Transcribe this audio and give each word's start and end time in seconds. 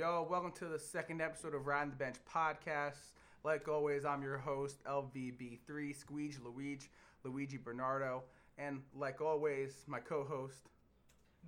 Yo, 0.00 0.26
welcome 0.30 0.50
to 0.50 0.64
the 0.64 0.78
second 0.78 1.20
episode 1.20 1.54
of 1.54 1.66
Riding 1.66 1.90
the 1.90 1.96
Bench 1.96 2.16
podcast. 2.24 3.12
Like 3.44 3.68
always, 3.68 4.06
I'm 4.06 4.22
your 4.22 4.38
host, 4.38 4.82
LVB3, 4.84 5.60
Squeege 5.68 6.42
Luigi, 6.42 6.88
Luigi 7.22 7.58
Bernardo. 7.58 8.22
And 8.56 8.80
like 8.96 9.20
always, 9.20 9.84
my 9.86 10.00
co 10.00 10.24
host. 10.24 10.70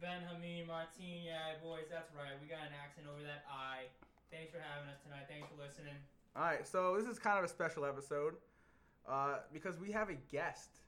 Ben 0.02 0.20
Hamid 0.28 0.66
Martin, 0.66 1.24
yeah, 1.24 1.56
boys, 1.64 1.84
that's 1.90 2.12
right. 2.14 2.36
We 2.42 2.48
got 2.48 2.58
an 2.58 2.76
accent 2.84 3.06
over 3.10 3.22
that 3.22 3.46
I. 3.50 3.88
Thanks 4.30 4.52
for 4.52 4.58
having 4.60 4.90
us 4.90 4.98
tonight. 5.02 5.24
Thanks 5.30 5.48
for 5.48 5.56
listening. 5.56 5.96
All 6.36 6.42
right, 6.42 6.68
so 6.68 6.94
this 7.00 7.08
is 7.08 7.18
kind 7.18 7.38
of 7.38 7.46
a 7.46 7.48
special 7.48 7.86
episode 7.86 8.34
uh, 9.08 9.36
because 9.50 9.78
we 9.78 9.90
have 9.92 10.10
a 10.10 10.16
guest. 10.30 10.82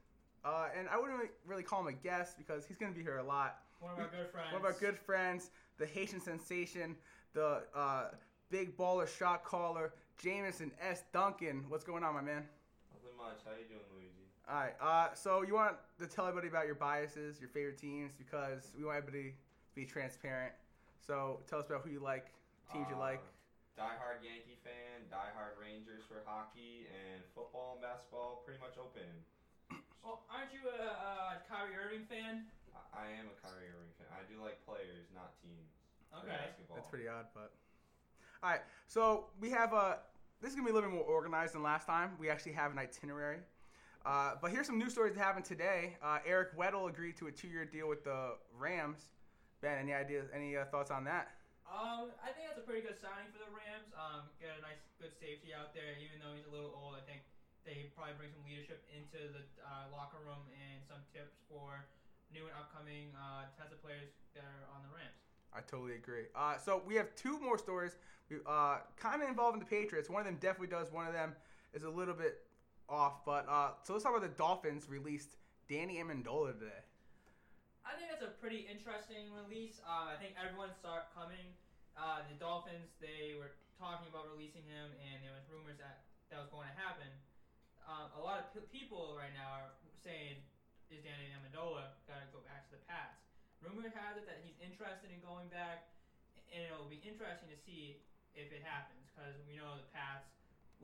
Uh, 0.44 0.66
and 0.78 0.86
I 0.90 0.98
wouldn't 0.98 1.16
really, 1.16 1.30
really 1.46 1.62
call 1.62 1.80
him 1.80 1.86
a 1.86 1.92
guest 1.96 2.36
because 2.36 2.66
he's 2.66 2.76
going 2.76 2.92
to 2.92 2.98
be 2.98 3.02
here 3.02 3.16
a 3.16 3.24
lot. 3.24 3.60
One 3.80 3.92
of 3.94 4.00
our 4.00 4.08
good 4.08 4.28
friends. 4.30 4.52
One 4.52 4.60
of 4.60 4.66
our 4.66 4.76
good 4.78 4.98
friends, 4.98 5.48
the 5.78 5.86
Haitian 5.86 6.20
sensation, 6.20 6.96
the 7.34 7.62
uh, 7.74 8.04
big 8.48 8.76
baller 8.76 9.06
shot 9.06 9.44
caller, 9.44 9.92
Jameson 10.22 10.70
S. 10.80 11.02
Duncan. 11.12 11.64
What's 11.68 11.84
going 11.84 12.02
on, 12.02 12.14
my 12.14 12.22
man? 12.22 12.46
Nothing 12.94 13.18
much. 13.18 13.42
How 13.44 13.52
you 13.58 13.66
doing, 13.66 13.82
Luigi? 13.92 14.30
All 14.48 14.56
right. 14.56 14.74
Uh, 14.80 15.12
so 15.14 15.42
you 15.42 15.54
want 15.54 15.74
to 15.98 16.06
tell 16.06 16.26
everybody 16.26 16.48
about 16.48 16.66
your 16.66 16.78
biases, 16.78 17.40
your 17.40 17.50
favorite 17.50 17.76
teams, 17.76 18.14
because 18.16 18.70
we 18.78 18.86
want 18.86 18.98
everybody 18.98 19.34
to 19.34 19.74
be 19.74 19.84
transparent. 19.84 20.54
So 21.02 21.42
tell 21.50 21.58
us 21.58 21.66
about 21.66 21.82
who 21.82 21.90
you 21.90 22.00
like, 22.00 22.30
teams 22.72 22.86
you 22.88 22.96
like. 22.96 23.18
Uh, 23.18 23.34
Die-hard 23.74 24.22
Yankee 24.22 24.54
fan, 24.62 25.02
die-hard 25.10 25.58
Rangers 25.58 26.06
for 26.06 26.22
hockey, 26.22 26.86
and 26.94 27.18
football 27.34 27.74
and 27.74 27.82
basketball 27.82 28.46
pretty 28.46 28.62
much 28.62 28.78
open. 28.78 29.04
Well, 30.04 30.20
aren't 30.28 30.52
you 30.52 30.60
a, 30.68 31.40
a 31.40 31.40
Kyrie 31.48 31.80
Irving 31.80 32.04
fan? 32.04 32.44
I, 32.76 33.08
I 33.08 33.16
am 33.16 33.24
a 33.24 33.36
Kyrie 33.40 33.72
Irving 33.72 33.88
fan. 33.96 34.04
I 34.12 34.20
do 34.28 34.36
like 34.36 34.60
players, 34.68 35.08
not 35.16 35.32
teams. 35.40 35.73
Okay. 36.18 36.28
basketball. 36.28 36.76
That's 36.76 36.88
pretty 36.88 37.08
odd, 37.08 37.26
but. 37.34 37.52
All 38.42 38.50
right. 38.50 38.60
So 38.86 39.26
we 39.40 39.50
have 39.50 39.72
a. 39.72 39.98
This 40.40 40.50
is 40.50 40.56
gonna 40.56 40.66
be 40.66 40.72
a 40.72 40.74
little 40.74 40.90
bit 40.90 40.96
more 40.96 41.06
organized 41.08 41.54
than 41.54 41.62
last 41.62 41.86
time. 41.86 42.12
We 42.18 42.28
actually 42.28 42.52
have 42.52 42.72
an 42.72 42.78
itinerary. 42.78 43.40
Uh, 44.04 44.36
but 44.36 44.52
here's 44.52 44.68
some 44.68 44.76
news 44.76 44.92
stories 44.92 45.16
that 45.16 45.24
happened 45.24 45.48
today. 45.48 45.96
Uh, 46.04 46.20
Eric 46.28 46.52
Weddle 46.52 46.92
agreed 46.92 47.16
to 47.16 47.28
a 47.28 47.32
two-year 47.32 47.64
deal 47.64 47.88
with 47.88 48.04
the 48.04 48.36
Rams. 48.52 49.00
Ben, 49.64 49.80
any 49.80 49.96
ideas? 49.96 50.28
Any 50.36 50.60
uh, 50.60 50.68
thoughts 50.68 50.92
on 50.92 51.08
that? 51.08 51.32
Um, 51.64 52.12
I 52.20 52.28
think 52.36 52.44
that's 52.52 52.60
a 52.60 52.66
pretty 52.68 52.84
good 52.84 53.00
signing 53.00 53.32
for 53.32 53.40
the 53.40 53.48
Rams. 53.48 53.88
Um, 53.96 54.28
get 54.36 54.52
a 54.52 54.60
nice, 54.60 54.84
good 55.00 55.16
safety 55.16 55.56
out 55.56 55.72
there. 55.72 55.96
Even 56.04 56.20
though 56.20 56.36
he's 56.36 56.44
a 56.44 56.52
little 56.52 56.76
old, 56.76 57.00
I 57.00 57.02
think 57.08 57.24
they 57.64 57.88
probably 57.96 58.12
bring 58.20 58.28
some 58.36 58.44
leadership 58.44 58.84
into 58.92 59.32
the 59.32 59.40
uh, 59.64 59.88
locker 59.88 60.20
room 60.20 60.44
and 60.52 60.84
some 60.84 61.00
tips 61.08 61.40
for 61.48 61.88
new 62.28 62.44
and 62.44 62.52
upcoming 62.60 63.08
uh, 63.16 63.48
defensive 63.56 63.80
players 63.80 64.12
that 64.36 64.44
are 64.44 64.68
on 64.76 64.84
the 64.84 64.92
Rams. 64.92 65.23
I 65.54 65.60
totally 65.60 65.94
agree. 65.94 66.26
Uh, 66.34 66.58
so 66.58 66.82
we 66.84 66.94
have 66.96 67.14
two 67.14 67.38
more 67.38 67.58
stories, 67.58 67.96
uh, 68.46 68.78
kind 68.98 69.22
of 69.22 69.28
involving 69.28 69.60
the 69.60 69.66
Patriots. 69.66 70.10
One 70.10 70.20
of 70.20 70.26
them 70.26 70.38
definitely 70.40 70.74
does. 70.74 70.90
One 70.90 71.06
of 71.06 71.12
them 71.12 71.34
is 71.72 71.84
a 71.84 71.90
little 71.90 72.14
bit 72.14 72.42
off. 72.88 73.24
But 73.24 73.46
uh, 73.48 73.78
so 73.82 73.92
let's 73.92 74.02
talk 74.02 74.16
about 74.16 74.26
the 74.26 74.36
Dolphins 74.36 74.88
released 74.88 75.36
Danny 75.68 76.02
Amendola 76.02 76.58
today. 76.58 76.82
I 77.84 77.94
think 77.94 78.08
that's 78.08 78.24
a 78.24 78.32
pretty 78.40 78.66
interesting 78.66 79.28
release. 79.30 79.78
Uh, 79.84 80.10
I 80.10 80.16
think 80.16 80.34
everyone 80.40 80.72
saw 80.80 81.04
coming. 81.12 81.52
Uh, 81.94 82.26
the 82.26 82.34
Dolphins, 82.40 82.90
they 82.98 83.36
were 83.38 83.54
talking 83.78 84.08
about 84.10 84.26
releasing 84.32 84.64
him, 84.66 84.90
and 84.98 85.22
there 85.22 85.36
was 85.36 85.44
rumors 85.46 85.78
that 85.78 86.08
that 86.32 86.40
was 86.40 86.50
going 86.50 86.66
to 86.66 86.74
happen. 86.74 87.06
Um, 87.84 88.10
a 88.16 88.22
lot 88.24 88.40
of 88.40 88.50
p- 88.50 88.66
people 88.72 89.14
right 89.14 89.30
now 89.36 89.52
are 89.54 89.70
saying, 90.02 90.40
"Is 90.90 91.04
Danny 91.04 91.30
Amendola 91.30 91.92
got 92.08 92.24
to 92.24 92.28
go 92.32 92.40
back 92.48 92.66
to 92.72 92.80
the 92.80 92.82
Pats?" 92.88 93.23
Rumor 93.64 93.88
has 93.96 94.20
it 94.20 94.28
that 94.28 94.44
he's 94.44 94.56
interested 94.60 95.08
in 95.08 95.18
going 95.24 95.48
back, 95.48 95.88
and 96.52 96.60
it'll 96.68 96.88
be 96.88 97.00
interesting 97.00 97.48
to 97.48 97.58
see 97.64 97.96
if 98.36 98.52
it 98.52 98.60
happens 98.60 99.00
because 99.08 99.34
we 99.48 99.56
know 99.56 99.72
the 99.80 99.88
Pats 99.90 100.28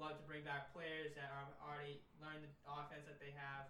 love 0.01 0.17
to 0.17 0.25
bring 0.25 0.41
back 0.41 0.73
players 0.73 1.13
that 1.13 1.29
are 1.29 1.45
already 1.61 2.01
learned 2.25 2.41
the 2.41 2.53
offense 2.65 3.05
that 3.05 3.21
they 3.21 3.37
have, 3.37 3.69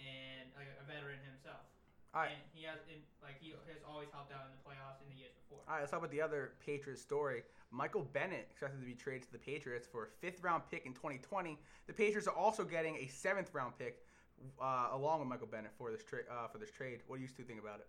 and 0.00 0.48
like 0.56 0.72
a 0.80 0.84
veteran 0.88 1.20
himself. 1.28 1.68
All 2.16 2.24
right. 2.24 2.32
And 2.32 2.40
he 2.56 2.64
has, 2.64 2.80
in, 2.88 3.04
like, 3.20 3.36
he 3.44 3.52
has 3.52 3.84
always 3.84 4.08
helped 4.08 4.32
out 4.32 4.48
in 4.48 4.52
the 4.56 4.62
playoffs 4.64 5.04
in 5.04 5.12
the 5.12 5.20
years 5.20 5.36
before. 5.36 5.60
All 5.68 5.76
right, 5.76 5.84
let's 5.84 5.92
talk 5.92 6.00
about 6.00 6.14
the 6.14 6.24
other 6.24 6.56
Patriots 6.64 7.04
story. 7.04 7.44
Michael 7.68 8.08
Bennett 8.08 8.48
expected 8.48 8.80
to 8.80 8.88
be 8.88 8.96
traded 8.96 9.28
to 9.28 9.32
the 9.36 9.42
Patriots 9.42 9.84
for 9.84 10.04
a 10.04 10.10
fifth 10.24 10.40
round 10.40 10.62
pick 10.70 10.86
in 10.86 10.94
2020. 10.96 11.58
The 11.86 11.92
Patriots 11.92 12.26
are 12.26 12.34
also 12.34 12.64
getting 12.64 12.96
a 12.96 13.06
seventh 13.08 13.52
round 13.52 13.76
pick 13.76 14.00
uh, 14.60 14.88
along 14.92 15.20
with 15.20 15.28
Michael 15.28 15.48
Bennett 15.48 15.72
for 15.76 15.90
this 15.90 16.04
tra- 16.04 16.24
uh, 16.30 16.48
for 16.48 16.56
this 16.56 16.70
trade. 16.70 17.00
What 17.06 17.16
do 17.16 17.22
you 17.22 17.28
two 17.28 17.42
think 17.42 17.60
about 17.60 17.80
it? 17.80 17.88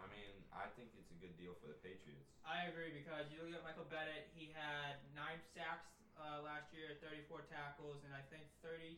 I 0.00 0.06
mean, 0.12 0.32
I 0.52 0.66
think 0.76 0.92
it's 0.96 1.10
a 1.12 1.18
good 1.20 1.34
deal 1.40 1.54
for 1.60 1.68
the 1.68 1.78
Patriots. 1.84 2.26
I 2.46 2.68
agree 2.70 2.92
because 2.94 3.26
you 3.32 3.42
look 3.42 3.54
at 3.56 3.64
Michael 3.66 3.88
Bennett, 3.90 4.30
he 4.36 4.52
had 4.54 5.00
nine 5.16 5.40
sacks 5.56 5.90
uh, 6.16 6.40
last 6.46 6.70
year, 6.72 6.96
34 7.04 7.44
tackles, 7.50 8.00
and 8.06 8.12
I 8.16 8.22
think 8.32 8.46
30 8.64 8.96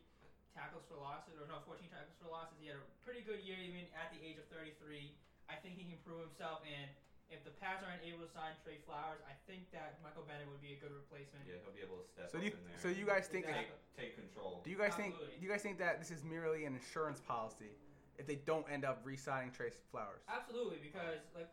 tackles 0.54 0.84
for 0.90 0.98
losses, 1.00 1.38
or 1.38 1.46
no, 1.50 1.62
14 1.66 1.86
tackles 1.90 2.14
for 2.20 2.28
losses. 2.30 2.58
He 2.62 2.68
had 2.70 2.78
a 2.78 2.86
pretty 3.02 3.22
good 3.24 3.40
year 3.46 3.58
even 3.58 3.86
at 3.96 4.10
the 4.14 4.20
age 4.22 4.38
of 4.38 4.46
33. 4.52 5.14
I 5.48 5.56
think 5.62 5.78
he 5.80 5.86
can 5.88 5.98
prove 6.04 6.20
himself, 6.28 6.60
and 6.68 6.90
if 7.28 7.44
the 7.44 7.52
Pats 7.60 7.84
aren't 7.84 8.00
able 8.04 8.24
to 8.24 8.30
sign 8.32 8.56
Trey 8.64 8.80
Flowers, 8.88 9.20
I 9.28 9.36
think 9.44 9.68
that 9.76 10.00
Michael 10.00 10.24
Bennett 10.24 10.48
would 10.48 10.64
be 10.64 10.76
a 10.76 10.80
good 10.80 10.92
replacement. 10.92 11.44
Yeah, 11.44 11.60
he'll 11.60 11.76
be 11.76 11.84
able 11.84 12.00
to 12.00 12.06
step 12.08 12.32
So 12.32 12.40
up 12.40 12.44
do 12.44 12.48
you, 12.48 12.56
in 12.56 12.64
there. 12.68 12.80
so 12.80 12.88
you 12.88 13.04
guys 13.04 13.28
think 13.28 13.44
take, 13.48 13.68
that, 13.68 13.96
take 13.96 14.12
control. 14.16 14.60
do 14.64 14.68
you 14.72 14.80
guys 14.80 14.96
think 14.96 15.12
do 15.16 15.40
you 15.40 15.48
guys 15.48 15.60
think 15.60 15.76
that 15.80 16.00
this 16.00 16.08
is 16.12 16.24
merely 16.24 16.64
an 16.64 16.72
insurance 16.76 17.20
policy 17.20 17.76
if 18.18 18.26
they 18.26 18.42
don't 18.42 18.66
end 18.66 18.84
up 18.84 19.00
re-signing 19.06 19.54
Trey 19.54 19.70
Flowers? 19.90 20.26
Absolutely, 20.26 20.82
because 20.82 21.22
like 21.32 21.48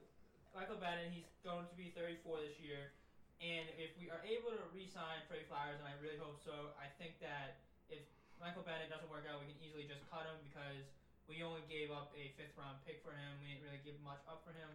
Michael 0.51 0.81
Bennett, 0.81 1.13
he's 1.13 1.29
going 1.45 1.69
to 1.69 1.75
be 1.77 1.93
34 1.93 2.41
this 2.41 2.57
year, 2.57 2.91
and 3.39 3.69
if 3.77 3.93
we 4.01 4.09
are 4.09 4.21
able 4.25 4.49
to 4.51 4.61
re-sign 4.73 5.21
Trey 5.29 5.45
Flowers, 5.45 5.77
and 5.77 5.87
I 5.87 5.93
really 6.01 6.17
hope 6.17 6.41
so, 6.41 6.73
I 6.81 6.89
think 6.97 7.21
that 7.21 7.61
if 7.87 8.01
Michael 8.41 8.65
Bennett 8.65 8.89
doesn't 8.89 9.07
work 9.07 9.29
out, 9.29 9.39
we 9.39 9.47
can 9.47 9.59
easily 9.61 9.85
just 9.85 10.03
cut 10.09 10.25
him 10.25 10.35
because 10.41 10.89
we 11.29 11.45
only 11.45 11.63
gave 11.69 11.93
up 11.93 12.13
a 12.17 12.33
fifth 12.37 12.57
round 12.57 12.81
pick 12.85 13.01
for 13.05 13.13
him. 13.13 13.29
We 13.41 13.53
didn't 13.53 13.65
really 13.65 13.81
give 13.85 13.97
much 14.01 14.21
up 14.25 14.41
for 14.41 14.53
him, 14.53 14.69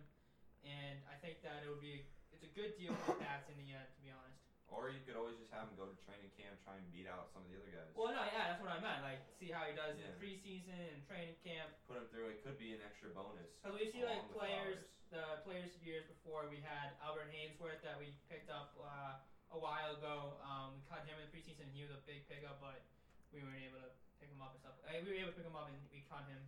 and 0.63 0.99
I 1.11 1.19
think 1.19 1.43
that 1.43 1.63
it 1.63 1.69
would 1.69 1.83
be 1.83 2.07
it's 2.31 2.47
a 2.47 2.53
good 2.55 2.79
deal 2.79 2.95
for 3.05 3.19
the 3.19 3.21
Pats 3.21 3.51
in 3.51 3.59
the 3.59 3.75
end, 3.75 3.85
to 3.85 4.01
be 4.03 4.11
honest. 4.15 4.50
Or 4.71 4.89
you 4.89 5.03
could 5.03 5.19
always 5.19 5.35
just 5.37 5.51
have 5.51 5.67
him 5.67 5.75
go 5.77 5.91
to 5.91 5.97
training 6.07 6.31
camp, 6.39 6.55
try 6.63 6.79
and 6.79 6.87
beat 6.95 7.11
out 7.11 7.29
some 7.35 7.43
of 7.43 7.51
the 7.51 7.59
other 7.59 7.69
guys. 7.75 7.91
Well, 7.99 8.15
no, 8.15 8.23
yeah, 8.31 8.55
that's 8.55 8.63
what 8.63 8.71
I 8.71 8.79
meant. 8.79 9.03
Like, 9.03 9.21
see 9.37 9.51
how 9.51 9.67
he 9.67 9.75
does 9.75 9.99
in 9.99 10.07
Yeah. 10.07 10.17
preseason 10.23 10.79
and 10.95 11.03
training 11.11 11.37
camp. 11.43 11.75
Put 11.91 11.99
him 11.99 12.07
through. 12.15 12.31
It 12.33 12.47
could 12.47 12.57
be 12.57 12.73
an 12.79 12.81
extra 12.87 13.11
bonus. 13.11 13.51
Because 13.59 13.75
we 13.77 13.91
see 13.91 14.07
like 14.07 14.23
players, 14.31 14.87
Flowers. 15.11 15.11
the 15.11 15.43
players 15.43 15.71
of 15.75 15.83
years 15.83 16.07
before 16.07 16.47
we 16.49 16.63
had 16.63 16.95
Albert 17.03 17.35
Haynesworth 17.35 17.83
that 17.83 17.99
we 17.99 18.15
picked 18.31 18.49
up 18.49 18.73
uh, 18.79 19.19
a 19.51 19.59
while 19.59 19.99
ago. 19.99 20.39
Um, 20.47 20.79
we 20.79 20.81
caught 20.87 21.03
him 21.03 21.19
in 21.19 21.27
the 21.27 21.33
preseason. 21.35 21.67
He 21.75 21.83
was 21.83 21.91
a 21.91 22.01
big 22.07 22.25
pickup, 22.31 22.63
but 22.63 22.81
we 23.35 23.43
weren't 23.43 23.59
able 23.67 23.83
to 23.83 23.91
pick 24.23 24.31
him 24.31 24.39
up 24.41 24.55
and 24.55 24.63
stuff. 24.63 24.79
Uh, 24.87 24.95
we 25.03 25.11
were 25.11 25.19
able 25.19 25.35
to 25.35 25.39
pick 25.43 25.47
him 25.51 25.59
up 25.59 25.67
and 25.67 25.77
we 25.91 26.07
caught 26.07 26.25
him. 26.31 26.39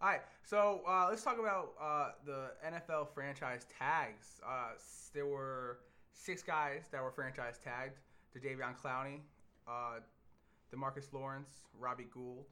All 0.00 0.08
right, 0.12 0.22
so 0.44 0.82
uh, 0.86 1.08
let's 1.08 1.24
talk 1.24 1.40
about 1.40 1.72
uh, 1.80 2.12
the 2.24 2.52
NFL 2.62 3.08
franchise 3.10 3.66
tags. 3.66 4.40
Uh, 4.46 4.76
there 5.14 5.24
were 5.26 5.80
six 6.16 6.42
guys 6.42 6.88
that 6.90 7.02
were 7.02 7.12
franchise 7.12 7.58
tagged: 7.62 7.98
Jadeveon 8.36 8.74
Clowney, 8.80 9.20
uh, 9.68 10.00
Demarcus 10.74 11.12
Lawrence, 11.12 11.62
Robbie 11.78 12.08
Gould, 12.12 12.46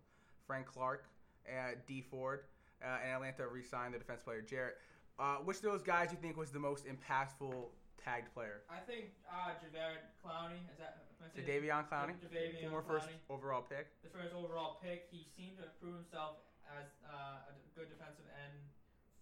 Frank 0.46 0.66
Clark, 0.66 1.06
uh, 1.48 1.74
Dee 1.86 2.02
Ford, 2.02 2.40
uh, 2.82 2.98
and 3.02 3.12
Atlanta 3.12 3.48
re-signed 3.48 3.94
the 3.94 3.98
defense 3.98 4.22
player 4.22 4.42
Jarrett. 4.42 4.76
Uh, 5.18 5.36
which 5.46 5.58
of 5.58 5.62
those 5.62 5.82
guys 5.82 6.08
do 6.10 6.16
you 6.16 6.22
think 6.22 6.36
was 6.36 6.50
the 6.50 6.58
most 6.58 6.84
impactful 6.86 7.70
tagged 8.02 8.32
player? 8.34 8.62
I 8.68 8.82
think 8.82 9.14
uh, 9.30 9.54
Javard 9.62 10.12
Clowney 10.20 10.60
is 10.70 10.78
that 10.78 11.06
Jadeveon 11.32 11.88
Clowney, 11.88 12.18
Jadeveon 12.20 12.68
former 12.68 12.82
first 12.82 13.08
overall 13.30 13.62
pick. 13.62 13.88
the 14.02 14.10
first 14.10 14.34
overall 14.34 14.78
pick. 14.82 15.08
He 15.10 15.24
seemed 15.36 15.56
to 15.56 15.70
prove 15.80 15.94
himself 15.96 16.42
as 16.68 16.90
uh, 17.06 17.48
a 17.48 17.52
good 17.78 17.88
defensive 17.88 18.26
end 18.34 18.58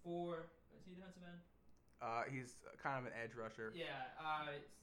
for 0.03 0.49
is 0.75 0.83
he 0.83 0.91
a 0.93 0.95
defensive 0.99 1.23
end? 1.23 1.39
Uh, 2.03 2.27
he's 2.27 2.59
kind 2.83 2.99
of 2.99 3.07
an 3.07 3.15
edge 3.15 3.31
rusher. 3.31 3.71
Yeah, 3.71 4.11
uh, 4.19 4.51
it's 4.51 4.75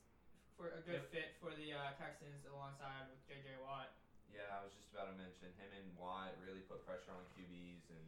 for 0.56 0.72
a 0.72 0.80
good 0.80 1.04
Yep. 1.04 1.12
fit 1.12 1.28
for 1.36 1.52
the 1.52 1.76
uh, 1.76 1.92
Texans 2.00 2.48
alongside 2.48 3.12
with 3.12 3.20
J.J. 3.28 3.60
Watt. 3.60 3.92
Yeah, 4.32 4.48
I 4.56 4.64
was 4.64 4.72
just 4.72 4.88
about 4.88 5.12
to 5.12 5.16
mention 5.20 5.52
him 5.60 5.68
and 5.76 5.84
Watt 6.00 6.32
really 6.40 6.64
put 6.64 6.80
pressure 6.88 7.12
on 7.12 7.20
QBs, 7.36 7.92
and 7.92 8.04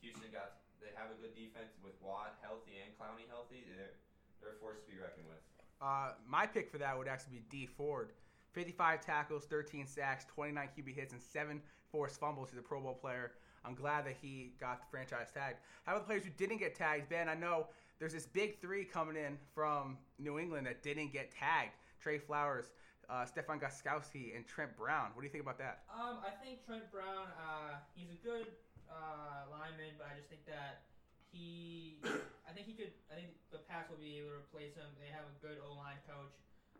Houston 0.00 0.32
got 0.32 0.64
they 0.80 0.88
have 0.96 1.12
a 1.12 1.18
good 1.20 1.36
defense 1.36 1.76
with 1.84 1.92
Watt 2.00 2.40
healthy 2.40 2.80
and 2.80 2.96
Clowney 2.96 3.28
healthy. 3.28 3.68
They're 3.68 3.92
they're 4.40 4.56
a 4.56 4.60
force 4.62 4.80
to 4.80 4.88
be 4.88 4.96
reckoned 4.96 5.28
with. 5.28 5.44
Uh, 5.84 6.16
my 6.24 6.46
pick 6.48 6.72
for 6.72 6.78
that 6.80 6.96
would 6.96 7.08
actually 7.08 7.36
be 7.36 7.44
Dee 7.52 7.66
Ford. 7.68 8.12
55 8.52 9.04
tackles, 9.04 9.44
13 9.44 9.86
sacks, 9.86 10.24
29 10.32 10.68
QB 10.76 10.94
hits, 10.96 11.12
and 11.12 11.20
seven 11.22 11.60
forced 11.92 12.18
fumbles. 12.18 12.48
He's 12.50 12.58
a 12.58 12.62
Pro 12.62 12.80
Bowl 12.80 12.94
player. 12.94 13.32
I'm 13.64 13.74
glad 13.74 14.06
that 14.06 14.16
he 14.20 14.54
got 14.58 14.80
the 14.80 14.86
franchise 14.90 15.28
tag. 15.30 15.56
How 15.84 15.92
about 15.92 16.02
the 16.02 16.06
players 16.06 16.24
who 16.24 16.30
didn't 16.30 16.56
get 16.58 16.74
tagged? 16.74 17.08
Ben, 17.10 17.28
I 17.28 17.34
know 17.34 17.66
there's 18.00 18.16
this 18.16 18.24
big 18.24 18.58
three 18.64 18.82
coming 18.82 19.14
in 19.14 19.36
from 19.54 20.00
New 20.18 20.40
England 20.40 20.66
that 20.66 20.82
didn't 20.82 21.12
get 21.12 21.30
tagged. 21.30 21.76
Trey 22.00 22.16
Flowers, 22.16 22.72
uh, 23.12 23.28
Stephen 23.28 23.60
Gostkowski, 23.60 24.32
and 24.34 24.48
Trent 24.48 24.72
Brown. 24.72 25.12
What 25.12 25.20
do 25.20 25.28
you 25.28 25.32
think 25.32 25.44
about 25.44 25.60
that? 25.60 25.84
Um, 25.92 26.24
I 26.24 26.32
think 26.40 26.64
Trent 26.64 26.88
Brown, 26.88 27.28
uh, 27.36 27.76
he's 27.92 28.08
a 28.08 28.20
good 28.24 28.48
uh, 28.88 29.52
lineman, 29.52 30.00
but 30.00 30.08
I 30.08 30.16
just 30.16 30.32
think 30.32 30.48
that 30.48 30.88
he, 31.28 32.00
I 32.48 32.56
think 32.56 32.64
he 32.64 32.72
could. 32.72 32.96
I 33.12 33.20
think 33.20 33.36
the 33.52 33.60
Pats 33.68 33.92
will 33.92 34.00
be 34.00 34.24
able 34.24 34.32
to 34.32 34.48
replace 34.48 34.72
him. 34.72 34.88
They 34.96 35.12
have 35.12 35.28
a 35.28 35.36
good 35.44 35.60
O 35.60 35.76
line 35.76 36.00
coach. 36.08 36.32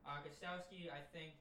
Uh, 0.09 0.25
Gostkowski, 0.25 0.89
I 0.89 1.05
think. 1.13 1.37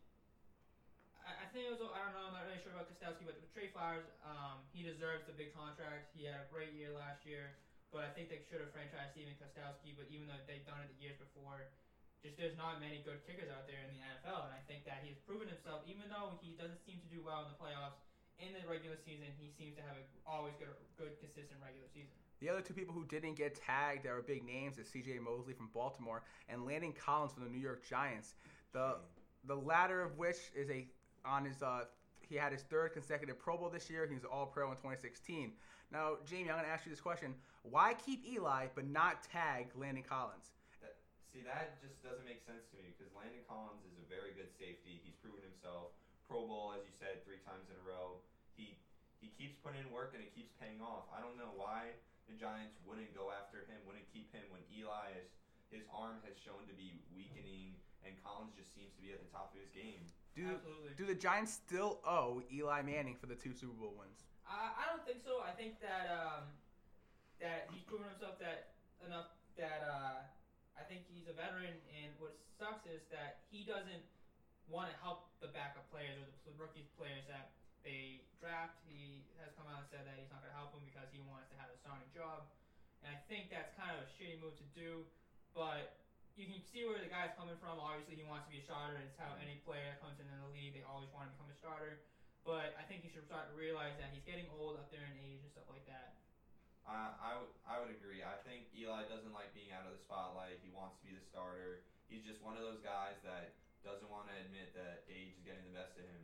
I, 1.23 1.31
I 1.31 1.45
think 1.55 1.71
it 1.71 1.79
was. 1.79 1.79
I 1.79 2.03
don't 2.03 2.19
know. 2.19 2.27
I'm 2.27 2.35
not 2.35 2.51
really 2.51 2.59
sure 2.59 2.75
about 2.75 2.91
Gostkowski, 2.91 3.23
but 3.23 3.39
Trey 3.55 3.71
Flowers, 3.71 4.03
um, 4.27 4.59
he 4.75 4.83
deserves 4.83 5.23
the 5.23 5.33
big 5.39 5.55
contract. 5.55 6.11
He 6.11 6.27
had 6.27 6.43
a 6.43 6.47
great 6.51 6.75
year 6.75 6.91
last 6.91 7.23
year, 7.23 7.55
but 7.89 8.05
I 8.05 8.11
think 8.13 8.29
they 8.29 8.41
should 8.49 8.61
have 8.61 8.71
franchised 8.73 9.17
Stephen 9.17 9.33
Gostkowski. 9.37 9.97
But 9.97 10.09
even 10.13 10.29
though 10.29 10.39
they've 10.45 10.65
done 10.65 10.81
it 10.85 10.89
the 10.93 10.99
years 11.01 11.17
before, 11.17 11.69
just 12.21 12.35
there's 12.35 12.57
not 12.59 12.83
many 12.83 13.01
good 13.01 13.23
kickers 13.23 13.47
out 13.49 13.65
there 13.65 13.79
in 13.79 13.89
the 13.95 14.01
NFL, 14.03 14.49
and 14.49 14.53
I 14.53 14.61
think 14.67 14.83
that 14.85 15.01
he's 15.01 15.17
proven 15.23 15.47
himself. 15.47 15.81
Even 15.87 16.07
though 16.11 16.35
he 16.43 16.53
doesn't 16.59 16.81
seem 16.83 16.99
to 16.99 17.09
do 17.09 17.23
well 17.23 17.47
in 17.47 17.49
the 17.51 17.59
playoffs, 17.59 17.99
in 18.39 18.55
the 18.55 18.63
regular 18.67 18.95
season, 18.95 19.27
he 19.39 19.51
seems 19.55 19.75
to 19.75 19.83
have 19.83 19.95
a 19.99 20.03
always 20.23 20.55
good, 20.59 20.71
good 20.95 21.15
consistent 21.19 21.59
regular 21.59 21.87
season. 21.91 22.15
The 22.39 22.47
other 22.47 22.61
two 22.61 22.73
people 22.73 22.95
who 22.95 23.03
didn't 23.03 23.35
get 23.35 23.55
tagged 23.55 24.05
that 24.07 24.15
were 24.15 24.23
big 24.23 24.45
names 24.45 24.77
is 24.77 24.87
C.J. 24.87 25.19
Mosley 25.19 25.53
from 25.53 25.69
Baltimore 25.73 26.23
and 26.47 26.65
Landon 26.65 26.93
Collins 26.93 27.33
from 27.33 27.43
the 27.43 27.49
New 27.49 27.59
York 27.59 27.83
Giants. 27.87 28.35
The 28.71 28.95
the 29.47 29.55
latter 29.55 30.01
of 30.01 30.17
which 30.17 30.37
is 30.55 30.69
a 30.69 30.87
on 31.25 31.45
his 31.45 31.61
uh 31.61 31.83
he 32.29 32.37
had 32.37 32.53
his 32.53 32.61
third 32.61 32.93
consecutive 32.93 33.41
Pro 33.41 33.57
Bowl 33.57 33.73
this 33.73 33.89
year. 33.89 34.05
He 34.05 34.13
was 34.13 34.23
All 34.23 34.45
Pro 34.45 34.69
in 34.69 34.77
2016. 34.77 35.49
Now, 35.89 36.21
Jamie, 36.29 36.53
I'm 36.53 36.61
going 36.61 36.69
to 36.69 36.71
ask 36.71 36.85
you 36.85 36.93
this 36.93 37.01
question: 37.01 37.33
Why 37.65 37.97
keep 37.97 38.21
Eli 38.21 38.69
but 38.77 38.85
not 38.85 39.25
tag 39.25 39.73
Landon 39.73 40.05
Collins? 40.05 40.53
That, 40.85 41.01
see, 41.33 41.41
that 41.41 41.81
just 41.81 41.97
doesn't 42.05 42.29
make 42.29 42.45
sense 42.45 42.69
to 42.69 42.77
me 42.77 42.93
because 42.93 43.09
Landon 43.17 43.41
Collins 43.49 43.81
is 43.89 43.97
a 43.97 44.05
very 44.05 44.37
good 44.37 44.53
safety. 44.61 45.01
He's 45.01 45.17
proven 45.17 45.41
himself. 45.41 45.97
Pro 46.29 46.45
Bowl, 46.45 46.77
as 46.77 46.85
you 46.85 46.93
said, 46.93 47.25
three 47.25 47.41
times 47.41 47.65
in 47.73 47.75
a 47.81 47.85
row. 47.85 48.21
He 48.53 48.77
he 49.17 49.33
keeps 49.33 49.57
putting 49.65 49.81
in 49.81 49.89
work 49.89 50.13
and 50.13 50.21
it 50.21 50.29
keeps 50.37 50.53
paying 50.61 50.77
off. 50.85 51.09
I 51.09 51.25
don't 51.25 51.35
know 51.35 51.49
why 51.57 51.97
the 52.29 52.37
Giants 52.37 52.77
wouldn't 52.85 53.09
go 53.17 53.33
after 53.33 53.65
him, 53.65 53.81
wouldn't 53.89 54.05
keep 54.13 54.29
him 54.29 54.45
when 54.53 54.61
Eli 54.69 55.17
is 55.17 55.33
his 55.73 55.81
arm 55.89 56.21
has 56.25 56.37
shown 56.37 56.65
to 56.69 56.73
be 56.77 57.01
weakening 57.13 57.77
and 58.05 58.13
Collins 58.21 58.53
just 58.57 58.69
seems 58.73 58.93
to 58.97 59.01
be 59.01 59.13
at 59.13 59.21
the 59.21 59.29
top 59.33 59.53
of 59.53 59.57
his 59.61 59.69
game. 59.73 60.05
Do 60.39 60.47
Absolutely. 60.47 60.95
do 60.95 61.03
the 61.03 61.19
Giants 61.19 61.51
still 61.51 61.99
owe 62.07 62.39
Eli 62.47 62.79
Manning 62.87 63.19
for 63.19 63.27
the 63.27 63.35
two 63.35 63.51
Super 63.51 63.75
Bowl 63.75 63.91
wins? 63.99 64.23
I, 64.47 64.71
I 64.71 64.83
don't 64.87 65.03
think 65.03 65.19
so. 65.19 65.43
I 65.43 65.51
think 65.51 65.83
that 65.83 66.07
um, 66.07 66.47
that 67.43 67.67
he's 67.75 67.83
proven 67.83 68.07
himself 68.07 68.39
that 68.39 68.79
enough 69.03 69.35
that 69.59 69.83
uh, 69.83 70.23
I 70.79 70.83
think 70.87 71.03
he's 71.11 71.27
a 71.27 71.35
veteran. 71.35 71.75
And 71.91 72.15
what 72.23 72.39
sucks 72.55 72.87
is 72.87 73.03
that 73.11 73.43
he 73.51 73.67
doesn't 73.67 73.99
want 74.71 74.87
to 74.87 74.95
help 75.03 75.27
the 75.43 75.51
backup 75.51 75.83
players 75.91 76.15
or 76.15 76.27
the 76.47 76.55
rookie 76.55 76.87
players 76.95 77.27
that 77.27 77.51
they 77.83 78.23
draft. 78.39 78.79
He 78.87 79.27
has 79.43 79.51
come 79.59 79.67
out 79.67 79.83
and 79.83 79.89
said 79.91 80.07
that 80.07 80.15
he's 80.15 80.31
not 80.31 80.39
going 80.39 80.55
to 80.55 80.59
help 80.59 80.71
them 80.71 80.87
because 80.87 81.11
he 81.11 81.19
wants 81.27 81.51
to 81.51 81.59
have 81.59 81.67
a 81.67 81.75
starting 81.83 82.07
job. 82.15 82.47
And 83.03 83.11
I 83.11 83.19
think 83.27 83.51
that's 83.51 83.75
kind 83.75 83.91
of 83.91 84.07
a 84.07 84.09
shitty 84.15 84.39
move 84.39 84.55
to 84.55 84.67
do. 84.71 85.03
But 85.51 85.99
you 86.39 86.47
can 86.47 86.63
see 86.71 86.87
where 86.87 86.95
the 87.03 87.11
guy's 87.11 87.35
coming 87.35 87.59
from. 87.59 87.75
Obviously, 87.83 88.15
he 88.15 88.23
wants 88.23 88.47
to 88.47 88.51
be 88.55 88.63
a 88.63 88.65
starter. 88.65 88.95
It's 89.03 89.19
how 89.19 89.35
any 89.43 89.59
player 89.67 89.91
that 89.91 89.99
comes 89.99 90.15
into 90.23 90.31
the 90.31 90.47
league, 90.55 90.71
they 90.71 90.87
always 90.87 91.11
want 91.11 91.27
to 91.27 91.31
become 91.35 91.51
a 91.51 91.57
starter. 91.59 91.99
But 92.47 92.71
I 92.79 92.87
think 92.87 93.03
he 93.03 93.11
should 93.11 93.27
start 93.27 93.51
to 93.51 93.55
realize 93.59 93.99
that 93.99 94.15
he's 94.15 94.23
getting 94.23 94.47
old 94.55 94.79
up 94.79 94.87
there 94.87 95.03
in 95.03 95.19
age 95.19 95.43
and 95.43 95.51
stuff 95.51 95.67
like 95.67 95.83
that. 95.91 96.15
Uh, 96.87 97.11
I 97.19 97.37
would 97.37 97.51
I 97.67 97.75
would 97.77 97.91
agree. 97.91 98.23
I 98.23 98.39
think 98.47 98.71
Eli 98.73 99.05
doesn't 99.11 99.35
like 99.35 99.51
being 99.53 99.69
out 99.75 99.85
of 99.85 99.93
the 99.93 100.01
spotlight. 100.01 100.57
He 100.63 100.71
wants 100.71 100.97
to 100.97 101.03
be 101.05 101.13
the 101.13 101.21
starter. 101.21 101.85
He's 102.07 102.25
just 102.25 102.41
one 102.41 102.57
of 102.57 102.63
those 102.65 102.81
guys 102.81 103.19
that 103.27 103.59
doesn't 103.85 104.09
want 104.09 104.31
to 104.31 104.35
admit 104.39 104.73
that 104.73 105.05
age 105.11 105.37
is 105.37 105.43
getting 105.45 105.67
the 105.69 105.75
best 105.75 105.99
of 105.99 106.07
him. 106.07 106.23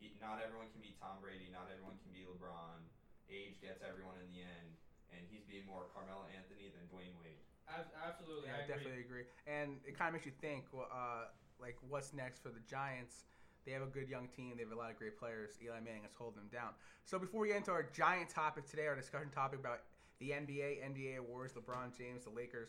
He, 0.00 0.16
not 0.22 0.40
everyone 0.40 0.70
can 0.72 0.80
be 0.80 0.96
Tom 0.96 1.20
Brady. 1.20 1.52
Not 1.52 1.68
everyone 1.68 1.98
can 2.00 2.14
be 2.14 2.24
LeBron. 2.24 2.80
Age 3.28 3.58
gets 3.60 3.82
everyone 3.82 4.16
in 4.22 4.30
the 4.32 4.40
end, 4.40 4.78
and 5.12 5.26
he's 5.28 5.44
being 5.44 5.66
more 5.66 5.90
Carmelo 5.92 6.24
Anthony 6.30 6.70
than 6.72 6.86
Dwayne 6.88 7.12
Wade. 7.20 7.45
Ab- 7.68 7.92
absolutely, 8.06 8.48
Yeah, 8.48 8.54
I 8.54 8.58
I 8.58 8.62
agree. 8.62 8.74
definitely 8.74 9.00
agree. 9.00 9.24
And 9.46 9.80
it 9.86 9.98
kind 9.98 10.08
of 10.08 10.14
makes 10.14 10.26
you 10.26 10.32
think, 10.40 10.64
uh, 10.74 11.26
like, 11.60 11.76
what's 11.88 12.12
next 12.12 12.42
for 12.42 12.50
the 12.50 12.60
Giants? 12.60 13.24
They 13.64 13.72
have 13.72 13.82
a 13.82 13.86
good 13.90 14.08
young 14.08 14.28
team. 14.28 14.56
They 14.56 14.62
have 14.62 14.72
a 14.72 14.76
lot 14.76 14.90
of 14.90 14.96
great 14.98 15.18
players. 15.18 15.58
Eli 15.62 15.80
Manning 15.80 16.04
is 16.04 16.14
holding 16.14 16.36
them 16.38 16.48
down. 16.52 16.70
So 17.04 17.18
before 17.18 17.40
we 17.40 17.48
get 17.48 17.56
into 17.56 17.72
our 17.72 17.82
giant 17.82 18.30
topic 18.30 18.66
today, 18.66 18.86
our 18.86 18.94
discussion 18.94 19.30
topic 19.30 19.58
about 19.58 19.80
the 20.20 20.32
NBA, 20.32 20.80
NBA 20.84 21.18
awards, 21.18 21.54
LeBron 21.54 21.96
James, 21.96 22.24
the 22.24 22.30
Lakers, 22.30 22.68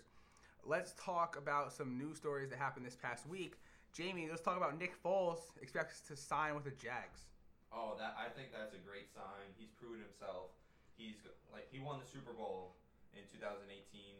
let's 0.66 0.94
talk 0.98 1.38
about 1.38 1.72
some 1.72 1.98
news 1.98 2.18
stories 2.18 2.50
that 2.50 2.58
happened 2.58 2.86
this 2.86 2.96
past 2.96 3.28
week. 3.28 3.56
Jamie, 3.94 4.28
let's 4.30 4.42
talk 4.42 4.58
about 4.58 4.78
Nick 4.78 5.02
Foles 5.02 5.40
expects 5.62 6.02
to 6.02 6.16
sign 6.16 6.56
with 6.56 6.64
the 6.66 6.72
Jags. 6.72 7.28
Oh, 7.72 7.96
that 8.00 8.16
I 8.18 8.30
think 8.30 8.50
that's 8.52 8.74
a 8.74 8.82
great 8.82 9.08
sign. 9.14 9.54
He's 9.58 9.70
proven 9.70 10.02
himself. 10.02 10.52
He's 10.98 11.16
like 11.54 11.68
he 11.72 11.80
won 11.80 12.00
the 12.00 12.08
Super 12.08 12.34
Bowl 12.34 12.76
in 13.14 13.22
2018 13.32 14.18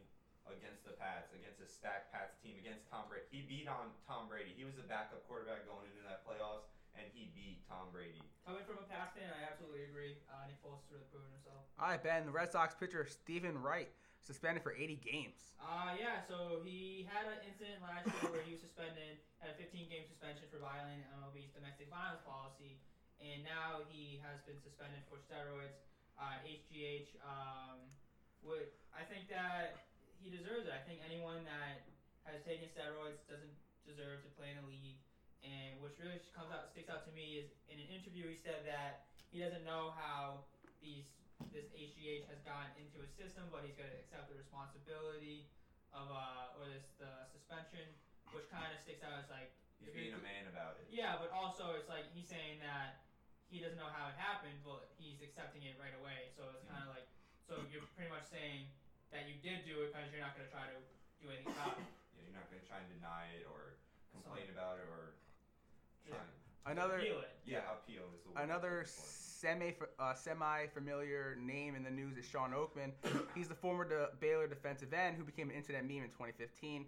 against 0.52 0.84
the 0.88 0.96
Pats, 0.96 1.32
against 1.36 1.60
a 1.60 1.68
stacked 1.68 2.12
Pats 2.12 2.36
team, 2.40 2.56
against 2.60 2.88
Tom 2.88 3.08
Brady. 3.12 3.28
He 3.30 3.44
beat 3.46 3.68
on 3.68 3.94
Tom 4.08 4.28
Brady. 4.32 4.56
He 4.56 4.64
was 4.64 4.76
the 4.76 4.88
backup 4.88 5.24
quarterback 5.28 5.68
going 5.68 5.88
into 5.88 6.04
that 6.08 6.24
playoffs, 6.24 6.68
and 6.96 7.06
he 7.12 7.30
beat 7.36 7.64
Tom 7.68 7.92
Brady. 7.92 8.24
Coming 8.48 8.64
from 8.64 8.80
a 8.80 8.88
Pats 8.88 9.16
fan, 9.16 9.28
I 9.30 9.44
absolutely 9.44 9.86
agree. 9.88 10.16
Uh, 10.32 10.48
Nick 10.48 10.60
Foles 10.64 10.80
has 10.86 10.90
really 10.90 11.08
proven 11.12 11.28
himself. 11.36 11.68
All 11.78 11.92
right, 11.92 12.02
Ben, 12.02 12.24
the 12.24 12.34
Red 12.34 12.50
Sox 12.50 12.74
pitcher 12.74 13.04
Steven 13.04 13.60
Wright 13.60 13.92
suspended 14.24 14.64
for 14.64 14.76
80 14.76 15.00
games. 15.04 15.56
Uh, 15.60 15.96
yeah, 15.96 16.24
so 16.28 16.60
he 16.64 17.08
had 17.08 17.28
an 17.32 17.40
incident 17.48 17.80
last 17.80 18.08
year 18.08 18.32
where 18.32 18.44
he 18.44 18.56
was 18.56 18.64
suspended, 18.64 19.20
had 19.40 19.54
a 19.54 19.58
15 19.60 19.88
game 19.88 20.04
suspension 20.08 20.48
for 20.52 20.60
violating 20.60 21.04
MLB's 21.20 21.52
domestic 21.56 21.88
violence 21.88 22.24
policy, 22.28 22.76
and 23.24 23.44
now 23.48 23.88
he 23.88 24.20
has 24.24 24.44
been 24.44 24.60
suspended 24.60 25.00
for 25.08 25.20
steroids, 25.24 25.80
uh, 26.20 26.40
HGH. 26.44 27.16
Um, 27.24 27.88
would, 28.46 28.70
I 28.96 29.04
think 29.04 29.28
that 29.28 29.88
he 30.20 30.30
deserves 30.30 30.66
it. 30.66 30.74
I 30.74 30.82
think 30.84 31.00
anyone 31.06 31.44
that 31.46 31.82
has 32.26 32.42
taken 32.44 32.68
steroids 32.68 33.24
doesn't 33.30 33.56
deserve 33.86 34.22
to 34.24 34.30
play 34.36 34.52
in 34.52 34.58
the 34.60 34.68
league. 34.68 35.00
And 35.46 35.80
which 35.80 35.96
really 36.02 36.20
comes 36.36 36.52
out 36.52 36.68
sticks 36.68 36.90
out 36.90 37.06
to 37.06 37.12
me 37.14 37.38
is 37.38 37.48
in 37.70 37.78
an 37.80 37.88
interview 37.88 38.28
he 38.28 38.36
said 38.36 38.66
that 38.66 39.06
he 39.32 39.40
doesn't 39.40 39.64
know 39.64 39.94
how 39.96 40.42
these 40.82 41.06
this 41.54 41.70
HGH 41.72 42.26
has 42.28 42.42
gone 42.42 42.68
into 42.76 42.98
his 43.00 43.14
system, 43.14 43.48
but 43.54 43.62
he's 43.64 43.78
going 43.78 43.88
to 43.88 43.96
accept 44.02 44.28
the 44.28 44.34
responsibility 44.36 45.46
of 45.94 46.10
uh 46.12 46.58
or 46.58 46.66
this 46.68 46.84
the 46.98 47.24
suspension, 47.32 47.86
which 48.34 48.50
kind 48.50 48.74
of 48.74 48.80
sticks 48.82 49.04
out 49.06 49.16
as 49.22 49.30
like 49.30 49.48
He's 49.78 49.94
being 49.94 50.12
a 50.12 50.18
man 50.18 50.50
about 50.50 50.74
it. 50.82 50.90
yeah, 50.90 51.14
but 51.16 51.30
also 51.30 51.78
it's 51.78 51.88
like 51.88 52.10
he's 52.10 52.26
saying 52.26 52.58
that 52.58 52.98
he 53.46 53.62
doesn't 53.62 53.78
know 53.78 53.88
how 53.94 54.10
it 54.10 54.18
happened, 54.18 54.58
but 54.66 54.90
he's 54.98 55.22
accepting 55.22 55.62
it 55.64 55.78
right 55.78 55.94
away. 55.94 56.28
So 56.34 56.50
it's 56.50 56.66
kind 56.66 56.82
of 56.82 56.90
like 56.90 57.06
so 57.46 57.62
you're 57.70 57.86
pretty 57.96 58.10
much 58.10 58.26
saying 58.26 58.66
that 59.14 59.30
you 59.30 59.38
did 59.40 59.64
do 59.64 59.80
it 59.86 59.94
because 59.94 60.10
you're 60.12 60.20
not 60.20 60.34
going 60.34 60.44
to 60.44 60.52
try 60.52 60.66
to 60.66 60.76
do 61.28 61.34
anything 61.36 61.52
about 61.52 61.76
it. 61.76 61.84
You 62.16 62.24
know, 62.24 62.32
you're 62.32 62.38
not 62.40 62.48
going 62.48 62.64
to 62.64 62.68
try 62.68 62.80
and 62.80 62.88
deny 62.96 63.28
it 63.36 63.44
or 63.52 63.76
complain 64.16 64.48
about 64.56 64.80
it 64.80 64.88
or 64.88 65.12
Yeah. 66.08 66.16
try. 66.16 66.24
and- 66.24 66.80
Another 66.80 67.00
Appeal 67.00 67.20
it. 67.20 67.32
Yeah, 67.46 67.72
appeal 67.72 68.04
is 68.16 68.24
the 68.24 68.30
word. 68.32 68.44
Another 68.44 68.84
semi 68.88 69.76
uh, 70.00 70.14
semi 70.14 70.68
familiar 70.68 71.36
name 71.40 71.76
in 71.76 71.84
the 71.84 71.92
news 71.92 72.18
is 72.18 72.26
Shawn 72.26 72.52
Oakman. 72.52 72.92
He's 73.36 73.48
the 73.48 73.56
former 73.56 73.88
de- 73.88 74.10
Baylor 74.20 74.48
defensive 74.48 74.94
end 74.94 75.16
who 75.16 75.24
became 75.24 75.50
an 75.50 75.56
internet 75.56 75.84
meme 75.84 76.04
in 76.04 76.10
2015. 76.10 76.86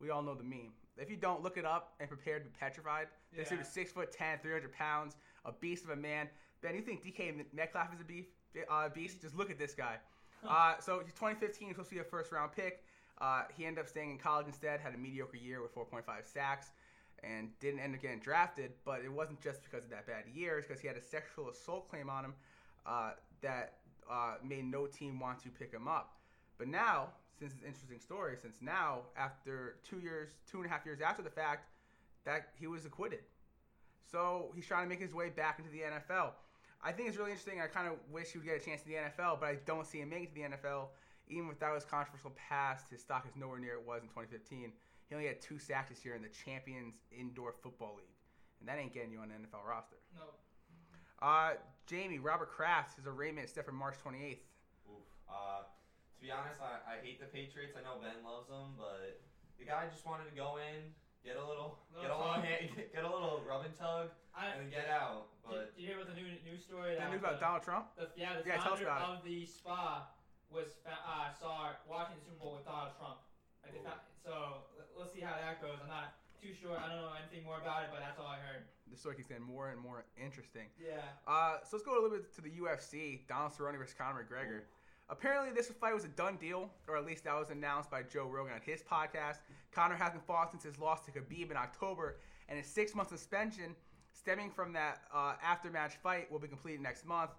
We 0.00 0.10
all 0.10 0.22
know 0.22 0.34
the 0.34 0.42
meme. 0.42 0.72
If 0.96 1.10
you 1.10 1.16
don't 1.16 1.42
look 1.42 1.56
it 1.58 1.64
up 1.64 1.94
and 2.00 2.08
prepare 2.08 2.38
to 2.38 2.44
be 2.44 2.50
petrified, 2.58 3.06
this 3.32 3.48
dude 3.48 3.58
Yeah. 3.58 3.62
is 3.64 3.68
six 3.70 3.92
foot 3.92 4.10
ten, 4.12 4.38
300 4.40 4.72
pounds, 4.72 5.16
a 5.44 5.52
beast 5.52 5.84
of 5.84 5.90
a 5.90 5.96
man. 5.96 6.28
Ben, 6.60 6.74
you 6.74 6.82
think 6.82 7.02
DK 7.04 7.44
Metcalf 7.52 7.94
is 7.94 8.00
a 8.00 8.04
beef, 8.04 8.26
uh, 8.68 8.88
beast? 8.88 9.20
Just 9.20 9.36
look 9.36 9.50
at 9.50 9.58
this 9.58 9.74
guy. 9.74 9.98
Uh, 10.42 10.78
so 10.80 11.00
he's 11.04 11.12
2015, 11.12 11.68
he's 11.68 11.76
supposed 11.76 11.90
to 11.90 11.94
be 11.96 12.00
a 12.00 12.04
first 12.04 12.32
round 12.32 12.50
pick. 12.50 12.82
Uh, 13.20 13.42
he 13.54 13.66
ended 13.66 13.82
up 13.82 13.88
staying 13.88 14.10
in 14.10 14.18
college 14.18 14.46
instead, 14.46 14.80
had 14.80 14.94
a 14.94 14.98
mediocre 14.98 15.36
year 15.36 15.60
with 15.60 15.74
4.5 15.74 16.02
sacks, 16.24 16.68
and 17.22 17.50
didn't 17.60 17.80
end 17.80 17.94
up 17.94 18.00
getting 18.00 18.20
drafted. 18.20 18.72
But 18.84 19.02
it 19.04 19.12
wasn't 19.12 19.40
just 19.40 19.62
because 19.62 19.84
of 19.84 19.90
that 19.90 20.06
bad 20.06 20.24
year; 20.32 20.58
it's 20.58 20.66
because 20.66 20.80
he 20.80 20.88
had 20.88 20.96
a 20.96 21.02
sexual 21.02 21.50
assault 21.50 21.88
claim 21.88 22.08
on 22.08 22.24
him 22.24 22.34
uh, 22.86 23.10
that 23.42 23.74
uh, 24.10 24.34
made 24.42 24.64
no 24.64 24.86
team 24.86 25.20
want 25.20 25.38
to 25.40 25.48
pick 25.50 25.72
him 25.72 25.86
up. 25.86 26.16
But 26.58 26.68
now, 26.68 27.08
since 27.38 27.52
it's 27.52 27.60
an 27.62 27.66
interesting 27.66 28.00
story, 28.00 28.36
since 28.40 28.56
now 28.60 29.02
after 29.16 29.76
two 29.82 29.98
years, 29.98 30.30
two 30.50 30.58
and 30.58 30.66
a 30.66 30.68
half 30.68 30.84
years 30.84 31.00
after 31.00 31.22
the 31.22 31.30
fact, 31.30 31.68
that 32.24 32.48
he 32.58 32.66
was 32.66 32.84
acquitted. 32.84 33.20
So 34.10 34.52
he's 34.54 34.66
trying 34.66 34.84
to 34.84 34.88
make 34.88 35.00
his 35.00 35.14
way 35.14 35.30
back 35.30 35.58
into 35.58 35.70
the 35.70 35.80
NFL. 35.80 36.32
I 36.82 36.92
think 36.92 37.08
it's 37.08 37.16
really 37.16 37.30
interesting. 37.30 37.60
I 37.60 37.66
kind 37.66 37.86
of 37.86 37.94
wish 38.10 38.32
he 38.32 38.38
would 38.38 38.46
get 38.46 38.60
a 38.60 38.64
chance 38.64 38.82
in 38.86 38.92
the 38.92 38.98
NFL, 38.98 39.40
but 39.40 39.46
I 39.46 39.58
don't 39.66 39.86
see 39.86 39.98
him 39.98 40.10
making 40.10 40.28
it 40.28 40.34
to 40.34 40.34
the 40.34 40.56
NFL. 40.68 40.88
Even 41.30 41.46
without 41.48 41.74
his 41.74 41.84
controversial 41.84 42.32
past, 42.34 42.90
his 42.90 43.00
stock 43.00 43.24
is 43.26 43.36
nowhere 43.36 43.58
near 43.58 43.74
it 43.74 43.86
was 43.86 44.02
in 44.02 44.08
2015. 44.08 44.72
He 45.08 45.14
only 45.14 45.26
had 45.26 45.40
two 45.40 45.58
sacks 45.58 45.90
this 45.90 46.04
year 46.04 46.14
in 46.14 46.22
the 46.22 46.28
Champions 46.30 47.02
Indoor 47.10 47.52
Football 47.62 47.96
League, 47.98 48.14
and 48.60 48.68
that 48.68 48.78
ain't 48.78 48.92
getting 48.92 49.10
you 49.12 49.18
on 49.20 49.28
the 49.30 49.34
NFL 49.34 49.62
roster. 49.66 49.96
No. 50.14 50.34
Uh, 51.22 51.54
Jamie 51.86 52.18
Robert 52.18 52.50
Kraft 52.50 52.96
his 52.96 53.06
arraignment 53.06 53.46
is 53.46 53.52
set 53.54 53.64
for 53.66 53.72
March 53.72 53.94
28th. 54.04 54.40
Oof. 54.88 55.04
Uh, 55.28 55.62
to 55.66 56.18
be 56.22 56.30
honest, 56.30 56.60
I, 56.62 56.78
I 56.82 56.94
hate 57.04 57.20
the 57.20 57.26
Patriots. 57.26 57.74
I 57.78 57.82
know 57.82 57.98
Ben 58.02 58.22
loves 58.24 58.48
them, 58.48 58.74
but 58.78 59.20
the 59.58 59.64
guy 59.66 59.86
just 59.92 60.06
wanted 60.06 60.26
to 60.30 60.34
go 60.36 60.56
in, 60.58 60.90
get 61.26 61.36
a 61.36 61.44
little, 61.44 61.78
get 61.94 62.08
a 62.10 62.16
Little 62.16 62.18
little, 62.26 62.34
tug. 62.40 62.44
hand, 62.44 62.70
get 62.94 63.04
a 63.04 63.10
little 63.10 63.42
rub 63.46 63.64
and 63.66 63.74
tug, 63.76 64.10
I, 64.34 64.54
and 64.56 64.64
then 64.64 64.70
get 64.70 64.88
out. 64.88 65.28
did, 65.44 65.50
But 65.50 65.76
did 65.76 65.82
you 65.82 65.86
hear 65.92 65.98
about 66.00 66.14
the 66.14 66.18
new 66.18 66.26
news 66.46 66.62
story? 66.64 66.94
The 66.96 67.02
that 67.04 67.10
news 67.12 67.20
about 67.20 67.36
the, 67.38 67.44
Donald 67.44 67.62
Trump? 67.66 67.92
the, 67.98 68.08
yeah, 68.16 68.38
the 68.40 68.46
Yeah, 68.48 68.62
tell 68.62 68.78
us 68.78 68.80
founder 68.80 68.88
about 68.88 69.02
it. 69.02 69.18
of 69.18 69.24
the 69.26 69.38
spa 69.44 70.08
was 70.50 70.82
uh, 70.86 71.30
saw 71.38 71.78
watching 71.86 72.18
the 72.18 72.24
Super 72.26 72.38
Bowl 72.42 72.54
with 72.58 72.66
Donald 72.66 72.92
Trump. 72.98 73.22
Like 73.62 73.72
they 73.72 73.80
Ooh. 73.80 73.86
found, 73.86 74.02
so 74.22 74.66
let's 74.98 75.14
see 75.14 75.22
how 75.22 75.38
that 75.38 75.62
goes. 75.62 75.78
I'm 75.78 75.88
not 75.88 76.18
too 76.42 76.50
sure. 76.52 76.74
I 76.74 76.90
don't 76.90 76.98
know 76.98 77.14
anything 77.14 77.46
more 77.46 77.62
about 77.62 77.86
it, 77.86 77.90
but 77.92 78.00
that's 78.00 78.18
all 78.18 78.26
I 78.26 78.40
heard. 78.42 78.66
The 78.90 78.96
story 78.96 79.16
keeps 79.16 79.28
getting 79.28 79.46
more 79.46 79.70
and 79.70 79.78
more 79.78 80.04
interesting. 80.18 80.66
Yeah. 80.80 80.98
Uh, 81.28 81.62
so 81.62 81.76
let's 81.76 81.86
go 81.86 81.94
a 81.94 82.00
little 82.02 82.18
bit 82.18 82.34
to 82.34 82.42
the 82.42 82.50
UFC. 82.50 83.26
Donald 83.28 83.52
Cerrone 83.52 83.78
versus 83.78 83.94
Conor 83.94 84.26
McGregor. 84.26 84.66
Apparently, 85.10 85.52
this 85.52 85.68
fight 85.68 85.94
was 85.94 86.04
a 86.04 86.08
done 86.14 86.36
deal, 86.36 86.70
or 86.86 86.96
at 86.96 87.04
least 87.04 87.24
that 87.24 87.34
was 87.34 87.50
announced 87.50 87.90
by 87.90 88.02
Joe 88.02 88.26
Rogan 88.26 88.54
on 88.54 88.60
his 88.64 88.82
podcast. 88.82 89.38
Conor 89.72 89.96
hasn't 89.96 90.24
fought 90.24 90.50
since 90.50 90.62
his 90.62 90.78
loss 90.78 91.04
to 91.06 91.10
Khabib 91.10 91.50
in 91.50 91.56
October, 91.56 92.18
and 92.48 92.58
his 92.58 92.66
six-month 92.66 93.08
suspension 93.08 93.74
stemming 94.12 94.50
from 94.50 94.72
that 94.72 95.02
uh, 95.12 95.34
after-match 95.42 95.94
fight 96.02 96.30
will 96.30 96.38
be 96.38 96.46
completed 96.46 96.80
next 96.80 97.04
month. 97.06 97.30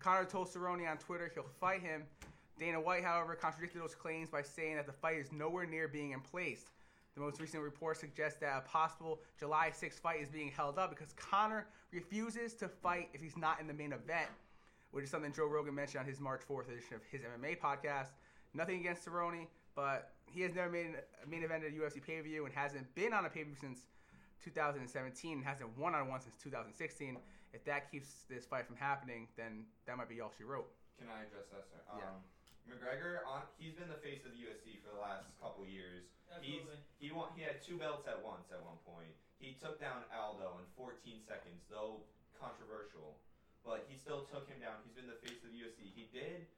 Conor 0.00 0.24
told 0.24 0.48
Cerrone 0.48 0.90
on 0.90 0.96
Twitter 0.98 1.30
he'll 1.34 1.44
fight 1.60 1.82
him. 1.82 2.02
Dana 2.60 2.78
White, 2.78 3.02
however, 3.02 3.34
contradicted 3.34 3.80
those 3.80 3.94
claims 3.94 4.28
by 4.28 4.42
saying 4.42 4.76
that 4.76 4.86
the 4.86 4.92
fight 4.92 5.16
is 5.16 5.32
nowhere 5.32 5.64
near 5.64 5.88
being 5.88 6.12
in 6.12 6.20
place. 6.20 6.66
The 7.14 7.20
most 7.22 7.40
recent 7.40 7.62
report 7.62 7.96
suggests 7.96 8.38
that 8.40 8.56
a 8.58 8.60
possible 8.68 9.20
July 9.38 9.72
6th 9.72 9.94
fight 9.94 10.20
is 10.20 10.28
being 10.28 10.50
held 10.50 10.78
up 10.78 10.90
because 10.90 11.14
Conor 11.14 11.66
refuses 11.90 12.52
to 12.54 12.68
fight 12.68 13.08
if 13.14 13.22
he's 13.22 13.36
not 13.36 13.60
in 13.60 13.66
the 13.66 13.72
main 13.72 13.92
event, 13.92 14.28
which 14.90 15.04
is 15.04 15.10
something 15.10 15.32
Joe 15.32 15.46
Rogan 15.46 15.74
mentioned 15.74 16.00
on 16.00 16.06
his 16.06 16.20
March 16.20 16.42
4th 16.48 16.68
edition 16.70 16.96
of 16.96 17.00
his 17.10 17.22
MMA 17.22 17.58
podcast. 17.58 18.10
Nothing 18.52 18.80
against 18.80 19.06
Cerrone, 19.06 19.46
but 19.74 20.12
he 20.26 20.42
has 20.42 20.54
never 20.54 20.70
made 20.70 20.94
a 21.24 21.28
main 21.28 21.42
event 21.42 21.64
at 21.64 21.70
a 21.70 21.74
UFC 21.74 22.04
pay 22.04 22.18
per 22.18 22.22
view 22.22 22.44
and 22.44 22.54
hasn't 22.54 22.94
been 22.94 23.14
on 23.14 23.24
a 23.24 23.30
pay 23.30 23.40
per 23.40 23.46
view 23.46 23.56
since 23.58 23.86
2017 24.44 25.38
and 25.38 25.44
hasn't 25.44 25.76
won 25.78 25.94
on 25.94 26.08
one 26.08 26.20
since 26.20 26.34
2016. 26.42 27.16
If 27.54 27.64
that 27.64 27.90
keeps 27.90 28.24
this 28.28 28.44
fight 28.44 28.66
from 28.66 28.76
happening, 28.76 29.28
then 29.36 29.64
that 29.86 29.96
might 29.96 30.08
be 30.08 30.20
all 30.20 30.30
she 30.36 30.44
wrote. 30.44 30.68
Can 30.98 31.08
I 31.08 31.22
address 31.24 31.48
that, 31.50 31.64
sir? 31.66 31.80
Yeah. 31.96 32.04
Um, 32.04 32.20
McGregor, 32.68 33.24
on 33.24 33.44
he's 33.56 33.76
been 33.76 33.88
the 33.88 34.00
face 34.00 34.24
of 34.24 34.32
the 34.32 34.40
UFC 34.40 34.80
for 34.84 34.92
the 34.92 35.00
last 35.00 35.28
couple 35.40 35.64
years. 35.64 36.08
He's 36.40 36.62
he 37.02 37.10
won, 37.10 37.32
he 37.34 37.42
had 37.42 37.58
two 37.60 37.76
belts 37.76 38.06
at 38.06 38.20
once 38.22 38.48
at 38.54 38.62
one 38.62 38.78
point. 38.86 39.12
He 39.40 39.56
took 39.56 39.80
down 39.80 40.04
Aldo 40.12 40.60
in 40.60 40.66
14 40.76 41.00
seconds, 41.24 41.64
though 41.72 42.04
controversial, 42.36 43.20
but 43.64 43.84
he 43.88 43.96
still 43.96 44.28
took 44.28 44.48
him 44.48 44.60
down. 44.60 44.80
He's 44.84 44.96
been 44.96 45.08
the 45.08 45.20
face 45.24 45.40
of 45.44 45.52
the 45.52 45.60
UFC. 45.60 45.92
He 45.92 46.08
did 46.12 46.48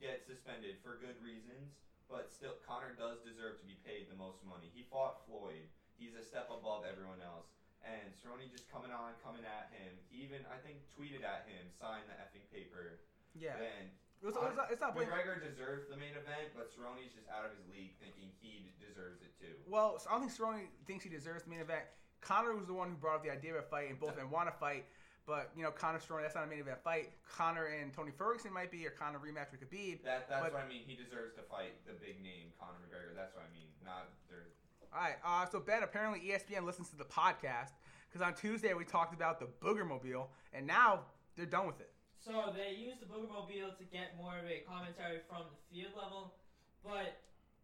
get 0.00 0.24
suspended 0.24 0.80
for 0.80 0.96
good 1.00 1.16
reasons, 1.20 1.76
but 2.08 2.32
still 2.32 2.56
Conor 2.64 2.96
does 2.96 3.20
deserve 3.22 3.60
to 3.60 3.66
be 3.68 3.76
paid 3.84 4.08
the 4.08 4.16
most 4.16 4.40
money. 4.44 4.72
He 4.72 4.88
fought 4.88 5.24
Floyd. 5.28 5.68
He's 6.00 6.16
a 6.16 6.24
step 6.24 6.48
above 6.48 6.88
everyone 6.88 7.20
else. 7.20 7.52
And 7.80 8.12
Cerrone 8.16 8.44
just 8.52 8.68
coming 8.68 8.92
on, 8.92 9.16
coming 9.24 9.44
at 9.44 9.72
him. 9.72 9.92
He 10.12 10.24
even 10.24 10.44
I 10.48 10.60
think 10.60 10.84
tweeted 10.92 11.24
at 11.24 11.48
him, 11.48 11.68
sign 11.80 12.04
the 12.08 12.16
effing 12.20 12.44
paper. 12.52 13.00
Yeah. 13.32 13.56
And 13.56 13.88
It's, 14.20 14.36
it's 14.36 14.56
not, 14.56 14.68
it's 14.68 14.84
not 14.84 14.92
McGregor 14.92 15.40
deserves 15.40 15.88
the 15.88 15.96
main 15.96 16.12
event, 16.12 16.52
but 16.52 16.68
Cerrone's 16.68 17.08
just 17.16 17.24
out 17.32 17.48
of 17.48 17.56
his 17.56 17.64
league, 17.72 17.96
thinking 17.96 18.28
he 18.44 18.68
deserves 18.76 19.24
it 19.24 19.32
too. 19.40 19.56
Well, 19.64 19.96
so 19.96 20.12
I 20.12 20.20
don't 20.20 20.28
think 20.28 20.36
Cerrone 20.36 20.68
thinks 20.84 21.04
he 21.04 21.10
deserves 21.10 21.44
the 21.44 21.50
main 21.50 21.64
event. 21.64 21.88
Conor 22.20 22.52
was 22.52 22.68
the 22.68 22.76
one 22.76 22.92
who 22.92 22.96
brought 23.00 23.16
up 23.16 23.24
the 23.24 23.32
idea 23.32 23.56
of 23.56 23.64
a 23.64 23.68
fight, 23.68 23.88
and 23.88 23.96
both 23.96 24.12
of 24.12 24.20
them 24.20 24.30
want 24.30 24.44
to 24.52 24.56
fight. 24.60 24.84
But 25.24 25.52
you 25.56 25.62
know, 25.62 25.70
Conor 25.70 26.00
Cerrone, 26.04 26.20
that's 26.20 26.34
not 26.34 26.44
a 26.44 26.50
main 26.52 26.60
event 26.60 26.84
fight. 26.84 27.16
Conor 27.24 27.72
and 27.72 27.92
Tony 27.92 28.12
Ferguson 28.12 28.52
might 28.52 28.70
be, 28.70 28.84
or 28.86 28.90
Conor 28.90 29.20
rematch 29.24 29.52
with 29.52 29.64
Khabib. 29.64 30.04
That 30.04 30.28
that's 30.28 30.42
But- 30.44 30.52
what 30.52 30.64
I 30.64 30.68
mean. 30.68 30.82
He 30.84 30.96
deserves 30.96 31.32
to 31.36 31.42
fight 31.48 31.80
the 31.86 31.94
big 31.96 32.20
name 32.20 32.52
Conor 32.60 32.76
McGregor. 32.84 33.16
That's 33.16 33.34
what 33.34 33.44
I 33.48 33.52
mean. 33.56 33.68
Not 33.84 34.08
there. 34.28 34.52
All 34.92 35.00
right. 35.00 35.16
Uh, 35.24 35.46
so 35.46 35.60
Ben, 35.60 35.82
apparently 35.82 36.20
ESPN 36.28 36.64
listens 36.66 36.90
to 36.90 36.96
the 36.96 37.04
podcast 37.04 37.72
because 38.08 38.26
on 38.26 38.34
Tuesday 38.34 38.74
we 38.74 38.84
talked 38.84 39.14
about 39.14 39.38
the 39.40 39.46
Booger 39.64 39.86
Mobile, 39.86 40.30
and 40.52 40.66
now 40.66 41.00
they're 41.36 41.46
done 41.46 41.66
with 41.66 41.80
it. 41.80 41.92
So 42.20 42.52
they 42.52 42.76
used 42.76 43.00
the 43.00 43.08
Boogermobile 43.08 43.80
to 43.80 43.84
get 43.88 44.12
more 44.20 44.36
of 44.36 44.44
a 44.44 44.60
commentary 44.68 45.24
from 45.24 45.48
the 45.48 45.58
field 45.72 45.96
level, 45.96 46.36
but 46.84 47.16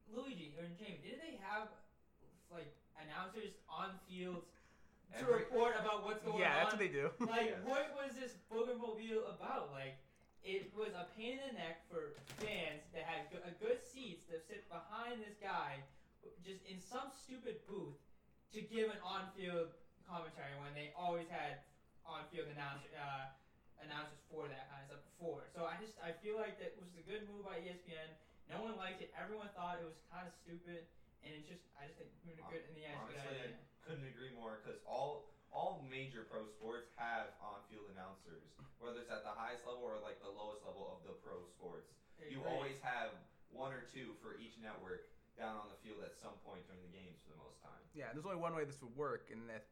Luigi 0.09 0.57
or 0.57 0.65
Jamie, 0.81 1.01
didn't 1.05 1.21
they 1.21 1.37
have 1.45 1.69
like 2.49 2.73
announcers 2.97 3.53
on 3.69 3.93
field 4.09 4.49
to 5.13 5.23
Every- 5.23 5.45
report 5.45 5.77
about 5.79 6.03
what's 6.09 6.25
going 6.25 6.41
yeah, 6.41 6.57
on? 6.57 6.57
that's 6.65 6.73
what 6.73 6.83
they 6.83 6.89
do. 6.93 7.13
Like, 7.21 7.53
Yes. 7.55 7.63
what 7.69 7.93
was 7.95 8.17
this 8.17 8.33
Boogermobile 8.49 9.29
about? 9.37 9.71
Like, 9.77 10.01
it 10.43 10.73
was 10.73 10.95
a 10.97 11.05
pain 11.19 11.37
in 11.37 11.53
the 11.53 11.57
neck 11.61 11.85
for 11.91 12.17
fans 12.41 12.81
that 12.97 13.05
had 13.05 13.29
go- 13.31 13.45
a 13.45 13.53
good 13.61 13.83
seats 13.85 14.25
to 14.33 14.41
sit 14.41 14.65
behind 14.73 15.21
this 15.21 15.37
guy, 15.43 15.85
just 16.43 16.65
in 16.65 16.81
some 16.81 17.13
stupid 17.13 17.61
booth, 17.69 17.99
to 18.55 18.63
give 18.63 18.89
an 18.89 18.99
on-field 19.05 19.69
commentary 20.09 20.55
when 20.65 20.73
they 20.73 20.95
always 20.97 21.27
had 21.29 21.61
on-field 22.07 22.47
announcer, 22.55 22.89
uh, 22.95 23.27
announcers 23.83 24.21
for 24.31 24.49
that 24.49 24.69
kind 24.73 24.83
of 24.85 24.89
stuff 24.97 25.03
before. 25.17 25.47
So 25.53 25.65
I 25.69 25.77
just 25.81 25.97
I 26.01 26.13
feel 26.25 26.37
like 26.41 26.57
that 26.63 26.77
was 26.81 26.89
a 26.97 27.05
good 27.05 27.25
move 27.29 27.45
by 27.45 27.61
ESPN. 27.61 28.11
No 28.49 28.63
one 28.63 28.79
liked 28.79 29.03
it. 29.03 29.11
Everyone 29.19 29.51
thought 29.59 29.83
it 29.83 29.87
was 29.87 29.99
kind 30.09 30.25
of 30.25 30.33
stupid, 30.45 30.87
and 31.27 31.31
it's 31.35 31.47
just 31.49 31.63
I 31.77 31.91
just 31.91 31.99
think 31.99 32.13
we're 32.25 32.39
good 32.49 32.65
in 32.71 32.75
the 32.79 32.85
end. 32.87 32.95
it's 33.03 33.11
good 33.11 33.21
Honestly, 33.21 33.43
idea. 33.43 33.59
I 33.59 33.81
couldn't 33.85 34.07
agree 34.09 34.33
more 34.35 34.63
because 34.63 34.79
all 34.87 35.31
all 35.55 35.81
major 35.89 36.27
pro 36.29 36.45
sports 36.59 36.91
have 37.01 37.33
on-field 37.41 37.89
announcers, 37.95 38.45
whether 38.83 39.01
it's 39.01 39.11
at 39.11 39.25
the 39.25 39.33
highest 39.33 39.65
level 39.65 39.87
or 39.87 39.97
like 40.05 40.21
the 40.21 40.29
lowest 40.31 40.63
level 40.67 40.85
of 40.91 41.01
the 41.07 41.15
pro 41.25 41.43
sports. 41.57 41.89
You 42.21 42.43
Agreed. 42.43 42.53
always 42.53 42.79
have 42.83 43.15
one 43.55 43.73
or 43.73 43.87
two 43.89 44.13
for 44.21 44.37
each 44.37 44.57
network 44.61 45.09
down 45.39 45.57
on 45.57 45.69
the 45.69 45.79
field 45.85 46.01
at 46.05 46.17
some 46.19 46.35
point 46.45 46.65
during 46.69 46.81
the 46.81 46.93
games 46.93 47.21
for 47.25 47.33
the 47.37 47.41
most 47.41 47.61
time. 47.61 47.79
Yeah, 47.93 48.13
there's 48.13 48.25
only 48.29 48.41
one 48.41 48.53
way 48.57 48.65
this 48.65 48.81
would 48.85 48.93
work, 48.97 49.29
and 49.33 49.49
if 49.53 49.65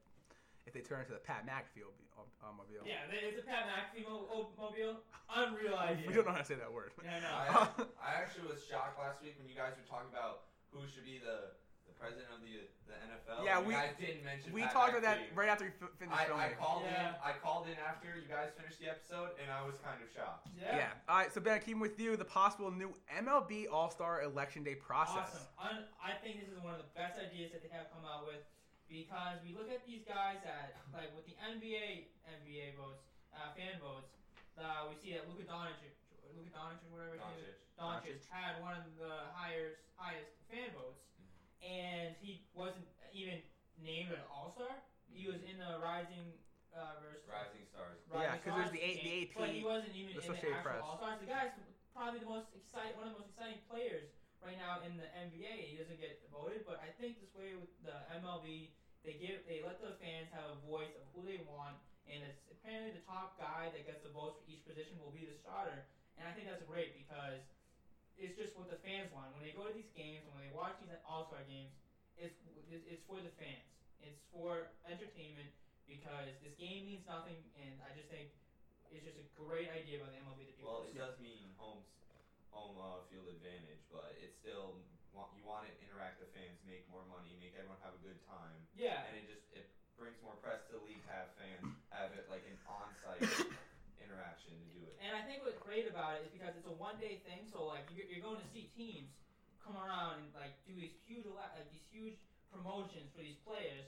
if 0.66 0.72
they 0.72 0.80
turn 0.80 1.00
into 1.00 1.12
the 1.12 1.20
Pat 1.22 1.44
McAfee 1.46 1.84
ob- 1.84 2.26
uh, 2.42 2.52
mobile. 2.56 2.84
Yeah, 2.86 3.04
it's 3.10 3.40
a 3.40 3.46
Pat 3.46 3.64
McAfee 3.68 4.04
mo- 4.08 4.28
o- 4.32 4.52
mobile. 4.56 5.00
Unreal 5.28 5.76
idea. 5.88 6.06
We 6.08 6.14
don't 6.14 6.24
know 6.26 6.32
how 6.32 6.44
to 6.44 6.48
say 6.48 6.56
that 6.56 6.72
word. 6.72 6.92
Yeah, 7.04 7.20
no. 7.20 7.30
I, 7.32 7.48
I 8.00 8.10
actually 8.20 8.48
was 8.48 8.64
shocked 8.64 8.98
last 9.00 9.20
week 9.22 9.34
when 9.40 9.48
you 9.48 9.54
guys 9.56 9.72
were 9.76 9.84
talking 9.88 10.08
about 10.12 10.48
who 10.72 10.80
should 10.88 11.04
be 11.04 11.20
the, 11.20 11.52
the 11.88 11.94
president 11.96 12.28
of 12.32 12.40
the 12.44 12.68
the 12.88 12.96
NFL. 13.00 13.44
Yeah, 13.44 13.60
you 13.60 13.66
we- 13.68 13.74
guys 13.76 13.96
didn't 14.00 14.24
mention. 14.24 14.52
we 14.52 14.62
Pat 14.68 14.72
talked 14.72 14.90
about 14.92 15.02
that 15.08 15.18
right 15.34 15.48
after 15.48 15.64
we 15.68 15.72
f- 15.80 15.92
finished 15.96 16.16
I, 16.20 16.24
filming. 16.28 16.44
I 16.44 16.52
called 16.56 16.82
Yeah. 16.84 17.08
in. 17.08 17.14
I 17.24 17.32
called 17.40 17.64
in 17.68 17.76
after 17.80 18.08
you 18.12 18.28
guys 18.28 18.52
finished 18.56 18.76
the 18.80 18.88
episode, 18.92 19.32
and 19.40 19.48
I 19.52 19.64
was 19.64 19.76
kind 19.80 19.96
of 20.04 20.08
shocked. 20.12 20.48
Yeah. 20.56 20.92
yeah. 20.92 21.08
All 21.08 21.16
right. 21.24 21.32
So 21.32 21.40
Ben, 21.40 21.60
keeping 21.64 21.80
with 21.80 21.96
you, 22.00 22.16
the 22.16 22.24
possible 22.28 22.68
new 22.70 22.92
MLB 23.08 23.66
All 23.72 23.88
Star 23.90 24.20
Election 24.22 24.62
Day 24.64 24.76
process. 24.76 25.48
Awesome. 25.56 25.80
Un- 25.80 25.88
I 26.00 26.12
think 26.20 26.40
this 26.44 26.52
is 26.52 26.60
one 26.60 26.76
of 26.76 26.80
the 26.84 26.92
best 26.96 27.16
ideas 27.20 27.52
that 27.56 27.60
they 27.64 27.72
have 27.72 27.88
come 27.92 28.04
out 28.04 28.28
with 28.28 28.44
because 28.94 29.42
we 29.42 29.50
look 29.50 29.66
at 29.66 29.82
these 29.82 30.02
guys 30.06 30.38
that, 30.46 30.78
like 30.94 31.10
with 31.10 31.26
the 31.26 31.34
NBA, 31.34 32.06
NBA 32.22 32.70
votes, 32.78 33.02
uh, 33.34 33.50
fan 33.50 33.74
votes, 33.82 34.06
uh, 34.54 34.86
we 34.86 34.94
see 34.94 35.10
that 35.10 35.26
Luka 35.26 35.42
Doncic, 35.42 35.90
Luka 36.30 36.46
Doncic, 36.48 36.86
whatever 36.86 37.18
his 37.18 37.22
name 37.26 37.42
is, 37.42 37.58
Doncic. 37.74 38.22
Doncic 38.22 38.30
had 38.30 38.54
one 38.54 38.70
of 38.72 38.94
the 38.94 39.26
highest 39.34 39.82
highest 39.98 40.30
fan 40.46 40.70
votes, 40.70 41.02
and 41.60 42.14
he 42.14 42.38
wasn't 42.52 42.86
even 43.10 43.42
named 43.74 44.10
an 44.14 44.22
All 44.30 44.46
Star. 44.46 44.78
He 45.10 45.26
was 45.26 45.40
in 45.42 45.56
the 45.58 45.74
Rising 45.76 46.38
uh, 46.72 46.94
versus 46.94 47.26
Rising 47.26 47.64
stars. 47.66 47.98
Yeah, 48.06 48.34
Rising 48.34 48.38
'cause 48.42 48.52
there's 48.54 48.70
Stars 48.70 48.70
the 48.70 48.82
A- 48.82 48.94
the 48.94 49.02
game, 49.02 49.22
AP, 49.22 49.34
but 49.34 49.50
he 49.50 49.60
wasn't 49.60 49.92
even 49.92 50.14
the 50.14 50.22
in 50.22 50.30
the 50.30 50.38
Associated 50.38 50.54
actual 50.54 50.62
Press. 50.62 50.82
All 50.82 50.94
Stars. 50.94 51.18
The 51.18 51.24
guy's 51.24 51.50
probably 51.92 52.18
the 52.18 52.24
most 52.24 52.46
exciting, 52.52 52.94
one 52.94 53.04
of 53.04 53.10
the 53.10 53.16
most 53.16 53.26
exciting 53.26 53.58
players 53.66 54.06
right 54.40 54.56
now 54.56 54.76
in 54.76 54.96
the 54.96 55.06
NBA. 55.14 55.64
He 55.64 55.74
doesn't 55.74 55.96
get 55.96 56.16
voted, 56.30 56.62
but 56.64 56.76
I 56.78 56.88
think 56.88 57.16
this 57.16 57.32
way 57.32 57.54
with 57.54 57.68
the 57.80 58.02
MLB, 58.08 58.68
they 59.04 59.12
give 59.12 59.44
they 59.44 59.60
let 59.60 59.76
the 59.78 59.92
fans 60.00 60.32
have 60.32 60.48
a 60.48 60.56
voice 60.64 60.90
of 60.96 61.04
who 61.12 61.28
they 61.28 61.36
want, 61.36 61.76
and 62.08 62.24
it's 62.24 62.40
apparently 62.48 62.90
the 62.90 63.04
top 63.04 63.36
guy 63.36 63.68
that 63.68 63.84
gets 63.84 64.00
the 64.00 64.08
votes 64.08 64.34
for 64.40 64.44
each 64.48 64.64
position 64.64 64.96
will 64.98 65.12
be 65.12 65.22
the 65.22 65.36
starter. 65.36 65.84
And 66.16 66.26
I 66.26 66.32
think 66.32 66.46
that's 66.48 66.62
great 66.62 66.90
because 66.94 67.38
it's 68.16 68.34
just 68.34 68.54
what 68.54 68.66
the 68.66 68.74
fans 68.80 69.10
want. 69.10 69.30
When 69.32 69.42
they 69.42 69.50
go 69.50 69.66
to 69.66 69.72
these 69.72 69.90
games, 69.92 70.24
and 70.24 70.32
when 70.32 70.40
they 70.40 70.48
watch 70.48 70.72
these 70.80 70.88
All 71.04 71.22
Star 71.22 71.42
games, 71.44 71.70
it's 72.16 72.34
it's 72.64 73.02
for 73.04 73.20
the 73.20 73.28
fans. 73.28 73.68
It's 74.00 74.18
for 74.30 74.66
entertainment 74.84 75.48
because 75.86 76.32
this 76.40 76.52
game 76.56 76.84
means 76.84 77.04
nothing, 77.04 77.36
and 77.54 77.76
I 77.84 77.90
just 77.92 78.06
think 78.08 78.28
it's 78.88 79.02
just 79.02 79.16
a 79.16 79.24
great 79.34 79.68
idea 79.68 79.96
by 79.98 80.06
the 80.08 80.16
MLB 80.16 80.44
to 80.44 80.52
do 80.52 80.62
Well, 80.62 80.80
it 80.80 80.94
does 80.94 81.16
mean 81.16 81.52
home 81.56 81.82
home 82.54 82.76
uh, 82.78 83.02
field 83.10 83.26
advantage, 83.26 83.82
but 83.90 84.14
it's 84.14 84.32
still 84.32 84.53
want, 85.14 85.30
you 85.38 85.42
want 85.46 85.64
to 85.66 85.72
interact 85.80 86.18
with 86.20 86.30
fans, 86.34 86.58
make 86.66 86.84
more 86.90 87.02
money, 87.08 87.34
make 87.38 87.54
everyone 87.54 87.78
have 87.86 87.94
a 87.94 88.02
good 88.02 88.18
time, 88.28 88.58
Yeah, 88.74 89.06
and 89.08 89.14
it 89.16 89.26
just 89.30 89.46
it 89.54 89.66
brings 89.96 90.18
more 90.26 90.34
press 90.42 90.60
to 90.68 90.76
the 90.78 90.82
league 90.84 91.00
to 91.06 91.10
have 91.14 91.30
fans 91.38 91.70
have 91.94 92.10
it 92.18 92.26
like 92.26 92.42
an 92.50 92.58
on-site 92.66 93.22
interaction 94.04 94.50
to 94.58 94.66
do 94.74 94.80
it. 94.84 94.94
and 94.98 95.14
I 95.14 95.22
think 95.22 95.46
what's 95.46 95.58
great 95.62 95.86
about 95.86 96.18
it 96.18 96.26
is 96.26 96.30
because 96.34 96.52
it's 96.58 96.66
a 96.66 96.74
one-day 96.76 97.22
thing. 97.24 97.46
So 97.46 97.62
like 97.64 97.86
you're, 97.94 98.06
you're 98.10 98.24
going 98.24 98.42
to 98.42 98.50
see 98.50 98.66
teams 98.74 99.14
come 99.62 99.78
around 99.78 100.18
and 100.20 100.28
like 100.36 100.52
do 100.66 100.74
these 100.76 100.92
huge 101.06 101.24
like 101.30 101.54
these 101.70 101.86
huge 101.94 102.18
promotions 102.52 103.08
for 103.14 103.22
these 103.22 103.38
players 103.46 103.86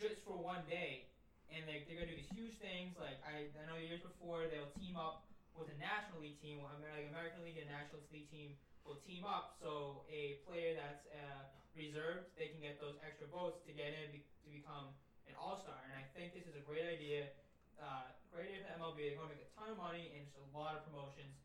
just 0.00 0.20
for 0.24 0.36
one 0.36 0.64
day, 0.68 1.04
and 1.52 1.64
they 1.68 1.84
they're 1.86 1.96
gonna 2.00 2.10
do 2.10 2.16
these 2.18 2.32
huge 2.34 2.56
things. 2.58 2.96
Like 2.96 3.20
I 3.22 3.52
I 3.54 3.62
know 3.68 3.76
years 3.78 4.00
before 4.02 4.48
they'll 4.48 4.72
team 4.80 4.96
up 4.96 5.22
with 5.56 5.68
a 5.72 5.76
National 5.80 6.20
League 6.20 6.36
team, 6.40 6.60
like 6.60 6.76
American 7.08 7.40
League 7.44 7.56
and 7.60 7.68
National 7.70 8.00
League 8.12 8.28
team 8.32 8.56
will 8.86 9.02
team 9.02 9.26
up. 9.26 9.58
So 9.58 10.06
a 10.08 10.40
player 10.46 10.78
that's 10.78 11.04
uh, 11.10 11.50
reserved, 11.74 12.32
they 12.38 12.48
can 12.54 12.62
get 12.62 12.80
those 12.80 12.96
extra 13.02 13.26
votes 13.28 13.60
to 13.66 13.74
get 13.74 13.92
in 13.92 14.14
be- 14.14 14.26
to 14.46 14.48
become 14.48 14.94
an 15.26 15.34
All 15.36 15.58
Star. 15.58 15.76
And 15.90 15.94
I 15.98 16.06
think 16.14 16.32
this 16.32 16.46
is 16.46 16.54
a 16.54 16.64
great 16.64 16.86
idea. 16.86 17.30
Uh, 17.76 18.08
great 18.32 18.54
idea 18.54 18.64
for 18.64 18.72
MLB. 18.80 19.12
They're 19.12 19.20
going 19.20 19.28
to 19.28 19.36
make 19.36 19.44
a 19.44 19.52
ton 19.52 19.68
of 19.74 19.78
money 19.78 20.08
and 20.14 20.24
just 20.24 20.38
a 20.38 20.46
lot 20.56 20.78
of 20.78 20.86
promotions. 20.88 21.36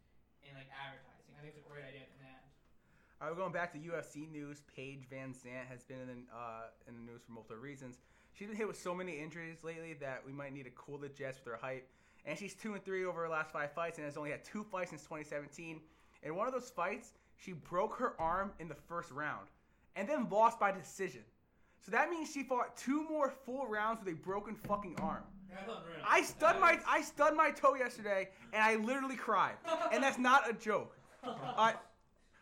and 0.48 0.58
like 0.58 0.70
advertising. 0.74 1.34
I 1.38 1.42
think 1.42 1.54
it's 1.56 1.66
a 1.66 1.70
great 1.70 1.86
idea 1.86 2.02
in 2.06 2.18
the 2.18 2.28
end. 2.28 2.46
All 3.22 3.28
right, 3.28 3.32
we're 3.32 3.42
going 3.42 3.54
back 3.54 3.72
to 3.74 3.80
UFC 3.80 4.30
news. 4.30 4.62
Paige 4.76 5.06
VanZant 5.10 5.70
has 5.70 5.84
been 5.84 6.02
in 6.02 6.08
the, 6.08 6.18
uh, 6.34 6.74
in 6.88 6.96
the 6.96 7.06
news 7.06 7.22
for 7.26 7.32
multiple 7.32 7.58
reasons. 7.58 8.00
She's 8.34 8.48
been 8.48 8.58
hit 8.58 8.68
with 8.68 8.80
so 8.80 8.96
many 8.96 9.20
injuries 9.20 9.64
lately 9.64 9.94
that 10.02 10.24
we 10.26 10.32
might 10.32 10.54
need 10.54 10.64
to 10.64 10.72
cool 10.72 10.98
the 10.98 11.10
jets 11.10 11.38
with 11.38 11.54
her 11.54 11.60
hype. 11.62 11.88
And 12.26 12.38
she's 12.38 12.54
two 12.54 12.74
and 12.74 12.84
three 12.84 13.06
over 13.06 13.22
her 13.22 13.30
last 13.30 13.52
five 13.52 13.72
fights, 13.74 13.98
and 13.98 14.06
has 14.06 14.18
only 14.18 14.32
had 14.32 14.44
two 14.44 14.64
fights 14.64 14.90
since 14.92 15.04
2017. 15.04 15.80
In 16.24 16.36
one 16.36 16.48
of 16.48 16.54
those 16.54 16.70
fights, 16.70 17.14
she 17.44 17.54
broke 17.54 17.96
her 17.96 18.14
arm 18.20 18.52
in 18.60 18.68
the 18.68 18.76
first 18.76 19.12
round, 19.12 19.48
and 19.96 20.08
then 20.08 20.28
lost 20.30 20.60
by 20.60 20.72
decision. 20.72 21.22
So 21.80 21.92
that 21.92 22.10
means 22.10 22.32
she 22.32 22.44
fought 22.44 22.78
two 22.78 23.08
more 23.10 23.34
full 23.46 23.66
rounds 23.68 24.00
with 24.04 24.14
a 24.14 24.18
broken 24.18 24.56
fucking 24.56 24.96
arm. 25.02 25.24
I 26.08 26.22
stubbed 26.22 26.60
my 26.60 26.80
I 26.88 27.02
stubbed 27.02 27.36
my 27.36 27.50
toe 27.52 27.76
yesterday, 27.76 28.30
and 28.54 28.64
I 28.64 28.76
literally 28.76 29.16
cried, 29.16 29.56
and 29.92 30.04
that's 30.04 30.20
not 30.20 30.50
a 30.50 30.54
joke. 30.54 30.96
Uh, 31.24 31.74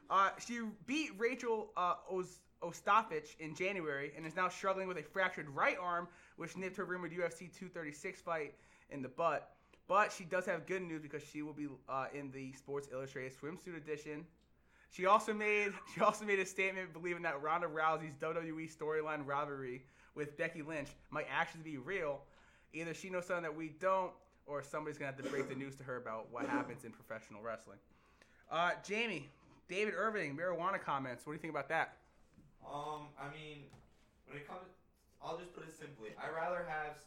uh, 0.10 0.30
she 0.46 0.62
beat 0.86 1.12
Rachel 1.18 1.72
uh, 1.78 1.96
Oz- 2.12 2.42
Ostapich 2.62 3.38
in 3.40 3.56
January 3.56 4.12
and 4.16 4.26
is 4.26 4.36
now 4.36 4.50
struggling 4.50 4.88
with 4.88 4.98
a 4.98 5.04
fractured 5.04 5.50
right 5.50 5.78
arm, 5.82 6.08
which 6.38 6.58
nipped 6.58 6.78
her 6.78 6.86
rumored 6.86 7.12
UFC 7.12 7.52
236 7.52 8.22
fight 8.22 8.54
in 8.90 9.02
the 9.02 9.10
butt. 9.10 9.52
But 9.88 10.12
she 10.12 10.24
does 10.24 10.46
have 10.46 10.68
good 10.68 10.82
news 10.84 11.02
because 11.02 11.24
she 11.24 11.42
will 11.42 11.54
be 11.54 11.68
uh, 11.88 12.06
in 12.14 12.32
the 12.32 12.54
Sports 12.54 12.90
Illustrated 12.92 13.32
swimsuit 13.40 13.76
edition. 13.76 14.26
She 14.92 15.06
also 15.06 15.34
made 15.34 15.74
she 15.94 16.02
also 16.02 16.26
made 16.26 16.40
a 16.40 16.46
statement 16.46 16.94
believing 16.94 17.24
that 17.24 17.42
Ronda 17.42 17.68
Rousey's 17.68 18.16
WWE 18.16 18.76
storyline 18.76 19.26
rivalry 19.26 19.84
with 20.16 20.38
Becky 20.38 20.62
Lynch 20.62 20.90
might 21.12 21.28
actually 21.32 21.64
be 21.64 21.78
real. 21.78 22.22
Either 22.74 22.94
she 22.94 23.10
knows 23.10 23.26
something 23.26 23.44
that 23.44 23.56
we 23.56 23.70
don't, 23.80 24.12
or 24.46 24.62
somebody's 24.62 24.98
gonna 24.98 25.12
have 25.12 25.24
to 25.24 25.30
break 25.30 25.50
the 25.50 25.56
news 25.56 25.76
to 25.78 25.84
her 25.84 25.98
about 25.98 26.28
what 26.32 26.46
happens 26.46 26.84
in 26.84 26.92
professional 26.92 27.42
wrestling. 27.42 27.78
Uh, 28.52 28.72
Jamie, 28.84 29.30
David 29.68 29.94
Irving, 29.96 30.36
marijuana 30.36 30.82
comments. 30.82 31.26
What 31.26 31.34
do 31.34 31.38
you 31.38 31.42
think 31.42 31.54
about 31.54 31.70
that? 31.70 31.98
Um, 32.66 33.14
I 33.18 33.30
mean, 33.30 33.70
when 34.26 34.38
it 34.38 34.50
comes, 34.50 34.66
I'll 35.22 35.38
just 35.38 35.54
put 35.54 35.66
it 35.66 35.74
simply. 35.74 36.18
I 36.18 36.34
rather 36.34 36.66
have 36.68 36.98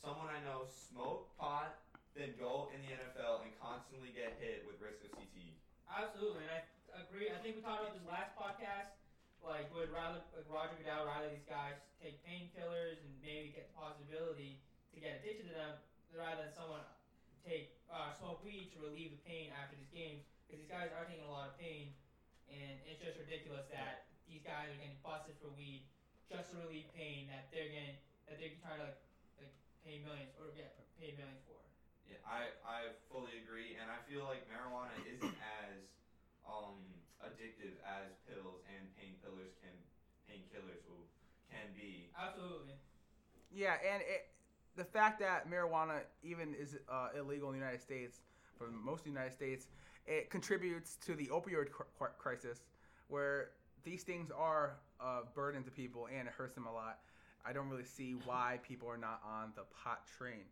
someone 0.00 0.32
I 0.32 0.40
know 0.44 0.64
smoke 0.68 1.28
pot 1.36 1.76
than 2.16 2.32
go 2.40 2.72
in 2.72 2.80
the 2.80 2.96
NFL 2.96 3.44
and 3.44 3.52
constantly 3.60 4.12
get 4.16 4.40
hit 4.40 4.64
with 4.64 4.80
risk 4.80 5.04
of 5.04 5.12
CTE. 5.16 5.52
Absolutely, 5.92 6.48
and 6.48 6.52
I 6.52 6.64
agree. 7.00 7.32
I 7.32 7.40
think 7.40 7.56
we 7.56 7.62
talked 7.64 7.80
about 7.80 7.96
this 7.96 8.04
last 8.04 8.36
podcast. 8.36 8.92
Like, 9.40 9.72
would 9.72 9.88
rather 9.88 10.20
like 10.36 10.44
Roger 10.52 10.76
Goodell 10.76 11.08
rather 11.08 11.24
these 11.32 11.48
guys 11.48 11.80
take 11.96 12.20
painkillers 12.20 13.00
and 13.00 13.08
maybe 13.24 13.48
get 13.48 13.64
the 13.64 13.72
possibility 13.72 14.60
to 14.92 15.00
get 15.00 15.16
addicted 15.16 15.48
to 15.48 15.54
them, 15.56 15.80
rather 16.12 16.44
than 16.44 16.52
someone 16.52 16.84
take 17.40 17.72
uh, 17.88 18.12
smoke 18.12 18.36
weed 18.44 18.68
to 18.76 18.84
relieve 18.84 19.08
the 19.08 19.22
pain 19.24 19.48
after 19.48 19.72
these 19.72 19.88
games? 19.88 20.20
Because 20.44 20.60
these 20.60 20.68
guys 20.68 20.92
are 20.92 21.08
taking 21.08 21.24
a 21.24 21.32
lot 21.32 21.48
of 21.48 21.56
pain, 21.56 21.88
and 22.52 22.76
it's 22.84 23.00
just 23.00 23.16
ridiculous 23.16 23.64
that 23.72 24.04
these 24.28 24.44
guys 24.44 24.68
are 24.68 24.76
getting 24.76 25.00
busted 25.00 25.32
for 25.40 25.48
weed 25.56 25.80
just 26.28 26.52
to 26.52 26.60
relieve 26.60 26.84
pain 26.92 27.24
that 27.26 27.48
they're 27.48 27.72
getting 27.72 27.96
that 28.28 28.36
they're 28.36 28.52
trying 28.60 28.76
to 28.76 28.84
like 28.92 28.98
like 29.40 29.50
pay 29.80 29.96
millions 30.04 30.36
or 30.36 30.52
get 30.52 30.76
paid 31.00 31.16
millions 31.16 31.40
for. 31.48 31.56
Yeah, 32.04 32.20
I, 32.28 32.52
I 32.60 32.78
fully 33.08 33.40
agree, 33.40 33.72
and 33.80 33.88
I 33.88 33.96
feel 34.04 34.26
like 34.26 34.44
marijuana 34.44 34.92
isn't 35.08 35.36
as 35.64 35.80
um, 36.50 36.82
addictive 37.22 37.78
as 37.86 38.10
pills 38.26 38.60
and 38.66 38.82
painkillers 38.98 39.54
can 39.62 39.74
painkillers 40.26 40.82
will 40.90 41.06
can 41.50 41.70
be. 41.74 42.10
Absolutely. 42.18 42.74
Yeah, 43.54 43.74
and 43.82 44.02
it, 44.02 44.28
the 44.76 44.84
fact 44.84 45.18
that 45.20 45.50
marijuana 45.50 46.00
even 46.22 46.54
is 46.54 46.76
uh, 46.88 47.08
illegal 47.18 47.48
in 47.48 47.54
the 47.54 47.60
United 47.60 47.80
States, 47.82 48.20
for 48.56 48.68
most 48.70 49.00
of 49.00 49.04
the 49.04 49.10
United 49.10 49.32
States, 49.32 49.68
it 50.06 50.30
contributes 50.30 50.96
to 51.06 51.14
the 51.14 51.26
opioid 51.26 51.70
cr- 51.70 51.82
cr- 51.98 52.16
crisis, 52.18 52.60
where 53.08 53.50
these 53.82 54.02
things 54.02 54.30
are 54.30 54.76
a 55.00 55.20
burden 55.34 55.62
to 55.64 55.70
people 55.70 56.08
and 56.16 56.28
it 56.28 56.34
hurts 56.34 56.54
them 56.54 56.66
a 56.66 56.72
lot. 56.72 56.98
I 57.44 57.52
don't 57.52 57.68
really 57.68 57.84
see 57.84 58.14
why 58.24 58.60
people 58.62 58.88
are 58.88 58.98
not 58.98 59.20
on 59.24 59.52
the 59.56 59.62
pot 59.82 60.02
train. 60.18 60.44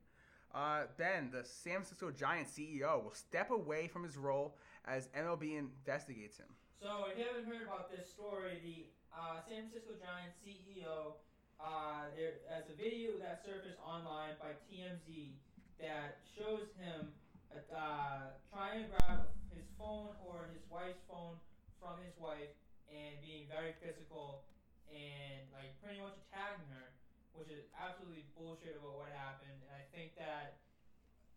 Uh, 0.55 0.89
ben, 0.97 1.31
the 1.31 1.45
San 1.45 1.85
Francisco 1.85 2.11
Giants 2.11 2.53
CEO, 2.57 3.05
will 3.05 3.15
step 3.15 3.51
away 3.51 3.87
from 3.87 4.03
his 4.03 4.17
role 4.17 4.57
as 4.87 5.09
MLB 5.17 5.59
investigates 5.59 6.39
him. 6.39 6.49
So 6.81 7.11
if 7.13 7.19
you 7.19 7.25
haven't 7.27 7.47
heard 7.47 7.67
about 7.67 7.91
this 7.91 8.09
story, 8.09 8.63
the 8.65 8.87
uh, 9.13 9.43
San 9.45 9.69
Francisco 9.69 9.93
Giants 10.01 10.39
CEO, 10.41 11.19
uh, 11.61 12.09
there 12.17 12.39
as 12.49 12.71
a 12.71 12.77
video 12.79 13.19
that 13.19 13.43
surfaced 13.45 13.83
online 13.83 14.39
by 14.39 14.55
TMZ 14.71 15.35
that 15.83 16.23
shows 16.39 16.71
him 16.79 17.11
uh, 17.51 18.31
trying 18.55 18.87
to 18.87 18.89
grab 18.95 19.27
his 19.51 19.67
phone 19.75 20.15
or 20.23 20.49
his 20.55 20.63
wife's 20.71 21.03
phone 21.11 21.35
from 21.83 21.99
his 22.03 22.15
wife 22.19 22.55
and 22.89 23.19
being 23.21 23.51
very 23.51 23.75
physical 23.83 24.47
and 24.89 25.45
like 25.53 25.75
pretty 25.83 26.01
much 26.01 26.17
attacking 26.31 26.65
her, 26.73 26.95
which 27.39 27.55
is 27.55 27.71
absolutely 27.79 28.27
bullshit 28.35 28.75
about 28.75 28.99
what 28.99 29.15
happened. 29.15 29.63
And 29.63 29.71
I 29.71 29.87
think 29.95 30.19
that 30.19 30.59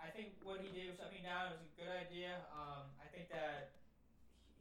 I 0.02 0.10
think 0.10 0.34
what 0.42 0.58
he 0.58 0.74
did 0.74 0.90
with 0.90 0.98
stepping 0.98 1.22
down 1.22 1.54
was 1.54 1.62
a 1.62 1.70
good 1.78 1.94
idea. 1.94 2.42
Um, 2.50 2.90
I 2.98 3.06
think 3.14 3.30
that 3.30 3.78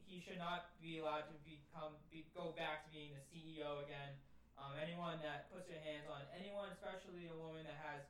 he 0.04 0.20
should 0.20 0.36
not 0.36 0.68
be 0.84 1.00
allowed 1.00 1.24
to 1.32 1.36
become 1.48 1.96
be, 2.12 2.28
go 2.36 2.52
back 2.52 2.84
to 2.84 2.88
being 2.92 3.16
the 3.16 3.24
CEO 3.32 3.80
again. 3.80 4.20
Um, 4.60 4.76
anyone 4.76 5.16
that 5.24 5.48
puts 5.48 5.64
their 5.64 5.80
hands 5.80 6.04
on 6.04 6.20
anyone, 6.36 6.68
especially 6.68 7.24
a 7.32 7.32
woman 7.32 7.64
that 7.64 7.80
has, 7.80 8.04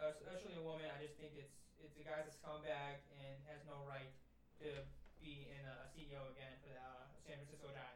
uh, 0.00 0.08
especially 0.08 0.56
a 0.56 0.64
woman, 0.64 0.88
I 0.88 0.96
just 0.96 1.20
think 1.20 1.36
it's 1.36 1.52
it's 1.76 1.92
the 1.92 2.00
guy's 2.00 2.24
a 2.24 2.32
scumbag 2.32 3.04
and 3.20 3.36
has 3.44 3.60
no 3.68 3.84
right 3.84 4.08
to 4.64 4.80
be 5.20 5.44
in 5.52 5.60
a, 5.68 5.84
a 5.84 5.86
CEO 5.92 6.24
again 6.32 6.56
for 6.64 6.72
the 6.72 6.80
uh, 6.80 7.04
San 7.28 7.36
Francisco 7.36 7.68
Giants. 7.68 7.93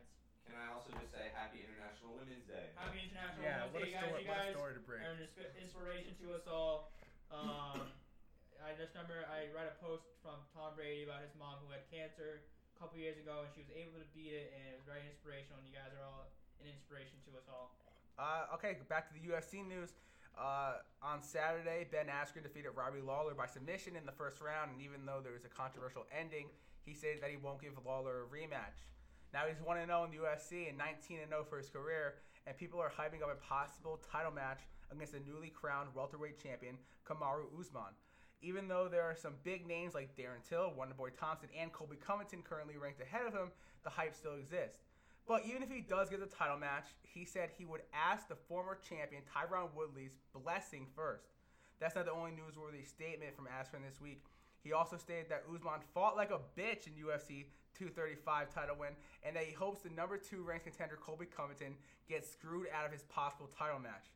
Can 0.49 0.57
I 0.57 0.73
also 0.73 0.89
just 0.97 1.13
say 1.13 1.29
Happy 1.37 1.61
International 1.61 2.17
Women's 2.17 2.49
Day? 2.49 2.73
Happy 2.73 3.05
International 3.05 3.45
Yeah, 3.45 3.69
Women's 3.69 3.77
what 3.77 3.85
a 3.85 3.89
Day, 3.89 3.93
guys! 3.93 4.09
story! 4.09 4.23
You 4.25 4.29
What 4.33 4.41
a 4.41 4.41
guys 4.49 4.57
story 4.57 4.73
to 4.75 4.83
break. 4.89 5.01
are 5.05 5.13
an 5.13 5.23
inspiration 5.61 6.13
to 6.25 6.27
us 6.33 6.45
all. 6.49 6.89
Um, 7.29 7.93
I 8.65 8.73
just 8.75 8.97
remember 8.97 9.29
I 9.29 9.53
read 9.53 9.69
a 9.69 9.77
post 9.79 10.09
from 10.25 10.41
Tom 10.57 10.73
Brady 10.75 11.05
about 11.05 11.21
his 11.23 11.37
mom 11.37 11.61
who 11.63 11.69
had 11.71 11.85
cancer 11.93 12.41
a 12.43 12.75
couple 12.81 12.97
years 12.97 13.21
ago, 13.21 13.45
and 13.45 13.51
she 13.53 13.61
was 13.61 13.71
able 13.77 14.01
to 14.01 14.09
beat 14.17 14.33
it, 14.35 14.51
and 14.57 14.65
it 14.73 14.75
was 14.81 14.89
very 14.89 15.05
inspirational. 15.05 15.61
And 15.61 15.69
you 15.69 15.77
guys 15.77 15.93
are 15.95 16.03
all 16.03 16.33
an 16.65 16.67
inspiration 16.73 17.21
to 17.29 17.37
us 17.39 17.47
all. 17.47 17.77
Uh, 18.19 18.49
okay, 18.57 18.81
back 18.91 19.07
to 19.07 19.15
the 19.15 19.23
UFC 19.23 19.61
news. 19.63 19.95
Uh, 20.35 20.81
on 21.03 21.21
Saturday, 21.23 21.87
Ben 21.91 22.07
Askren 22.11 22.43
defeated 22.47 22.71
Robbie 22.75 23.03
Lawler 23.03 23.35
by 23.35 23.47
submission 23.47 23.95
in 24.01 24.07
the 24.07 24.15
first 24.15 24.41
round, 24.41 24.71
and 24.75 24.81
even 24.83 25.05
though 25.07 25.21
there 25.23 25.35
was 25.35 25.45
a 25.45 25.51
controversial 25.53 26.07
ending, 26.15 26.47
he 26.87 26.95
stated 26.95 27.21
that 27.23 27.31
he 27.31 27.37
won't 27.39 27.61
give 27.61 27.75
Lawler 27.85 28.23
a 28.23 28.27
rematch. 28.31 28.87
Now 29.33 29.43
he's 29.47 29.61
1 29.61 29.77
0 29.77 30.05
in 30.05 30.11
the 30.11 30.17
UFC 30.17 30.69
and 30.69 30.79
19 30.79 31.19
0 31.29 31.45
for 31.49 31.59
his 31.59 31.69
career, 31.69 32.15
and 32.47 32.57
people 32.57 32.81
are 32.81 32.91
hyping 32.91 33.23
up 33.23 33.31
a 33.31 33.37
possible 33.45 34.01
title 34.11 34.33
match 34.33 34.61
against 34.91 35.13
the 35.13 35.21
newly 35.21 35.51
crowned 35.51 35.91
welterweight 35.95 36.43
champion 36.43 36.77
Kamaru 37.07 37.45
Usman. 37.59 37.93
Even 38.41 38.69
though 38.69 38.89
there 38.89 39.03
are 39.03 39.17
some 39.17 39.35
big 39.43 39.67
names 39.67 39.95
like 39.95 40.17
Darren 40.17 40.47
Till, 40.49 40.73
Wonderboy 40.73 41.19
Thompson, 41.19 41.49
and 41.59 41.73
Colby 41.73 41.97
Covington 41.97 42.43
currently 42.43 42.79
ranked 42.79 43.03
ahead 43.03 43.27
of 43.27 43.35
him, 43.35 43.51
the 43.85 43.91
hype 43.91 44.15
still 44.15 44.37
exists. 44.37 44.79
But 45.27 45.45
even 45.45 45.63
if 45.63 45.71
he 45.71 45.81
does 45.83 46.09
get 46.09 46.21
the 46.21 46.27
title 46.27 46.57
match, 46.57 46.87
he 47.03 47.25
said 47.25 47.51
he 47.51 47.67
would 47.67 47.83
ask 47.93 48.29
the 48.29 48.37
former 48.49 48.79
champion 48.89 49.23
Tyron 49.29 49.75
Woodley's 49.75 50.17
blessing 50.33 50.87
first. 50.97 51.35
That's 51.81 51.97
not 51.97 52.07
the 52.07 52.13
only 52.13 52.31
newsworthy 52.31 52.87
statement 52.87 53.37
from 53.37 53.47
Askren 53.47 53.85
this 53.87 54.01
week. 54.01 54.25
He 54.63 54.73
also 54.73 54.97
stated 54.97 55.29
that 55.29 55.45
Usman 55.53 55.81
fought 55.93 56.17
like 56.17 56.31
a 56.31 56.41
bitch 56.59 56.87
in 56.87 56.95
UFC 56.95 57.47
235 57.79 58.51
title 58.53 58.77
win, 58.79 58.91
and 59.23 59.37
that 59.37 59.45
he 59.45 59.55
hopes 59.55 59.83
the 59.83 59.91
number 59.91 60.19
two 60.19 60.43
ranked 60.43 60.67
contender 60.67 60.99
Colby 60.99 61.27
Covington 61.27 61.75
gets 62.09 62.31
screwed 62.31 62.67
out 62.75 62.85
of 62.85 62.93
his 62.93 63.03
possible 63.07 63.47
title 63.47 63.79
match. 63.79 64.11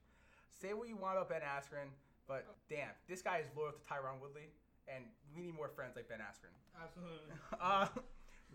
Say 0.50 0.74
what 0.74 0.88
you 0.88 0.96
want 0.96 1.16
about 1.16 1.30
Ben 1.30 1.40
Askren, 1.46 1.94
but 2.26 2.46
damn, 2.68 2.90
this 3.08 3.22
guy 3.22 3.38
is 3.38 3.46
loyal 3.56 3.70
to 3.70 3.82
Tyron 3.86 4.18
Woodley, 4.20 4.50
and 4.90 5.04
we 5.34 5.42
need 5.46 5.54
more 5.54 5.70
friends 5.70 5.94
like 5.94 6.08
Ben 6.10 6.18
Askren. 6.18 6.54
Absolutely. 6.76 7.30
Uh, 7.62 7.86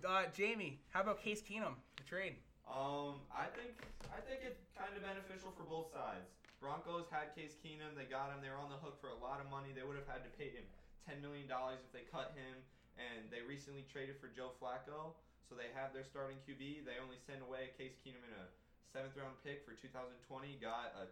uh, 0.06 0.28
Jamie, 0.36 0.78
how 0.92 1.02
about 1.02 1.18
Case 1.24 1.42
Keenum, 1.42 1.74
the 1.96 2.04
trade? 2.04 2.36
Um, 2.68 3.24
I 3.32 3.48
think 3.56 3.88
I 4.12 4.20
think 4.20 4.44
it's 4.44 4.68
kind 4.76 4.92
of 4.92 5.02
beneficial 5.02 5.56
for 5.56 5.64
both 5.64 5.90
sides. 5.96 6.28
Broncos 6.60 7.08
had 7.08 7.32
Case 7.32 7.56
Keenum, 7.56 7.96
they 7.96 8.06
got 8.06 8.30
him, 8.30 8.44
they 8.44 8.52
were 8.52 8.60
on 8.60 8.68
the 8.70 8.78
hook 8.78 9.00
for 9.00 9.10
a 9.10 9.18
lot 9.18 9.40
of 9.40 9.48
money. 9.48 9.72
They 9.72 9.88
would 9.88 9.96
have 9.96 10.10
had 10.10 10.28
to 10.28 10.32
pay 10.36 10.52
him 10.52 10.68
ten 11.08 11.24
million 11.24 11.48
dollars 11.48 11.80
if 11.82 11.90
they 11.96 12.04
cut 12.12 12.36
him, 12.36 12.60
and 12.98 13.30
they 13.30 13.46
recently 13.46 13.86
traded 13.86 14.18
for 14.18 14.28
Joe 14.30 14.54
Flacco, 14.58 15.14
so 15.46 15.56
they 15.56 15.70
have 15.78 15.94
their 15.94 16.04
starting 16.04 16.42
QB. 16.44 16.84
They 16.84 16.98
only 17.00 17.22
sent 17.22 17.46
away 17.46 17.72
Case 17.78 17.96
Keenum 18.02 18.22
in 18.26 18.34
a 18.36 18.46
seventh 18.90 19.16
round 19.16 19.38
pick 19.46 19.64
for 19.64 19.78
2020, 19.78 20.18
got 20.60 20.92
a 20.98 21.08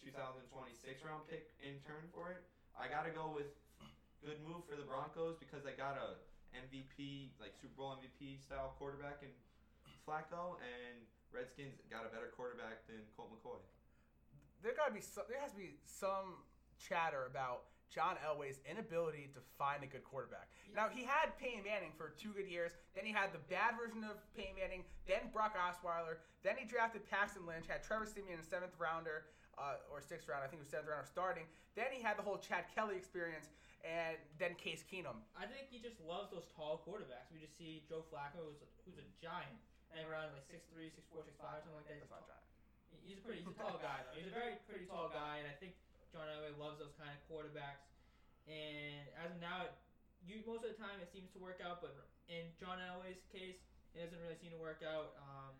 2026 0.00 1.04
round 1.04 1.22
pick 1.28 1.52
in 1.60 1.78
turn 1.84 2.08
for 2.10 2.32
it. 2.32 2.42
I 2.74 2.88
gotta 2.88 3.12
go 3.12 3.30
with 3.32 3.52
good 4.24 4.40
move 4.42 4.64
for 4.66 4.74
the 4.74 4.84
Broncos 4.84 5.36
because 5.38 5.62
they 5.62 5.76
got 5.76 5.96
a 6.00 6.18
MVP, 6.56 7.30
like 7.36 7.52
Super 7.60 7.76
Bowl 7.76 7.96
MVP 8.00 8.40
style 8.40 8.74
quarterback 8.80 9.20
in 9.20 9.32
Flacco, 10.08 10.56
and 10.62 10.96
Redskins 11.28 11.76
got 11.92 12.08
a 12.08 12.10
better 12.10 12.32
quarterback 12.32 12.86
than 12.88 13.04
Colt 13.16 13.28
McCoy. 13.28 13.60
There 14.64 14.72
gotta 14.72 14.94
be 14.94 15.04
some, 15.04 15.28
there 15.28 15.40
has 15.40 15.52
to 15.52 15.60
be 15.60 15.76
some 15.84 16.40
chatter 16.80 17.28
about 17.28 17.75
John 17.92 18.16
Elway's 18.20 18.60
inability 18.68 19.30
to 19.34 19.40
find 19.56 19.82
a 19.82 19.86
good 19.86 20.04
quarterback. 20.04 20.50
Now 20.74 20.88
he 20.92 21.04
had 21.04 21.32
Peyton 21.38 21.64
Manning 21.64 21.94
for 21.96 22.12
two 22.18 22.34
good 22.36 22.50
years. 22.50 22.76
Then 22.94 23.06
he 23.06 23.12
had 23.12 23.32
the 23.32 23.42
bad 23.48 23.78
version 23.78 24.04
of 24.04 24.20
Peyton 24.36 24.58
Manning. 24.58 24.84
Then 25.06 25.30
Brock 25.32 25.56
Osweiler. 25.56 26.20
Then 26.44 26.58
he 26.58 26.66
drafted 26.68 27.08
Paxton 27.08 27.46
Lynch. 27.46 27.66
Had 27.66 27.82
Trevor 27.82 28.06
Siemian, 28.06 28.38
a 28.38 28.46
seventh 28.46 28.74
rounder 28.76 29.30
uh, 29.56 29.80
or 29.88 30.04
sixth 30.04 30.28
round. 30.28 30.44
I 30.44 30.48
think 30.50 30.60
it 30.60 30.68
was 30.68 30.72
seventh 30.74 30.90
rounder 30.92 31.08
starting. 31.08 31.48
Then 31.74 31.88
he 31.94 32.02
had 32.02 32.18
the 32.18 32.26
whole 32.26 32.36
Chad 32.38 32.68
Kelly 32.74 32.96
experience. 32.96 33.48
And 33.86 34.18
then 34.42 34.58
Case 34.58 34.82
Keenum. 34.82 35.22
I 35.38 35.46
think 35.46 35.70
he 35.70 35.78
just 35.78 36.02
loves 36.02 36.34
those 36.34 36.50
tall 36.58 36.82
quarterbacks. 36.82 37.30
We 37.30 37.38
just 37.38 37.54
see 37.54 37.86
Joe 37.86 38.02
Flacco, 38.10 38.42
who's 38.42 38.58
a, 38.58 38.68
who's 38.82 38.98
a 38.98 39.06
giant, 39.22 39.62
and 39.94 40.02
around 40.10 40.34
like 40.34 40.42
6'3", 40.50 40.90
6'4", 40.90 41.22
6'5", 41.22 41.62
something 41.62 41.70
like 41.70 41.86
that. 41.86 42.02
That's 42.02 42.10
not 42.10 42.26
giant. 42.26 42.50
He's 43.06 43.22
a 43.22 43.22
pretty, 43.22 43.46
he's 43.46 43.54
a 43.54 43.54
tall 43.54 43.78
guy 43.78 44.02
though. 44.02 44.18
He's 44.18 44.26
a 44.26 44.34
very 44.34 44.58
pretty 44.66 44.90
tall 44.90 45.06
guy, 45.14 45.38
and 45.38 45.46
I 45.46 45.54
think 45.62 45.78
John 46.14 46.26
Elway 46.30 46.54
loves 46.58 46.78
those 46.78 46.94
kind 46.96 47.10
of 47.10 47.20
quarterbacks. 47.26 47.86
And 48.46 49.06
as 49.18 49.34
of 49.34 49.40
now, 49.42 49.70
you 50.22 50.42
most 50.46 50.66
of 50.66 50.74
the 50.74 50.78
time 50.78 50.98
it 51.02 51.10
seems 51.10 51.30
to 51.34 51.40
work 51.42 51.62
out, 51.62 51.82
but 51.82 51.94
in 52.26 52.50
John 52.58 52.82
Elway's 52.82 53.22
case, 53.30 53.58
it 53.94 54.02
doesn't 54.02 54.18
really 54.22 54.38
seem 54.38 54.50
to 54.54 54.60
work 54.60 54.82
out. 54.82 55.18
Um, 55.22 55.54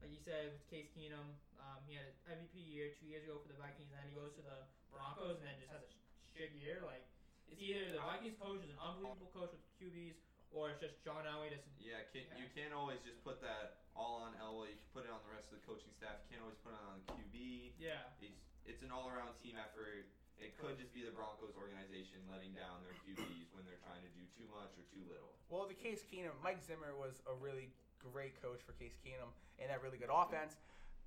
like 0.00 0.12
you 0.12 0.20
said, 0.20 0.52
with 0.52 0.64
Case 0.68 0.92
Keenum, 0.92 1.36
um, 1.56 1.80
he 1.88 1.96
had 1.96 2.12
an 2.28 2.44
MVP 2.44 2.60
year 2.60 2.92
two 2.96 3.08
years 3.08 3.24
ago 3.24 3.40
for 3.40 3.48
the 3.48 3.56
Vikings, 3.56 3.88
and 3.88 4.04
then 4.04 4.08
he 4.12 4.14
goes 4.16 4.36
to 4.36 4.44
the 4.44 4.68
Broncos, 4.92 5.40
and 5.40 5.48
then 5.48 5.56
just 5.56 5.72
has 5.72 5.80
a 5.80 5.90
shit 6.36 6.52
year. 6.60 6.84
Like 6.84 7.04
it's 7.48 7.60
either 7.60 7.96
the 7.96 8.04
Vikings 8.04 8.36
coach 8.36 8.60
is 8.60 8.68
an 8.68 8.80
unbelievable 8.80 9.32
coach 9.32 9.52
with 9.56 9.64
QBs, 9.80 10.20
or 10.52 10.70
it's 10.70 10.80
just 10.84 11.00
John 11.00 11.24
Elway 11.24 11.50
doesn't. 11.52 11.72
Yeah, 11.80 12.04
can, 12.12 12.28
you 12.36 12.48
can't 12.52 12.76
always 12.76 13.00
just 13.00 13.20
put 13.24 13.40
that 13.40 13.88
all 13.96 14.28
on 14.28 14.36
Elway. 14.36 14.76
You 14.76 14.80
can 14.80 14.92
put 14.92 15.02
it 15.08 15.12
on 15.12 15.24
the 15.24 15.32
rest 15.32 15.48
of 15.50 15.58
the 15.60 15.64
coaching 15.64 15.90
staff. 15.96 16.20
You 16.28 16.36
can't 16.36 16.44
always 16.44 16.60
put 16.60 16.76
it 16.76 16.84
on 16.84 17.00
the 17.00 17.06
QB. 17.16 17.36
Yeah. 17.80 18.06
It's, 18.20 18.53
it's 18.64 18.82
an 18.82 18.90
all-around 18.92 19.36
team 19.40 19.56
effort. 19.60 20.08
It 20.40 20.58
could 20.58 20.76
just 20.76 20.90
be 20.92 21.06
the 21.06 21.14
Broncos 21.14 21.54
organization 21.54 22.20
letting 22.28 22.52
down 22.58 22.82
their 22.84 22.96
QBs 23.06 23.54
when 23.54 23.62
they're 23.64 23.80
trying 23.86 24.02
to 24.02 24.10
do 24.18 24.24
too 24.34 24.44
much 24.50 24.74
or 24.76 24.84
too 24.90 25.00
little. 25.06 25.30
Well, 25.48 25.64
the 25.70 25.78
Case 25.78 26.02
Keenum, 26.04 26.34
Mike 26.42 26.58
Zimmer 26.60 26.92
was 26.98 27.22
a 27.30 27.34
really 27.38 27.70
great 28.02 28.34
coach 28.42 28.60
for 28.66 28.74
Case 28.76 28.98
Keenum 29.00 29.30
and 29.62 29.70
that 29.70 29.80
really 29.80 29.96
good 29.96 30.10
offense. 30.12 30.58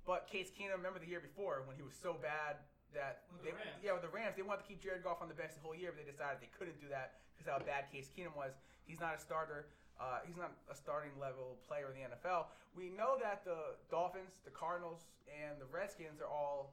But 0.08 0.26
Case 0.26 0.48
Keenum, 0.48 0.80
remember 0.80 0.98
the 0.98 1.06
year 1.10 1.20
before 1.20 1.62
when 1.68 1.76
he 1.76 1.84
was 1.84 1.92
so 1.94 2.16
bad 2.16 2.64
that 2.96 3.28
With 3.36 3.44
they, 3.44 3.52
Rams. 3.52 3.76
yeah, 3.84 3.92
with 3.92 4.02
the 4.02 4.10
Rams, 4.10 4.32
they 4.40 4.42
wanted 4.46 4.64
to 4.64 4.68
keep 4.72 4.80
Jared 4.80 5.04
Goff 5.04 5.20
on 5.20 5.28
the 5.28 5.36
bench 5.36 5.52
the 5.52 5.60
whole 5.60 5.76
year, 5.76 5.92
but 5.92 6.00
they 6.00 6.08
decided 6.08 6.40
they 6.40 6.48
couldn't 6.56 6.80
do 6.80 6.88
that 6.88 7.20
because 7.36 7.44
how 7.52 7.60
bad 7.60 7.92
Case 7.92 8.08
Keenum 8.08 8.32
was. 8.32 8.56
He's 8.88 8.98
not 8.98 9.12
a 9.12 9.20
starter. 9.20 9.68
Uh, 10.00 10.24
he's 10.24 10.40
not 10.40 10.56
a 10.72 10.74
starting 10.78 11.12
level 11.20 11.60
player 11.68 11.92
in 11.92 12.00
the 12.00 12.04
NFL. 12.16 12.48
We 12.72 12.88
know 12.88 13.20
that 13.20 13.44
the 13.44 13.76
Dolphins, 13.92 14.40
the 14.46 14.54
Cardinals, 14.54 15.04
and 15.28 15.60
the 15.60 15.66
Redskins 15.68 16.22
are 16.24 16.30
all 16.30 16.72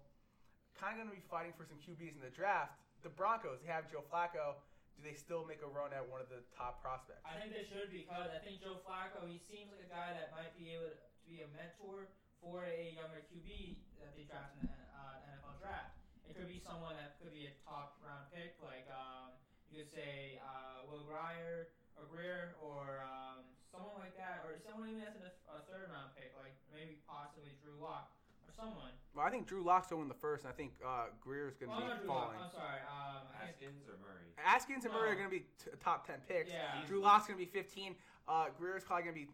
kind 0.76 1.00
of 1.00 1.08
going 1.08 1.12
to 1.12 1.18
be 1.18 1.24
fighting 1.32 1.56
for 1.56 1.64
some 1.64 1.80
QBs 1.80 2.20
in 2.20 2.24
the 2.24 2.34
draft. 2.34 2.76
The 3.04 3.12
Broncos, 3.12 3.64
have 3.64 3.88
Joe 3.88 4.04
Flacco. 4.12 4.60
Do 4.96 5.04
they 5.04 5.16
still 5.16 5.44
make 5.44 5.60
a 5.60 5.68
run 5.68 5.92
at 5.92 6.08
one 6.08 6.24
of 6.24 6.32
the 6.32 6.40
top 6.56 6.80
prospects? 6.80 7.20
I 7.28 7.36
think 7.36 7.52
they 7.52 7.68
should 7.68 7.92
because 7.92 8.32
I 8.32 8.40
think 8.40 8.64
Joe 8.64 8.80
Flacco, 8.88 9.28
he 9.28 9.44
seems 9.44 9.68
like 9.76 9.84
a 9.84 9.92
guy 9.92 10.16
that 10.16 10.32
might 10.32 10.56
be 10.56 10.72
able 10.72 10.88
to 10.88 10.98
be 11.28 11.44
a 11.44 11.50
mentor 11.52 12.08
for 12.40 12.64
a 12.64 12.96
younger 12.96 13.20
QB 13.28 13.76
that 14.00 14.16
they 14.16 14.24
draft 14.24 14.56
in 14.64 14.72
the 14.72 14.80
uh, 14.96 15.28
NFL 15.28 15.60
draft. 15.60 16.00
It 16.32 16.40
could 16.40 16.48
be 16.48 16.64
someone 16.64 16.96
that 16.96 17.20
could 17.20 17.36
be 17.36 17.52
a 17.52 17.54
top 17.68 18.00
round 18.00 18.32
pick, 18.32 18.56
like 18.64 18.88
um, 18.88 19.36
you 19.68 19.84
could 19.84 19.92
say 19.92 20.40
uh, 20.40 20.88
Will 20.88 21.04
Grier 21.04 21.76
or 22.00 22.08
Greer 22.08 22.56
or 22.64 23.04
um, 23.04 23.44
someone 23.68 24.00
like 24.00 24.16
that, 24.16 24.48
or 24.48 24.56
someone 24.64 24.88
even 24.88 25.04
that's 25.04 25.20
a, 25.20 25.60
a 25.60 25.60
third 25.68 25.92
round 25.92 26.16
pick, 26.16 26.32
like 26.40 26.56
maybe 26.72 27.04
possibly 27.04 27.52
Drew 27.60 27.76
Lock 27.84 28.15
someone. 28.56 28.92
Well, 29.16 29.24
I 29.24 29.30
think 29.32 29.48
Drew 29.48 29.64
Lock's 29.64 29.88
going 29.88 30.08
the 30.08 30.18
first, 30.20 30.44
and 30.44 30.52
I 30.52 30.56
think 30.56 30.76
uh, 30.84 31.08
Greer's 31.24 31.56
going 31.56 31.72
to 31.72 31.78
Well, 31.78 31.88
be 31.88 31.92
not 31.92 32.00
Drew 32.04 32.10
Lock, 32.12 32.36
falling. 32.36 32.40
I'm 32.44 32.52
sorry. 32.52 32.82
Um, 32.84 33.24
I 33.32 33.48
think, 33.56 33.72
Haskins 33.72 33.84
or 33.88 33.96
Murray? 34.04 34.28
Askins 34.36 34.84
and 34.84 34.92
Murray 34.94 35.10
are 35.16 35.20
going 35.20 35.32
to 35.32 35.36
be 35.40 35.48
t- 35.56 35.72
top 35.80 36.04
10 36.08 36.20
picks. 36.28 36.52
Yeah. 36.52 36.84
Drew 36.84 37.00
Lock's 37.00 37.28
going 37.32 37.40
to 37.40 37.46
be 37.46 37.52
15. 37.52 37.96
Uh, 38.28 38.52
Greer's 38.60 38.84
probably 38.84 39.08
going 39.08 39.16
to 39.16 39.22
be 39.24 39.32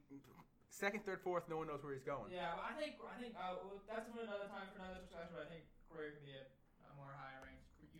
second, 0.69 1.01
third, 1.01 1.19
fourth. 1.25 1.49
No 1.49 1.57
one 1.57 1.65
knows 1.67 1.81
where 1.81 1.93
he's 1.97 2.05
going. 2.05 2.29
Yeah, 2.29 2.53
I 2.61 2.77
think 2.77 3.01
I 3.03 3.17
think 3.19 3.33
uh, 3.35 3.57
well, 3.65 3.81
that's 3.89 4.05
another 4.13 4.47
time 4.53 4.69
for 4.71 4.79
another 4.85 5.01
discussion. 5.01 5.33
But 5.35 5.47
I 5.47 5.49
think 5.49 5.63
Greer 5.91 6.13
could 6.15 6.23
be 6.29 6.35
a, 6.37 6.45
a 6.87 6.91
more 6.95 7.11
higher 7.11 7.41
ranked. 7.43 7.50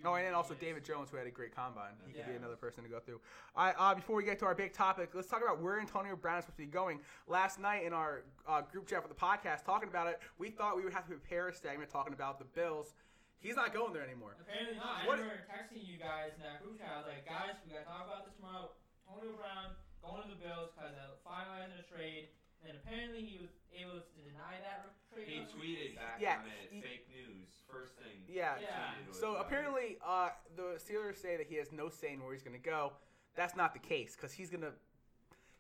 Oh, 0.04 0.16
and 0.16 0.26
then 0.26 0.34
also 0.34 0.54
David 0.56 0.84
Jones, 0.84 1.10
who 1.12 1.18
had 1.18 1.28
a 1.28 1.32
great 1.32 1.56
combine. 1.56 1.94
He 2.08 2.14
could 2.14 2.26
be 2.26 2.36
another 2.36 2.56
person 2.56 2.84
to 2.84 2.90
go 2.90 3.00
through. 3.00 3.20
All 3.56 3.66
right, 3.66 3.76
uh, 3.78 3.94
before 3.96 4.16
we 4.16 4.24
get 4.24 4.40
to 4.40 4.46
our 4.46 4.56
big 4.56 4.74
topic, 4.74 5.12
let's 5.14 5.28
talk 5.28 5.42
about 5.44 5.62
where 5.62 5.80
Antonio 5.80 6.16
Brown 6.16 6.40
is 6.40 6.46
supposed 6.46 6.58
to 6.58 6.66
be 6.66 6.72
going. 6.72 7.00
Last 7.28 7.60
night 7.60 7.84
in 7.86 7.94
our 7.94 8.24
uh, 8.48 8.62
group 8.62 8.88
chat 8.88 9.02
for 9.02 9.08
the 9.10 9.16
podcast, 9.18 9.64
talking 9.66 9.90
about 9.90 10.08
it, 10.08 10.20
we 10.38 10.50
thought 10.50 10.76
we 10.76 10.84
would 10.84 10.94
have 10.94 11.06
to 11.06 11.12
prepare 11.14 11.50
a 11.50 11.54
segment 11.54 11.90
talking 11.90 12.14
about 12.14 12.40
the 12.40 12.46
Bills. 12.46 12.94
He's 13.40 13.56
not 13.56 13.74
going 13.74 13.94
there 13.94 14.06
anymore. 14.06 14.38
Apparently 14.40 14.78
not. 14.78 15.02
I 15.02 15.08
What- 15.08 15.18
remember 15.18 15.42
texting 15.50 15.82
you 15.86 15.98
guys 15.98 16.34
in 16.38 16.42
that 16.46 16.62
group 16.62 16.78
chat. 16.78 16.90
I 16.94 16.98
was 17.02 17.08
like, 17.10 17.26
guys, 17.26 17.58
we 17.66 17.74
gotta 17.74 17.86
talk 17.86 18.06
about 18.06 18.26
this 18.26 18.36
tomorrow. 18.38 18.70
Antonio 19.10 19.34
Brown 19.34 19.74
going 20.02 20.22
to 20.24 20.30
the 20.30 20.38
Bills 20.42 20.70
because 20.78 20.94
of 20.98 21.18
finalizing 21.26 21.78
a 21.78 21.86
trade. 21.90 22.30
And 22.62 22.78
apparently 22.78 23.26
he 23.26 23.42
was 23.42 23.50
able 23.74 23.98
to 23.98 24.20
deny 24.22 24.62
that 24.62 24.86
trade. 24.86 25.01
He 25.15 25.41
tweeted 25.41 25.95
back 25.95 26.17
Yeah, 26.19 26.39
on 26.39 26.45
it. 26.47 26.71
he- 26.71 26.82
fake 26.82 27.08
news. 27.10 27.50
First 27.69 27.93
thing. 27.95 28.24
Yeah. 28.28 28.56
Yeah. 28.62 28.91
So 29.12 29.32
about 29.36 29.45
apparently, 29.45 29.97
uh, 30.06 30.30
the 30.56 30.78
Steelers 30.78 31.17
say 31.17 31.38
that 31.38 31.47
he 31.47 31.56
has 31.56 31.71
no 31.71 31.89
say 31.89 32.13
in 32.13 32.24
where 32.24 32.34
he's 32.34 32.43
going 32.43 32.56
to 32.60 32.62
go. 32.63 32.93
That's 33.36 33.56
not 33.56 33.74
the 33.74 33.80
case 33.80 34.15
because 34.15 34.34
he's 34.34 34.50
going 34.50 34.62
to 34.62 34.74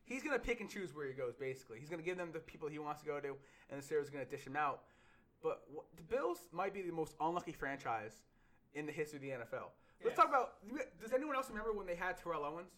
he's 0.03 0.21
going 0.23 0.37
to 0.37 0.43
pick 0.45 0.59
and 0.59 0.69
choose 0.69 0.93
where 0.93 1.07
he 1.07 1.13
goes. 1.13 1.35
Basically, 1.35 1.79
he's 1.79 1.89
going 1.89 2.01
to 2.01 2.05
give 2.05 2.17
them 2.17 2.31
the 2.33 2.39
people 2.39 2.67
he 2.67 2.79
wants 2.79 3.01
to 3.01 3.07
go 3.07 3.19
to, 3.21 3.35
and 3.69 3.81
the 3.81 3.85
Steelers 3.85 4.09
are 4.09 4.11
going 4.11 4.25
to 4.25 4.29
dish 4.31 4.45
him 4.45 4.57
out. 4.57 4.81
But 5.41 5.63
wh- 5.73 5.85
the 5.95 6.03
Bills 6.03 6.47
might 6.51 6.73
be 6.73 6.81
the 6.81 6.91
most 6.91 7.15
unlucky 7.21 7.53
franchise 7.53 8.23
in 8.73 8.85
the 8.85 8.91
history 8.91 9.17
of 9.17 9.21
the 9.21 9.29
NFL. 9.31 9.71
Let's 10.03 10.15
Yes. 10.15 10.15
talk 10.17 10.27
about. 10.29 10.55
Does 11.01 11.13
anyone 11.13 11.35
else 11.35 11.49
remember 11.49 11.71
when 11.71 11.87
they 11.87 11.95
had 11.95 12.17
Terrell 12.17 12.43
Owens? 12.43 12.71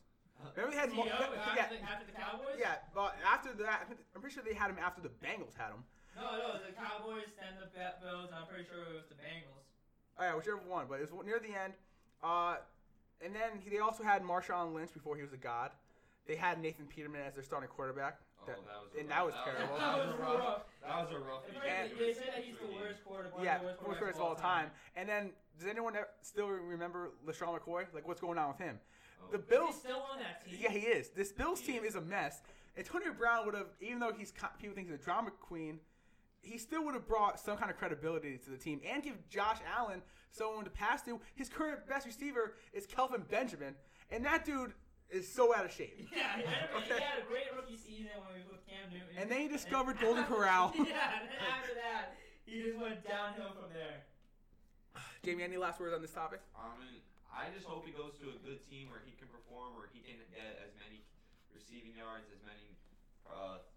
Remember 0.55 0.71
they 0.75 0.79
had 0.81 0.91
Mo- 0.93 1.07
after, 1.07 1.55
yeah, 1.55 1.69
the, 1.69 1.81
after 1.81 2.05
the 2.05 2.12
Cowboys? 2.12 2.55
yeah. 2.59 2.75
But 2.93 3.15
after 3.25 3.53
that, 3.63 3.88
I'm 4.13 4.21
pretty 4.21 4.33
sure 4.36 4.43
they 4.43 4.53
had 4.53 4.69
him 4.69 4.77
after 4.79 5.01
the 5.01 5.09
Bengals 5.09 5.55
had 5.57 5.69
him. 5.71 5.83
No, 6.15 6.23
no, 6.38 6.60
the 6.62 6.73
Cowboys, 6.78 7.30
then 7.39 7.58
the 7.60 7.67
Ba- 7.73 7.95
Bills, 8.02 8.30
I'm 8.36 8.45
pretty 8.47 8.65
sure 8.69 8.84
it 8.84 8.93
was 8.93 9.06
the 9.10 9.15
Bengals. 9.15 9.65
Oh, 10.19 10.23
yeah, 10.23 10.36
whichever 10.36 10.58
one, 10.67 10.86
but 10.88 11.02
it 11.02 11.10
was 11.12 11.26
near 11.26 11.39
the 11.39 11.54
end. 11.58 11.73
Uh, 12.23 12.58
and 13.23 13.34
then 13.34 13.58
he, 13.63 13.69
they 13.69 13.80
also 13.80 14.04
had 14.04 14.21
Marshawn 14.21 14.73
Lynch 14.73 14.93
before 14.93 15.15
he 15.15 15.23
was 15.23 15.34
a 15.34 15.38
god. 15.41 15.71
They 16.28 16.36
had 16.36 16.62
Nathan 16.62 16.86
Peterman 16.86 17.21
as 17.28 17.34
their 17.34 17.43
starting 17.43 17.67
quarterback. 17.69 18.19
Oh, 18.41 18.45
That- 18.47 18.58
that 18.65 18.80
was 18.84 18.91
and 18.99 19.10
rough- 19.10 19.17
that 19.17 19.26
was 19.26 19.34
that 19.34 19.43
terrible. 19.45 19.78
That 19.78 19.97
was 19.97 20.08
a 20.13 20.17
rough. 20.17 20.39
rough. 20.39 20.62
That 20.86 20.95
was 21.02 21.12
a 21.12 21.19
rough. 21.19 21.43
Apparently, 21.49 21.91
And- 21.91 21.99
they 21.99 22.13
say 22.13 22.26
that 22.28 22.43
he's 22.43 22.58
the 22.60 22.67
worst 22.76 23.04
quarterback. 23.06 23.43
yeah, 23.43 23.58
the 23.58 23.65
worst 23.65 23.82
worst 23.82 23.99
quarterbacks 24.02 24.13
quarterbacks 24.13 24.15
of 24.15 24.21
all 24.21 24.36
time. 24.36 24.71
And 24.95 25.10
then, 25.10 25.32
does 25.58 25.67
anyone 25.67 25.95
still 26.21 26.47
remember 26.47 27.12
LeSean 27.26 27.58
McCoy? 27.60 27.86
Like, 27.93 28.08
what's 28.08 28.21
going 28.21 28.38
on 28.38 28.49
with 28.49 28.60
him? 28.60 28.80
Oh. 29.21 29.32
The 29.32 29.38
He's 29.38 29.45
Bills. 29.47 29.80
still 29.80 30.02
on 30.12 30.19
that 30.19 30.45
team. 30.45 30.58
Yeah, 30.60 30.69
he 30.71 30.80
is. 30.80 31.10
This 31.10 31.32
Bills 31.32 31.62
team 31.62 31.84
is. 31.84 31.91
is 31.91 31.95
a 31.95 32.02
mess. 32.02 32.41
Antonio 32.78 33.13
Brown 33.13 33.45
would 33.45 33.56
have, 33.56 33.67
even 33.82 33.99
though 33.99 34.12
he's 34.12 34.32
co- 34.32 34.47
people 34.60 34.76
think 34.76 34.88
he's 34.89 34.99
a 34.99 35.04
drama 35.04 35.32
queen, 35.32 35.80
he 36.43 36.58
still 36.58 36.84
would 36.86 36.93
have 36.93 37.08
brought 37.08 37.39
some 37.39 37.58
kind 37.58 37.71
of 37.71 37.77
credibility 37.77 38.38
to 38.38 38.49
the 38.51 38.58
team 38.58 38.79
and 38.86 39.01
give 39.01 39.15
Josh 39.29 39.58
Allen 39.75 40.01
someone 40.32 40.65
to 40.65 40.69
pass 40.69 41.01
to. 41.03 41.19
His 41.36 41.49
current 41.49 41.88
best 41.88 42.06
receiver 42.06 42.53
is 42.73 42.86
Kelvin 42.86 43.23
Benjamin, 43.32 43.75
and 44.12 44.23
that 44.25 44.43
dude 44.45 44.73
is 45.10 45.27
so 45.27 45.56
out 45.56 45.63
of 45.65 45.71
shape. 45.71 46.10
Yeah, 46.12 46.36
he 46.38 46.43
had, 46.43 46.69
a, 46.73 46.77
Okay. 46.84 46.99
he 46.99 47.03
had 47.03 47.19
a 47.23 47.27
great 47.32 47.47
rookie 47.56 47.77
season 47.77 48.12
when 48.27 48.36
he 48.36 48.43
was 48.43 48.51
with 48.51 48.65
Cam 48.67 48.91
Newton. 48.91 49.15
And 49.17 49.29
then 49.32 49.39
he 49.39 49.45
And 49.47 49.53
discovered 49.56 49.95
after- 49.95 50.06
Golden 50.12 50.25
Corral. 50.25 50.73
Yeah, 50.77 51.21
and 51.21 51.29
then 51.32 51.39
after 51.47 51.73
that, 51.79 52.17
he 52.45 52.62
just 52.62 52.77
went 52.77 53.08
downhill 53.08 53.56
from 53.56 53.71
there. 53.73 54.03
Jamie, 55.23 55.43
any 55.47 55.56
last 55.58 55.79
words 55.79 55.93
on 55.95 56.01
this 56.03 56.12
topic? 56.12 56.41
I 56.58 56.67
I 57.34 57.49
just 57.56 57.65
hope 57.65 57.82
he 57.88 57.93
goes 57.95 58.13
to 58.21 58.29
a 58.29 58.38
good 58.45 58.62
team 58.69 58.91
where 58.93 59.01
he 59.01 59.15
can 59.17 59.25
perform, 59.32 59.73
where 59.73 59.89
he 59.89 60.03
can 60.06 60.21
get 60.36 60.53
as 60.62 60.69
many 60.77 61.01
receiving 61.49 61.97
yards, 61.97 62.29
as 62.29 62.38
many 62.45 62.77
uh, 63.25 63.58
what 63.58 63.72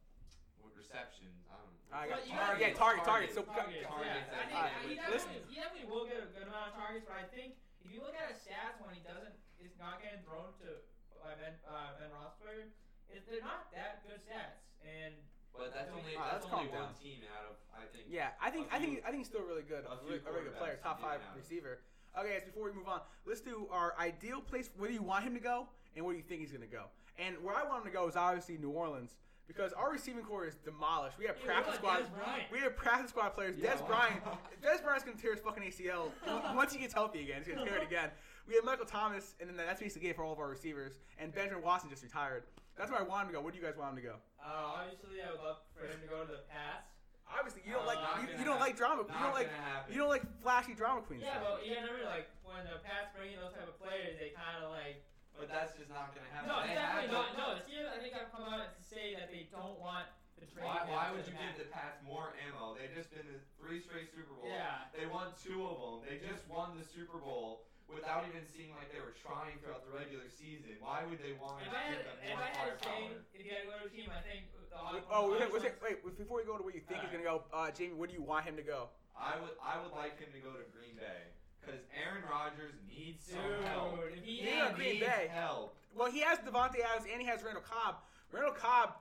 receptions. 0.87 1.35
I 1.51 1.59
don't 1.59 1.67
know. 1.67 1.91
I 1.91 2.03
got 2.07 2.23
But 2.23 2.31
target, 2.31 2.63
yeah, 2.63 2.79
target, 2.79 3.03
target. 3.03 3.29
So 3.35 3.43
Targets, 3.43 3.83
targets, 3.83 4.31
yeah. 4.31 4.39
I 4.39 4.45
think, 4.47 4.55
alright, 4.55 4.87
he, 4.87 4.95
listen. 5.11 5.35
definitely, 5.35 5.51
he 5.51 5.55
definitely 5.59 5.89
will 5.91 6.07
get 6.07 6.19
a 6.23 6.31
good 6.31 6.47
amount 6.47 6.71
of 6.71 6.75
targets, 6.79 7.05
but 7.07 7.19
I 7.19 7.27
think 7.35 7.59
if 7.83 7.91
you 7.91 7.99
look 8.03 8.15
at 8.15 8.31
his 8.31 8.39
stats 8.47 8.79
when 8.79 8.95
he 8.95 9.03
doesn't, 9.03 9.35
is 9.59 9.75
not 9.83 9.99
getting 9.99 10.23
thrown 10.23 10.55
to 10.63 10.79
by 11.19 11.35
Ben, 11.43 11.59
uh, 11.67 11.99
ben 11.99 12.11
Roethlisberger, 12.15 12.71
it, 13.11 13.27
they're 13.27 13.43
not 13.43 13.67
that 13.75 14.07
good 14.07 14.23
stats. 14.23 14.63
And 14.87 15.19
But 15.51 15.75
that's 15.75 15.91
only 15.91 16.15
that's 16.15 16.47
let's 16.47 16.55
only 16.55 16.71
one 16.71 16.95
down. 16.95 17.03
team 17.03 17.27
out 17.35 17.51
of 17.51 17.57
I 17.75 17.89
think. 17.91 18.07
yeah, 18.07 18.37
I 18.39 18.51
think 18.55 18.71
A 18.71 18.77
I 18.77 18.79
think 18.79 19.03
I 19.03 19.11
think 19.11 19.27
he's 19.27 19.31
still 19.33 19.43
really 19.43 19.67
good, 19.67 19.83
a, 19.89 19.97
a 19.97 19.99
really, 20.07 20.23
a 20.23 20.31
really 20.31 20.47
good 20.53 20.59
player, 20.61 20.79
top 20.83 21.03
five 21.03 21.19
receiver. 21.35 21.83
Okay, 22.15 22.39
guys, 22.39 22.45
before 22.47 22.71
we 22.71 22.73
move 22.73 22.87
on, 22.89 23.01
let's 23.27 23.41
do 23.41 23.67
our 23.73 23.95
ideal 23.99 24.41
place. 24.41 24.71
Where 24.77 24.89
do 24.89 24.95
you 24.95 25.03
want 25.03 25.25
him 25.25 25.35
to 25.35 25.41
go, 25.41 25.67
and 25.97 26.05
where 26.05 26.13
do 26.15 26.19
you 26.19 26.25
think 26.25 26.41
he's 26.41 26.53
going 26.53 26.63
to 26.63 26.71
go? 26.71 26.87
And 27.19 27.37
where 27.43 27.55
I 27.57 27.65
want 27.65 27.83
him 27.85 27.91
to 27.91 27.97
go 27.97 28.07
is 28.09 28.15
obviously 28.17 28.57
New 28.59 28.71
Orleans 28.71 29.17
because 29.47 29.73
our 29.73 29.93
receiving 29.93 30.23
corps 30.23 30.47
is 30.47 30.55
demolished. 30.65 31.19
We 31.19 31.27
have 31.27 31.41
practice 31.41 31.81
what, 31.81 32.05
squad. 32.07 32.25
Dez 32.25 32.53
We 32.53 32.59
have 32.61 32.77
practice 32.77 33.11
squad 33.11 33.31
players. 33.31 33.57
Yeah, 33.59 33.73
Dez 33.75 33.81
wow. 33.83 33.87
Bryant. 33.87 34.25
Dez 34.63 34.83
Bryant's 34.83 35.05
going 35.05 35.17
to 35.17 35.23
tear 35.23 35.33
his 35.33 35.41
fucking 35.41 35.63
ACL 35.63 36.11
once 36.55 36.73
he 36.73 36.79
gets 36.81 36.95
healthy 36.95 37.23
again. 37.23 37.43
He's 37.45 37.55
going 37.55 37.65
to 37.65 37.71
tear 37.71 37.81
it 37.83 37.87
again. 37.87 38.11
We 38.49 38.55
have 38.55 38.65
Michael 38.65 38.87
Thomas, 38.87 39.35
and 39.41 39.49
then 39.51 39.57
that's 39.57 39.81
basically 39.81 40.09
it 40.09 40.17
for 40.17 40.23
all 40.25 40.33
of 40.33 40.39
our 40.39 40.49
receivers. 40.49 40.99
And 41.19 41.35
Benjamin 41.35 41.63
Watson 41.63 41.91
just 41.91 42.03
retired. 42.03 42.45
That's 42.79 42.91
where 42.91 43.01
I 43.01 43.03
want 43.03 43.23
him 43.27 43.29
to 43.35 43.35
go. 43.39 43.41
Where 43.43 43.51
do 43.51 43.59
you 43.59 43.65
guys 43.65 43.75
want 43.77 43.97
him 43.97 44.03
to 44.03 44.07
go? 44.07 44.17
uh, 44.39 44.83
obviously, 44.87 45.19
I 45.23 45.31
would 45.35 45.41
love 45.43 45.59
for 45.75 45.87
him 45.87 45.99
to 45.99 46.07
go 46.07 46.23
to 46.23 46.31
the 46.31 46.45
Pats. 46.47 46.95
Obviously, 47.27 47.63
you 47.67 47.75
don't 47.75 47.83
Uh, 47.83 47.91
like 47.91 47.99
you, 48.23 48.39
you 48.39 48.45
don't 48.47 48.63
like 48.63 48.79
drama. 48.79 49.03
Not 49.03 49.11
You 49.11 49.19
don't 49.27 49.35
like 49.35 49.51
gonna 49.51 49.67
happen. 49.67 49.89
you 49.91 49.99
don't 49.99 50.13
like 50.15 50.23
flashy 50.39 50.75
drama 50.79 51.03
queens. 51.03 51.27
Yeah, 51.27 51.43
stuff. 51.43 51.59
but 51.59 51.67
you 51.67 51.75
gotta 51.75 51.91
remember, 51.91 52.07
like, 52.07 52.31
when 52.47 52.63
the 52.71 52.79
Pats 52.87 53.11
bring 53.19 53.35
in 53.35 53.43
those 53.43 53.51
type 53.51 53.67
of 53.67 53.75
players, 53.83 54.15
they 54.23 54.31
kind 54.31 54.63
of 54.63 54.71
like. 54.71 55.03
But 55.37 55.53
that's 55.53 55.77
just 55.77 55.93
not 55.93 56.17
gonna 56.17 56.29
happen. 56.33 56.49
No, 56.49 56.65
They 56.65 56.73
definitely 56.75 57.13
have 57.13 57.13
not. 57.13 57.29
to- 57.33 57.39
No, 57.39 57.47
the 57.55 57.63
Steelers, 57.69 57.93
I 57.93 57.99
think, 58.01 58.13
have 58.17 58.33
come 58.33 58.49
out 58.49 58.73
to 58.73 58.83
say 58.83 59.13
that 59.21 59.29
they 59.31 59.45
don't 59.53 59.77
want 59.79 60.09
the 60.41 60.47
trade. 60.49 60.65
Why, 60.65 60.85
why 60.89 61.05
would 61.13 61.25
you 61.29 61.37
Pats. 61.37 61.57
give 61.61 61.69
the 61.69 61.73
Pats 61.73 62.01
more 62.03 62.33
ammo? 62.49 62.73
They've 62.77 62.93
just 62.97 63.13
been 63.13 63.25
to 63.29 63.37
three 63.61 63.81
straight 63.81 64.09
Super 64.17 64.33
Bowls. 64.33 64.49
Yeah. 64.49 64.89
They 64.97 65.05
won 65.07 65.33
two 65.37 65.61
of 65.69 65.77
them. 65.77 65.97
They 66.09 66.17
just 66.25 66.49
won 66.49 66.77
the 66.81 66.85
Super 66.89 67.21
Bowl 67.21 67.69
without 67.93 68.25
even 68.27 68.43
seeming 68.49 68.75
like 68.81 68.91
they 68.93 68.99
were 69.01 69.15
trying 69.23 69.61
throughout 69.61 69.85
the 69.87 69.93
regular 69.93 70.27
season. 70.33 70.75
Why 70.81 71.05
would 71.05 71.21
they 71.23 71.37
want 71.37 71.61
to 71.63 71.69
If 71.69 71.75
I 71.77 71.85
had, 71.85 71.97
give 72.01 72.07
them 72.09 72.19
if 72.25 72.29
more 72.33 72.41
I 72.43 72.49
had 72.51 72.67
to 72.73 72.77
say, 72.83 72.91
firepower? 72.91 73.25
if 73.37 73.41
you 73.45 73.51
had 73.53 73.61
to 73.63 73.69
go 73.71 73.77
to 73.79 73.87
a 73.87 73.93
team, 73.93 74.09
I 74.11 74.21
think 74.25 74.41
the 74.57 74.65
Wait, 74.93 75.03
Oh, 75.09 75.31
wait, 75.33 75.41
wait, 75.53 75.63
wait, 75.81 76.05
wait, 76.05 76.19
before 76.19 76.37
we 76.37 76.45
go 76.45 76.57
to 76.59 76.63
where 76.65 76.75
you 76.75 76.81
think 76.85 77.01
he's 77.01 77.09
gonna 77.13 77.25
go, 77.25 77.45
uh, 77.53 77.71
Jamie, 77.71 77.95
where 77.97 78.09
do 78.09 78.13
you 78.13 78.21
want 78.21 78.45
him 78.45 78.57
to 78.61 78.67
go? 78.67 78.89
I 79.17 79.41
would 79.41 79.57
I 79.65 79.81
would 79.81 79.93
like 79.97 80.19
him 80.21 80.29
to 80.37 80.41
go 80.45 80.53
to 80.53 80.65
Green 80.77 80.97
Bay 81.01 81.33
because 81.67 81.81
Aaron 81.91 82.23
Rodgers 82.31 82.73
needs 82.89 83.25
some 83.27 83.43
Dude, 83.43 83.67
help. 83.67 83.99
if 84.17 84.25
he 84.25 84.37
He 84.37 84.75
Green 84.75 84.89
needs 84.95 85.07
Bay. 85.07 85.29
help. 85.33 85.75
Well, 85.97 86.11
he 86.11 86.21
has 86.21 86.39
Davante 86.39 86.79
Adams 86.85 87.09
and 87.11 87.21
he 87.21 87.27
has 87.27 87.43
Randall 87.43 87.63
Cobb. 87.69 87.97
Randall 88.33 88.53
Cobb 88.55 88.95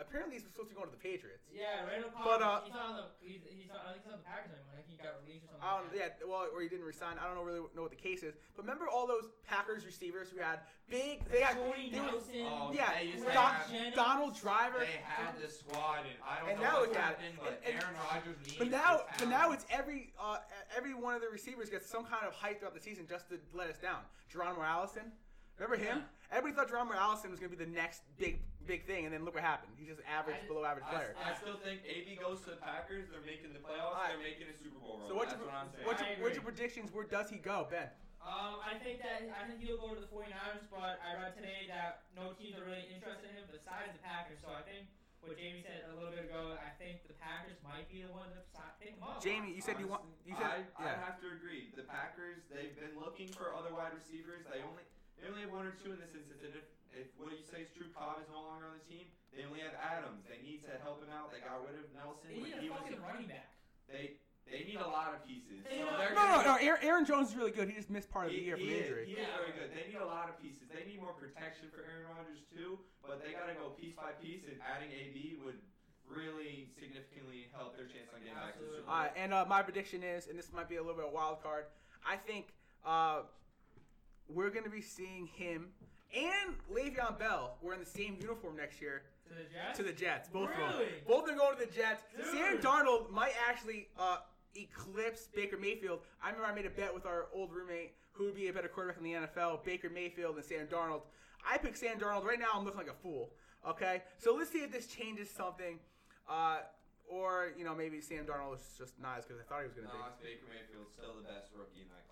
apparently 0.00 0.36
he's 0.36 0.44
supposed 0.44 0.68
to 0.70 0.74
be 0.74 0.78
going 0.78 0.90
to 0.90 0.96
the 0.96 1.00
Patriots. 1.02 1.46
Yeah, 1.52 1.86
Randall 1.86 2.10
Cobb. 2.10 2.24
But, 2.26 2.40
uh, 2.42 2.60
he's 2.64 2.74
not 2.74 2.86
on 2.90 2.96
the. 2.98 3.06
He's, 3.22 3.42
he's 3.46 3.68
not. 3.70 3.86
I 3.86 3.92
think 3.94 4.04
he's 4.04 4.12
on 4.14 4.18
the 4.18 4.26
Packers 4.26 4.50
anymore. 4.54 4.74
I 4.74 4.82
think 4.82 4.88
he 4.90 4.98
got 4.98 5.14
released 5.22 5.44
or 5.46 5.54
something. 5.54 5.64
Um, 5.64 5.86
like 5.90 5.94
that. 5.98 6.18
yeah, 6.20 6.26
well, 6.28 6.46
or 6.50 6.58
he 6.62 6.68
didn't 6.68 6.86
resign. 6.88 7.16
I 7.18 7.26
don't 7.28 7.36
know 7.38 7.46
really 7.46 7.62
know 7.74 7.82
what 7.86 7.94
the 7.94 8.00
case 8.00 8.22
is. 8.22 8.34
But 8.56 8.66
remember 8.66 8.86
all 8.90 9.06
those 9.06 9.30
Packers 9.46 9.86
receivers 9.86 10.28
who 10.30 10.38
had 10.42 10.60
big, 10.90 11.22
they 11.30 11.40
had, 11.40 11.56
Jordy 11.56 11.90
they 11.92 12.00
were, 12.00 12.18
Nelson. 12.18 12.44
Oh, 12.48 12.72
yeah, 12.74 12.90
they 12.98 13.06
used 13.14 13.24
to 13.24 13.30
Greg 13.30 13.36
Don- 13.38 13.54
have- 13.54 13.94
Donald 13.94 14.32
Driver. 14.38 14.80
They 14.82 15.00
had 15.02 15.34
the 15.40 15.48
squad, 15.48 16.04
and 16.08 16.18
I 16.22 16.40
don't 16.42 16.50
And 16.54 16.58
know 16.60 16.64
now 16.64 16.80
what 16.84 16.88
look 16.90 16.98
at 16.98 17.18
it. 17.18 17.34
but 17.40 17.60
And- 17.64 17.74
and- 17.74 17.82
Aaron 17.82 17.94
Rodgers 18.10 18.36
needs. 18.44 18.58
But 18.58 18.70
now, 18.70 19.06
but 19.18 19.28
now 19.28 19.52
it's 19.52 19.64
every 19.70 20.12
uh, 20.18 20.38
every 20.76 20.94
one 20.94 21.14
of 21.14 21.22
the 21.22 21.30
receivers 21.30 21.70
gets 21.70 21.88
some 21.88 22.04
kind 22.04 22.26
of 22.26 22.34
hype 22.34 22.58
throughout 22.60 22.74
the 22.74 22.80
season 22.82 23.06
just 23.08 23.28
to 23.30 23.38
let 23.54 23.70
us 23.70 23.78
down. 23.78 24.02
Geronimo 24.30 24.62
Allison, 24.62 25.12
remember 25.58 25.76
him? 25.82 26.02
Everybody 26.32 26.56
thought 26.56 26.68
Geronimo 26.68 26.96
Allison 26.98 27.30
was 27.30 27.38
gonna 27.38 27.50
be 27.54 27.56
the 27.62 27.70
next 27.70 28.02
big 28.18 28.40
big 28.66 28.84
thing, 28.88 29.04
and 29.04 29.12
then 29.12 29.24
look 29.24 29.36
what 29.36 29.44
happened. 29.44 29.72
He's 29.76 29.88
just 29.92 30.00
average, 30.08 30.40
I- 30.42 30.48
below 30.48 30.64
average 30.64 30.88
I, 30.88 30.92
player. 30.92 31.12
I 31.20 31.32
still 31.36 31.60
think 31.60 31.84
AB 31.84 32.16
goes 32.16 32.40
to 32.48 32.56
the 32.56 32.60
Packers. 32.60 33.12
They're 33.12 33.24
making 33.24 33.52
the 33.52 33.60
playoffs. 33.62 33.94
Alright. 33.94 34.16
They're 34.16 34.24
making 34.24 34.48
a 34.50 34.56
Super 34.56 34.80
Bowl 34.80 35.00
run. 35.00 35.08
So 35.08 35.14
what's 35.14 35.32
That's 35.32 35.44
your, 35.44 35.52
what 35.52 35.60
I'm 35.60 35.70
saying. 35.72 35.86
what's, 35.86 36.00
your, 36.00 36.10
what's 36.24 36.36
your 36.40 36.46
predictions? 36.48 36.88
Where 36.92 37.06
does 37.06 37.28
he 37.28 37.38
go, 37.38 37.68
Ben? 37.70 37.92
Um, 38.24 38.56
I 38.64 38.80
think 38.80 39.04
that 39.04 39.20
I 39.36 39.44
think 39.44 39.60
he'll 39.60 39.76
go 39.76 39.92
to 39.92 40.00
the 40.00 40.08
49ers, 40.08 40.64
but 40.72 40.96
I 41.04 41.12
read 41.20 41.36
today 41.36 41.68
that 41.68 42.08
no 42.16 42.32
teams 42.32 42.56
are 42.56 42.64
really 42.64 42.88
interested 42.88 43.28
in 43.28 43.36
him 43.36 43.44
besides 43.52 43.92
the 43.92 44.00
Packers. 44.00 44.40
So 44.40 44.48
I 44.48 44.64
think 44.64 44.88
what 45.20 45.36
Jamie 45.36 45.60
said 45.60 45.84
a 45.92 45.92
little 45.92 46.08
bit 46.08 46.32
ago, 46.32 46.56
I 46.56 46.72
think 46.80 47.04
the 47.04 47.12
Packers 47.20 47.60
might 47.60 47.84
be 47.92 48.00
the 48.00 48.08
one 48.16 48.32
to 48.32 48.40
si- 48.40 48.76
pick 48.80 48.96
him 48.96 49.04
up. 49.04 49.20
Jamie, 49.20 49.52
you 49.52 49.60
said 49.60 49.76
you 49.76 49.92
want. 49.92 50.08
You 50.24 50.32
said 50.40 50.64
I, 50.72 50.88
I 50.96 50.96
have 51.04 51.20
to 51.20 51.36
agree. 51.36 51.68
The 51.76 51.84
Packers, 51.84 52.48
they've 52.48 52.72
been 52.72 52.96
looking 52.96 53.28
for 53.28 53.52
other 53.52 53.76
wide 53.76 53.92
receivers. 53.92 54.48
They 54.48 54.64
only 54.64 54.88
they 55.20 55.28
only 55.30 55.42
have 55.46 55.52
one 55.54 55.66
or 55.68 55.74
two 55.80 55.92
in 55.94 55.98
this 56.02 56.12
instance. 56.14 56.40
And 56.44 56.52
if, 56.58 56.66
if 56.94 57.06
what 57.18 57.32
you 57.34 57.44
say 57.46 57.64
is 57.66 57.70
true, 57.74 57.88
Cobb 57.94 58.20
is 58.22 58.28
no 58.30 58.42
longer 58.42 58.68
on 58.70 58.76
the 58.78 58.86
team. 58.86 59.06
They 59.34 59.42
only 59.48 59.60
have 59.66 59.74
Adams. 59.78 60.22
They 60.30 60.38
need 60.46 60.62
to 60.70 60.74
help 60.84 61.02
him 61.02 61.10
out. 61.10 61.34
They 61.34 61.42
got 61.42 61.58
rid 61.66 61.74
of 61.80 61.86
Nelson 61.96 62.30
They 62.30 62.38
when 62.38 62.54
need 62.54 62.62
he 62.62 62.68
a 62.70 62.74
was. 62.74 62.82
fucking 62.86 63.02
running 63.02 63.28
back. 63.30 63.50
They 63.90 64.18
they 64.44 64.60
need 64.68 64.76
a 64.76 64.86
lot 64.86 65.16
of 65.16 65.24
pieces. 65.24 65.64
They 65.64 65.80
So 65.80 65.88
need 65.88 66.12
No, 66.14 66.24
no, 66.36 66.44
no. 66.44 66.54
Aaron, 66.60 66.80
Aaron 66.84 67.04
Jones 67.08 67.32
is 67.32 67.34
really 67.34 67.50
good. 67.50 67.66
He 67.72 67.74
just 67.74 67.88
missed 67.88 68.12
part 68.12 68.28
of 68.28 68.36
the 68.36 68.44
year 68.44 68.60
from 68.60 68.68
is, 68.68 68.84
injury. 68.86 69.08
he 69.08 69.16
is 69.16 69.26
very 69.40 69.56
good. 69.56 69.72
They 69.72 69.88
need 69.88 69.98
a 69.98 70.06
lot 70.06 70.28
of 70.28 70.36
pieces. 70.38 70.68
They 70.68 70.84
need 70.84 71.00
more 71.00 71.16
protection 71.16 71.72
for 71.72 71.80
Aaron 71.88 72.04
Rodgers 72.12 72.44
too, 72.52 72.76
but 73.00 73.24
they 73.24 73.32
got 73.32 73.48
to 73.48 73.56
go 73.56 73.72
piece 73.74 73.96
by 73.96 74.12
piece. 74.20 74.44
And 74.44 74.60
adding 74.60 74.92
AB 74.92 75.40
would 75.42 75.56
really 76.04 76.68
significantly 76.76 77.48
help 77.56 77.72
their 77.74 77.88
chance 77.88 78.12
on 78.12 78.20
getting 78.20 78.36
back 78.36 78.60
to 78.60 78.62
the 78.62 78.68
Super 78.68 78.84
Bowl. 78.84 78.92
All 78.94 79.00
right, 79.08 79.12
and 79.16 79.32
uh, 79.32 79.48
my 79.48 79.64
prediction 79.64 80.04
is, 80.04 80.28
and 80.28 80.36
this 80.38 80.52
might 80.52 80.68
be 80.68 80.76
a 80.76 80.82
little 80.84 81.00
bit 81.00 81.08
of 81.08 81.12
a 81.12 81.16
wild 81.16 81.40
card. 81.42 81.64
I 82.04 82.20
think 82.20 82.52
uh, 82.84 83.24
we're 84.28 84.50
going 84.50 84.64
to 84.64 84.70
be 84.70 84.80
seeing 84.80 85.26
him 85.26 85.68
and 86.14 86.54
Le'Veon 86.72 87.18
Bell. 87.18 87.56
We're 87.62 87.74
in 87.74 87.80
the 87.80 87.86
same 87.86 88.16
uniform 88.20 88.56
next 88.56 88.80
year 88.80 89.02
To 89.28 89.34
the 89.34 89.42
Jets. 89.52 89.78
to 89.78 89.82
the 89.82 89.92
Jets. 89.92 90.28
Both 90.28 90.50
of 90.50 90.56
them. 90.78 90.88
Both 91.08 91.28
are 91.30 91.34
going 91.36 91.58
to 91.58 91.66
the 91.66 91.72
Jets. 91.72 92.02
Sam 92.32 92.58
Darnold 92.58 93.10
might 93.10 93.32
actually 93.48 93.88
uh, 93.98 94.18
eclipse 94.54 95.28
Baker 95.34 95.56
Mayfield. 95.58 96.00
I 96.22 96.28
remember 96.30 96.46
I 96.46 96.54
made 96.54 96.66
a 96.66 96.70
bet 96.70 96.94
with 96.94 97.06
our 97.06 97.26
old 97.34 97.50
roommate 97.52 97.94
who 98.12 98.24
would 98.26 98.36
be 98.36 98.46
a 98.48 98.52
better 98.52 98.68
quarterback 98.68 98.98
in 98.98 99.04
the 99.04 99.26
NFL, 99.26 99.64
Baker 99.64 99.90
Mayfield 99.90 100.36
and 100.36 100.44
Sam 100.44 100.66
Darnold. 100.70 101.02
I 101.48 101.58
picked 101.58 101.78
Sam 101.78 101.98
Darnold. 101.98 102.24
Right 102.24 102.38
now, 102.38 102.54
I'm 102.54 102.64
looking 102.64 102.78
like 102.78 102.88
a 102.90 103.02
fool. 103.02 103.30
Okay, 103.68 104.02
so 104.18 104.34
let's 104.36 104.52
see 104.52 104.60
if 104.62 104.70
this 104.70 104.86
changes 104.86 105.28
something. 105.30 105.78
Uh, 106.28 106.58
or 107.10 107.52
you 107.58 107.64
know 107.64 107.74
maybe 107.74 108.00
Sam 108.00 108.24
Darnold 108.24 108.56
is 108.60 108.64
just 108.78 108.94
not 109.00 109.18
as 109.18 109.24
good 109.24 109.36
as 109.36 109.44
I 109.44 109.48
thought 109.48 109.60
he 109.60 109.68
was 109.68 109.76
going 109.76 109.88
to 109.88 109.92
No, 109.92 110.04
be. 110.04 110.08
it's 110.08 110.20
Baker 110.24 110.46
Mayfield 110.48 110.88
still 110.92 111.12
the 111.20 111.24
best 111.28 111.52
rookie 111.56 111.80
in 111.84 111.88
that 111.92 112.00
class. 112.00 112.03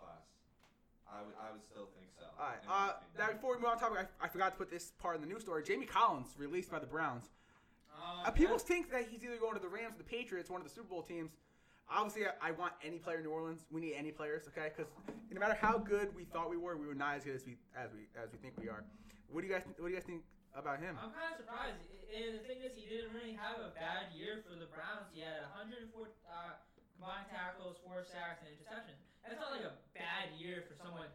I 1.12 1.20
would, 1.22 1.37
I 1.37 1.53
would 1.53 1.62
still 1.62 1.88
think 1.94 2.09
so. 2.16 2.25
All 2.40 2.48
right. 2.48 2.62
Uh, 2.64 2.96
opinion. 2.96 3.18
now 3.20 3.29
before 3.37 3.57
we 3.57 3.61
move 3.61 3.70
on 3.70 3.77
to 3.77 3.85
topic, 3.85 4.09
I, 4.20 4.25
I 4.25 4.29
forgot 4.29 4.53
to 4.53 4.59
put 4.59 4.70
this 4.70 4.92
part 4.98 5.16
in 5.16 5.20
the 5.20 5.29
news 5.29 5.42
story. 5.42 5.62
Jamie 5.62 5.87
Collins 5.87 6.35
released 6.38 6.70
by 6.70 6.79
the 6.79 6.87
Browns. 6.87 7.29
Um, 7.92 8.27
Uh, 8.27 8.31
people 8.31 8.59
think 8.59 8.90
that 8.90 9.05
he's 9.11 9.22
either 9.22 9.37
going 9.37 9.55
to 9.55 9.61
the 9.61 9.68
Rams 9.68 9.94
or 9.94 9.98
the 9.98 10.09
Patriots, 10.09 10.48
one 10.48 10.61
of 10.61 10.66
the 10.66 10.72
Super 10.72 10.88
Bowl 10.88 11.03
teams. 11.03 11.37
Obviously, 11.92 12.25
I, 12.25 12.48
I 12.48 12.51
want 12.57 12.72
any 12.81 12.96
player 12.96 13.20
in 13.20 13.25
New 13.29 13.35
Orleans. 13.35 13.66
We 13.68 13.81
need 13.85 13.92
any 13.92 14.11
players, 14.12 14.48
okay? 14.48 14.72
Because 14.72 14.88
no 15.29 15.38
matter 15.38 15.59
how 15.61 15.77
good 15.77 16.09
we 16.16 16.25
thought 16.25 16.48
we 16.48 16.57
were, 16.57 16.77
we 16.81 16.87
were 16.88 16.96
not 16.96 17.20
as 17.20 17.25
good 17.25 17.37
as 17.37 17.44
we 17.44 17.61
as 17.77 17.92
we 17.92 18.09
as 18.16 18.33
we 18.33 18.38
think 18.40 18.57
we 18.57 18.72
are. 18.72 18.81
What 19.29 19.42
do 19.42 19.46
you 19.46 19.53
guys 19.53 19.68
What 19.77 19.88
do 19.88 19.92
you 19.92 20.01
guys 20.01 20.09
think 20.09 20.25
about 20.57 20.81
him? 20.81 20.96
I'm 20.96 21.12
kind 21.12 21.37
of 21.37 21.44
surprised. 21.44 21.77
And 22.12 22.40
the 22.40 22.44
thing 22.48 22.64
is, 22.64 22.72
he 22.77 22.88
didn't 22.88 23.12
really 23.12 23.37
have 23.37 23.61
a 23.61 23.72
bad 23.77 24.12
year 24.12 24.40
for 24.44 24.57
the 24.57 24.68
Browns. 24.72 25.09
He 25.12 25.20
had 25.20 25.44
104 25.53 26.09
uh, 26.29 26.57
combined 26.96 27.29
tackles, 27.29 27.77
four 27.85 28.05
sacks, 28.05 28.40
and 28.44 28.53
interceptions. 28.57 29.01
That's 29.24 29.38
not 29.40 29.50
like 29.54 29.64
a 29.66 29.74
bad 29.94 30.35
year 30.37 30.62
for 30.66 30.74
someone 30.74 31.08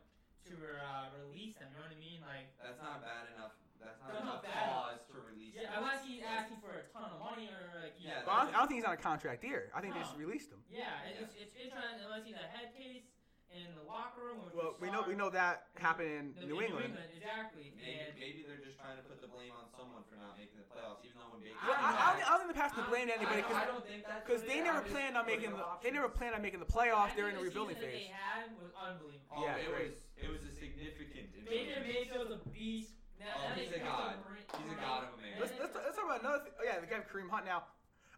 to 0.48 0.54
uh, 0.80 1.12
release 1.28 1.60
them. 1.60 1.67
You 1.76 1.78
know 1.80 1.86
what 1.88 1.96
I 1.96 2.00
mean? 2.00 2.20
Like, 2.24 2.48
That's 2.60 2.80
not 2.80 3.04
bad 3.04 3.28
enough. 3.36 3.54
That's 3.78 4.00
not 4.02 4.10
That's 4.10 4.24
enough 4.26 4.41
not 4.41 4.58
cause 4.58 5.02
to 5.12 5.22
release. 5.22 5.54
yeah, 5.54 5.70
him. 5.70 5.84
unless 5.86 6.02
he's 6.02 6.24
asking 6.26 6.58
for 6.65 6.74
a 6.74 6.84
ton 6.89 7.13
of 7.13 7.22
money 7.22 7.46
or 7.52 7.62
like, 7.78 7.93
he's- 8.00 8.10
Yeah, 8.10 8.26
But 8.26 8.50
I 8.50 8.50
don't, 8.50 8.65
think 8.72 8.82
he's 8.82 8.88
on 8.89 8.96
a 8.98 9.02
contract 9.02 9.43
year. 9.46 9.70
I 9.76 9.84
think 9.86 9.93
they 9.93 10.02
just 10.02 10.17
released 10.17 10.50
him. 10.50 10.63
yeah, 10.72 11.04
and 11.06 11.13
it's, 11.22 11.36
it's 11.38 11.54
interesting 11.54 12.02
unless 12.02 12.26
he's 12.26 12.39
a 12.39 12.48
head 12.50 12.74
case 12.74 13.06
in 13.54 13.72
the 13.76 13.86
locker 13.88 14.22
room. 14.22 14.44
Which 14.46 14.54
Well, 14.56 14.76
we 14.80 14.88
we 14.88 14.94
know 14.94 15.02
we 15.08 15.16
know 15.16 15.30
that 15.32 15.72
happened 15.80 16.12
in 16.12 16.26
in 16.44 16.48
New 16.52 16.62
England. 16.62 16.98
exactly. 17.16 17.72
Maybe, 17.78 17.98
And 18.00 18.12
maybe 18.20 18.40
they're 18.48 18.62
just 18.62 18.78
trying 18.80 18.98
to 19.00 19.06
put 19.08 19.20
the 19.24 19.28
blame 19.32 19.56
on 19.56 19.66
someone 19.74 20.04
for 20.08 20.16
not 20.20 20.36
making 20.38 20.60
the 20.60 20.68
playoffs, 20.70 21.02
even 21.08 21.18
though 21.18 21.32
when 21.34 21.42
Baker. 21.42 21.58
Well, 21.64 21.78
I, 21.80 21.90
I, 21.92 22.08
don't, 22.14 22.24
I 22.24 22.30
don't 22.36 22.40
think 22.46 22.54
the 22.54 22.60
past 22.62 22.74
to 22.78 22.86
blame 22.92 23.08
anybody 23.10 23.42
I, 23.42 23.48
because 23.48 23.60
I 23.60 23.68
don't 23.68 23.86
think 23.88 24.02
that's 24.06 24.24
because 24.28 24.42
they 24.46 24.60
never 24.62 24.82
planned 24.86 25.16
on 25.18 25.26
making 25.26 25.52
the 25.56 25.64
up 25.64 25.82
they 25.82 25.92
never 25.92 26.10
planned 26.12 26.36
on 26.36 26.42
making 26.44 26.60
the 26.62 26.70
I 26.70 26.76
playoffs. 26.76 27.16
They're 27.16 27.32
in 27.32 27.36
a 27.36 27.42
the 27.42 27.48
rebuilding 27.50 27.80
phase. 27.80 28.08
They 28.08 28.12
had 28.14 28.52
was 28.60 28.72
unbelievable. 28.76 29.32
Oh, 29.34 29.44
Yeah, 29.48 29.58
it 29.64 29.72
great. 29.72 29.96
was 29.96 29.98
it 30.20 30.30
was 30.30 30.44
a 30.46 30.54
significant. 30.54 31.32
Baker 31.48 31.80
influence. 31.80 31.88
Mayfield's 31.88 32.34
a 32.36 32.42
beast. 32.52 32.94
Now, 33.20 33.34
Oh, 33.34 33.50
he's 33.58 33.72
a 33.74 33.80
god. 33.82 34.14
He's 34.62 34.72
a 34.72 34.76
god 34.78 35.10
of 35.10 35.18
a 35.18 35.22
man. 35.22 35.40
Let's, 35.42 35.54
let's, 35.60 35.74
let's 35.74 35.96
talk 35.98 36.06
about 36.06 36.22
another. 36.22 36.44
Thing. 36.46 36.54
Oh 36.60 36.64
yeah, 36.64 36.80
the 36.80 36.86
guy 36.86 37.02
Kareem 37.02 37.30
Hunt 37.32 37.46
now, 37.46 37.64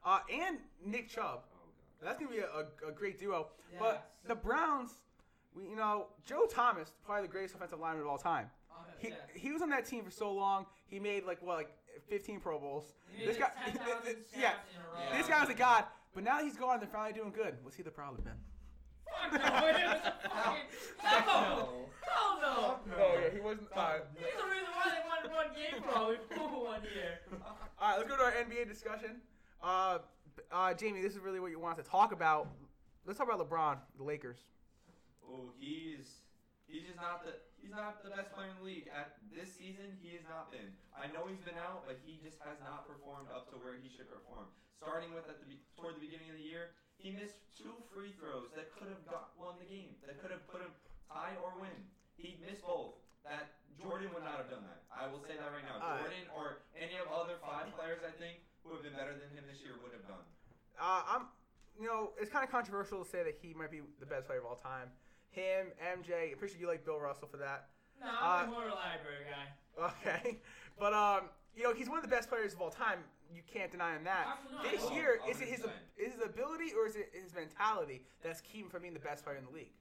uh, 0.03 0.19
and 0.33 0.57
Nick 0.83 1.07
Chubb. 1.07 1.45
Oh 1.47 1.71
god. 2.01 2.03
That's 2.03 2.19
gonna 2.19 2.31
be 2.31 2.39
a, 2.43 2.49
a, 2.51 2.89
a 2.89 2.91
great 2.91 3.19
duo. 3.19 3.47
Yes. 3.71 3.79
But 3.79 4.11
the 4.27 4.35
Browns, 4.35 4.91
we, 5.55 5.63
you 5.69 5.75
know, 5.75 6.07
Joe 6.25 6.45
Thomas, 6.49 6.91
probably 7.05 7.23
the 7.27 7.31
greatest 7.31 7.55
offensive 7.55 7.79
lineman 7.79 8.03
of 8.03 8.07
all 8.09 8.17
time. 8.17 8.49
Oh, 8.71 8.81
He, 8.99 9.09
yeah. 9.09 9.15
he 9.33 9.51
was 9.51 9.61
on 9.61 9.69
that 9.69 9.85
team 9.85 10.03
for 10.03 10.11
so 10.11 10.31
long. 10.31 10.65
He 10.87 10.99
made 10.99 11.25
like 11.25 11.41
what, 11.41 11.57
like 11.57 11.69
15 12.09 12.39
Pro 12.39 12.59
Bowls. 12.59 12.93
He 13.15 13.25
This 13.25 13.37
guy, 13.37 13.49
10,000 13.65 14.15
yeah, 14.39 14.39
snaps 14.39 14.59
in 14.73 15.13
a 15.13 15.17
this 15.17 15.27
guy 15.27 15.41
was 15.41 15.49
a 15.49 15.53
god. 15.53 15.85
But 16.13 16.23
now 16.23 16.41
he's 16.43 16.57
gone. 16.57 16.79
They're 16.79 16.89
finally 16.89 17.13
doing 17.13 17.31
good. 17.31 17.55
What's 17.61 17.75
he 17.77 17.83
the 17.83 17.91
problem, 17.91 18.21
Ben? 18.23 18.33
Fuck 19.31 19.33
no, 19.33 19.67
it 19.67 19.73
was 19.73 20.01
a 20.03 20.13
no. 21.03 21.69
Hell 22.01 22.39
no. 22.41 22.75
Oh 22.97 23.19
yeah, 23.21 23.29
he 23.33 23.39
wasn't. 23.39 23.67
Uh, 23.75 23.93
He's 24.17 24.27
the 24.37 24.43
reason 24.49 24.67
why 24.75 24.91
they 24.91 25.27
won 25.29 25.35
one 25.35 25.55
game 25.55 25.81
probably 25.83 26.15
one 26.65 26.81
year. 26.95 27.19
all 27.79 27.89
right, 27.89 27.97
let's 27.97 28.09
go 28.09 28.17
to 28.17 28.23
our 28.23 28.31
NBA 28.31 28.67
discussion. 28.67 29.17
Uh, 29.63 29.99
uh, 30.51 30.73
Jamie, 30.73 31.01
this 31.01 31.13
is 31.13 31.19
really 31.19 31.39
what 31.39 31.51
you 31.51 31.59
wanted 31.59 31.83
to 31.83 31.89
talk 31.89 32.11
about. 32.11 32.47
Let's 33.05 33.17
talk 33.17 33.27
about 33.31 33.47
LeBron, 33.49 33.77
the 33.97 34.03
Lakers. 34.03 34.39
Oh, 35.29 35.53
he's 35.61 36.25
he's 36.65 36.89
just 36.89 36.97
not 36.97 37.21
the 37.21 37.37
he's 37.61 37.69
not 37.71 38.01
the 38.01 38.09
best 38.09 38.33
player 38.33 38.49
in 38.49 38.57
the 38.57 38.65
league. 38.65 38.89
At 38.89 39.21
this 39.29 39.53
season, 39.53 39.93
he 40.01 40.17
has 40.17 40.25
not 40.25 40.49
been. 40.49 40.73
I 40.97 41.05
know 41.13 41.29
he's 41.29 41.41
been 41.45 41.59
out, 41.61 41.85
but 41.85 42.01
he 42.01 42.17
just 42.19 42.41
has 42.41 42.57
not 42.65 42.89
performed 42.89 43.29
up 43.29 43.53
to 43.53 43.61
where 43.61 43.77
he 43.77 43.87
should 43.93 44.09
perform. 44.09 44.49
Starting 44.81 45.13
with 45.13 45.29
at 45.29 45.37
the 45.37 45.59
toward 45.77 46.01
the 46.01 46.03
beginning 46.03 46.33
of 46.33 46.37
the 46.41 46.45
year, 46.45 46.73
he 46.97 47.13
missed 47.13 47.37
two 47.53 47.77
free 47.93 48.11
throws 48.17 48.49
that 48.57 48.73
could 48.73 48.89
have 48.89 49.05
got 49.05 49.37
won 49.37 49.55
the 49.61 49.69
game. 49.69 49.93
That 50.03 50.17
could 50.17 50.33
have 50.33 50.43
put 50.49 50.65
him 50.65 50.73
tie 51.05 51.37
or 51.45 51.53
win. 51.61 51.77
He 52.17 52.41
missed 52.41 52.65
both. 52.65 52.97
That 53.27 53.59
Jordan 53.77 54.09
would 54.15 54.23
not 54.23 54.39
have 54.41 54.49
done 54.49 54.63
that. 54.65 54.87
I 54.91 55.07
will 55.07 55.21
say 55.23 55.35
that 55.37 55.51
right 55.51 55.63
now. 55.63 55.79
Jordan 55.79 56.25
or 56.33 56.63
any 56.75 56.95
of 56.97 57.07
other 57.11 57.37
five 57.43 57.71
players, 57.75 58.01
I 58.03 58.11
think, 58.15 58.43
who 58.63 58.75
have 58.75 58.83
been 58.83 58.95
better 58.95 59.15
than 59.15 59.31
him 59.31 59.43
this 59.47 59.59
year 59.63 59.75
would 59.83 59.91
have 59.95 60.07
done. 60.07 60.23
Uh, 60.79 61.03
I'm, 61.07 61.23
you 61.79 61.87
know, 61.87 62.11
it's 62.19 62.31
kind 62.31 62.43
of 62.43 62.51
controversial 62.51 63.03
to 63.03 63.07
say 63.07 63.23
that 63.23 63.35
he 63.39 63.51
might 63.55 63.71
be 63.71 63.83
the 63.99 64.07
best 64.07 64.27
player 64.27 64.39
of 64.39 64.47
all 64.47 64.59
time. 64.59 64.91
Him, 65.31 65.67
MJ. 65.79 66.31
I'm 66.31 66.37
pretty 66.37 66.53
sure 66.53 66.61
you 66.61 66.67
like 66.67 66.83
Bill 66.85 66.99
Russell 66.99 67.27
for 67.29 67.37
that. 67.37 67.69
No, 68.01 68.07
Uh, 68.07 68.43
I'm 68.43 68.49
more 68.49 68.67
a 68.67 68.73
library 68.73 69.25
guy. 69.29 69.45
Okay, 69.77 70.39
but 70.79 70.93
um, 70.93 71.29
you 71.55 71.63
know, 71.63 71.73
he's 71.73 71.87
one 71.87 71.97
of 71.99 72.03
the 72.03 72.09
best 72.11 72.29
players 72.29 72.53
of 72.53 72.61
all 72.61 72.71
time. 72.71 72.99
You 73.29 73.45
can't 73.45 73.69
deny 73.71 73.93
him 73.93 74.03
that. 74.09 74.25
Absolutely 74.25 74.57
not. 74.57 74.71
This 74.73 74.83
Oh, 74.89 74.95
year, 74.97 75.19
is 75.29 75.37
it 75.39 75.47
his 75.47 75.61
100%. 75.61 75.69
is 76.01 76.13
his 76.17 76.23
ability 76.25 76.73
or 76.73 76.89
is 76.89 76.95
it 76.97 77.13
his 77.13 77.29
mentality 77.35 78.01
that's 78.25 78.41
keeping 78.41 78.65
him 78.65 78.69
from 78.73 78.81
being 78.81 78.97
the 78.97 79.03
best 79.05 79.21
player 79.23 79.37
in 79.37 79.45
the 79.45 79.53
league? 79.53 79.75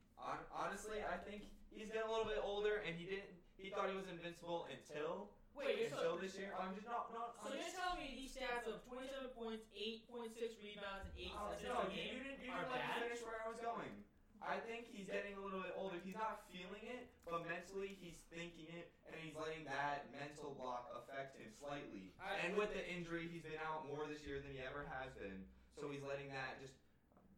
Honestly, 0.53 1.01
I 1.01 1.17
think 1.17 1.49
he's 1.73 1.89
getting 1.89 2.05
a 2.05 2.13
little 2.13 2.29
bit 2.29 2.43
older, 2.45 2.83
and 2.85 2.93
he 2.99 3.07
didn't. 3.09 3.33
He 3.57 3.71
thought 3.73 3.89
he 3.89 3.97
was 3.97 4.07
invincible 4.13 4.69
until 4.71 5.33
Wait, 5.57 5.75
you're 5.81 5.91
until 5.91 6.19
so, 6.19 6.23
this 6.23 6.37
year. 6.39 6.53
I'm 6.55 6.75
just 6.77 6.87
not 6.87 7.11
not. 7.11 7.35
so 7.43 7.51
you're 7.57 7.73
telling 7.75 7.99
me 8.05 8.15
these 8.15 8.37
stats 8.37 8.69
of 8.71 8.85
27 8.87 9.33
points, 9.35 9.65
8.6 9.75 10.37
rebounds, 10.63 11.09
and 11.09 11.15
8 11.19 11.33
Oh, 11.35 11.51
assists 11.51 11.67
no, 11.67 11.83
a 11.83 11.91
you, 11.91 11.97
game 11.99 12.15
you 12.15 12.23
didn't, 12.23 12.39
you 12.45 12.53
didn't 12.55 12.71
let 12.71 12.79
me 12.79 12.87
bad? 12.87 13.03
finish 13.03 13.23
where 13.27 13.39
I 13.43 13.47
was 13.51 13.59
going. 13.59 13.91
I 14.43 14.57
think 14.65 14.89
he's 14.89 15.07
getting 15.07 15.35
a 15.37 15.43
little 15.43 15.61
bit 15.61 15.75
older. 15.77 15.99
He's 16.03 16.17
not 16.17 16.47
feeling 16.55 16.85
it, 16.87 17.11
but 17.27 17.45
mentally 17.49 17.99
he's 18.01 18.17
thinking 18.33 18.71
it, 18.73 18.89
and 19.11 19.15
he's 19.21 19.35
letting 19.37 19.67
that 19.69 20.09
mental 20.15 20.55
block 20.57 20.89
affect 20.95 21.37
him 21.37 21.51
slightly. 21.61 22.15
And 22.45 22.55
with 22.57 22.73
the 22.73 22.83
injury, 22.87 23.29
he's 23.29 23.43
been 23.45 23.59
out 23.61 23.85
more 23.91 24.07
this 24.09 24.23
year 24.25 24.39
than 24.41 24.55
he 24.55 24.63
ever 24.65 24.87
has 24.89 25.13
been. 25.19 25.45
So 25.77 25.91
he's 25.91 26.03
letting 26.07 26.31
that 26.35 26.59
just 26.63 26.75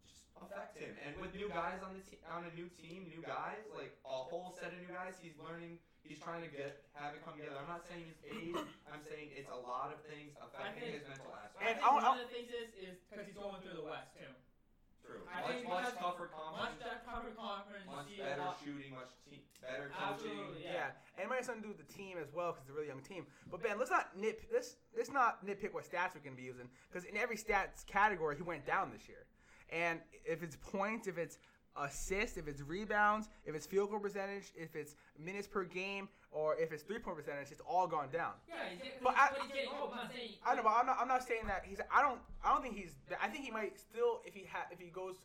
just 0.07 0.25
affect 0.41 0.77
him. 0.81 0.93
And 1.05 1.13
with 1.21 1.35
new 1.37 1.49
guys 1.53 1.81
on 1.85 1.93
the 1.97 2.03
te- 2.05 2.23
on 2.31 2.45
a 2.49 2.53
new 2.57 2.69
team, 2.81 3.09
new 3.13 3.21
guys, 3.21 3.61
like 3.77 3.93
a 4.07 4.17
whole 4.31 4.57
set 4.57 4.73
of 4.73 4.79
new 4.81 4.89
guys, 4.93 5.17
he's 5.21 5.37
learning. 5.41 5.77
He's 6.01 6.17
trying 6.17 6.41
to 6.41 6.49
get 6.49 6.81
have 6.97 7.13
it 7.13 7.21
come 7.21 7.37
together. 7.37 7.61
I'm 7.61 7.69
not 7.69 7.85
saying 7.85 8.09
it's 8.09 8.25
age. 8.25 8.57
I'm 8.89 9.05
saying 9.05 9.37
it's 9.37 9.53
a 9.53 9.61
lot 9.61 9.93
of 9.93 10.01
things 10.09 10.33
affecting 10.41 10.89
think- 10.89 11.05
his 11.05 11.07
mental 11.09 11.29
aspect. 11.37 11.61
I 11.61 11.65
And 11.69 11.77
think 11.77 11.85
I 11.85 11.89
want- 11.93 12.05
one 12.09 12.17
of 12.17 12.25
the 12.25 12.33
things 12.33 12.49
is 12.49 12.69
is 12.81 12.97
because 13.09 13.29
he's 13.29 13.37
going 13.37 13.61
through 13.61 13.77
the 13.77 13.85
West 13.85 14.17
too. 14.17 14.33
True. 15.11 15.27
I 15.27 15.41
much 15.43 15.51
think 15.51 15.69
much 15.69 15.85
because- 15.91 15.99
tougher 15.99 16.31
Much 16.31 16.39
conference. 16.39 16.79
that 16.87 17.05
tougher 17.05 17.33
conference, 17.35 17.87
much 17.87 18.07
you 18.11 18.17
see 18.17 18.23
a 18.23 18.25
better 18.31 18.43
lot. 18.47 18.59
shooting, 18.65 18.95
much 18.95 19.11
te- 19.27 19.43
better 19.61 19.91
coaching. 19.91 20.31
Absolutely, 20.31 20.63
Yeah, 20.65 20.73
yeah. 20.95 21.19
and 21.19 21.27
it 21.27 21.29
might 21.29 21.37
have 21.43 21.45
something 21.51 21.63
to 21.63 21.69
do 21.69 21.75
with 21.75 21.83
the 21.87 21.93
team 21.93 22.19
as 22.19 22.31
well 22.33 22.53
because 22.55 22.63
it's 22.63 22.71
a 22.71 22.75
really 22.79 22.89
young 22.89 23.03
team. 23.03 23.27
But 23.51 23.63
Ben, 23.63 23.79
let's 23.79 23.91
not 23.91 24.15
nip 24.17 24.41
let's 24.55 24.77
let's 24.97 25.11
not 25.11 25.45
nitpick 25.45 25.75
what 25.75 25.85
stats 25.85 26.15
we're 26.15 26.23
going 26.23 26.37
to 26.37 26.41
be 26.41 26.47
using 26.47 26.71
because 26.89 27.05
in 27.05 27.17
every 27.17 27.37
stats 27.37 27.85
category 27.87 28.37
he 28.37 28.43
went 28.43 28.65
down 28.67 28.91
this 28.91 29.09
year. 29.09 29.27
And 29.71 30.01
if 30.25 30.43
it's 30.43 30.57
points, 30.57 31.07
if 31.07 31.19
it's 31.19 31.39
assists, 31.77 32.37
if 32.37 32.49
it's 32.49 32.61
rebounds, 32.63 33.29
if 33.45 33.55
it's 33.55 33.67
field 33.67 33.91
goal 33.91 34.01
percentage, 34.01 34.53
if 34.57 34.75
it's 34.75 34.97
minutes 35.19 35.47
per 35.47 35.65
game, 35.65 36.09
or 36.33 36.55
if 36.57 36.73
it's 36.73 36.83
three 36.83 36.99
point 36.99 37.17
percentage, 37.17 37.51
it's 37.51 37.61
all 37.69 37.87
gone 37.87 38.09
down. 38.13 38.33
Yeah, 38.49 38.55
he's 38.71 38.79
getting, 38.79 38.99
But 39.03 39.15
but, 39.15 39.19
I- 39.19 39.43
he's 39.43 39.53
getting 39.53 39.71
old. 39.71 39.91
I'm 39.93 39.97
not 40.07 40.13
saying. 40.13 40.31
I 40.47 40.55
know, 40.55 40.63
but 40.63 40.71
I'm 40.71 40.87
not. 40.87 40.97
I'm 41.01 41.09
not 41.09 41.27
saying 41.27 41.47
that 41.47 41.65
he's. 41.67 41.81
I 41.91 42.03
don't. 42.03 42.21
I 42.45 42.53
don't 42.53 42.63
think 42.63 42.77
he's. 42.77 42.95
I 43.21 43.29
think 43.29 43.45
he 43.45 43.51
might 43.51 43.79
still, 43.79 44.23
if 44.25 44.35
he 44.35 44.47
ha, 44.51 44.67
if 44.71 44.79
he 44.79 44.87
goes 44.91 45.17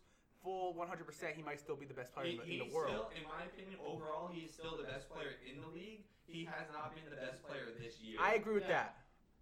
full 0.43 0.73
100, 0.73 1.05
percent 1.05 1.33
he 1.35 1.43
might 1.43 1.59
still 1.59 1.75
be 1.75 1.85
the 1.85 1.93
best 1.93 2.13
player 2.13 2.27
He, 2.27 2.33
in, 2.33 2.37
the, 2.37 2.63
in 2.65 2.69
the 2.69 2.75
world. 2.75 2.89
still, 2.89 3.09
in 3.17 3.23
my 3.29 3.45
opinion, 3.45 3.77
overall, 3.85 4.29
he's 4.33 4.53
still 4.53 4.77
the 4.77 4.83
best 4.83 5.09
player 5.09 5.37
in 5.45 5.61
the 5.61 5.67
league. 5.67 6.01
He 6.27 6.45
has 6.45 6.65
not 6.73 6.93
been 6.95 7.05
the 7.09 7.15
best 7.17 7.41
player 7.45 7.69
this 7.79 8.01
year. 8.01 8.17
I 8.19 8.33
agree 8.35 8.53
with 8.55 8.63
Yeah. 8.63 8.89
that. 8.89 8.97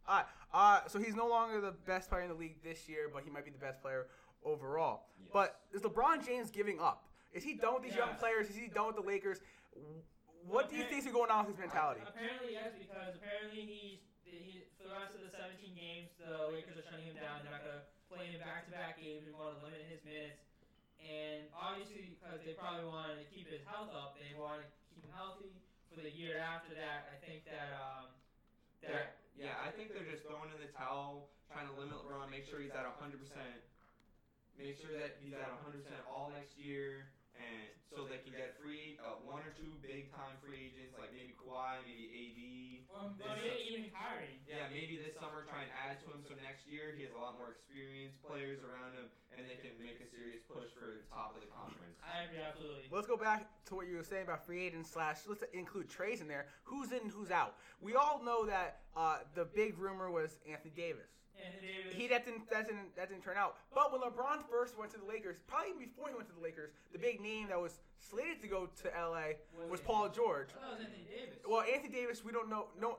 Uh, 0.05 0.23
uh, 0.53 0.79
so 0.87 0.99
he's 0.99 1.15
no 1.15 1.27
longer 1.27 1.61
the 1.61 1.71
best 1.71 2.09
player 2.09 2.23
in 2.23 2.27
the 2.29 2.35
league 2.35 2.61
this 2.61 2.89
year, 2.89 3.09
but 3.11 3.23
he 3.23 3.29
might 3.29 3.45
be 3.45 3.51
the 3.51 3.57
best 3.57 3.81
player 3.81 4.07
overall. 4.43 5.07
Yes. 5.21 5.29
But 5.31 5.59
is 5.73 5.81
LeBron 5.81 6.25
James 6.25 6.51
giving 6.51 6.79
up? 6.81 7.07
Is 7.31 7.41
he 7.43 7.53
done 7.53 7.75
with 7.75 7.83
these 7.83 7.95
young 7.95 8.15
players? 8.19 8.49
Is 8.49 8.55
he 8.57 8.67
done 8.67 8.87
with 8.87 8.97
the 8.97 9.01
Lakers? 9.01 9.39
What 10.47 10.69
do 10.69 10.75
you 10.75 10.83
think 10.85 11.07
is 11.07 11.11
going 11.11 11.31
on 11.31 11.47
with 11.47 11.55
his 11.55 11.61
mentality? 11.63 12.03
Apparently, 12.03 12.53
yes, 12.53 12.75
because 12.75 13.15
apparently 13.15 13.63
he's 13.63 14.01
he, 14.27 14.65
for 14.81 14.89
the 14.89 14.95
rest 14.97 15.13
of 15.13 15.21
the 15.21 15.29
17 15.31 15.77
games, 15.77 16.09
the 16.17 16.49
Lakers 16.49 16.73
are 16.81 16.85
shutting 16.89 17.05
him 17.05 17.15
down. 17.21 17.45
They're 17.45 17.53
not 17.53 17.61
gonna 17.63 17.85
play 18.09 18.33
him 18.33 18.41
back-to-back 18.41 18.97
games. 18.97 19.23
They 19.29 19.33
want 19.35 19.55
to 19.55 19.61
limit 19.61 19.85
his 19.87 20.01
minutes, 20.03 20.41
and 20.99 21.45
obviously 21.53 22.17
because 22.17 22.41
they 22.41 22.57
probably 22.57 22.89
wanted 22.89 23.21
to 23.21 23.27
keep 23.29 23.45
his 23.47 23.61
health 23.69 23.93
up, 23.93 24.17
they 24.17 24.33
want 24.33 24.65
to 24.65 24.67
keep 24.89 25.05
him 25.05 25.13
healthy 25.13 25.53
for 25.93 26.01
the 26.01 26.09
year 26.11 26.41
after 26.41 26.73
that. 26.73 27.13
I 27.13 27.17
think 27.21 27.45
that 27.45 27.69
um 27.77 28.09
They're- 28.81 29.15
that 29.15 29.21
yeah, 29.37 29.57
I 29.65 29.69
think 29.73 29.93
they're 29.93 30.05
just 30.05 30.25
throwing 30.25 30.49
in 30.53 30.59
the 30.61 30.69
towel, 30.73 31.29
trying 31.49 31.65
to 31.69 31.73
limit 31.73 31.97
LeBron, 32.05 32.29
make 32.29 32.45
sure 32.45 32.61
he's 32.61 32.73
at 32.73 32.85
100%, 32.85 33.17
make 34.57 34.77
sure 34.77 34.93
that 34.93 35.17
he's 35.21 35.33
at 35.33 35.49
100% 35.49 36.05
all 36.05 36.29
next 36.29 36.53
year, 36.57 37.09
and 37.37 37.69
so 37.89 38.05
they 38.09 38.17
can 38.25 38.33
get 38.33 38.57
free 38.57 38.97
uh, 39.01 39.21
one 39.25 39.41
or 39.45 39.53
two 39.53 39.69
big 39.85 40.09
time 40.13 40.33
free 40.41 40.73
agents 40.73 40.97
like 40.97 41.13
maybe 41.13 41.33
Kawhi, 41.37 41.81
maybe 41.85 42.05
AD. 42.09 42.39
or, 42.89 43.09
or 43.09 43.35
This- 43.37 43.37
maybe 43.41 43.63
even 43.69 43.83
Kyrie. 43.93 44.41
Yeah, 44.49 44.69
maybe 44.73 44.97
this 45.01 45.13
summer 45.17 45.45
try 45.45 45.65
and 45.65 45.73
add 45.73 46.01
to 46.05 46.07
him 46.13 46.21
so 46.25 46.33
next 46.41 46.65
year 46.69 46.93
he 46.97 47.05
has 47.05 47.13
a 47.13 47.21
lot 47.21 47.37
more 47.37 47.53
experienced 47.53 48.17
players 48.25 48.61
around 48.65 48.97
him 48.97 49.09
and 49.37 49.45
they 49.49 49.57
can 49.61 49.73
make 49.81 49.97
a 50.01 50.07
serious 50.09 50.41
push 50.45 50.69
for 50.77 51.01
the 51.01 51.05
top 51.09 51.33
of 51.37 51.41
the 51.41 51.49
conference. 51.49 51.97
I 52.05 52.29
agree 52.29 52.41
absolutely. 52.41 52.85
Let's 52.93 53.09
go 53.09 53.17
back 53.17 53.49
to 53.69 53.75
what 53.77 53.85
you 53.89 53.97
were 53.97 54.05
saying 54.05 54.29
about 54.29 54.45
free 54.45 54.61
agents 54.65 54.89
slash. 54.93 55.25
Let's 55.25 55.43
include 55.53 55.89
trades 55.89 56.21
in 56.21 56.27
there. 56.29 56.45
Who's 56.63 56.91
in, 56.93 57.09
who's 57.09 57.31
out? 57.31 57.55
We 57.81 57.95
all 57.95 58.21
know 58.23 58.45
that 58.45 58.81
uh, 58.95 59.25
the 59.33 59.45
big 59.45 59.77
rumor 59.77 60.11
was 60.11 60.37
Anthony 60.49 60.73
Davis. 60.75 61.09
Anthony 61.39 61.67
Davis. 61.67 61.93
He 61.93 62.07
that 62.07 62.25
didn't 62.25 62.49
that 62.49 62.65
didn't 62.67 62.95
that 62.95 63.09
didn't 63.09 63.23
turn 63.23 63.37
out. 63.37 63.55
But 63.73 63.91
when 63.91 64.01
LeBron 64.01 64.43
first 64.49 64.77
went 64.77 64.91
to 64.93 64.99
the 64.99 65.05
Lakers, 65.05 65.37
probably 65.47 65.69
even 65.71 65.87
before 65.87 66.09
he 66.09 66.15
went 66.15 66.27
to 66.29 66.35
the 66.35 66.41
Lakers, 66.41 66.71
the 66.91 66.99
big 66.99 67.21
name 67.21 67.47
that 67.49 67.59
was 67.59 67.79
slated 67.97 68.41
to 68.41 68.47
go 68.47 68.67
to 68.81 68.85
LA 68.93 69.39
was 69.69 69.79
Paul 69.81 70.09
George. 70.09 70.49
I 70.53 70.73
it 70.73 70.77
was 70.77 70.79
Anthony 70.85 71.05
Davis. 71.09 71.37
Well, 71.47 71.61
Anthony 71.63 71.93
Davis, 71.93 72.23
we 72.25 72.31
don't 72.31 72.49
know. 72.49 72.67
No, 72.79 72.97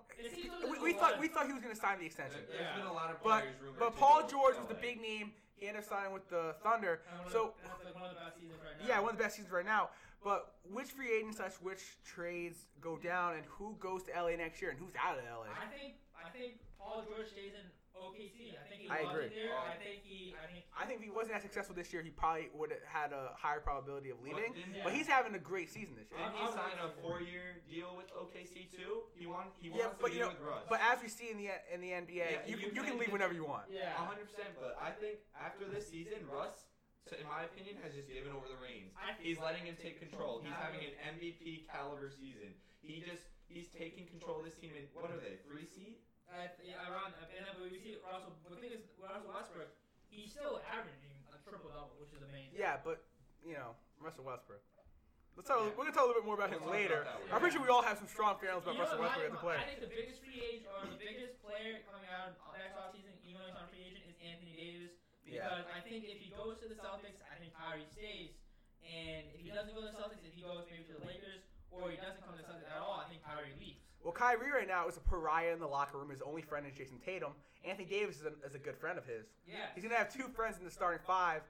we, 0.70 0.78
we 0.80 0.92
thought 0.92 1.20
we 1.20 1.28
thought 1.28 1.46
he 1.46 1.52
was 1.52 1.62
going 1.62 1.74
to 1.74 1.80
sign 1.80 1.98
the 2.00 2.06
extension. 2.06 2.40
There- 2.48 2.58
There's 2.58 2.70
Yeah. 2.74 2.78
been 2.82 2.86
a 2.86 2.92
lot 2.92 3.10
of 3.10 3.22
But 3.22 3.40
players 3.46 3.60
rumored 3.60 3.78
but 3.80 3.96
Paul 3.96 4.26
George 4.26 4.56
was 4.56 4.66
the 4.68 4.78
big 4.78 5.00
name. 5.00 5.32
He 5.56 5.68
ended 5.68 5.84
up 5.84 5.88
signing 5.88 6.12
with 6.12 6.28
the 6.28 6.56
Thunder. 6.62 7.02
And 7.08 7.18
one 7.18 7.26
of 7.26 7.32
So 7.32 7.54
like 7.84 7.94
one 7.94 8.04
of 8.04 8.10
the 8.14 8.20
best 8.20 8.36
seasons 8.40 8.58
right 8.60 8.74
yeah, 8.88 8.98
one 9.00 9.12
of 9.12 9.16
the 9.18 9.22
best 9.24 9.36
seasons 9.36 9.52
right 9.52 9.64
now. 9.64 9.90
But 10.22 10.56
which 10.72 10.88
free 10.88 11.12
agents 11.20 11.36
slash 11.36 11.52
which 11.60 11.84
trades 12.04 12.64
go 12.80 12.96
down, 12.96 13.34
and 13.36 13.44
who 13.46 13.76
goes 13.78 14.02
to 14.04 14.12
LA 14.16 14.36
next 14.36 14.62
year, 14.62 14.70
and 14.72 14.78
who's 14.80 14.92
out 14.96 15.18
of 15.18 15.24
LA? 15.24 15.52
I 15.52 15.68
think 15.68 15.94
I 16.16 16.30
think 16.30 16.56
Paul 16.80 17.04
George 17.06 17.28
stays 17.28 17.52
in 17.52 17.68
OKC. 17.94 18.58
I 18.58 18.66
think 18.68 18.82
he 18.82 18.88
I 18.90 18.98
agree. 19.06 19.30
there. 19.30 19.54
I 19.54 19.78
think 19.78 20.02
he. 20.02 20.34
I 20.34 20.46
think. 20.50 20.64
I 20.74 20.82
think 20.84 20.98
if 21.00 21.04
he 21.06 21.12
wasn't 21.14 21.36
as 21.38 21.42
successful 21.42 21.74
this 21.74 21.92
year, 21.94 22.02
he 22.02 22.10
probably 22.10 22.50
would 22.54 22.70
have 22.74 22.82
had 22.82 23.10
a 23.14 23.30
higher 23.38 23.60
probability 23.62 24.10
of 24.10 24.18
leaving. 24.22 24.50
But 24.50 24.58
didn't, 24.58 24.82
But 24.82 24.92
he's 24.92 25.06
having 25.06 25.34
a 25.34 25.42
great 25.42 25.70
season 25.70 25.94
this 25.94 26.10
year. 26.10 26.18
didn't 26.18 26.34
he 26.34 26.42
I'll- 26.42 26.52
sign 26.58 26.76
a 26.82 26.90
four-year 27.00 27.62
deal 27.70 27.94
with 27.94 28.10
OKC 28.10 28.66
too? 28.74 29.06
He 29.14 29.26
want 29.26 29.54
he 29.62 29.70
Yeah, 29.70 29.86
wants 29.94 30.02
but 30.02 30.08
to 30.10 30.14
you 30.14 30.20
know, 30.26 30.34
with 30.34 30.42
Russ. 30.42 30.66
but 30.68 30.80
as 30.82 30.98
we 31.00 31.08
see 31.08 31.30
in 31.30 31.38
the 31.38 31.48
in 31.72 31.80
the 31.80 31.92
NBA, 31.94 32.18
Yeah, 32.18 32.42
you, 32.46 32.56
you 32.58 32.66
can, 32.68 32.74
you 32.74 32.82
can 32.82 32.90
can- 32.90 32.98
leave 32.98 33.12
whenever 33.14 33.32
you 33.34 33.44
want. 33.46 33.70
Yeah. 33.70 33.94
hundred 33.94 34.26
percent. 34.26 34.58
But 34.58 34.74
I 34.82 34.90
think 34.90 35.22
after 35.38 35.64
this 35.70 35.86
season, 35.88 36.26
Russ, 36.26 36.66
so 37.06 37.14
in 37.16 37.26
my 37.30 37.44
opinion, 37.46 37.78
has 37.86 37.94
just 37.94 38.08
given 38.10 38.32
over 38.34 38.48
the 38.50 38.58
reins. 38.58 38.90
He's 39.22 39.38
letting 39.38 39.64
him 39.66 39.76
take 39.78 40.00
control. 40.00 40.40
He's 40.42 40.52
having 40.58 40.80
an 40.82 40.94
MVP 41.20 41.66
caliber 41.70 42.10
season. 42.10 42.54
He 42.82 43.00
just 43.00 43.30
he's 43.46 43.68
taking 43.70 44.06
control 44.10 44.40
of 44.40 44.44
this 44.44 44.58
team. 44.58 44.72
And 44.76 44.88
what 44.92 45.10
are 45.14 45.20
they? 45.22 45.36
Three 45.46 45.64
seed? 45.64 45.96
I, 46.34 46.50
yeah, 46.66 46.82
around 46.90 47.14
and 47.14 47.46
then 47.46 47.54
we 47.62 47.78
see 47.78 47.94
Russell. 48.02 48.34
The 48.50 48.58
thing 48.58 48.74
is, 48.74 48.82
Russell 48.98 49.30
Westbrook, 49.30 49.70
he's 50.10 50.34
still 50.34 50.58
averaging 50.66 51.14
a 51.30 51.38
triple 51.46 51.70
double, 51.70 51.94
which 52.02 52.10
is 52.10 52.22
amazing. 52.26 52.58
Yeah, 52.58 52.82
but 52.82 53.06
you 53.46 53.54
know, 53.54 53.78
Russell 54.02 54.26
Westbrook. 54.26 54.60
Let's 55.38 55.50
talk. 55.50 55.66
We're 55.74 55.86
gonna 55.86 55.94
talk 55.94 56.06
a 56.06 56.10
little 56.10 56.22
bit 56.22 56.30
more 56.30 56.38
about 56.38 56.50
him 56.54 56.62
We'll 56.62 56.70
talk 56.74 56.78
later. 56.78 57.02
about 57.02 57.18
that 57.26 57.34
I'm 57.34 57.42
pretty 57.42 57.58
sure 57.58 57.62
we 57.66 57.70
all 57.70 57.82
have 57.82 57.98
some 57.98 58.06
strong 58.06 58.38
feelings 58.38 58.62
about 58.62 58.78
You 58.78 58.82
Russell 58.86 59.02
Westbrook 59.02 59.30
as 59.30 59.34
a 59.34 59.38
my- 59.38 59.42
player. 59.42 59.58
I 59.58 59.66
think 59.66 59.82
the 59.82 59.90
biggest 59.90 60.22
free 60.22 60.38
agent 60.38 60.70
or 60.70 60.86
the 60.86 60.98
biggest 60.98 61.38
player 61.42 61.82
coming 61.90 62.06
out 62.10 62.34
next 62.54 62.74
offseason, 62.78 63.14
even 63.26 63.42
though 63.42 63.50
he's 63.50 63.58
not 63.58 63.66
a 63.66 63.70
free 63.74 63.82
agent, 63.82 64.06
is 64.06 64.14
Anthony 64.22 64.54
Davis. 64.54 64.94
Yeah. 65.26 65.42
Because 65.50 65.66
I 65.74 65.80
think 65.82 66.06
if 66.06 66.18
he 66.22 66.30
goes 66.30 66.62
to 66.62 66.66
the 66.70 66.78
Celtics, 66.78 67.18
I 67.26 67.34
think 67.42 67.50
Kyrie 67.58 67.86
stays. 67.90 68.34
And 68.86 69.26
if 69.34 69.42
he 69.42 69.50
doesn't 69.50 69.74
go 69.74 69.82
to 69.82 69.90
the 69.90 69.96
Celtics, 69.98 70.22
if 70.22 70.36
he 70.38 70.44
goes 70.44 70.62
maybe 70.70 70.84
to 70.86 70.94
the 71.00 71.04
Lakers, 71.08 71.42
or 71.74 71.90
he 71.90 71.98
doesn't 71.98 72.22
come 72.22 72.36
to 72.36 72.38
the 72.38 72.46
Celtics 72.46 72.70
at 72.70 72.78
all, 72.78 73.02
I 73.02 73.08
think 73.10 73.24
Kyrie 73.26 73.56
leaves. 73.58 73.82
Well, 74.04 74.12
Kyrie 74.12 74.52
right 74.52 74.68
now 74.68 74.86
is 74.86 74.98
a 74.98 75.00
pariah 75.00 75.52
in 75.52 75.58
the 75.58 75.66
locker 75.66 75.96
room. 75.96 76.10
His 76.10 76.20
only 76.20 76.42
friend 76.42 76.66
is 76.68 76.74
Jayson 76.76 77.00
Tatum. 77.02 77.32
Anthony 77.64 77.88
Davis 77.88 78.20
is 78.20 78.26
a, 78.28 78.32
is 78.46 78.54
a 78.54 78.60
good 78.60 78.76
friend 78.76 78.98
of 79.00 79.06
his. 79.08 79.32
Yeah. 79.48 79.72
He's 79.74 79.82
gonna 79.82 79.96
have 79.96 80.12
two 80.12 80.28
friends 80.28 80.58
in 80.58 80.64
the 80.64 80.70
starting 80.70 81.00
five. 81.06 81.40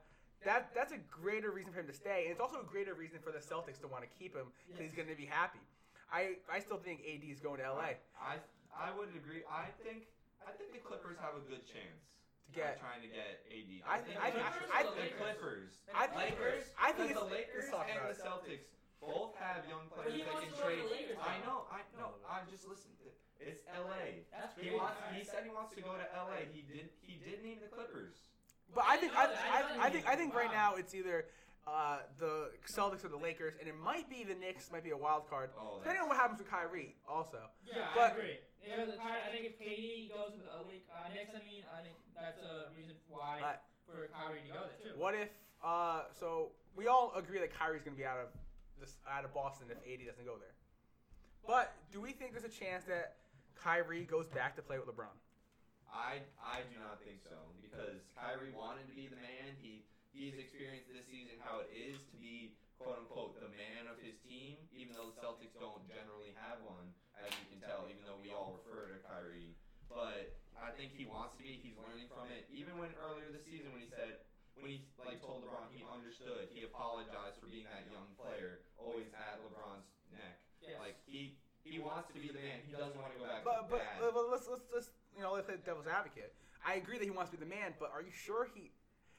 That 0.47 0.71
that's 0.73 0.93
a 0.93 0.99
greater 1.11 1.51
reason 1.51 1.73
for 1.73 1.79
him 1.81 1.87
to 1.87 1.93
stay, 1.93 2.23
and 2.23 2.31
it's 2.31 2.39
also 2.39 2.63
a 2.63 2.67
greater 2.67 2.93
reason 2.93 3.19
for 3.19 3.35
the 3.35 3.43
Celtics 3.43 3.83
to 3.83 3.87
want 3.91 4.07
to 4.07 4.11
keep 4.15 4.31
him 4.31 4.47
because 4.71 4.79
he's 4.87 4.95
gonna 4.95 5.19
be 5.19 5.27
happy. 5.27 5.59
I 6.07 6.39
I 6.47 6.63
still 6.63 6.79
think 6.79 7.03
AD 7.03 7.27
is 7.27 7.43
going 7.43 7.59
to 7.59 7.67
LA 7.67 7.99
I 8.15 8.39
I 8.71 8.95
would 8.95 9.11
agree. 9.11 9.43
I 9.51 9.67
think 9.83 10.07
I 10.47 10.55
think 10.55 10.71
the 10.71 10.79
Clippers 10.79 11.19
have 11.19 11.35
a 11.35 11.43
good 11.43 11.67
chance 11.67 12.07
to 12.47 12.49
get. 12.55 12.79
trying 12.79 13.03
to 13.03 13.11
get 13.11 13.43
AD. 13.51 13.83
I 13.83 13.99
think 13.99 14.15
think- 14.15 14.23
I 14.23 14.31
think- 14.31 14.69
the 14.69 14.71
I 14.71 14.83
the 14.87 15.11
Clippers. 15.19 15.71
I 15.91 16.07
think 16.07 16.39
Lakers. 16.39 16.71
I 16.79 16.91
think 16.93 17.11
it's 17.11 17.19
the 17.19 17.25
Lakers 17.27 17.67
and 17.67 17.99
the. 18.07 18.15
Celtics 18.15 18.69
both 19.07 19.33
have 19.37 19.63
young 19.69 19.85
But 19.89 20.09
players 20.09 20.13
he 20.17 20.21
that 20.25 20.33
can 20.41 20.49
to 20.49 20.57
go 20.57 20.69
to 20.69 20.75
trade. 20.85 21.13
the 21.13 21.21
I 21.21 21.37
know, 21.45 21.65
I 21.71 21.81
know. 21.97 22.17
I'm 22.25 22.45
just 22.49 22.67
listen. 22.67 22.91
It's 23.39 23.61
LA. 23.67 24.25
That's 24.31 24.55
He 24.57 24.71
great. 24.71 24.79
wants. 24.79 24.97
He 25.13 25.21
said 25.23 25.43
he 25.43 25.51
wants 25.53 25.75
to 25.75 25.81
go 25.83 25.93
to 25.99 26.05
LA. 26.15 26.47
He 26.55 26.63
did. 26.65 26.89
He 27.03 27.19
did 27.19 27.43
name 27.43 27.59
the 27.61 27.67
Clippers. 27.69 28.15
But 28.73 28.85
I 28.87 28.97
think 28.97 29.11
I, 29.13 29.25
I. 29.25 29.27
I 29.27 29.29
I, 29.29 29.61
know 29.61 29.81
I 29.81 29.83
that. 29.83 29.91
think 29.93 30.03
I 30.07 30.15
think 30.15 30.33
right 30.33 30.51
now 30.51 30.75
it's 30.79 30.95
either 30.95 31.27
uh, 31.67 32.07
the 32.17 32.51
Celtics 32.65 33.03
or 33.03 33.09
the 33.11 33.19
Lakers, 33.19 33.53
and 33.59 33.67
it 33.67 33.75
might 33.77 34.09
be 34.09 34.23
the 34.23 34.33
Knicks. 34.35 34.71
Might 34.71 34.83
be 34.87 34.91
a 34.91 34.97
wild 34.97 35.29
card, 35.29 35.51
Oh, 35.59 35.77
depending 35.83 36.01
on 36.03 36.07
what 36.09 36.17
happens 36.17 36.39
with 36.39 36.49
Kyrie. 36.49 36.95
Also, 37.07 37.37
Yeah, 37.67 37.85
But- 37.93 38.13
I 38.13 38.15
agree. 38.17 38.37
Yeah, 38.65 38.85
the 38.85 38.97
Kyrie, 38.97 39.21
I 39.21 39.29
think 39.29 39.45
if 39.45 39.59
KD 39.61 40.09
goes 40.09 40.33
with 40.33 40.45
the 40.49 40.57
Lake, 40.65 40.87
uh, 40.89 41.09
Knicks, 41.13 41.29
I 41.37 41.43
mean, 41.45 41.61
I 41.69 41.83
think 41.85 41.93
that's 42.17 42.41
a 42.41 42.73
reason 42.75 42.95
why 43.09 43.37
Right. 43.43 43.59
for 43.85 44.07
Kyrie 44.09 44.41
to 44.41 44.47
go 44.47 44.59
there 44.65 44.93
too. 44.93 44.97
what 44.97 45.13
if? 45.13 45.29
Uh, 45.61 46.05
so 46.17 46.49
we 46.75 46.87
all 46.87 47.13
agree 47.15 47.37
that 47.39 47.53
Kyrie's 47.53 47.83
going 47.83 47.93
to 47.95 47.99
be 48.01 48.05
out 48.07 48.17
of 48.17 48.29
this 48.79 48.97
out 49.07 49.25
of 49.25 49.33
Boston 49.33 49.67
if 49.71 49.79
AD 49.83 50.05
doesn't 50.05 50.25
go 50.25 50.37
there. 50.37 50.55
But 51.45 51.73
do 51.93 52.01
we 52.01 52.11
think 52.11 52.33
there's 52.33 52.47
a 52.47 52.51
chance 52.51 52.85
that 52.89 53.21
Kyrie 53.53 54.05
goes 54.05 54.27
back 54.27 54.55
to 54.57 54.63
play 54.65 54.77
with 54.81 54.89
LeBron? 54.89 55.13
I 55.95 56.25
I 56.41 56.65
do 56.67 56.75
not 56.81 56.99
think 56.99 57.23
so 57.23 57.37
because 57.63 58.03
Kyrie 58.19 58.51
wanted 58.51 58.89
to 58.91 58.95
be 58.97 59.07
the 59.07 59.15
man. 59.21 59.55
He 59.63 59.87
he's 60.11 60.35
experienced 60.35 60.91
this 60.91 61.07
season 61.07 61.39
how 61.39 61.63
it 61.63 61.71
is 61.71 62.01
to 62.11 62.17
be 62.19 62.57
quote 62.81 62.99
unquote 62.99 63.39
the 63.39 63.47
man 63.55 63.87
of 63.87 63.95
his 64.03 64.19
team, 64.27 64.59
even 64.75 64.91
though 64.91 65.13
the 65.13 65.17
Celtics 65.23 65.55
don't 65.55 65.85
generally 65.87 66.35
have 66.35 66.59
one, 66.67 66.91
as 67.15 67.31
you 67.39 67.45
can 67.47 67.63
tell, 67.63 67.87
even 67.87 68.03
though 68.03 68.19
we 68.19 68.33
all 68.35 68.59
refer 68.59 68.91
to 68.91 68.99
Kyrie. 69.07 69.55
But 69.87 70.35
I 70.59 70.75
think 70.75 70.91
he 70.91 71.07
wants 71.07 71.37
to 71.39 71.41
be. 71.45 71.61
He's 71.63 71.79
learning 71.79 72.11
from 72.11 72.27
it. 72.33 72.49
Even 72.51 72.75
when 72.75 72.91
earlier 72.99 73.31
this 73.31 73.47
season 73.47 73.71
when 73.71 73.79
he 73.79 73.87
said 73.87 74.19
when 74.59 74.71
he 74.71 74.83
like 74.99 75.19
told 75.23 75.47
LeBron 75.47 75.71
he 75.71 75.83
understood, 75.87 76.51
he 76.51 76.67
apologized 76.67 77.39
for 77.39 77.47
being 77.47 77.67
that 77.71 77.87
young 77.91 78.07
player, 78.19 78.64
always 78.85 79.09
at 79.17 79.41
LeBron's 79.41 79.89
neck. 80.13 80.37
Yes. 80.61 80.77
Like 80.79 80.95
he 81.05 81.33
he 81.65 81.79
wants 81.81 82.13
to 82.13 82.19
be 82.21 82.29
the 82.29 82.37
man. 82.39 82.61
He 82.65 82.71
doesn't 82.71 82.93
want 82.95 83.09
to 83.13 83.19
go 83.19 83.25
back 83.25 83.41
But 83.43 83.65
to 83.65 83.73
but, 83.73 83.79
bad. 83.81 83.97
but, 83.99 84.13
but 84.13 84.25
let's 84.29 84.45
let's 84.47 84.65
just 84.73 84.89
you 85.17 85.23
know 85.25 85.33
let's 85.33 85.45
play 85.49 85.57
devil's 85.65 85.87
advocate. 85.89 86.33
I 86.65 86.75
agree 86.75 86.97
that 86.97 87.05
he 87.05 87.11
wants 87.13 87.31
to 87.31 87.37
be 87.37 87.43
the 87.43 87.49
man, 87.49 87.73
but 87.79 87.91
are 87.93 88.01
you 88.01 88.13
sure 88.13 88.47
he? 88.53 88.71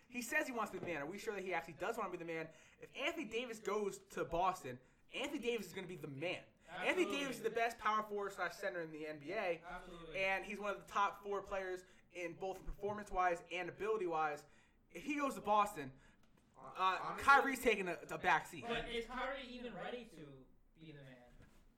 He 0.08 0.22
says 0.22 0.46
he 0.46 0.52
wants 0.54 0.70
to 0.70 0.78
be 0.78 0.86
the 0.86 0.90
man. 0.92 1.02
Are 1.02 1.06
we 1.10 1.18
sure 1.18 1.34
that 1.34 1.44
he 1.44 1.52
actually 1.54 1.76
does 1.78 1.98
want 1.98 2.10
to 2.10 2.16
be 2.18 2.22
the 2.22 2.30
man? 2.30 2.46
If 2.80 2.88
Anthony 2.94 3.24
Davis 3.26 3.58
goes 3.58 3.98
to 4.14 4.24
Boston, 4.24 4.78
Anthony 5.14 5.38
Davis 5.38 5.66
is 5.66 5.72
going 5.72 5.86
to 5.86 5.88
be 5.92 5.98
the 5.98 6.08
man. 6.08 6.42
Anthony 6.86 7.06
Davis 7.06 7.36
is 7.36 7.42
the 7.42 7.50
best 7.50 7.78
power 7.78 8.02
forward 8.08 8.32
slash 8.32 8.52
center 8.60 8.82
in 8.82 8.90
the 8.90 9.06
NBA, 9.06 9.58
Absolutely. 9.72 10.18
and 10.20 10.44
he's 10.44 10.58
one 10.58 10.70
of 10.70 10.76
the 10.84 10.92
top 10.92 11.22
four 11.24 11.40
players 11.40 11.80
in 12.14 12.34
both 12.40 12.58
performance 12.66 13.10
wise 13.10 13.38
and 13.54 13.68
ability 13.68 14.06
wise. 14.06 14.42
If 14.92 15.04
he 15.04 15.14
goes 15.16 15.34
to 15.34 15.40
Boston, 15.40 15.90
uh, 16.58 16.96
Honestly, 17.00 17.24
Kyrie's 17.24 17.60
taking 17.60 17.88
a, 17.88 17.96
a 18.10 18.18
back 18.18 18.46
seat. 18.46 18.64
but 18.68 18.84
is 18.92 19.06
Kyrie 19.06 19.46
even 19.48 19.72
ready 19.76 20.08
to 20.16 20.22
be 20.80 20.92
the 20.92 21.04
man? 21.04 21.28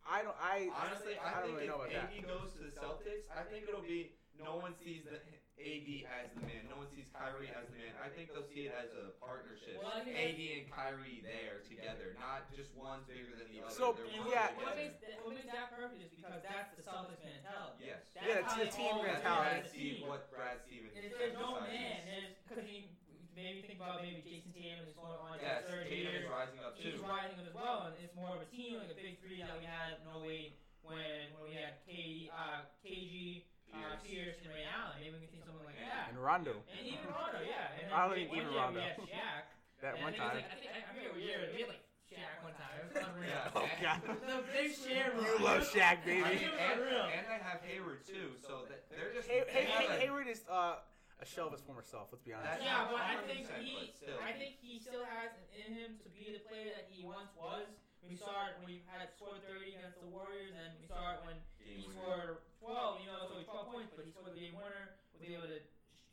I 0.08 0.22
don't. 0.22 0.36
I 0.40 0.68
Honestly, 0.72 1.14
I, 1.20 1.28
I 1.28 1.44
don't 1.44 1.52
think 1.52 1.54
really 1.56 1.68
know 1.68 1.84
if 1.84 1.92
about 1.92 2.08
AD 2.08 2.16
that. 2.16 2.28
goes 2.28 2.48
to 2.56 2.60
the 2.64 2.72
Celtics, 2.72 3.28
I 3.28 3.44
think 3.44 3.68
it'll 3.68 3.84
be 3.84 4.16
no 4.40 4.56
one 4.56 4.72
sees 4.78 5.04
the 5.04 5.20
AD 5.58 5.90
as 6.06 6.30
the 6.38 6.42
man. 6.46 6.70
No 6.70 6.78
one 6.78 6.86
sees 6.94 7.10
Kyrie 7.10 7.50
as 7.50 7.66
the 7.66 7.74
man. 7.74 7.90
I 7.98 8.06
think 8.06 8.30
they'll 8.30 8.46
see 8.46 8.70
it 8.70 8.74
as 8.78 8.94
a 8.94 9.10
partnership. 9.18 9.82
Well, 9.82 9.90
AD 9.98 10.06
and 10.06 10.64
Kyrie 10.70 11.18
there 11.26 11.58
together, 11.66 12.14
not 12.14 12.46
just 12.54 12.70
one's 12.78 13.04
bigger 13.10 13.34
than 13.34 13.50
the 13.50 13.66
other. 13.66 13.74
So, 13.74 13.98
They're 13.98 14.06
yeah. 14.30 14.54
what, 14.54 14.70
what 14.70 14.76
makes 14.78 15.02
that, 15.02 15.18
what 15.26 15.34
makes 15.34 15.50
that 15.50 15.74
perfect 15.74 15.98
is 15.98 16.14
because 16.14 16.38
that's 16.46 16.70
the 16.78 16.82
Celtics 16.86 17.20
mentality. 17.26 17.90
Yes. 17.90 18.06
That's 18.14 18.22
Yeah, 18.22 18.42
it's 18.46 18.54
how 18.54 18.62
the 18.62 18.70
team 18.70 18.94
mentality. 19.02 19.50
as 19.50 19.66
Brad 19.66 19.66
Steve, 19.66 19.96
what 20.06 20.22
Brad 20.30 20.56
Stevens 20.62 20.94
And 20.94 21.02
if 21.04 21.12
there's 21.18 21.34
no 21.36 21.58
man, 21.58 22.06
there's 22.06 22.38
because 22.46 22.62
he 22.62 22.94
maybe 23.38 23.62
think 23.62 23.78
about 23.78 24.02
maybe 24.02 24.18
Jayson 24.26 24.50
Tatum 24.52 24.82
is 24.84 24.94
going 24.98 25.14
on 25.14 25.38
Yes, 25.38 25.62
his 25.62 25.70
third 25.70 25.86
Tatum 25.86 26.10
year. 26.12 26.26
is 26.26 26.28
rising 26.28 26.58
up 26.60 26.74
He's 26.74 26.98
rising 26.98 27.38
up 27.38 27.46
as 27.46 27.54
well, 27.54 27.78
and 27.86 27.94
it's 28.02 28.14
more 28.18 28.34
of 28.34 28.42
a 28.42 28.48
team, 28.50 28.82
like 28.82 28.90
a 28.90 28.98
big 28.98 29.22
three 29.22 29.38
that 29.40 29.54
we 29.54 29.64
had 29.64 29.96
in 29.98 30.06
08 30.10 30.58
when 30.82 30.98
when 31.38 31.42
we 31.46 31.54
had 31.54 31.78
K, 31.86 32.26
uh, 32.34 32.66
KG, 32.82 33.44
uh, 33.70 33.96
Pierce. 34.02 34.34
Pierce, 34.34 34.36
and 34.42 34.50
Ray 34.50 34.64
Allen. 34.66 34.96
Maybe 34.98 35.14
we 35.16 35.28
can 35.28 35.30
think 35.38 35.44
something 35.46 35.62
like 35.68 35.78
that. 35.78 36.10
And 36.10 36.18
Rondo. 36.18 36.58
And 36.72 36.82
even 36.82 37.06
Rondo, 37.12 37.40
yeah. 37.46 37.76
And 37.78 37.86
then 37.86 37.92
I 37.94 37.98
don't 38.08 38.14
think 38.18 38.32
even 38.34 38.50
Rondo. 38.56 38.80
We 38.80 38.84
had 38.84 38.96
Shaq. 39.06 39.44
That 39.84 39.94
and 39.94 40.02
one 40.02 40.10
I 40.18 40.18
think 40.18 40.18
it 40.18 40.26
was 40.26 40.32
time. 40.32 40.34
Like, 40.34 40.48
I 40.50 40.56
think 40.58 40.70
I, 40.74 40.78
I 40.82 40.90
forget 40.90 41.10
what 41.14 41.22
year. 41.22 41.38
We 41.54 41.58
had 41.62 41.70
like 41.76 41.84
Shaq 42.08 42.36
one 42.42 42.56
time. 42.56 42.74
It 42.80 42.84
was 42.88 42.96
unreal. 43.12 43.30
Yeah. 43.30 43.58
Oh 43.58 43.68
God. 43.84 43.98
The 44.08 44.38
big 44.50 44.70
share. 44.74 45.12
You 45.14 45.34
love 45.44 45.62
Shaq, 45.68 46.00
I 46.02 46.08
baby. 46.08 46.24
mean, 46.24 46.50
and, 46.56 46.78
and 46.80 47.24
they 47.28 47.38
have 47.44 47.60
Hayward 47.68 48.00
too, 48.08 48.32
so 48.40 48.64
that 48.72 48.88
they're 48.90 49.12
just. 49.12 49.28
Hay- 49.28 49.44
they 49.46 49.68
Hay- 49.68 49.86
Hay- 49.86 50.08
Hayward 50.08 50.26
is 50.26 50.40
uh, 50.48 50.80
a 51.18 51.26
shell 51.26 51.50
of 51.50 51.54
his 51.54 51.62
former 51.66 51.82
self. 51.82 52.08
Let's 52.14 52.22
be 52.22 52.32
honest. 52.32 52.62
That's- 52.62 52.66
Yeah, 52.66 52.86
but 52.90 53.02
I 53.02 53.18
think 53.26 53.46
he, 53.58 53.90
still. 53.90 54.18
I 54.22 54.32
think 54.38 54.52
he 54.62 54.78
still 54.78 55.02
has 55.04 55.34
it 55.34 55.48
in 55.58 55.68
him 55.74 55.90
to 56.02 56.08
be 56.14 56.30
the 56.30 56.42
player 56.46 56.70
that 56.74 56.86
he 56.90 57.02
once 57.02 57.30
was. 57.34 57.66
We 58.06 58.14
saw 58.14 58.46
it 58.48 58.62
when 58.62 58.70
he 58.70 58.78
had 58.86 59.10
scored 59.10 59.42
30 59.42 59.74
against 59.74 59.98
the 60.00 60.06
Warriors, 60.08 60.54
and 60.54 60.78
we 60.78 60.86
saw 60.86 61.18
it 61.18 61.20
when 61.26 61.36
he 61.58 61.82
Game 61.82 61.90
scored 61.92 62.38
12. 62.62 63.02
You 63.02 63.10
know, 63.10 63.26
so 63.26 63.42
12 63.42 63.74
points, 63.74 63.90
but 63.92 64.06
he 64.06 64.14
scored 64.14 64.30
the 64.32 64.38
game 64.38 64.54
winner. 64.54 64.94
Was 65.12 65.26
able 65.26 65.50
to 65.50 65.58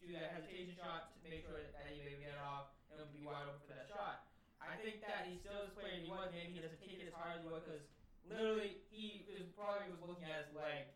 do 0.02 0.08
that 0.18 0.34
hesitation 0.34 0.74
shot 0.74 1.14
to 1.22 1.30
make 1.30 1.46
sure 1.46 1.62
that 1.62 1.86
he 1.94 2.02
would 2.02 2.18
get 2.20 2.34
it 2.34 2.42
off 2.42 2.74
and 2.90 2.98
would 3.00 3.14
be 3.14 3.22
wide 3.22 3.46
open 3.46 3.62
for 3.70 3.78
that 3.78 3.86
shot. 3.86 4.26
I 4.58 4.74
think 4.82 5.06
that 5.06 5.30
he 5.30 5.38
still 5.38 5.62
is 5.62 5.70
the 5.70 5.78
player 5.78 5.94
he 6.02 6.10
was. 6.10 6.34
Maybe 6.34 6.58
he 6.58 6.60
doesn't 6.66 6.82
take 6.82 6.98
it 6.98 7.06
as 7.06 7.14
hard 7.14 7.38
as 7.38 7.46
he 7.46 7.50
was 7.54 7.62
because 7.62 7.86
literally 8.26 8.82
he 8.90 9.30
was 9.38 9.46
probably 9.54 9.94
was 9.94 10.02
looking 10.02 10.26
at 10.26 10.50
his 10.50 10.52
leg 10.58 10.90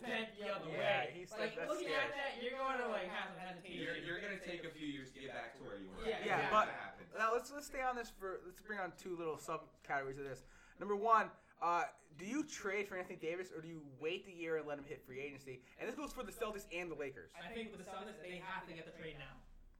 bent 0.00 0.28
the 0.36 0.46
other 0.52 0.68
Yeah, 0.68 1.08
way. 1.08 1.16
he's 1.16 1.32
like 1.32 1.56
like, 1.56 1.68
looking 1.68 1.88
scary. 1.88 2.04
at 2.04 2.12
that, 2.12 2.30
you're 2.44 2.56
going 2.60 2.76
to 2.82 2.88
like 2.92 3.08
have 3.08 3.32
some 3.32 3.40
hesitation. 3.40 3.80
You're, 3.80 3.96
you're 4.04 4.20
gonna 4.20 4.40
take 4.42 4.64
a 4.68 4.72
few 4.72 4.84
years 4.86 5.08
to 5.16 5.18
get 5.24 5.32
back 5.32 5.56
to 5.56 5.64
where 5.64 5.80
you 5.80 5.88
were. 5.88 6.04
Yeah, 6.04 6.20
Yeah, 6.24 6.36
That's 6.48 6.52
but- 6.52 6.68
happens. 6.74 7.08
Now 7.16 7.30
let's 7.32 7.48
let's 7.54 7.70
stay 7.70 7.80
on 7.80 7.94
this 7.94 8.10
for 8.10 8.42
let's 8.44 8.58
bring 8.60 8.82
on 8.82 8.90
two 8.98 9.14
little 9.14 9.38
subcategories 9.38 10.18
of 10.18 10.26
this. 10.26 10.42
Number 10.82 10.98
one, 10.98 11.30
uh, 11.62 11.86
do 12.18 12.26
you 12.26 12.42
trade 12.42 12.90
for 12.90 12.98
Anthony 12.98 13.14
Davis 13.16 13.54
or 13.54 13.62
do 13.62 13.70
you 13.70 13.78
wait 14.02 14.26
the 14.26 14.34
year 14.34 14.58
and 14.58 14.66
let 14.66 14.76
him 14.82 14.84
hit 14.84 14.98
free 15.06 15.22
agency? 15.22 15.62
And 15.78 15.86
this 15.86 15.94
goes 15.94 16.10
for 16.10 16.26
the 16.26 16.34
Celtics 16.34 16.66
and 16.74 16.90
the 16.90 16.98
Lakers. 16.98 17.30
I 17.38 17.46
think 17.54 17.70
with 17.70 17.78
the 17.80 17.88
Celtics, 17.88 18.18
they 18.18 18.42
have 18.42 18.66
to 18.66 18.74
get 18.74 18.82
the 18.84 18.94
trade 18.98 19.14
now. 19.22 19.30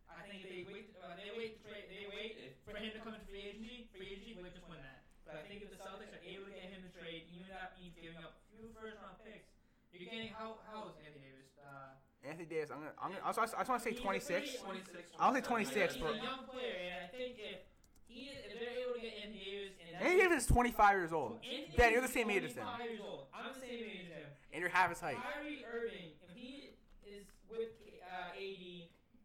I 0.07 0.22
think 0.30 0.47
if 0.47 0.51
they 0.51 0.62
wait, 0.70 0.95
uh, 1.03 1.18
they 1.18 1.35
wait 1.35 1.59
to 1.59 1.61
trade, 1.66 1.91
they 1.91 2.07
wait 2.07 2.39
for 2.62 2.78
him 2.78 2.95
to 2.95 3.01
come 3.03 3.18
into 3.18 3.26
free 3.26 3.51
agency. 3.51 3.91
Free 3.91 4.14
agency, 4.14 4.39
we 4.39 4.47
just 4.55 4.70
win 4.70 4.78
that. 4.87 5.03
But 5.26 5.43
I 5.43 5.43
think 5.51 5.66
if 5.66 5.74
the 5.74 5.80
Celtics 5.82 6.14
are 6.14 6.22
able 6.22 6.47
to 6.47 6.55
get 6.55 6.70
him 6.70 6.87
to 6.87 6.91
trade, 6.95 7.26
even 7.35 7.51
if 7.51 7.55
that 7.59 7.74
means 7.82 7.99
giving 7.99 8.22
up 8.22 8.39
a 8.39 8.43
few 8.55 8.70
first 8.78 9.03
round 9.03 9.18
picks, 9.26 9.51
you're 10.01 10.11
getting 10.11 10.32
how 10.34 10.59
how 10.66 10.88
is 10.90 10.97
Anthony 11.05 11.24
Davis? 11.30 11.51
Uh, 11.61 11.95
Anthony 12.26 12.49
Davis, 12.49 12.70
I'm 12.72 12.80
gonna, 12.80 12.97
I'm 13.01 13.11
gonna, 13.12 13.24
I 13.24 13.32
just, 13.32 13.55
I 13.55 13.61
just 13.61 13.70
want 13.70 13.82
to 13.82 13.86
say 13.88 13.95
26. 13.95 14.64
26. 14.64 15.12
I'll 15.20 15.34
say 15.34 15.40
26, 15.45 15.95
he's, 15.95 16.03
a, 16.03 16.07
he's 16.09 16.16
a 16.16 16.24
young 16.24 16.42
player, 16.49 16.76
and 16.88 17.05
I 17.05 17.09
think 17.12 17.36
if 17.36 17.61
he 18.09 18.32
is, 18.32 18.40
if 18.49 18.57
they're 18.61 18.80
able 18.80 18.97
to 18.97 19.03
get 19.05 19.12
Anthony 19.20 19.45
Davis, 19.45 19.76
and 19.84 19.92
Anthony 20.01 20.20
Davis 20.24 20.42
is 20.45 20.49
25 20.49 20.97
years 20.97 21.12
old, 21.12 21.36
Anthony 21.45 21.76
Ben, 21.76 21.92
you're 21.92 22.01
the 22.01 22.09
same 22.09 22.30
age 22.32 22.45
as 22.49 22.57
him. 22.57 22.64
25 22.64 22.88
years 22.88 23.01
old. 23.05 23.28
I'm 23.36 23.53
the 23.53 23.61
same 23.61 23.76
age 23.84 24.09
as 24.09 24.24
him. 24.24 24.28
and 24.53 24.59
you're 24.64 24.72
half 24.72 24.88
his 24.88 25.01
height. 25.05 25.20
Kyrie 25.20 25.64
Irving, 25.68 26.16
if 26.24 26.32
he 26.32 26.72
is 27.05 27.28
with 27.53 27.76
uh, 28.09 28.32
AD, 28.32 28.64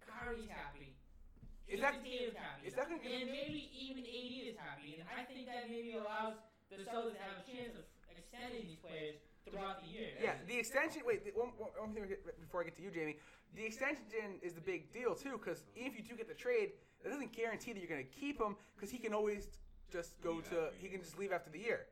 Kyrie's 0.04 0.52
happy. 0.52 0.92
Is 1.72 1.80
that- 1.80 2.02
Tatum's 2.04 2.36
happy. 2.36 2.68
is 2.68 2.74
that 2.76 2.90
gonna- 2.92 3.00
and 3.00 3.30
maybe 3.32 3.70
even 3.80 4.04
AD 4.04 4.34
is 4.52 4.58
happy, 4.60 5.00
and 5.00 5.08
I 5.08 5.24
think 5.24 5.48
that 5.48 5.70
maybe 5.72 5.96
allows 5.96 6.36
the 6.68 6.84
Celtics 6.84 7.16
to 7.16 7.24
have 7.24 7.40
a 7.40 7.46
chance 7.48 7.78
of 7.80 7.86
extending 8.12 8.68
these 8.68 8.82
players 8.84 9.22
throughout 9.52 9.82
the 9.84 9.90
year. 9.90 10.10
Yeah, 10.22 10.34
the 10.48 10.58
extension. 10.58 11.02
Wait, 11.06 11.26
the, 11.26 11.32
one, 11.40 11.50
one 11.58 11.70
one 11.78 11.94
thing 11.94 12.04
we 12.04 12.10
get- 12.10 12.24
before 12.40 12.62
I 12.62 12.66
get 12.66 12.76
to 12.78 12.82
you, 12.82 12.90
Jamey. 12.90 13.16
The 13.56 13.66
extension 13.66 14.40
is 14.42 14.54
the 14.54 14.62
big 14.62 14.92
deal 14.94 15.16
too, 15.16 15.38
because 15.38 15.64
even 15.76 15.92
if 15.92 15.98
you 15.98 16.04
do 16.04 16.16
get 16.16 16.28
the 16.28 16.34
trade, 16.36 16.72
that 17.04 17.10
doesn't 17.10 17.32
guarantee 17.34 17.74
that 17.74 17.80
you're 17.80 17.90
going 17.90 18.06
to 18.06 18.12
keep 18.20 18.40
him, 18.40 18.56
because 18.76 18.92
he 18.92 18.98
can 18.98 19.14
always 19.14 19.48
just 19.92 20.22
go 20.22 20.40
to. 20.42 20.70
He 20.80 20.88
can 20.88 21.02
just 21.02 21.18
leave 21.18 21.32
after 21.32 21.50
the 21.50 21.60
year. 21.60 21.88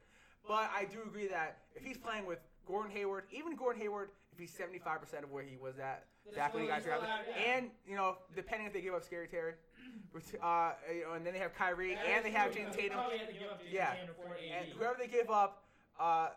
But 0.48 0.70
I 0.76 0.86
do 0.86 1.02
agree 1.06 1.28
that 1.28 1.58
if 1.76 1.84
he's 1.84 1.98
playing 1.98 2.26
with 2.26 2.40
Gordon 2.68 2.92
Hayward, 2.92 3.26
even 3.32 3.56
Gordon 3.56 3.82
Hayward, 3.82 4.10
if 4.32 4.38
he's 4.40 4.54
75 4.54 5.02
percent 5.02 5.24
of 5.24 5.32
where 5.32 5.44
he 5.44 5.58
was 5.58 5.80
at 5.80 6.06
back 6.36 6.54
when 6.54 6.64
he 6.64 6.70
still- 6.70 6.78
got 6.80 6.86
they're 6.86 7.00
drafted, 7.00 7.36
and 7.48 7.72
you 7.88 7.96
know, 7.96 8.18
depending 8.36 8.68
if 8.68 8.74
they 8.74 8.82
give 8.82 8.94
up 8.94 9.04
Scary 9.04 9.28
Terry, 9.28 9.54
uh, 10.42 10.72
you 10.94 11.04
know, 11.06 11.14
and 11.14 11.26
then 11.26 11.34
they 11.34 11.40
have 11.40 11.54
Kyrie, 11.56 11.96
That 11.96 12.06
and 12.06 12.26
they 12.26 12.32
have 12.32 12.52
true, 12.52 12.62
Jayson 12.64 12.72
they 12.76 12.82
Tatum. 12.84 12.98
have 13.00 13.10
to 13.28 13.34
give 13.34 13.50
up 13.50 13.60
Jayson 13.62 13.74
Yeah. 13.74 13.94
Tatum. 13.94 14.16
And 14.60 14.68
whoever 14.74 14.96
they 15.00 15.08
give 15.08 15.30
up, 15.30 15.64
uh, 16.00 16.30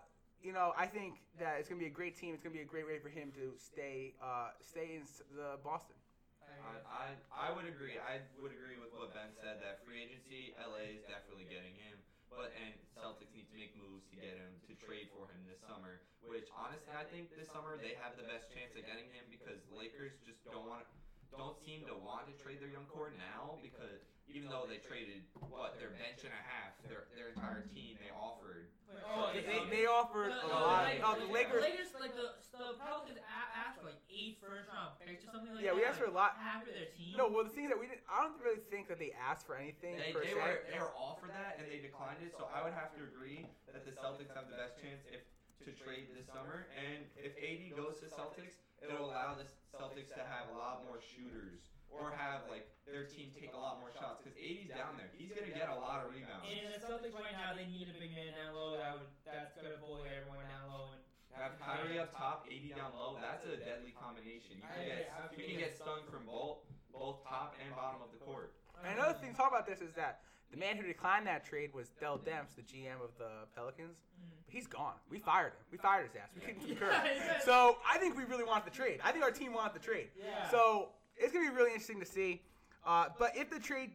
you 0.42 0.52
know, 0.52 0.72
I 0.76 0.86
think 0.86 1.20
that 1.38 1.60
it's 1.60 1.68
gonna 1.68 1.80
be 1.80 1.88
a 1.88 1.92
great 1.92 2.16
team. 2.16 2.32
It's 2.34 2.42
gonna 2.42 2.56
be 2.56 2.64
a 2.64 2.68
great 2.68 2.86
way 2.88 2.98
for 2.98 3.08
him 3.08 3.32
to 3.36 3.52
stay, 3.60 4.16
uh, 4.20 4.56
stay 4.60 5.00
in 5.00 5.04
the 5.36 5.60
Boston. 5.60 5.96
I, 6.40 6.76
I, 6.88 7.06
I 7.30 7.48
would 7.54 7.68
agree. 7.68 7.96
I 7.96 8.20
would 8.42 8.52
agree 8.52 8.76
with 8.76 8.92
what 8.92 9.14
Ben 9.14 9.32
said 9.38 9.62
that 9.64 9.80
free 9.86 10.02
agency, 10.02 10.52
LA 10.60 10.98
is 10.98 11.04
definitely 11.06 11.46
getting 11.48 11.72
him. 11.78 11.96
But 12.30 12.54
and 12.54 12.74
Celtics 12.94 13.34
need 13.34 13.50
to 13.50 13.56
make 13.58 13.74
moves 13.74 14.06
to 14.14 14.16
get 14.16 14.38
him 14.38 14.54
to 14.70 14.72
trade 14.78 15.10
for 15.10 15.26
him 15.34 15.42
this 15.50 15.58
summer. 15.66 15.98
Which 16.22 16.46
honestly, 16.54 16.94
I 16.94 17.02
think 17.10 17.34
this 17.34 17.50
summer 17.50 17.74
they 17.74 17.98
have 17.98 18.14
the 18.14 18.26
best 18.26 18.54
chance 18.54 18.70
of 18.78 18.86
getting 18.86 19.10
him 19.10 19.26
because 19.30 19.58
Lakers 19.74 20.14
just 20.22 20.38
don't 20.46 20.66
want 20.66 20.86
don't 21.34 21.58
seem 21.62 21.86
to 21.86 21.94
want 21.94 22.26
to 22.30 22.34
trade 22.38 22.58
their 22.58 22.70
young 22.70 22.86
core 22.90 23.14
now 23.14 23.58
because 23.62 24.02
even 24.34 24.48
though 24.50 24.66
they 24.66 24.78
traded 24.82 25.22
what 25.50 25.74
their 25.78 25.90
bench 25.98 26.22
and 26.22 26.32
a 26.34 26.44
half, 26.46 26.74
their 26.86 27.10
their 27.18 27.30
entire 27.34 27.66
team 27.74 27.98
they 27.98 28.10
offered. 28.14 28.70
Oh, 28.90 28.98
oh, 29.06 29.26
They, 29.30 29.46
they, 29.46 29.62
they 29.70 29.84
offered 29.86 30.34
The- 30.34 30.42
a 30.42 30.50
the 30.50 30.54
lot. 30.54 30.82
Lakers- 30.90 31.06
Oh, 31.06 31.14
the 31.14 31.30
Lakers. 31.30 31.62
Lakers, 31.62 31.90
like 32.02 32.14
the, 32.18 32.34
the 32.58 32.74
Pelicans 32.82 33.22
a- 33.22 33.50
asked 33.54 33.78
for 33.78 33.86
like 33.86 34.02
eight 34.10 34.42
first 34.42 34.66
round 34.66 34.98
picks 34.98 35.22
or 35.22 35.30
something 35.30 35.54
like 35.54 35.62
Yeah, 35.62 35.70
that. 35.70 35.78
Yeah, 35.78 35.82
we 35.82 35.86
asked 35.86 36.02
for 36.02 36.10
a 36.10 36.14
lot. 36.14 36.34
Half 36.42 36.66
of 36.66 36.74
their 36.74 36.90
team. 36.90 37.14
No, 37.14 37.30
well, 37.30 37.46
the 37.46 37.54
thing 37.54 37.70
is 37.70 37.70
that 37.70 37.78
we 37.78 37.86
didn't. 37.86 38.02
I 38.10 38.26
don't 38.26 38.34
really 38.42 38.62
think 38.66 38.90
that 38.90 38.98
they 38.98 39.14
asked 39.14 39.46
for 39.46 39.54
anything 39.54 39.94
They, 39.94 40.10
per 40.10 40.26
they 40.26 40.34
se. 40.34 40.42
were 40.42 40.58
they 40.70 40.78
were 40.82 40.90
offered 40.98 41.30
that 41.38 41.58
and 41.62 41.70
they 41.70 41.78
declined 41.78 42.18
it. 42.22 42.34
So 42.34 42.50
I 42.50 42.66
would 42.66 42.74
have 42.74 42.90
to 42.98 43.00
agree 43.06 43.46
that 43.70 43.86
the 43.86 43.94
Celtics 43.94 44.34
have 44.34 44.50
the 44.50 44.58
best 44.58 44.74
chance 44.82 45.06
if 45.10 45.22
to 45.66 45.70
trade 45.76 46.10
this 46.16 46.26
summer. 46.26 46.66
And 46.74 47.06
if 47.14 47.30
AD 47.38 47.78
goes 47.78 48.02
to 48.02 48.10
Celtics, 48.10 48.58
it'll 48.82 49.06
allow 49.06 49.38
the 49.38 49.46
Celtics 49.70 50.10
to 50.18 50.24
have 50.26 50.50
a 50.50 50.56
lot 50.58 50.82
more 50.88 50.98
shooters 50.98 51.62
or 51.90 52.14
have 52.16 52.46
like 52.48 52.70
their 52.86 53.04
team 53.06 53.30
take 53.34 53.54
a 53.54 53.60
lot 53.60 53.78
more 53.82 53.90
shots 53.94 54.22
because 54.22 54.34
AD's 54.38 54.70
down 54.72 54.96
there. 54.98 55.10
He's 55.14 55.30
gonna 55.30 55.52
get 55.52 55.68
a 55.70 55.78
lot 55.78 56.02
of 56.06 56.10
rebounds. 56.10 56.46
And 56.48 56.70
the 56.74 56.80
Celtics 56.82 57.14
right 57.14 57.34
now, 57.36 57.54
they 57.54 57.66
need 57.70 57.86
a 57.90 57.96
big 57.98 58.10
man 58.14 58.34
down 58.34 58.54
low. 58.56 58.74
That 58.78 58.98
would 58.98 59.10
that's 59.26 59.54
gonna 59.54 59.78
bully 59.78 60.08
everyone 60.10 60.46
down 60.50 60.70
low. 60.72 60.94
And 60.96 61.02
Have 61.38 61.54
Kyrie 61.62 61.98
up 62.02 62.10
top, 62.16 62.46
AD 62.50 62.66
down 62.74 62.90
low. 62.98 63.18
That's 63.22 63.46
a 63.46 63.54
deadly 63.58 63.94
combination. 63.94 64.58
You 64.58 64.66
can 64.66 64.82
get 64.86 65.06
you 65.38 65.44
can 65.46 65.58
get 65.58 65.72
stung 65.78 66.02
from 66.10 66.26
both 66.26 66.66
both 66.90 67.22
top 67.22 67.54
and 67.62 67.70
bottom 67.78 68.02
of 68.02 68.10
the 68.10 68.18
court. 68.22 68.54
And 68.82 68.98
another 68.98 69.14
thing 69.18 69.30
to 69.30 69.36
talk 69.36 69.50
about 69.52 69.66
this 69.68 69.80
is 69.80 69.94
that 69.94 70.22
The 70.50 70.56
man 70.58 70.76
who 70.76 70.82
declined 70.82 71.26
that 71.28 71.44
trade 71.46 71.70
was 71.72 71.90
Dell 72.00 72.18
Demps, 72.18 72.56
the 72.58 72.62
GM 72.66 72.98
of 73.04 73.14
the 73.18 73.46
Pelicans. 73.54 73.98
Mm. 74.18 74.34
But 74.46 74.52
he's 74.52 74.66
gone. 74.66 74.94
We 75.08 75.20
fired 75.20 75.52
him. 75.54 75.62
We 75.70 75.78
fired 75.78 76.08
his 76.10 76.16
ass. 76.16 76.30
We 76.34 76.40
kicked 76.44 76.62
him 76.62 76.68
to 76.70 76.74
the 76.74 76.80
curb. 76.80 76.92
Yeah. 77.04 77.38
So 77.44 77.78
I 77.88 77.98
think 77.98 78.16
we 78.16 78.24
really 78.24 78.42
want 78.42 78.64
the 78.64 78.70
trade. 78.72 78.98
I 79.04 79.12
think 79.12 79.22
our 79.22 79.30
team 79.30 79.52
wanted 79.54 79.74
the 79.74 79.84
trade. 79.86 80.08
Yeah. 80.18 80.50
So 80.50 80.88
it's 81.20 81.32
gonna 81.32 81.48
be 81.50 81.54
really 81.54 81.70
interesting 81.70 82.00
to 82.00 82.06
see. 82.06 82.42
Uh, 82.84 83.08
but 83.18 83.36
if 83.36 83.50
the 83.50 83.60
trade, 83.60 83.90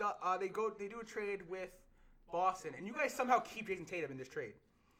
uh, 0.00 0.36
they 0.38 0.48
go, 0.48 0.70
they 0.78 0.88
do 0.88 1.00
a 1.00 1.04
trade 1.04 1.40
with 1.48 1.70
Boston, 2.30 2.74
and 2.76 2.86
you 2.86 2.92
guys 2.92 3.12
somehow 3.12 3.38
keep 3.40 3.68
Jayson 3.68 3.86
Tatum 3.86 4.10
in 4.12 4.18
this 4.18 4.28
trade. 4.28 4.52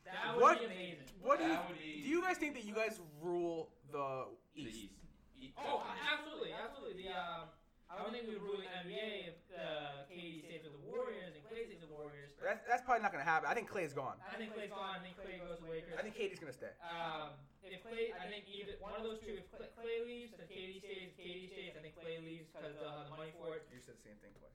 that 0.05 0.35
would 0.35 0.43
what- 0.43 0.59
be 0.61 0.65
amazing. 0.67 1.05
What 1.23 1.39
do 1.39 1.45
you, 1.45 1.59
would 1.69 1.79
be 1.79 2.03
do 2.03 2.09
you 2.09 2.23
guys 2.23 2.39
think 2.39 2.55
that 2.55 2.65
you 2.65 2.75
guys 2.75 3.01
rule 3.21 3.69
the 3.93 4.27
the 4.55 4.63
East? 4.63 4.95
East. 5.37 5.53
Oh, 5.59 5.83
absolutely, 6.13 6.53
absolutely. 6.55 7.03
The 7.03 7.11
um, 7.11 7.51
I 7.91 7.99
don't 8.01 8.13
think 8.13 8.27
we 8.27 8.35
would 8.35 8.43
rule 8.43 8.57
the 8.57 8.71
NBA 8.71 9.29
if 9.29 9.39
uh, 9.55 10.07
KD 10.11 10.47
stays 10.47 10.63
with 10.65 10.73
the 10.73 10.85
Warriors 10.87 11.35
and 11.35 11.43
Clay 11.51 11.67
stays 11.67 11.81
with 11.83 11.91
the 11.91 11.95
Warriors. 11.95 12.26
That's, 12.43 12.61
that's 12.69 12.85
probably 12.85 13.03
not 13.03 13.13
gonna 13.13 13.25
happen. 13.27 13.49
I 13.49 13.55
think 13.57 13.69
Clay's 13.69 13.97
gone. 13.97 14.21
I 14.23 14.37
think 14.37 14.53
Clay's 14.53 14.71
gone. 14.71 14.97
I 14.97 15.01
think 15.01 15.17
Clay 15.17 15.41
goes 15.41 15.59
to 15.61 15.67
Lakers. 15.67 15.97
I 15.97 16.03
think 16.05 16.15
KD's 16.15 16.39
gonna 16.39 16.53
stay. 16.55 16.73
Um, 16.85 17.33
if 17.65 17.83
Clay, 17.83 18.13
I 18.15 18.29
think 18.31 18.47
either 18.47 18.77
one 18.79 18.95
of 18.95 19.03
those 19.03 19.19
two. 19.19 19.41
If 19.41 19.49
Clay, 19.51 19.67
Clay 19.75 19.99
leaves, 20.07 20.37
then 20.37 20.47
KD 20.47 20.79
stays. 20.85 21.11
If 21.11 21.19
KD 21.19 21.51
stays, 21.51 21.73
I 21.75 21.81
think 21.83 21.97
Clay 21.99 22.21
leaves 22.23 22.47
because 22.53 22.77
uh, 22.79 23.11
the 23.11 23.17
money 23.17 23.33
for 23.35 23.57
it. 23.59 23.67
You 23.73 23.81
said 23.83 23.99
the 23.99 24.05
same 24.07 24.19
thing 24.23 24.31
twice. 24.39 24.55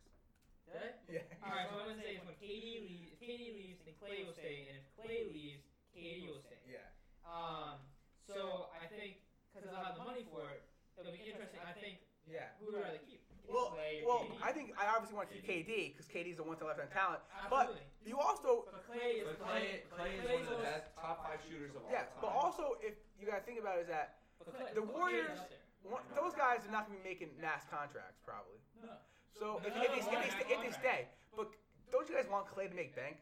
Did 0.69 0.77
I? 0.77 0.89
Yeah. 1.09 1.43
All 1.43 1.51
right, 1.51 1.67
so 1.67 1.75
I'm 1.81 1.89
gonna 1.91 1.99
say 1.99 2.15
is 2.15 2.23
when 2.23 2.37
KD 2.39 2.85
leaves, 2.85 3.09
if 3.11 3.19
KD 3.19 3.43
leaves, 3.57 3.79
then 3.83 3.97
Clay 3.99 4.23
will 4.23 4.37
stay, 4.37 4.69
and 4.71 4.77
if 4.79 4.85
Clay 4.95 5.27
leaves, 5.27 5.65
KD 5.91 6.29
will 6.31 6.39
stay. 6.39 6.61
Yeah. 6.69 6.85
Um, 7.27 7.81
so 8.23 8.69
I 8.71 8.85
think 8.87 9.25
because 9.51 9.67
they'll 9.67 9.83
have 9.83 9.97
the 9.99 10.05
money 10.07 10.23
for 10.29 10.47
it, 10.53 10.63
it'll 10.95 11.11
be 11.11 11.25
interesting. 11.27 11.59
I 11.65 11.73
think 11.75 12.05
Yeah. 12.29 12.53
who 12.61 12.71
would 12.71 12.79
rather 12.79 13.01
keep? 13.03 13.20
Well, 13.51 13.75
Clay 13.75 14.01
well, 14.07 14.23
KD? 14.25 14.39
I 14.41 14.51
think 14.55 14.67
I 14.79 14.87
obviously 14.87 15.15
want 15.19 15.27
to 15.29 15.35
keep 15.35 15.45
KD 15.45 15.93
because 15.93 16.07
KD's 16.07 16.37
the 16.39 16.47
one 16.47 16.57
to 16.57 16.65
left 16.65 16.79
hand 16.79 16.91
talent. 16.91 17.21
But 17.51 17.75
you 18.07 18.17
also, 18.17 18.65
But 18.71 18.87
Clay 18.87 19.21
is 19.21 19.27
But 19.27 19.43
Clay, 19.43 19.83
Clay 19.91 20.15
is 20.17 20.25
one 20.25 20.41
of 20.47 20.49
the 20.57 20.63
best 20.63 20.95
top 20.95 21.27
five 21.27 21.39
shooters 21.45 21.75
of 21.75 21.83
all 21.83 21.91
yeah. 21.91 22.07
time. 22.09 22.23
But 22.23 22.31
also, 22.31 22.79
if 22.81 22.95
you 23.19 23.27
gotta 23.27 23.43
think 23.43 23.59
about 23.59 23.77
it, 23.77 23.85
is 23.85 23.91
that 23.91 24.23
Clay, 24.41 24.71
the 24.73 24.81
Warriors- 24.87 25.43
one, 25.83 26.01
those 26.15 26.33
guys 26.33 26.63
are 26.65 26.71
not 26.71 26.87
gonna 26.87 26.99
be 27.01 27.07
making 27.09 27.29
mass 27.41 27.67
contracts 27.69 28.21
probably. 28.23 28.61
No. 28.81 28.95
So 29.35 29.45
if, 29.65 29.73
No, 29.73 29.81
if, 29.81 29.91
they, 29.91 29.99
if, 29.99 30.05
they, 30.05 30.29
stay, 30.29 30.53
if 30.53 30.59
they 30.61 30.71
stay, 30.77 30.99
but 31.35 31.49
don't 31.91 32.07
you 32.07 32.15
guys 32.15 32.29
want 32.29 32.47
Clay 32.47 32.67
to 32.67 32.75
make 32.75 32.95
bank? 32.95 33.17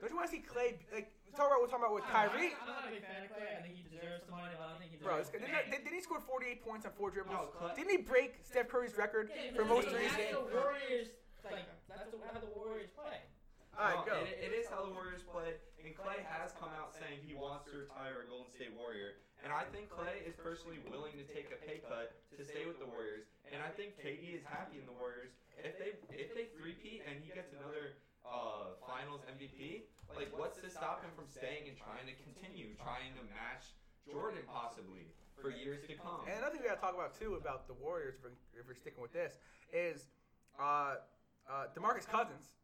Don't 0.00 0.08
you 0.10 0.16
want 0.16 0.30
to 0.30 0.36
see 0.36 0.42
Clay 0.42 0.78
like 0.94 1.12
we're 1.30 1.38
talking 1.38 1.50
about? 1.50 1.60
We're 1.62 1.70
talking 1.70 1.84
about 1.86 1.94
with 1.94 2.06
I'm 2.06 2.12
not- 2.12 2.32
Kyrie. 2.34 2.52
I'm 2.58 2.68
not 2.68 2.84
a 2.86 2.90
big 2.90 3.04
fan 3.06 3.22
of 3.24 3.30
Clay. 3.30 3.50
I 3.54 3.60
think 3.62 3.74
he 3.78 3.84
deserves 3.86 4.22
some 4.26 4.34
money, 4.34 4.54
but 4.58 4.64
I 4.66 4.68
don't 4.74 4.80
think 4.82 4.90
he 4.90 4.98
Bro, 4.98 5.22
deserves. 5.22 5.30
this 5.30 5.40
guy- 5.40 5.46
didn't, 5.46 5.70
didn't 5.70 5.84
didn't 5.86 5.98
he 5.98 6.04
score 6.04 6.20
48 6.20 6.64
points 6.66 6.84
on 6.86 6.92
four 6.98 7.10
dribbles? 7.10 7.34
No, 7.38 7.50
Clay- 7.54 7.74
Didn't 7.78 7.92
he 7.94 8.00
break 8.02 8.40
Steph 8.42 8.68
Curry's 8.68 8.96
record 8.98 9.30
Yeah, 9.30 9.54
for 9.54 9.64
but 9.64 9.74
most 9.80 9.86
that's 9.90 10.16
the 10.16 10.42
Warriors. 10.50 11.08
Like 11.46 11.66
that's 11.88 12.10
the, 12.12 12.18
how 12.20 12.38
the 12.40 12.52
Warriors 12.52 12.90
play. 12.92 13.18
All 13.78 13.86
right, 13.86 14.02
go. 14.04 14.12
It, 14.26 14.50
it 14.50 14.52
is 14.52 14.68
how 14.68 14.84
the 14.84 14.92
Warriors 14.92 15.24
play, 15.24 15.56
and 15.80 15.96
Clay 15.96 16.20
has 16.28 16.52
come 16.60 16.68
out 16.76 16.92
saying 16.92 17.22
he 17.24 17.32
wants 17.32 17.64
to 17.72 17.80
retire 17.80 18.26
a 18.26 18.28
Golden 18.28 18.50
State 18.52 18.74
Warrior. 18.76 19.16
And 19.40 19.48
I 19.56 19.64
think 19.72 19.88
Clay 19.88 20.20
is 20.28 20.36
personally 20.36 20.76
willing 20.92 21.16
to 21.16 21.24
take 21.32 21.48
a 21.48 21.56
pay 21.64 21.80
cut 21.80 22.12
to 22.36 22.44
stay 22.44 22.68
with 22.68 22.76
the 22.76 22.84
Warriors. 22.84 23.24
And 23.48 23.64
I 23.64 23.72
think 23.72 23.96
KD 23.96 24.36
is 24.36 24.44
happy 24.44 24.76
in 24.76 24.84
the 24.84 24.92
Warriors. 25.00 25.32
If 25.56 25.80
they 25.80 25.96
if 26.12 26.36
they 26.36 26.52
three-peat 26.60 27.08
and 27.08 27.24
he 27.24 27.32
gets 27.32 27.56
another 27.56 27.96
uh, 28.28 28.76
Finals 28.84 29.24
MVP, 29.32 29.88
like 30.16 30.30
what's 30.36 30.60
to 30.62 30.70
stop 30.70 31.02
him 31.02 31.10
from 31.16 31.26
staying 31.28 31.68
and 31.68 31.76
trying 31.76 32.06
to 32.06 32.14
continue, 32.18 32.74
trying 32.78 33.14
to 33.18 33.22
match 33.30 33.72
Jordan 34.06 34.42
possibly 34.48 35.10
for 35.40 35.50
years 35.50 35.80
to 35.88 35.94
come? 35.96 36.26
And 36.28 36.38
another 36.38 36.54
thing 36.58 36.62
we 36.62 36.68
gotta 36.68 36.80
talk 36.80 36.94
about 36.94 37.14
too 37.18 37.34
about 37.40 37.66
the 37.66 37.74
Warriors, 37.74 38.16
if 38.18 38.22
we're, 38.24 38.36
if 38.58 38.64
we're 38.66 38.78
sticking 38.78 39.00
with 39.02 39.12
this, 39.12 39.38
is 39.72 40.08
uh, 40.58 41.00
uh, 41.48 41.70
Demarcus 41.76 42.06
Cousins. 42.06 42.56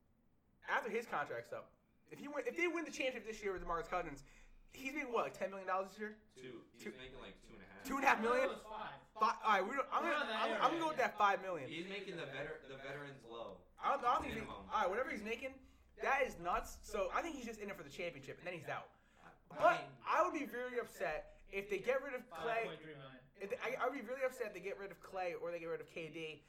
After 0.66 0.90
his 0.90 1.07
contract's 1.07 1.55
up, 1.55 1.70
if 2.11 2.18
he 2.18 2.26
win, 2.26 2.42
if 2.42 2.59
they 2.59 2.66
win 2.66 2.82
the 2.82 2.90
championship 2.90 3.22
this 3.22 3.38
year 3.38 3.55
with 3.55 3.62
Demarcus 3.62 3.86
Cousins, 3.86 4.26
he's 4.74 4.90
making 4.92 5.14
what, 5.14 5.30
like 5.30 5.38
ten 5.38 5.51
million 5.55 5.70
dollars 5.70 5.94
this 5.94 5.99
year? 6.03 6.18
Two, 6.34 6.59
Two- 6.74 6.90
he's 6.90 6.99
making 6.99 7.22
like 7.22 7.38
two 7.47 7.55
and 7.55 7.62
a 7.62 7.68
half. 7.70 7.86
Two 7.86 7.94
and 7.94 8.03
a 8.03 8.09
half 8.11 8.18
million? 8.18 8.51
No, 8.51 8.51
it 8.51 8.59
was 8.59 8.66
five. 8.66 8.99
Five, 9.16 9.38
all 9.47 9.53
right, 9.55 9.62
we 9.64 9.72
don't, 9.78 9.86
I'm 9.94 10.03
gonna, 10.03 10.26
I'm, 10.26 10.51
I'm 10.61 10.70
gonna 10.74 10.82
go 10.82 10.90
with 10.90 10.99
that 11.01 11.14
five 11.16 11.38
million. 11.40 11.70
He's 11.70 11.86
making 11.88 12.18
the 12.18 12.26
veter- 12.34 12.61
the 12.66 12.76
veterans 12.82 13.22
low. 13.30 13.62
I 13.78 13.94
don't, 13.94 14.03
I 14.05 14.18
don't 14.18 14.26
think 14.26 14.34
he, 14.36 14.42
all 14.42 14.66
right, 14.74 14.90
whatever 14.90 15.09
he's 15.14 15.22
making, 15.22 15.55
that 16.03 16.24
is 16.26 16.36
nuts. 16.42 16.78
So 16.82 17.09
I 17.14 17.22
think 17.22 17.36
he's 17.36 17.47
just 17.47 17.61
in 17.61 17.70
it 17.70 17.76
for 17.76 17.82
the 17.84 17.92
championship, 17.92 18.38
and 18.38 18.47
then 18.47 18.55
he's 18.55 18.68
out. 18.68 18.88
But 19.49 19.86
I 20.05 20.20
would 20.26 20.34
be 20.34 20.44
very 20.44 20.80
upset 20.82 21.38
if 21.53 21.70
they 21.70 21.78
get 21.78 22.03
rid 22.03 22.12
of 22.12 22.26
Clay. 22.28 22.66
Five 22.66 22.76
point 22.76 22.80
three 22.82 22.99
million. 22.99 23.22
If 23.40 23.53
they, 23.53 23.59
I, 23.61 23.76
I 23.80 23.88
would 23.88 23.97
be 23.97 24.05
really 24.05 24.24
upset 24.24 24.51
if 24.51 24.55
they 24.57 24.64
get 24.64 24.76
rid 24.80 24.90
of 24.90 24.99
Clay 25.01 25.36
or 25.38 25.53
they 25.53 25.61
get 25.61 25.70
rid 25.70 25.80
of 25.80 25.88
KD, 25.92 26.40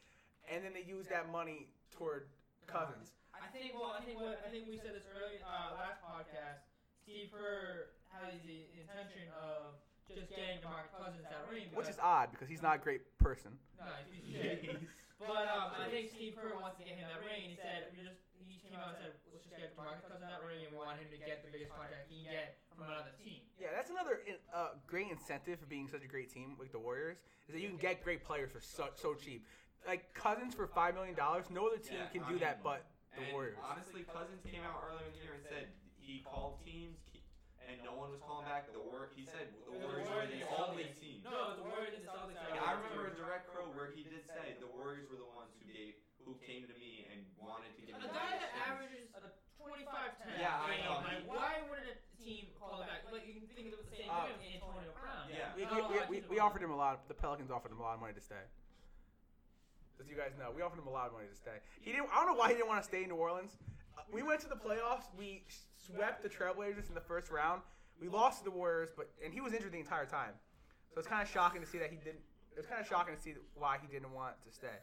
and 0.52 0.64
then 0.64 0.72
they 0.74 0.84
use 0.84 1.08
that 1.08 1.30
money 1.32 1.68
toward 1.92 2.28
Cousins. 2.68 3.16
I 3.36 3.48
think. 3.54 3.76
Well, 3.78 3.94
I 3.94 4.02
think 4.04 4.20
what 4.20 4.42
I 4.44 4.50
think 4.50 4.68
we 4.68 4.82
said 4.82 4.98
this 4.98 5.08
early 5.14 5.40
uh, 5.44 5.78
last 5.78 6.02
podcast. 6.04 6.66
Steve 7.08 7.32
Kerr 7.32 7.96
has 8.12 8.36
the 8.44 8.68
intention 8.76 9.32
of 9.32 9.80
just 10.12 10.28
getting 10.28 10.60
DeMarcus 10.60 10.92
Cousins 10.92 11.24
that 11.24 11.48
ring. 11.48 11.72
Which 11.72 11.88
is 11.88 11.96
odd 12.04 12.36
because 12.36 12.52
he's 12.52 12.60
not 12.60 12.76
a 12.76 12.82
great 12.84 13.08
person. 13.16 13.56
no, 13.80 13.88
he's 14.12 14.12
a 14.12 14.12
piece 14.12 14.28
of 14.28 14.76
shit. 14.76 14.84
But 15.18 15.50
um, 15.50 15.74
I 15.74 15.90
think 15.90 16.14
Steve 16.14 16.38
Kerr 16.38 16.54
wants 16.62 16.78
to 16.78 16.86
get 16.86 16.94
him 16.94 17.10
that 17.10 17.26
ring, 17.26 17.50
he 17.50 17.58
said 17.58 17.90
we 17.90 18.06
just 18.06 18.22
he 18.27 18.27
came 18.68 18.80
out 18.84 18.96
and 18.96 19.00
said 19.00 19.12
let's 19.32 19.48
just 19.48 19.56
get 19.56 19.74
DeMarcus 19.74 20.04
Cousins 20.04 20.28
that 20.28 20.44
ring, 20.44 20.68
and 20.68 20.72
we 20.76 20.78
want 20.78 21.00
him 21.00 21.08
to 21.10 21.20
get 21.20 21.44
the 21.44 21.52
biggest 21.52 21.72
contract 21.72 22.12
he 22.12 22.28
can 22.28 22.36
get 22.36 22.60
from 22.76 22.92
another 22.92 23.16
team. 23.24 23.42
Yeah, 23.58 23.74
that's 23.74 23.90
another 23.90 24.22
uh, 24.54 24.78
great 24.86 25.10
incentive 25.10 25.60
for 25.60 25.66
being 25.66 25.88
such 25.88 26.04
a 26.04 26.10
great 26.12 26.30
team 26.30 26.60
like 26.60 26.72
the 26.76 26.80
Warriors 26.80 27.18
is 27.48 27.56
that 27.56 27.62
you 27.64 27.72
can 27.72 27.80
get 27.82 28.04
great 28.04 28.22
players 28.22 28.52
for 28.52 28.62
so, 28.62 28.92
so 28.94 29.16
cheap. 29.16 29.48
Like 29.88 30.14
Cousins 30.14 30.54
for 30.54 30.68
five 30.68 30.94
million 30.94 31.16
dollars, 31.16 31.48
no 31.50 31.68
other 31.72 31.80
team 31.80 32.04
Yeah, 32.04 32.12
can 32.12 32.24
I 32.28 32.32
do 32.32 32.38
that 32.44 32.62
but 32.62 32.86
the 33.16 33.24
and 33.24 33.34
Warriors. 33.34 33.58
Honestly, 33.64 34.04
Cousins 34.04 34.44
came 34.44 34.62
out 34.62 34.84
earlier 34.84 35.08
in 35.08 35.16
the 35.16 35.24
year 35.24 35.34
and 35.40 35.44
said 35.48 35.72
he 35.98 36.22
called 36.28 36.60
teams 36.62 37.00
and 37.68 37.84
no 37.84 37.92
one 38.00 38.12
was 38.16 38.24
calling 38.24 38.48
back. 38.48 38.72
The 38.72 38.80
war 38.80 39.12
he 39.12 39.28
said 39.28 39.52
the 39.52 39.76
The 39.76 39.84
Warriors 39.84 40.08
were 40.08 40.28
the 40.28 40.44
only 40.56 40.88
team. 40.96 41.24
No, 41.24 41.56
the 41.60 41.68
Warriors 41.68 42.00
and 42.00 42.08
the 42.08 42.12
Celtics. 42.16 42.40
are 42.40 42.56
Yeah, 42.56 42.64
the 42.64 42.68
I 42.68 42.72
remember 42.80 43.12
a 43.12 43.16
direct 43.16 43.52
quote 43.52 43.76
where 43.76 43.92
he 43.92 44.08
did 44.08 44.24
say 44.28 44.56
the 44.60 44.72
Warriors 44.72 45.08
were 45.12 45.20
the 45.20 45.28
ones 45.36 45.52
who 45.60 45.68
gave 45.68 46.00
who 46.24 46.36
came 46.44 46.68
to 46.68 46.76
me 46.76 47.07
and 47.07 47.07
wanted 47.42 47.72
to 47.78 47.82
give 47.86 47.96
A 47.96 48.02
me 48.02 48.10
guy 48.12 48.38
the 48.38 48.48
that 48.48 48.54
averages 48.68 49.08
a 49.18 49.30
25-10 49.62 50.42
Yeah, 50.42 50.58
I 50.62 50.74
know. 50.86 51.02
Like, 51.02 51.24
why 51.28 51.62
wouldn't 51.70 51.90
a 51.94 51.98
team 52.22 52.52
call 52.58 52.82
it 52.82 52.88
back? 52.90 53.06
Like 53.10 53.26
you 53.26 53.38
can 53.38 53.48
think 53.54 53.74
of 53.74 53.80
the 53.82 53.90
same 53.90 54.10
Uh, 54.10 54.28
thing 54.30 54.38
with 54.38 54.54
Antonio 54.62 54.92
Brown. 54.98 55.26
Yeah. 55.30 55.54
We, 55.56 55.64
Not 55.66 55.74
we, 55.74 55.80
a 55.80 55.82
lot 55.82 55.92
we, 56.10 56.18
of 56.22 56.30
we, 56.30 56.36
we 56.36 56.40
offered 56.40 56.62
him 56.64 56.72
a 56.72 56.80
lot. 56.80 57.08
The 57.08 57.18
Pelicans 57.18 57.50
offered 57.52 57.72
him 57.72 57.80
a 57.80 57.86
lot 57.86 57.96
of 57.96 58.02
money 58.02 58.14
to 58.14 58.22
stay. 58.24 58.42
As 60.00 60.06
you 60.08 60.16
guys 60.16 60.32
know, 60.38 60.54
we 60.54 60.62
offered 60.62 60.78
him 60.80 60.86
a 60.88 60.94
lot 60.94 61.08
of 61.08 61.14
money 61.14 61.26
to 61.26 61.36
stay. 61.36 61.58
He 61.82 61.92
didn't. 61.92 62.10
I 62.14 62.22
don't 62.22 62.34
know 62.34 62.38
why 62.38 62.50
he 62.50 62.56
didn't 62.56 62.70
want 62.70 62.82
to 62.82 62.88
stay 62.88 63.02
in 63.02 63.10
New 63.10 63.18
Orleans. 63.18 63.58
Uh, 63.98 64.02
we 64.14 64.22
went 64.22 64.40
to 64.42 64.50
the 64.50 64.56
playoffs. 64.56 65.10
We 65.18 65.42
swept 65.74 66.22
the 66.22 66.30
Trailblazers 66.30 66.88
in 66.88 66.94
the 66.94 67.02
first 67.02 67.32
round. 67.32 67.62
We 68.00 68.08
lost 68.08 68.40
to 68.40 68.44
the 68.46 68.52
Warriors, 68.54 68.90
but 68.96 69.10
and 69.26 69.34
he 69.34 69.42
was 69.42 69.54
injured 69.54 69.72
the 69.74 69.80
entire 69.82 70.06
time. 70.06 70.38
So 70.94 71.00
it's 71.00 71.08
kind 71.08 71.22
of 71.24 71.30
shocking 71.30 71.62
to 71.62 71.68
see 71.68 71.80
that 71.80 71.90
he 71.90 71.98
didn't. 71.98 72.22
It 72.54 72.58
was 72.58 72.68
kind 72.68 72.80
of 72.80 72.88
shocking 72.88 73.16
to 73.16 73.22
see 73.22 73.34
why 73.56 73.78
he 73.82 73.88
didn't 73.88 74.12
want 74.14 74.36
to 74.46 74.52
stay. 74.54 74.78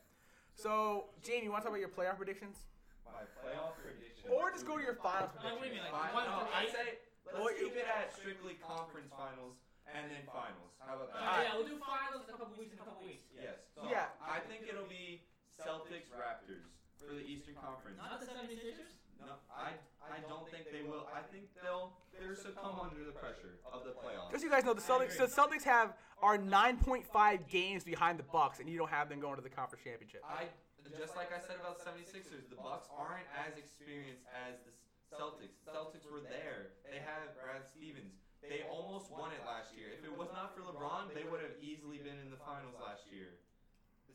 So, 0.64 1.10
Jamey, 1.20 1.44
you 1.44 1.50
want 1.50 1.62
to 1.62 1.68
talk 1.68 1.74
about 1.74 1.82
your 1.82 1.90
playoff 1.92 2.16
predictions, 2.16 2.62
My 3.04 3.26
playoff 3.42 3.74
prediction. 3.82 4.30
or 4.30 4.50
just 4.54 4.64
go 4.66 4.78
to 4.78 4.82
your 4.84 4.96
finals 5.02 5.34
Like, 5.42 5.52
what 5.58 5.62
do 5.62 5.68
you 5.68 5.74
mean, 5.74 5.84
like, 5.84 5.92
Fine, 5.92 6.14
one 6.14 6.24
through 6.30 6.54
I 6.54 6.62
eight? 6.64 6.72
say 6.72 6.86
let's 7.26 7.34
Well, 7.36 7.50
keep 7.58 7.74
it 7.76 7.86
at 7.90 8.14
strictly 8.14 8.54
conference 8.62 9.10
finals 9.12 9.58
and 9.90 10.08
then 10.10 10.24
finals. 10.30 10.72
How 10.80 10.94
about 10.96 11.10
Uh, 11.10 11.20
that? 11.20 11.44
yeah, 11.44 11.54
we'll 11.58 11.66
do 11.68 11.76
finals 11.82 12.24
in 12.28 12.34
a 12.34 12.38
couple 12.38 12.56
weeks. 12.56 12.72
In 12.72 12.78
a 12.80 12.84
couple 12.86 13.04
weeks. 13.04 13.26
Yes. 13.34 13.58
So 13.74 13.84
Yeah. 13.90 14.08
I 14.22 14.40
think 14.46 14.64
it'll 14.70 14.88
be 14.88 15.26
Celtics 15.58 16.08
Raptors 16.14 16.64
for 16.98 17.12
the 17.12 17.20
Eastern 17.26 17.54
Conference. 17.56 17.98
Not 17.98 18.20
the 18.20 18.26
76ers. 18.26 18.94
No, 19.20 19.36
I 19.50 19.72
I 20.04 20.20
don't 20.28 20.48
think 20.50 20.70
they 20.70 20.82
will. 20.82 21.08
I 21.08 21.22
think 21.22 21.48
they'll 21.62 21.96
they'll 22.18 22.36
succumb 22.36 22.78
under 22.80 23.04
the 23.04 23.12
pressure 23.12 23.58
of 23.64 23.84
the 23.84 23.92
playoffs. 23.92 24.30
Just 24.32 24.42
so 24.42 24.46
you 24.48 24.50
guys 24.52 24.64
know, 24.64 24.74
the 24.74 24.82
Celtics, 24.82 25.16
the. 25.16 25.26
Celtics 25.26 25.62
have 25.64 25.96
are 26.24 26.40
9.5 26.40 27.04
games 27.52 27.84
behind 27.84 28.16
the 28.16 28.24
Bucks, 28.32 28.56
and 28.56 28.64
you 28.64 28.80
don't 28.80 28.88
have 28.88 29.12
them 29.12 29.20
going 29.20 29.36
to 29.36 29.44
the 29.44 29.52
conference 29.52 29.84
championship. 29.84 30.24
I 30.24 30.48
just 30.96 31.12
like 31.12 31.28
I 31.36 31.40
said 31.44 31.60
about 31.60 31.76
the 31.76 31.84
76ers, 31.84 32.48
the 32.48 32.56
Bucks 32.56 32.88
aren't 32.96 33.28
as 33.36 33.60
experienced 33.60 34.24
as 34.32 34.56
the 34.64 34.72
Celtics. 35.12 35.60
Celtics 35.68 36.08
were 36.08 36.24
there. 36.24 36.72
They 36.88 37.04
had 37.04 37.36
Brad 37.36 37.68
Stevens. 37.68 38.16
They 38.40 38.64
almost 38.72 39.12
won 39.12 39.36
it 39.36 39.40
last 39.44 39.76
year. 39.76 39.92
If 39.92 40.04
it 40.04 40.12
was 40.12 40.32
not 40.32 40.56
for 40.56 40.64
LeBron, 40.64 41.12
they 41.12 41.28
would 41.28 41.44
have 41.44 41.56
easily 41.60 42.00
been 42.00 42.16
in 42.20 42.32
the 42.32 42.40
finals 42.40 42.76
last 42.80 43.04
year. 43.08 43.40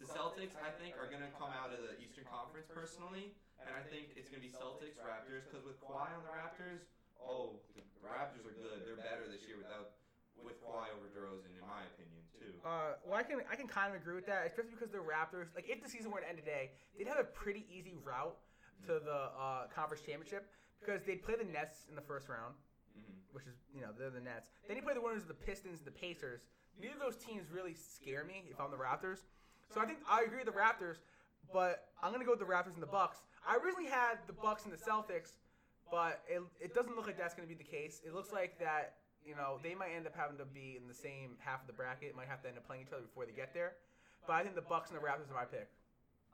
The 0.02 0.10
Celtics, 0.10 0.58
I 0.58 0.74
think, 0.82 0.98
are 0.98 1.10
going 1.10 1.26
to 1.26 1.34
come 1.38 1.54
out 1.54 1.74
of 1.74 1.82
the 1.82 1.98
Eastern 2.02 2.26
Conference 2.26 2.70
personally, 2.70 3.38
and 3.62 3.74
I 3.74 3.86
think 3.86 4.18
it's 4.18 4.34
going 4.34 4.42
to 4.42 4.46
be 4.46 4.54
Celtics 4.54 4.98
Raptors 5.02 5.46
because 5.46 5.66
with 5.66 5.78
Kawhi 5.82 6.10
on 6.10 6.26
the 6.26 6.34
Raptors, 6.34 6.90
oh, 7.22 7.62
the 7.78 8.10
Raptors 8.10 8.46
are 8.50 8.58
good. 8.58 8.86
They're 8.86 8.98
better 8.98 9.30
this 9.30 9.46
year 9.50 9.62
without 9.62 9.99
with 10.44 10.60
Kawhi 10.64 10.90
over 10.96 11.08
DeRozan, 11.12 11.52
in 11.56 11.66
my 11.66 11.84
opinion, 11.94 12.22
too. 12.36 12.54
Uh, 12.64 12.96
well, 13.06 13.18
I 13.20 13.24
can 13.24 13.40
I 13.52 13.56
can 13.56 13.68
kind 13.68 13.94
of 13.94 14.00
agree 14.02 14.16
with 14.16 14.26
that, 14.28 14.48
especially 14.48 14.72
because 14.76 14.92
the 14.92 15.04
Raptors, 15.04 15.54
like 15.56 15.68
if 15.68 15.84
the 15.84 15.90
season 15.90 16.12
were 16.12 16.20
to 16.20 16.30
end 16.30 16.38
today, 16.38 16.72
they'd 16.98 17.08
have 17.08 17.20
a 17.20 17.28
pretty 17.28 17.66
easy 17.72 17.96
route 18.04 18.36
to 18.88 19.00
the 19.04 19.32
uh, 19.36 19.68
conference 19.74 20.04
championship 20.04 20.48
because 20.80 21.04
they'd 21.04 21.24
play 21.24 21.36
the 21.36 21.48
Nets 21.48 21.86
in 21.90 21.96
the 21.96 22.02
first 22.02 22.30
round, 22.30 22.56
hmm 22.96 23.20
which 23.32 23.46
is 23.46 23.56
you 23.74 23.82
know 23.82 23.90
they're 23.98 24.10
the 24.10 24.24
Nets. 24.24 24.50
Then 24.68 24.78
you 24.78 24.84
play 24.84 24.94
the 24.94 25.02
winners 25.02 25.24
of 25.24 25.28
the 25.28 25.40
Pistons 25.40 25.80
and 25.80 25.88
the 25.88 25.96
Pacers. 25.96 26.42
Neither 26.80 26.96
of 26.96 27.02
those 27.02 27.18
teams 27.18 27.52
really 27.52 27.76
scare 27.76 28.24
me 28.24 28.44
if 28.50 28.60
I'm 28.60 28.72
the 28.72 28.80
Raptors. 28.80 29.28
So 29.74 29.82
I 29.82 29.86
think 29.86 30.00
I 30.10 30.24
agree 30.24 30.42
with 30.44 30.50
the 30.50 30.58
Raptors, 30.58 31.04
but 31.54 31.90
I'm 32.02 32.12
gonna 32.12 32.26
go 32.26 32.32
with 32.32 32.40
the 32.40 32.50
Raptors 32.50 32.74
and 32.74 32.82
the 32.82 32.90
Bucks. 32.90 33.20
I 33.48 33.58
originally 33.58 33.90
had 33.90 34.18
the 34.28 34.34
Bucks 34.34 34.64
and 34.66 34.74
the 34.74 34.82
Celtics, 34.82 35.38
but 35.92 36.24
it, 36.28 36.42
it 36.60 36.74
doesn't 36.74 36.96
look 36.96 37.06
like 37.06 37.18
that's 37.18 37.36
gonna 37.36 37.48
be 37.48 37.54
the 37.56 37.64
case. 37.64 38.02
It 38.06 38.14
looks 38.14 38.32
like 38.32 38.58
that 38.60 38.96
you 39.26 39.36
know 39.36 39.60
they 39.62 39.76
might 39.76 39.92
end 39.96 40.08
up 40.08 40.16
having 40.16 40.38
to 40.40 40.48
be 40.48 40.80
in 40.80 40.88
the 40.88 40.96
same 40.96 41.36
half 41.40 41.62
of 41.62 41.68
the 41.68 41.76
bracket. 41.76 42.16
Might 42.16 42.32
have 42.32 42.42
to 42.44 42.50
end 42.50 42.58
up 42.58 42.66
playing 42.66 42.88
each 42.88 42.94
other 42.94 43.06
before 43.06 43.26
they 43.26 43.36
get 43.36 43.54
there. 43.54 43.78
But 44.28 44.40
I 44.40 44.44
think 44.44 44.56
the 44.56 44.66
Bucks 44.66 44.92
and 44.92 45.00
the 45.00 45.04
Raptors 45.04 45.32
are 45.32 45.40
my 45.40 45.48
pick. 45.48 45.72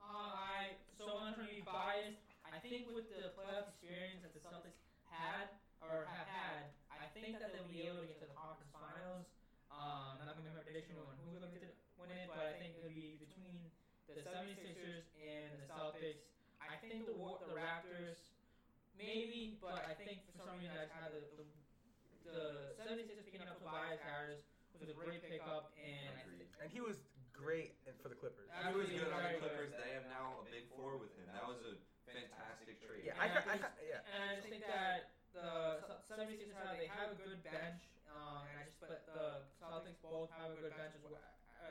Uh, 0.01 0.35
I 0.35 0.77
so 0.97 1.09
I'm 1.09 1.31
not 1.31 1.39
trying 1.39 1.49
to 1.49 1.57
be 1.57 1.65
biased. 1.65 2.21
I 2.45 2.63
think 2.63 2.87
with 2.95 3.11
the 3.11 3.35
playoff 3.35 3.67
experience 3.67 4.23
that 4.23 4.31
the 4.31 4.39
Celtics 4.39 4.79
had 5.11 5.51
or 5.83 6.07
have 6.07 6.29
had, 6.29 6.71
I 6.87 7.11
think 7.11 7.35
that 7.35 7.51
they'll 7.51 7.67
be 7.67 7.83
able 7.83 7.99
to 7.99 8.07
get 8.07 8.23
to 8.23 8.31
the 8.31 8.37
conference 8.37 8.71
finals. 8.71 9.27
Um, 9.67 10.23
I'm 10.23 10.25
not 10.29 10.39
going 10.39 10.47
to 10.47 10.55
make 10.55 10.63
a 10.63 10.67
prediction 10.71 10.95
on 11.03 11.19
who's 11.19 11.35
going 11.35 11.51
to 11.51 11.67
win 11.99 12.15
it, 12.15 12.31
but 12.31 12.47
I 12.47 12.55
think 12.55 12.79
it'll 12.79 12.95
be 12.95 13.19
between 13.19 13.59
the 14.07 14.23
76ers 14.23 15.03
and 15.19 15.51
the 15.59 15.67
Celtics. 15.67 16.23
I 16.63 16.79
think 16.79 17.05
the 17.05 17.13
the 17.15 17.51
Raptors 17.51 18.31
maybe, 18.95 19.59
but 19.59 19.83
I 19.83 19.93
think 19.93 20.23
for 20.31 20.33
some 20.39 20.55
reason 20.55 20.79
I 20.79 20.87
just 20.87 20.95
had 20.95 21.11
the 21.11 21.21
the, 21.35 21.45
the 22.25 22.73
76ers 22.81 23.25
picking 23.29 23.45
up 23.45 23.59
Tobias 23.61 24.01
Harris 24.01 24.41
was 24.79 24.89
a 24.89 24.97
great 24.97 25.21
pickup, 25.23 25.71
and 25.79 26.13
Agreed. 26.25 26.49
And 26.59 26.67
he 26.71 26.81
was 26.81 26.97
great 27.31 27.77
for 28.01 28.09
the 28.09 28.17
Clippers. 28.17 28.49
He 28.49 28.73
was 28.75 28.89
good 28.89 29.11
on 29.11 29.21
the. 29.21 29.39
Clippers. 29.39 29.71
They 29.75 29.91
have 29.95 30.07
now 30.11 30.41
a 30.41 30.45
big 30.49 30.65
four 30.75 30.97
with 30.97 31.13
him. 31.15 31.27
That 31.31 31.45
was 31.47 31.61
a 31.63 31.73
fantastic 32.07 32.79
trade. 32.83 33.03
Yeah, 33.07 33.15
And 33.19 33.31
I, 33.31 33.39
I 33.39 33.55
I, 33.55 33.69
yeah. 33.85 34.01
And 34.11 34.19
I 34.23 34.31
just 34.39 34.47
think 34.49 34.65
that 34.67 35.15
the 35.35 35.83
Ce- 35.83 36.15
76ers 36.15 36.55
have 36.55 36.75
they 36.79 36.87
have 36.91 37.11
a 37.11 37.19
good 37.19 37.39
bench, 37.43 37.81
um, 38.11 38.47
and 38.47 38.55
I 38.59 38.63
just 38.67 38.79
but 38.79 39.03
the 39.07 39.45
Celtics 39.59 39.99
both 40.03 40.31
have 40.35 40.51
a 40.51 40.57
good 40.59 40.75
bench 40.75 40.95
as 40.95 41.03
well, 41.03 41.19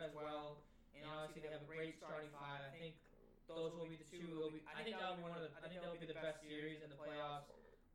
as 0.01 0.13
well. 0.13 0.61
And 0.95 1.03
obviously 1.11 1.43
they 1.43 1.51
have 1.53 1.65
a 1.65 1.71
great 1.71 1.99
starting 1.99 2.31
five. 2.39 2.63
I 2.63 2.71
think 2.79 2.95
those 3.51 3.75
will 3.75 3.89
be 3.89 3.99
the 4.01 4.09
two. 4.09 4.25
Will 4.37 4.53
be, 4.53 4.63
I 4.65 4.81
think 4.85 4.97
that'll 4.97 5.19
be 5.21 5.27
one 5.27 5.35
of 5.37 5.43
the. 5.45 5.51
I 5.61 5.69
think 5.69 5.81
that'll 5.83 5.99
be 6.01 6.09
the 6.09 6.17
best 6.17 6.41
series 6.45 6.81
in 6.81 6.89
the 6.89 6.97
playoffs. 6.97 7.51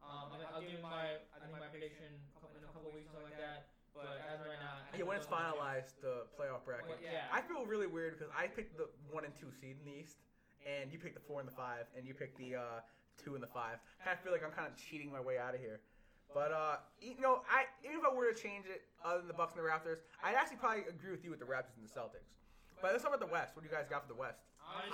Um, 0.10 0.34
I, 0.34 0.42
I'll 0.50 0.66
give 0.66 0.82
my 0.82 1.22
I 1.30 1.38
think 1.38 1.54
my 1.54 1.70
prediction 1.70 2.10
in 2.10 2.62
a 2.66 2.72
couple 2.74 2.90
weeks 2.92 3.14
something 3.14 3.30
like 3.30 3.38
that. 3.38 3.70
But 3.94 4.22
as 4.26 4.40
of 4.42 4.48
right 4.48 4.62
now, 4.62 4.80
Yeah, 4.96 5.04
when 5.06 5.18
it's 5.18 5.26
those 5.28 5.38
are 5.38 5.52
the 5.52 5.54
two. 5.54 5.60
finalized, 5.60 5.92
the 6.02 6.16
playoff 6.38 6.64
bracket. 6.66 6.88
Well, 6.88 7.02
yeah. 7.04 7.28
I 7.34 7.42
feel 7.42 7.66
really 7.66 7.90
weird 7.90 8.16
because 8.18 8.32
I 8.34 8.48
picked 8.48 8.78
the 8.78 8.88
one 9.12 9.26
and 9.26 9.34
two 9.36 9.52
seed 9.52 9.76
in 9.82 9.86
the 9.86 9.98
East, 9.98 10.22
and 10.64 10.88
you 10.94 10.98
picked 11.02 11.18
the 11.20 11.26
four 11.26 11.42
and 11.44 11.48
the 11.50 11.54
five, 11.58 11.90
and 11.98 12.06
you 12.08 12.14
picked 12.14 12.38
the 12.40 12.56
uh, 12.58 12.80
two 13.20 13.34
and 13.36 13.44
the 13.44 13.50
five. 13.52 13.82
I 14.00 14.06
Kind 14.06 14.16
of 14.18 14.24
feel 14.24 14.32
like 14.32 14.46
I'm 14.46 14.54
kind 14.56 14.70
of 14.72 14.78
cheating 14.80 15.12
my 15.12 15.20
way 15.20 15.36
out 15.38 15.54
of 15.54 15.60
here. 15.60 15.82
But 16.32 16.54
uh, 16.54 16.78
you 17.02 17.18
know, 17.20 17.42
I 17.50 17.66
even 17.84 18.00
if 18.00 18.06
I 18.06 18.14
were 18.14 18.30
to 18.32 18.38
change 18.38 18.70
it, 18.70 18.86
other 19.04 19.20
than 19.26 19.28
the 19.28 19.36
Bucks 19.38 19.58
and 19.58 19.66
the 19.66 19.68
Raptors, 19.68 20.06
I'd 20.24 20.38
actually 20.38 20.62
probably 20.62 20.86
agree 20.88 21.10
with 21.12 21.26
you 21.26 21.34
with 21.34 21.42
the 21.42 21.50
Raptors 21.50 21.76
and 21.76 21.84
the 21.84 21.92
Celtics. 21.92 22.38
But 22.80 22.94
let's 22.96 23.04
talk 23.04 23.12
about 23.12 23.20
the 23.26 23.34
West. 23.34 23.58
What 23.58 23.66
do 23.66 23.68
you 23.68 23.76
guys 23.76 23.90
got 23.90 24.08
for 24.08 24.14
the 24.14 24.20
West? 24.22 24.46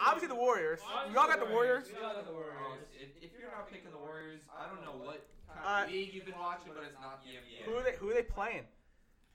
Obviously 0.05 0.27
the 0.29 0.35
Warriors. 0.39 0.79
You 1.11 1.17
all 1.19 1.27
got 1.27 1.39
the 1.39 1.51
Warriors. 1.51 1.87
We 1.91 2.03
all 2.03 2.13
got 2.13 2.25
the 2.25 2.33
Warriors. 2.33 2.55
if, 2.99 3.09
if 3.21 3.31
you're 3.39 3.51
not 3.51 3.69
picking 3.71 3.91
the 3.91 3.97
Warriors, 3.97 4.41
I 4.51 4.67
don't 4.67 4.83
know 4.85 5.03
what 5.03 5.27
kind 5.47 5.59
Uh, 5.65 5.85
of 5.85 5.91
league 5.91 6.13
you've 6.13 6.25
been 6.25 6.39
watching, 6.39 6.71
but 6.73 6.83
it's 6.83 6.99
not 6.99 7.23
the 7.23 7.31
NBA. 7.31 7.65
Who 7.65 7.73
are 7.75 7.83
they? 7.83 7.95
Who 7.97 8.09
are 8.09 8.13
they 8.13 8.23
playing? 8.23 8.65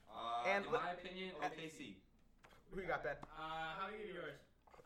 Uh, 0.09 0.43
And 0.47 0.65
in 0.65 0.71
let- 0.71 0.83
my 0.83 0.91
opinion, 0.91 1.31
OKC. 1.41 1.95
Who 2.71 2.81
you 2.81 2.87
got, 2.87 3.03
Ben? 3.03 3.15
Uh, 3.21 3.41
how 3.79 3.87
do 3.87 3.97
you 3.97 4.05
give 4.07 4.15
yours? 4.15 4.33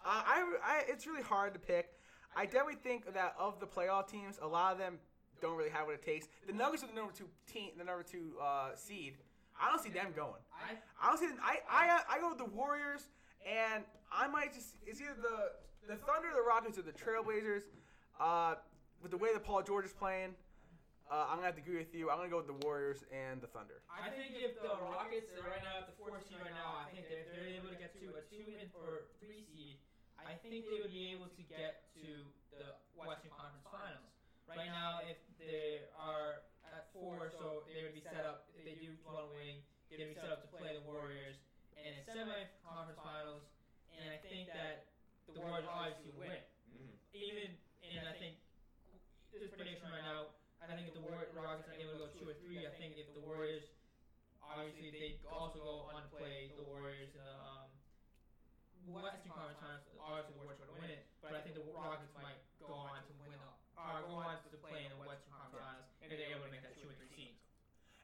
Uh, 0.04 0.22
I, 0.26 0.58
I, 0.64 0.84
it's 0.88 1.06
really 1.08 1.22
hard 1.24 1.54
to 1.54 1.60
pick. 1.60 2.00
I 2.36 2.46
definitely 2.46 2.76
think 2.76 3.12
that 3.14 3.36
of 3.40 3.60
the 3.60 3.66
playoff 3.68 4.08
teams, 4.08 4.40
a 4.42 4.48
lot 4.48 4.74
of 4.74 4.78
them 4.80 5.00
don't 5.42 5.56
really 5.58 5.70
have 5.70 5.86
what 5.86 5.96
it 5.96 6.04
takes. 6.04 6.28
The 6.48 6.54
Nuggets 6.54 6.84
are 6.84 6.88
the 6.88 6.94
number 6.94 7.14
two 7.14 7.28
team, 7.52 7.72
the 7.78 7.84
number 7.84 8.04
two 8.04 8.34
uh, 8.42 8.76
seed. 8.76 9.16
I 9.60 9.70
don't 9.70 9.82
see 9.82 9.90
them 9.90 10.12
going. 10.16 10.42
I 10.54 10.76
I 11.02 11.10
don't 11.10 11.18
see. 11.20 11.28
Them, 11.28 11.38
I, 11.42 11.60
I, 11.70 12.02
I 12.10 12.20
go 12.20 12.30
with 12.30 12.40
the 12.40 12.46
Warriors, 12.46 13.08
and 13.46 13.86
I 14.10 14.28
might 14.28 14.54
just. 14.54 14.76
It's 14.86 15.00
either 15.00 15.16
the 15.22 15.94
the 15.94 15.98
Thunder, 16.02 16.34
the 16.34 16.42
Rockets, 16.42 16.78
or 16.78 16.82
the 16.82 16.94
Trailblazers. 16.94 17.70
Uh, 18.20 18.56
with 19.02 19.12
the 19.12 19.22
way 19.22 19.30
that 19.34 19.46
Paul 19.46 19.62
George 19.62 19.86
is 19.86 19.94
playing, 19.94 20.34
uh, 21.12 21.30
I'm 21.30 21.38
gonna 21.38 21.54
have 21.54 21.60
to 21.60 21.62
agree 21.62 21.78
with 21.78 21.94
you. 21.94 22.10
I'm 22.10 22.18
gonna 22.18 22.34
go 22.34 22.42
with 22.42 22.50
the 22.50 22.60
Warriors 22.66 23.06
and 23.14 23.38
the 23.38 23.48
Thunder. 23.52 23.86
I 23.86 24.10
think 24.10 24.34
if 24.34 24.58
the 24.58 24.74
Rockets 24.82 25.30
are 25.38 25.46
right 25.46 25.62
now 25.62 25.86
at 25.86 25.86
the 25.86 25.96
four 26.02 26.18
seed 26.26 26.42
right 26.42 26.56
now, 26.58 26.82
I 26.82 26.90
think 26.90 27.06
that 27.14 27.22
if 27.22 27.28
they're 27.30 27.54
able 27.54 27.70
to 27.70 27.78
get 27.78 27.94
to 28.02 28.18
a 28.18 28.24
two 28.26 28.50
or 28.74 29.14
three 29.22 29.46
seed, 29.46 29.78
I 30.18 30.34
think 30.42 30.66
they 30.66 30.82
would 30.82 30.90
be 30.90 31.14
able 31.14 31.30
to 31.30 31.44
get 31.46 31.86
to 32.02 32.26
the 32.50 32.74
Western 32.98 33.30
Conference 33.38 33.68
Finals. 33.70 34.10
Right 34.50 34.66
now, 34.66 35.06
if 35.06 35.22
they 35.38 35.86
are 35.98 36.46
at 36.74 36.90
four, 36.94 37.30
so 37.30 37.66
they 37.70 37.86
would 37.86 37.94
be 37.94 38.02
set 38.02 38.26
up. 38.26 38.50
If 38.58 38.66
they 38.66 38.78
do 38.80 38.96
want 39.06 39.22
to 39.22 39.30
win, 39.38 39.62
they'd 39.92 40.02
be 40.02 40.18
set 40.18 40.34
up 40.34 40.42
to 40.42 40.50
play 40.50 40.74
the 40.74 40.86
Warriors 40.88 41.38
in 41.86 41.94
a 41.94 42.02
semi-conference 42.10 42.98
finals. 42.98 43.46
And 43.94 44.10
I 44.10 44.18
think 44.26 44.50
that 44.50 44.90
the 45.30 45.38
Warriors 45.38 45.70
obviously 45.70 46.10
will 46.12 46.26
win. 46.26 46.42
Mhm. 46.74 46.98
Even 47.14 47.48
and 47.86 48.10
I 48.10 48.18
think 48.18 48.42
this 49.32 49.54
prediction 49.54 49.88
right 49.94 50.02
now, 50.02 50.34
I 50.60 50.66
think 50.68 50.90
if 50.90 50.96
the 50.98 51.06
War- 51.06 51.30
Rockets 51.38 51.70
are 51.70 51.78
able 51.78 51.94
to 51.94 52.00
go 52.00 52.08
two 52.18 52.26
or 52.28 52.34
three, 52.42 52.66
I 52.66 52.74
think 52.82 52.98
if 52.98 53.14
the 53.14 53.22
Warriors, 53.22 53.64
obviously 54.42 54.90
they 54.90 55.22
also 55.30 55.62
go 55.62 55.86
on 55.94 56.02
to 56.02 56.10
play 56.10 56.50
the 56.58 56.64
Warriors 56.66 57.14
in 57.14 57.22
the 57.22 57.38
um, 57.46 57.70
Western 58.90 59.30
Conference 59.32 59.60
Finals. 59.62 59.86
Obviously, 60.02 60.34
the 60.34 60.40
Warriors 60.42 60.60
would 60.66 60.74
win 60.82 60.90
it, 60.90 61.06
but 61.22 61.34
I 61.38 61.42
think 61.42 61.54
the 61.56 61.64
Rockets 61.72 62.14
might 62.18 62.42
go 62.60 62.74
on 62.74 63.06
to 63.06 63.14
win 63.22 63.32
the, 63.32 63.38
or 63.78 64.02
go 64.02 64.16
on 64.26 64.42
to 64.42 64.58
play 64.58 64.84
in 64.86 64.90
the 64.90 64.98
Western 64.98 65.30
Conference 65.32 65.62
Finals 65.62 65.86
if 66.02 66.10
they're 66.10 66.32
able 66.34 66.46
to 66.46 66.52
make 66.52 66.64
that 66.66 66.74
two 66.82 66.90
or 66.90 66.94
three 66.98 67.10
seeds. 67.16 67.38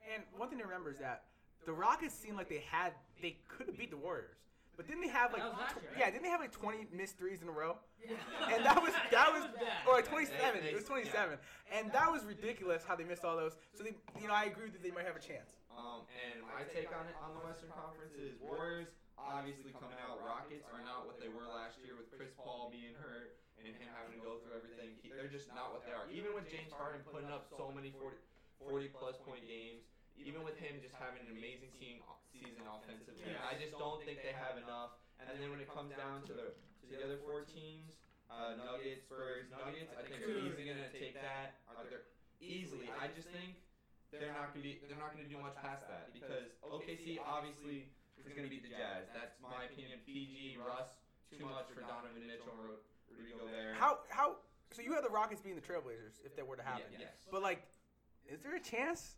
And 0.05 0.23
one 0.37 0.49
thing 0.49 0.59
to 0.59 0.65
remember 0.65 0.91
is 0.91 0.99
that 0.99 1.30
the 1.65 1.73
Rockets 1.73 2.13
seemed 2.15 2.37
like 2.37 2.49
they 2.49 2.63
had 2.69 2.93
they 3.21 3.37
could 3.47 3.67
have 3.67 3.77
beat 3.77 3.91
the 3.91 3.97
Warriors, 4.01 4.37
but 4.77 4.87
didn't 4.87 5.01
they 5.05 5.13
have 5.13 5.31
like 5.33 5.41
That 5.45 5.53
was 5.53 5.59
last 5.61 5.75
tw- 5.77 5.85
yeah 5.97 6.03
right? 6.05 6.13
didn't 6.13 6.23
they 6.25 6.33
have 6.33 6.41
like 6.41 6.51
20 6.51 6.87
missed 6.93 7.17
threes 7.17 7.41
in 7.41 7.47
a 7.47 7.53
row? 7.53 7.77
Yeah. 8.01 8.17
And 8.49 8.65
that 8.65 8.81
was 8.81 8.93
that 9.13 9.29
was 9.29 9.45
or 9.85 9.93
like 9.93 10.09
27. 10.09 10.33
It 10.65 10.73
was 10.73 10.85
27, 10.89 11.37
and 11.69 11.91
that 11.93 12.09
was 12.09 12.25
ridiculous 12.25 12.81
how 12.81 12.95
they 12.97 13.05
missed 13.05 13.21
all 13.25 13.37
those. 13.37 13.53
So 13.77 13.83
they 13.85 13.93
you 14.19 14.25
know 14.27 14.33
I 14.33 14.49
agree 14.49 14.69
that 14.73 14.81
they 14.81 14.89
might 14.91 15.05
have 15.05 15.15
a 15.17 15.21
chance. 15.21 15.53
Um, 15.69 16.03
and 16.25 16.41
my 16.49 16.65
take 16.65 16.89
on 16.89 17.05
it 17.05 17.15
on 17.21 17.37
the 17.37 17.41
Western 17.45 17.69
Conference 17.71 18.13
is 18.17 18.33
Warriors 18.41 18.89
obviously 19.21 19.69
coming 19.77 19.97
out. 20.01 20.17
Rockets 20.25 20.65
are 20.73 20.81
not 20.81 21.05
what 21.05 21.21
they 21.21 21.29
were 21.29 21.45
last 21.45 21.77
year 21.85 21.93
with 21.93 22.09
Chris 22.09 22.33
Paul 22.33 22.73
being 22.73 22.97
hurt 22.97 23.37
and 23.61 23.69
him 23.69 23.85
having 23.93 24.17
to 24.17 24.21
go 24.25 24.41
through 24.41 24.57
everything. 24.57 24.97
He- 25.05 25.13
They're 25.13 25.29
just 25.29 25.53
not 25.53 25.69
what 25.69 25.85
they 25.85 25.93
are. 25.93 26.09
Even 26.09 26.33
with 26.33 26.49
James 26.49 26.73
Harden 26.73 27.05
putting 27.05 27.29
up 27.29 27.45
so 27.53 27.69
many 27.69 27.93
40, 28.01 28.17
40 28.57 28.89
plus 28.97 29.21
point 29.21 29.45
games, 29.45 29.85
even 30.25 30.43
with 30.45 30.57
him 30.57 30.77
just 30.81 30.95
having 30.97 31.21
an 31.25 31.31
amazing 31.33 31.71
team 31.77 32.01
season 32.31 32.63
offensively, 32.65 33.25
Yeah. 33.25 33.41
I 33.45 33.57
just 33.57 33.77
don't 33.77 34.01
think 34.05 34.21
they 34.21 34.33
have 34.33 34.57
enough. 34.57 34.97
And 35.19 35.29
then 35.37 35.49
when 35.53 35.61
it 35.61 35.69
comes 35.69 35.93
down 35.93 36.23
to 36.25 36.33
the 36.33 36.47
to 36.81 36.85
the 36.89 36.97
other 37.03 37.17
four 37.21 37.45
teams, 37.45 37.93
uh, 38.29 38.55
Nuggets, 38.57 39.05
Spurs, 39.05 39.49
Nuggets, 39.51 39.93
I 39.93 40.01
think 40.01 40.19
they're 40.25 40.41
easily 40.41 40.65
gonna 40.65 40.89
take 40.89 41.13
that. 41.13 41.61
Are 41.69 41.85
they 41.85 42.01
easily? 42.41 42.89
I 42.89 43.07
just 43.13 43.29
think 43.29 43.61
they're 44.09 44.33
not 44.33 44.51
gonna 44.53 44.65
be 44.65 44.81
they're 44.87 44.97
not 44.97 45.13
gonna 45.13 45.29
do 45.29 45.37
much 45.37 45.55
past 45.61 45.87
that 45.87 46.11
because 46.13 46.51
OKC 46.63 47.19
obviously 47.21 47.93
is 48.17 48.33
gonna 48.33 48.49
beat 48.49 48.63
the 48.63 48.69
Jazz. 48.73 49.07
That's 49.13 49.39
my 49.39 49.65
opinion. 49.65 49.99
PG, 50.05 50.57
Russ, 50.57 50.97
too 51.29 51.45
much 51.45 51.69
for 51.69 51.81
Donovan 51.81 52.25
Mitchell, 52.25 52.53
Ro- 52.57 52.81
Rudy 53.09 53.33
Gobert. 53.37 53.75
How 53.77 53.99
how 54.09 54.37
so 54.71 54.81
you 54.81 54.93
had 54.93 55.03
the 55.03 55.09
Rockets 55.09 55.41
being 55.41 55.55
the 55.55 55.61
Trailblazers 55.61 56.23
if 56.25 56.35
that 56.35 56.47
were 56.47 56.55
to 56.55 56.63
happen. 56.63 56.87
Yeah, 56.93 57.11
yes. 57.11 57.27
But 57.29 57.41
like, 57.41 57.67
is 58.25 58.41
there 58.41 58.55
a 58.55 58.59
chance? 58.59 59.15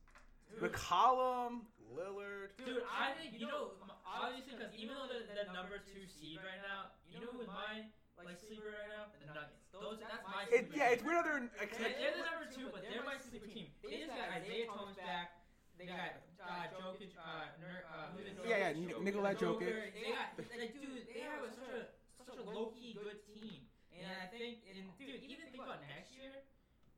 Dude, 0.54 0.72
McCollum, 0.72 1.62
Lillard. 1.91 2.49
Dude, 2.56 2.80
I 2.86 3.10
think 3.12 3.32
you 3.32 3.45
know 3.45 3.70
m- 3.82 3.91
obviously 4.04 4.54
because 4.54 4.72
even 4.72 4.93
though 4.95 5.06
they're 5.06 5.20
the 5.20 5.43
number 5.43 5.78
two 5.78 6.06
seed 6.06 6.39
right 6.41 6.58
now, 6.58 6.88
you 7.04 7.20
know 7.20 7.32
who's 7.32 7.49
my 7.49 7.84
like 8.22 8.38
sleeper 8.38 8.70
right 8.70 8.88
now? 8.88 9.08
The 9.18 9.26
Nuggets. 9.26 9.60
Those 9.78 9.97
that's 9.97 10.26
my 10.28 10.45
It, 10.51 10.66
yeah, 10.74 10.89
it's 10.89 11.04
weird. 11.04 11.26
They're 11.26 11.41
like, 11.58 11.76
They're, 11.76 11.89
they're 11.95 12.12
the 12.12 12.22
number 12.22 12.45
two, 12.45 12.68
but 12.68 12.86
they're 12.88 13.01
my 13.01 13.16
sleeper 13.16 13.45
team. 13.47 13.68
They 13.88 13.97
just 13.97 14.14
got 14.14 14.30
Isaiah 14.30 14.66
Thomas 14.66 14.95
back. 14.95 15.30
They 15.76 15.86
got 15.86 16.14
uh, 16.39 16.66
Jokic. 16.78 17.10
Uh, 17.16 17.45
Ner- 17.56 17.84
uh, 17.88 18.08
who's 18.08 18.26
yeah, 18.47 18.58
yeah, 18.58 18.70
Jokic. 18.70 18.97
N- 18.97 19.04
Nikolai 19.04 19.34
Jokic. 19.34 19.74
They 19.91 20.01
got 20.01 20.28
like, 20.56 20.72
dude. 20.72 21.04
They 21.12 21.20
have 21.20 21.41
a, 21.41 21.49
such 21.49 21.68
a 21.68 21.86
such 22.16 22.36
a 22.36 22.39
low 22.39 22.66
key 22.66 22.93
good 22.93 23.16
team, 23.32 23.66
and 23.89 24.06
I 24.16 24.24
think, 24.26 24.58
and 24.66 24.95
dude, 24.97 25.20
even 25.22 25.47
think 25.47 25.62
about 25.62 25.80
next 25.80 26.10
year, 26.10 26.39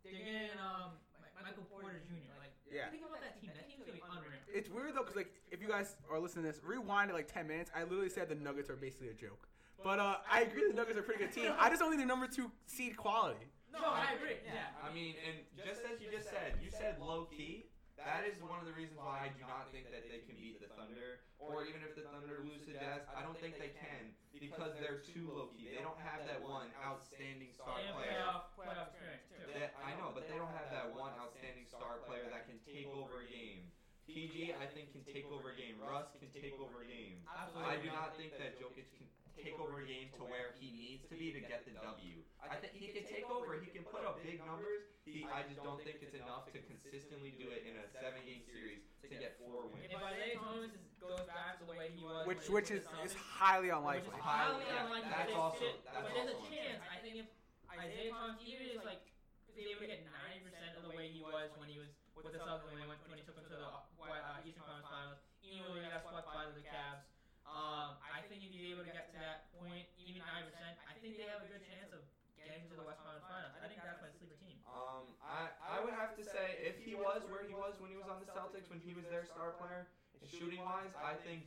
they're 0.01 0.12
getting 0.12 0.49
um 0.58 0.97
Mi- 0.97 1.05
Michael 1.43 1.63
Porter 1.69 2.01
Jr. 2.07 2.33
Like, 2.39 2.51
Yeah. 2.71 2.89
think 2.89 3.03
about 3.05 3.21
that 3.21 3.39
team. 3.39 3.51
That 3.55 3.67
team's 3.69 3.83
gonna 3.86 3.93
be 3.97 4.03
unreal. 4.05 4.39
It's 4.53 4.69
weird 4.69 4.95
though, 4.95 5.03
cause 5.03 5.15
like 5.15 5.31
if 5.51 5.61
you 5.61 5.67
guys 5.67 5.95
are 6.09 6.19
listening 6.19 6.45
to 6.45 6.51
this, 6.51 6.61
rewind 6.63 7.09
it 7.11 7.13
like 7.13 7.31
10 7.31 7.47
minutes. 7.47 7.71
I 7.75 7.83
literally 7.83 8.09
said 8.09 8.29
the 8.29 8.36
Nuggets 8.36 8.69
are 8.69 8.75
basically 8.75 9.09
a 9.09 9.13
joke. 9.13 9.47
But 9.83 9.99
uh, 9.99 10.17
I 10.29 10.41
agree 10.41 10.67
the 10.67 10.73
Nuggets 10.73 10.97
are 10.97 11.01
a 11.01 11.03
pretty 11.03 11.23
good 11.23 11.33
team. 11.33 11.51
I 11.59 11.69
just 11.69 11.79
don't 11.81 11.89
think 11.89 11.99
they're 11.99 12.07
number 12.07 12.27
two 12.27 12.51
seed 12.65 12.95
quality. 12.97 13.45
No, 13.71 13.79
I 13.83 14.13
agree. 14.15 14.38
Yeah. 14.45 14.71
I 14.81 14.93
mean, 14.93 15.15
and 15.27 15.38
just 15.67 15.81
as 15.83 15.99
you 16.01 16.07
just 16.09 16.29
said, 16.29 16.55
you 16.63 16.71
said 16.71 16.95
low 16.99 17.25
key. 17.25 17.65
That 17.96 18.28
is 18.28 18.36
one 18.43 18.60
of 18.60 18.68
the 18.68 18.76
reasons 18.76 19.00
why 19.00 19.26
I 19.26 19.30
do 19.32 19.41
not 19.48 19.72
think 19.72 19.88
that 19.89 20.06
they 20.12 20.22
can 20.28 20.36
beat 20.36 20.60
the 20.60 20.70
Thunder, 20.76 21.24
or 21.39 21.64
even 21.64 21.80
if 21.82 21.96
the 21.96 22.04
Thunder 22.12 22.43
lose 22.43 22.62
to 22.68 22.76
Jazz, 22.76 23.08
I 23.16 23.24
don't 23.24 23.39
think 23.39 23.56
they 23.56 23.72
can 23.72 24.14
because 24.36 24.76
they're 24.84 25.02
too 25.02 25.32
low 25.32 25.50
key. 25.56 25.72
They 25.72 25.82
don't 25.82 26.00
have 26.04 26.28
that 26.28 26.43
one 26.43 26.70
outstanding 26.84 27.56
star 27.56 27.80
player. 27.80 28.20
playoff 28.20 28.52
playoff 28.54 28.91
experience 28.91 29.26
too. 29.32 29.48
That, 29.56 29.74
I 29.80 29.96
know, 29.96 30.12
but 30.12 30.28
they 30.28 30.36
don't 30.36 30.52
have 30.54 30.70
that 30.76 30.91
one 30.91 31.16
outstanding 31.16 31.66
star 31.72 32.04
player 32.04 32.28
that 32.30 32.46
can 32.46 32.60
take 32.68 32.91
over 32.91 33.24
a 33.24 33.28
game 33.32 33.72
PG, 34.06 34.54
I 34.54 34.70
think, 34.70 34.93
can 34.93 35.02
take 35.10 35.26
over 35.34 35.50
a 35.50 35.58
game. 35.58 35.82
Russ 35.82 36.14
can 36.22 36.30
take 36.30 36.54
over 36.62 36.86
a 36.86 36.88
game. 36.88 37.26
I 37.26 37.82
do 37.82 37.89
not 37.89 38.14
think 38.14 38.38
that 38.38 38.62
Jokic 38.62 38.86
can 38.93 39.10
take 39.39 39.59
over 39.59 39.83
a 39.83 39.88
game 39.88 40.09
to 40.15 40.23
where 40.25 40.55
he 40.59 40.71
needs 40.71 41.03
to 41.11 41.15
be 41.15 41.31
to 41.36 41.41
get 41.43 41.67
the 41.67 41.75
W. 41.79 42.23
I 42.39 42.55
think 42.61 42.73
he 42.77 42.88
can 42.93 43.03
take 43.09 43.25
over. 43.27 43.57
He 43.59 43.69
can 43.73 43.83
put 43.88 44.05
up 44.05 44.21
big 44.23 44.39
numbers. 44.45 44.86
He, 45.05 45.25
I 45.29 45.45
just 45.45 45.61
don't 45.61 45.77
think 45.86 46.01
it's 46.01 46.17
enough 46.17 46.49
to 46.49 46.59
consistently 46.65 47.33
do 47.38 47.49
it 47.53 47.65
in 47.67 47.77
a 47.77 47.86
seven-game 47.93 48.41
series 48.49 48.81
to 49.01 49.07
get 49.11 49.38
four 49.38 49.69
wins. 49.69 49.86
If 49.86 50.01
Isaiah 50.01 50.38
Thomas 50.41 50.73
goes 50.97 51.21
back 51.29 51.61
to 51.61 51.65
the 51.69 51.77
way 51.77 51.93
he 51.93 52.01
was, 52.01 52.25
Which 52.25 52.49
which 52.49 52.69
is 52.73 52.81
is 52.81 52.89
with 52.89 53.13
the 53.13 53.13
Celtics, 53.13 53.21
highly 53.21 53.69
which 53.69 53.77
unlikely. 53.77 54.17
is 54.17 54.25
highly 54.25 54.65
Yeah, 54.65 54.86
unlikely. 54.89 55.09
that's 55.13 55.29
but 55.29 55.38
also- 55.38 55.61
there's- 55.61 55.83
that's 55.86 55.95
but 55.95 56.09
there's 56.15 56.29
a 56.33 56.38
also 56.41 56.49
chance. 56.49 56.81
I 56.89 56.97
think 57.05 57.15
if 57.21 57.27
Isaiah 57.69 58.09
Thomas 58.09 58.38
even 58.41 58.65
is 58.73 58.81
like 58.81 59.01
was 59.45 59.55
able 59.61 59.81
to 59.86 59.89
get 59.93 60.01
90% 60.09 60.73
of 60.75 60.83
the 60.89 60.93
way 60.97 61.05
he 61.13 61.21
was 61.21 61.47
when 61.61 61.69
he 61.69 61.77
was 61.77 61.89
with 62.17 62.33
the 62.33 62.41
Celtics 62.41 62.65
when 62.73 62.81
he 62.81 62.88
went 62.89 62.99
when 63.07 63.17
he 63.21 63.25
took 63.29 63.38
them 63.38 63.45
to 63.45 63.55
the 63.55 63.69
uh, 63.69 64.41
Eastern 64.47 64.65
Conference 64.65 64.89
Finals, 64.89 65.19
even 65.45 65.63
though 65.69 65.77
he 65.77 65.86
got 65.86 66.01
swept 66.09 66.25
by 66.33 66.45
the 66.49 66.65
Cavs. 66.65 67.05
Um, 67.46 67.96
I 68.02 68.26
think 68.28 68.43
if 68.43 68.52
he's 68.52 68.74
able 68.74 68.84
to 68.84 68.93
get 68.93 69.10
to 69.14 69.18
that 69.22 69.50
point, 69.56 69.86
even 70.02 70.22
90%, 70.22 70.52
I 70.86 70.93
think 71.00 71.16
they 71.16 71.30
have 71.30 71.46
a 71.46 71.50
good 71.50 71.64
chance 71.64 71.93
of 71.93 72.02
getting 72.36 72.66
to 72.70 72.76
the 72.78 72.86
West 72.86 73.02
Conference 73.02 73.26
Finals. 73.26 73.54
I 73.62 73.70
think 73.70 73.82
that's 73.86 74.02
my 74.02 74.12
sleeper 74.18 74.38
team. 74.41 74.58
Um, 74.70 75.06
I, 75.22 75.54
I 75.62 75.78
would 75.86 75.96
have 75.96 76.18
to 76.20 76.24
say 76.26 76.60
if 76.62 76.82
he 76.82 76.93
was 76.98 77.24
where 77.30 77.46
he 77.46 77.56
was 77.56 77.78
when 77.80 77.89
he 77.93 77.98
was 77.98 78.10
on 78.10 78.20
the 78.20 78.30
Celtics, 78.30 78.68
when 78.70 78.82
he 78.82 78.93
was 78.93 79.06
their 79.08 79.24
star 79.26 79.56
player, 79.58 79.88
shooting 80.26 80.62
wise, 80.62 80.91
I 80.98 81.16
think 81.22 81.46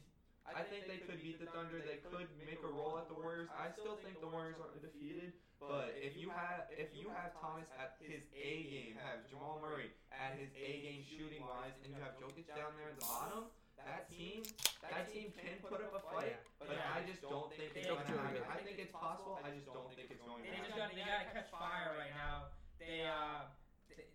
I 0.48 0.64
think 0.64 0.88
they 0.88 0.96
could 1.04 1.20
beat 1.20 1.36
the 1.36 1.50
Thunder. 1.52 1.76
They 1.84 2.00
could 2.08 2.24
make 2.40 2.64
a 2.64 2.72
roll 2.72 2.96
at 2.96 3.04
the 3.12 3.16
Warriors. 3.20 3.52
I 3.52 3.68
still 3.68 4.00
think 4.00 4.16
the 4.24 4.32
Warriors 4.32 4.56
are 4.56 4.72
undefeated. 4.72 5.36
But 5.60 5.92
if 5.98 6.16
you 6.16 6.30
have 6.32 6.70
if 6.72 6.94
you 6.96 7.12
have 7.12 7.36
Thomas 7.36 7.68
at 7.76 7.98
his 8.00 8.24
A 8.32 8.52
game, 8.70 8.96
have 9.02 9.26
Jamal 9.28 9.58
Murray 9.60 9.92
at 10.14 10.38
his 10.38 10.48
A 10.56 10.70
game 10.80 11.02
shooting 11.04 11.44
wise, 11.44 11.74
and 11.84 11.92
you 11.92 12.00
have 12.00 12.16
Jokic 12.16 12.48
down 12.48 12.72
there 12.78 12.94
at 12.94 12.96
the 12.96 13.04
bottom, 13.04 13.50
that 13.86 14.10
team 14.10 14.42
that 14.82 15.04
team 15.12 15.30
can 15.34 15.58
put 15.62 15.78
up 15.84 15.92
a 15.94 16.02
fight. 16.14 16.38
But 16.58 16.74
I 16.78 17.02
just 17.06 17.22
don't 17.22 17.50
think 17.54 17.72
it's 17.76 17.86
Jokic's 17.86 18.08
gonna 18.08 18.18
really 18.24 18.40
happen. 18.40 18.42
good. 18.42 18.52
I 18.52 18.58
think 18.64 18.76
it's 18.78 18.92
possible. 18.94 19.38
I 19.44 19.50
just 19.54 19.66
don't 19.68 19.90
think 19.94 20.08
it's 20.10 20.22
going 20.24 20.42
to 20.44 20.50
They 20.50 20.58
just 20.58 20.74
happen. 20.76 20.88
got 20.88 20.94
they 20.94 21.04
gotta 21.06 21.28
catch 21.32 21.50
fire 21.52 21.94
right 21.98 22.14
now. 22.14 22.50
They 22.80 23.04
uh, 23.06 23.46
they, 23.90 24.06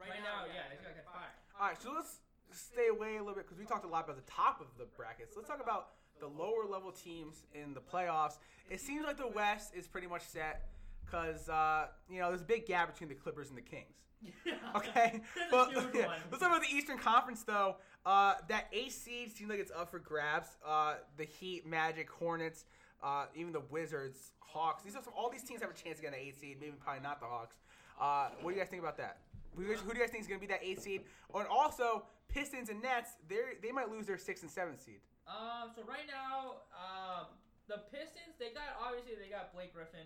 right 0.00 0.20
now, 0.22 0.46
yeah, 0.50 0.68
they 0.70 0.76
just 0.80 0.86
gotta 0.86 0.98
catch 1.02 1.10
fire. 1.10 1.32
All 1.60 1.66
right, 1.70 1.78
so 1.80 1.92
let's 1.94 2.20
stay 2.52 2.88
away 2.90 3.16
a 3.16 3.22
little 3.22 3.34
bit 3.38 3.46
because 3.46 3.58
we 3.58 3.64
talked 3.66 3.84
a 3.84 3.90
lot 3.90 4.04
about 4.04 4.16
the 4.18 4.28
top 4.30 4.60
of 4.60 4.68
the 4.78 4.86
brackets. 4.96 5.34
Let's 5.36 5.48
talk 5.48 5.62
about 5.62 5.94
the 6.20 6.26
lower 6.30 6.64
level 6.68 6.90
teams 6.92 7.42
in 7.54 7.74
the 7.74 7.80
playoffs. 7.82 8.38
It 8.70 8.80
seems 8.80 9.04
like 9.04 9.18
the 9.18 9.28
West 9.28 9.74
is 9.74 9.86
pretty 9.86 10.06
much 10.06 10.22
set 10.22 10.68
because 11.04 11.48
uh, 11.48 11.86
you 12.08 12.20
know 12.20 12.28
there's 12.30 12.42
a 12.42 12.48
big 12.48 12.66
gap 12.66 12.92
between 12.92 13.08
the 13.08 13.14
Clippers 13.18 13.48
and 13.50 13.58
the 13.58 13.62
Kings. 13.66 13.94
Okay, 14.76 15.20
That's 15.36 15.50
but 15.50 15.76
a 15.76 15.80
huge 15.80 15.84
yeah, 15.94 16.06
one. 16.06 16.16
let's 16.30 16.42
talk 16.42 16.50
about 16.50 16.62
the 16.62 16.74
Eastern 16.74 16.98
Conference 16.98 17.42
though. 17.44 17.76
Uh, 18.06 18.34
that 18.48 18.66
eight 18.72 18.92
seed 18.92 19.34
seems 19.34 19.48
like 19.50 19.58
it's 19.58 19.72
up 19.72 19.90
for 19.90 19.98
grabs. 19.98 20.48
Uh, 20.66 20.94
the 21.16 21.24
Heat, 21.24 21.66
Magic, 21.66 22.10
Hornets, 22.10 22.64
uh, 23.02 23.26
even 23.34 23.52
the 23.52 23.62
Wizards, 23.70 24.32
Hawks. 24.40 24.82
These 24.82 24.94
are 24.96 25.02
some, 25.02 25.14
all 25.16 25.30
these 25.30 25.42
teams 25.42 25.62
have 25.62 25.70
a 25.70 25.74
chance 25.74 25.96
to 25.96 26.02
get 26.02 26.12
an 26.12 26.18
eight 26.20 26.38
seed. 26.38 26.58
Maybe 26.60 26.72
probably 26.78 27.02
not 27.02 27.20
the 27.20 27.26
Hawks. 27.26 27.56
Uh, 28.00 28.28
what 28.42 28.50
do 28.50 28.56
you 28.56 28.60
guys 28.62 28.68
think 28.70 28.82
about 28.82 28.96
that? 28.98 29.18
Who, 29.56 29.62
do 29.62 29.68
you 29.68 29.74
guys- 29.74 29.82
who 29.84 29.90
do 29.92 29.98
you 29.98 30.02
guys 30.04 30.10
think 30.10 30.22
is 30.22 30.28
going 30.28 30.40
to 30.40 30.46
be 30.46 30.52
that 30.52 30.60
eight 30.62 30.80
seed? 30.82 31.02
And 31.34 31.46
also 31.48 32.04
Pistons 32.28 32.68
and 32.68 32.82
Nets. 32.82 33.10
They 33.28 33.36
they 33.62 33.70
might 33.72 33.88
lose 33.90 34.06
their 34.06 34.18
six 34.18 34.42
and 34.42 34.50
seven 34.50 34.78
seed. 34.78 35.00
Um, 35.28 35.70
so 35.74 35.82
right 35.88 36.04
now, 36.10 36.66
um, 36.74 37.26
the 37.68 37.78
Pistons 37.90 38.34
they 38.38 38.50
got 38.52 38.74
obviously 38.82 39.14
they 39.16 39.30
got 39.30 39.54
Blake 39.54 39.72
Griffin, 39.72 40.04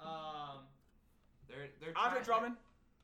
um, 0.00 0.64
They're 1.48 1.68
they're 1.80 1.92
Andre 1.98 2.22
trying- 2.22 2.24
Drummond. 2.24 2.56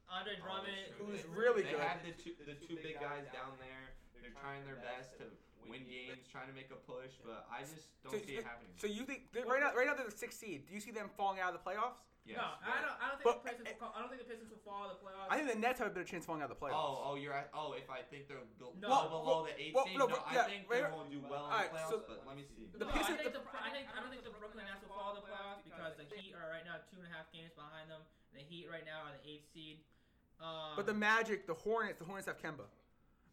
Andre 0.08 0.34
Oh, 0.38 0.44
Drummond, 0.44 0.76
that's 0.86 0.96
true. 0.96 1.06
Who's 1.06 1.22
They- 1.22 1.28
really 1.34 1.62
they 1.64 1.70
good. 1.72 1.80
have 1.80 2.00
the 2.06 2.12
two 2.16 2.32
the 2.46 2.54
two 2.54 2.76
big 2.80 3.00
guys 3.00 3.26
down 3.34 3.58
there. 3.58 3.92
They're 4.22 4.30
trying 4.40 4.64
their 4.64 4.78
best 4.78 5.18
to 5.18 5.26
win 5.68 5.82
games, 5.90 6.26
trying 6.30 6.46
to 6.48 6.54
make 6.54 6.70
a 6.70 6.78
push, 6.78 7.12
but 7.26 7.46
I 7.50 7.60
just 7.66 7.90
don't 8.02 8.14
So- 8.14 8.22
see 8.24 8.38
it 8.38 8.44
happening. 8.46 8.72
So 8.78 8.86
you 8.86 9.04
think 9.04 9.32
they're- 9.32 9.46
right 9.46 9.60
now 9.60 9.74
right 9.74 9.86
now 9.86 9.94
they're 9.94 10.06
the 10.06 10.14
sixth 10.14 10.38
seed? 10.38 10.66
Do 10.66 10.74
you 10.74 10.80
see 10.80 10.90
them 10.90 11.10
falling 11.16 11.38
out 11.40 11.54
of 11.54 11.58
the 11.62 11.64
playoffs? 11.70 11.98
Yes. 12.24 12.38
No, 12.38 12.46
I 12.62 12.78
don't. 12.78 13.02
I 13.02 13.08
don't 13.10 13.18
think 13.18 13.24
But- 13.26 13.42
the 13.42 13.50
Pistons. 13.50 13.80
Will, 13.82 13.90
I 13.90 13.98
don't 13.98 14.08
think 14.14 14.22
the 14.22 14.30
Pistons 14.30 14.50
will 14.54 14.62
fall 14.62 14.86
in 14.86 14.94
the 14.94 15.00
playoffs. 15.02 15.26
I 15.26 15.34
think 15.42 15.50
the 15.50 15.58
Nets 15.58 15.78
have 15.82 15.88
a 15.88 15.90
better 15.90 16.06
chance 16.06 16.22
of 16.22 16.26
falling 16.30 16.42
out 16.42 16.50
of 16.50 16.54
the 16.54 16.62
playoffs. 16.62 16.78
Oh, 16.78 17.02
oh, 17.10 17.14
you're 17.18 17.34
at. 17.34 17.50
Oh, 17.52 17.72
if 17.74 17.90
I 17.90 18.02
think 18.02 18.28
they're 18.30 18.38
be- 18.62 18.78
No. 18.78 18.88
well, 18.88 19.08
below 19.10 19.24
Well, 19.26 19.42
the 19.50 19.58
eight 19.60 19.74
well, 19.74 19.86
seed, 19.86 19.98
no, 19.98 20.06
no, 20.06 20.14
but 20.14 20.26
I 20.30 20.34
yeah, 20.34 20.44
think 20.46 20.70
right- 20.70 20.86
they 20.86 20.90
won't 20.94 21.10
do 21.10 21.18
well 21.20 21.50
in 21.50 21.50
the 21.50 21.68
playoffs. 21.74 21.90
so- 21.90 22.04
but 22.06 22.24
let 22.26 22.36
me 22.36 22.44
see. 22.46 22.66
The 22.70 22.78
no, 22.78 22.92
Pistons- 22.92 23.18
I 23.18 23.22
think 23.26 23.32
the, 23.34 23.42
I 23.58 23.70
think 23.70 23.88
I 23.90 23.98
don't 24.00 24.10
think 24.10 24.22
the 24.22 24.30
Brooklyn 24.30 24.66
Nets 24.66 24.82
will 24.86 24.94
fall 24.94 25.16
in 25.16 25.22
the 25.22 25.26
playoffs 25.26 25.64
because 25.64 25.96
the 25.96 26.04
Heat 26.14 26.34
are 26.34 26.48
right 26.48 26.64
now 26.64 26.78
two 26.90 26.98
and 27.02 27.06
a 27.06 27.10
half 27.10 27.26
games 27.32 27.50
behind 27.54 27.90
them. 27.90 28.02
The 28.34 28.40
Heat 28.40 28.70
right 28.70 28.84
now 28.84 29.02
are 29.02 29.12
the 29.18 29.28
eighth 29.28 29.50
seed. 29.52 29.82
Um, 30.38 30.74
But 30.76 30.86
the 30.86 30.94
Magic, 30.94 31.46
the 31.46 31.54
Hornets, 31.54 31.98
the 31.98 32.04
Hornets 32.04 32.26
have 32.26 32.38
Kemba. 32.38 32.66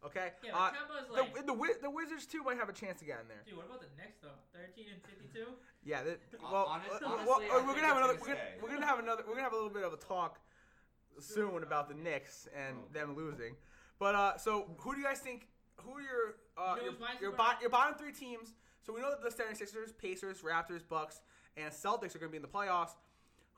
Okay. 0.05 0.31
yeah, 0.43 0.55
Uh, 0.55 0.69
Kemba's 0.71 1.07
the, 1.07 1.13
like. 1.13 1.45
the 1.45 1.53
Wiz- 1.53 1.77
the 1.81 1.89
Wizards 1.89 2.25
too 2.25 2.41
might 2.43 2.57
have 2.57 2.69
a 2.69 2.73
chance 2.73 2.99
to 2.99 3.05
get 3.05 3.19
in 3.21 3.27
there. 3.27 3.43
Dude, 3.45 3.57
what 3.57 3.65
about 3.67 3.81
the 3.81 3.91
Knicks 3.99 4.17
though? 4.23 4.37
Thirteen 4.53 4.85
and 4.93 5.01
fifty-two. 5.03 5.47
Yeah. 5.83 6.03
That, 6.03 6.19
well, 6.41 6.65
honest- 6.69 7.03
uh, 7.03 7.05
honestly, 7.05 7.27
well, 7.27 7.41
I 7.43 7.59
uh, 7.59 7.65
we're 7.67 7.75
gonna 7.75 7.87
have 7.87 7.97
another. 7.97 8.13
gonna 8.15 8.23
We're 8.23 8.35
gonna, 8.35 8.61
we're 8.63 8.69
gonna 8.69 8.85
have 8.85 8.99
another. 8.99 9.23
We're 9.27 9.33
gonna 9.35 9.43
have 9.43 9.53
a 9.53 9.59
little 9.59 9.69
bit 9.69 9.83
of 9.83 9.91
a 9.93 9.97
talk 9.97 10.39
soon 11.19 11.63
about 11.63 11.89
the 11.89 11.95
Knicks 11.95 12.47
and 12.55 12.77
Oh. 12.79 12.93
them 12.93 13.15
losing. 13.15 13.55
But 13.99 14.15
uh, 14.15 14.37
so 14.37 14.71
who 14.77 14.93
do 14.95 14.99
you 15.01 15.05
guys 15.05 15.19
think? 15.19 15.47
Who 15.83 15.91
are 15.97 16.01
your 16.01 16.35
uh, 16.57 16.75
You 16.75 16.91
know 16.91 16.97
your, 16.97 17.07
who's 17.07 17.21
your, 17.21 17.31
bo- 17.33 17.59
your 17.61 17.69
bottom 17.69 17.95
three 17.97 18.11
teams? 18.13 18.53
So 18.85 18.93
we 18.93 19.01
know 19.01 19.09
that 19.11 19.21
the 19.21 19.29
76ers, 19.43 19.95
Pacers, 19.97 20.39
Raptors, 20.41 20.81
Bucks, 20.87 21.21
and 21.57 21.71
Celtics 21.73 22.15
are 22.15 22.19
gonna 22.19 22.31
be 22.31 22.37
in 22.37 22.41
the 22.41 22.47
playoffs. 22.47 22.91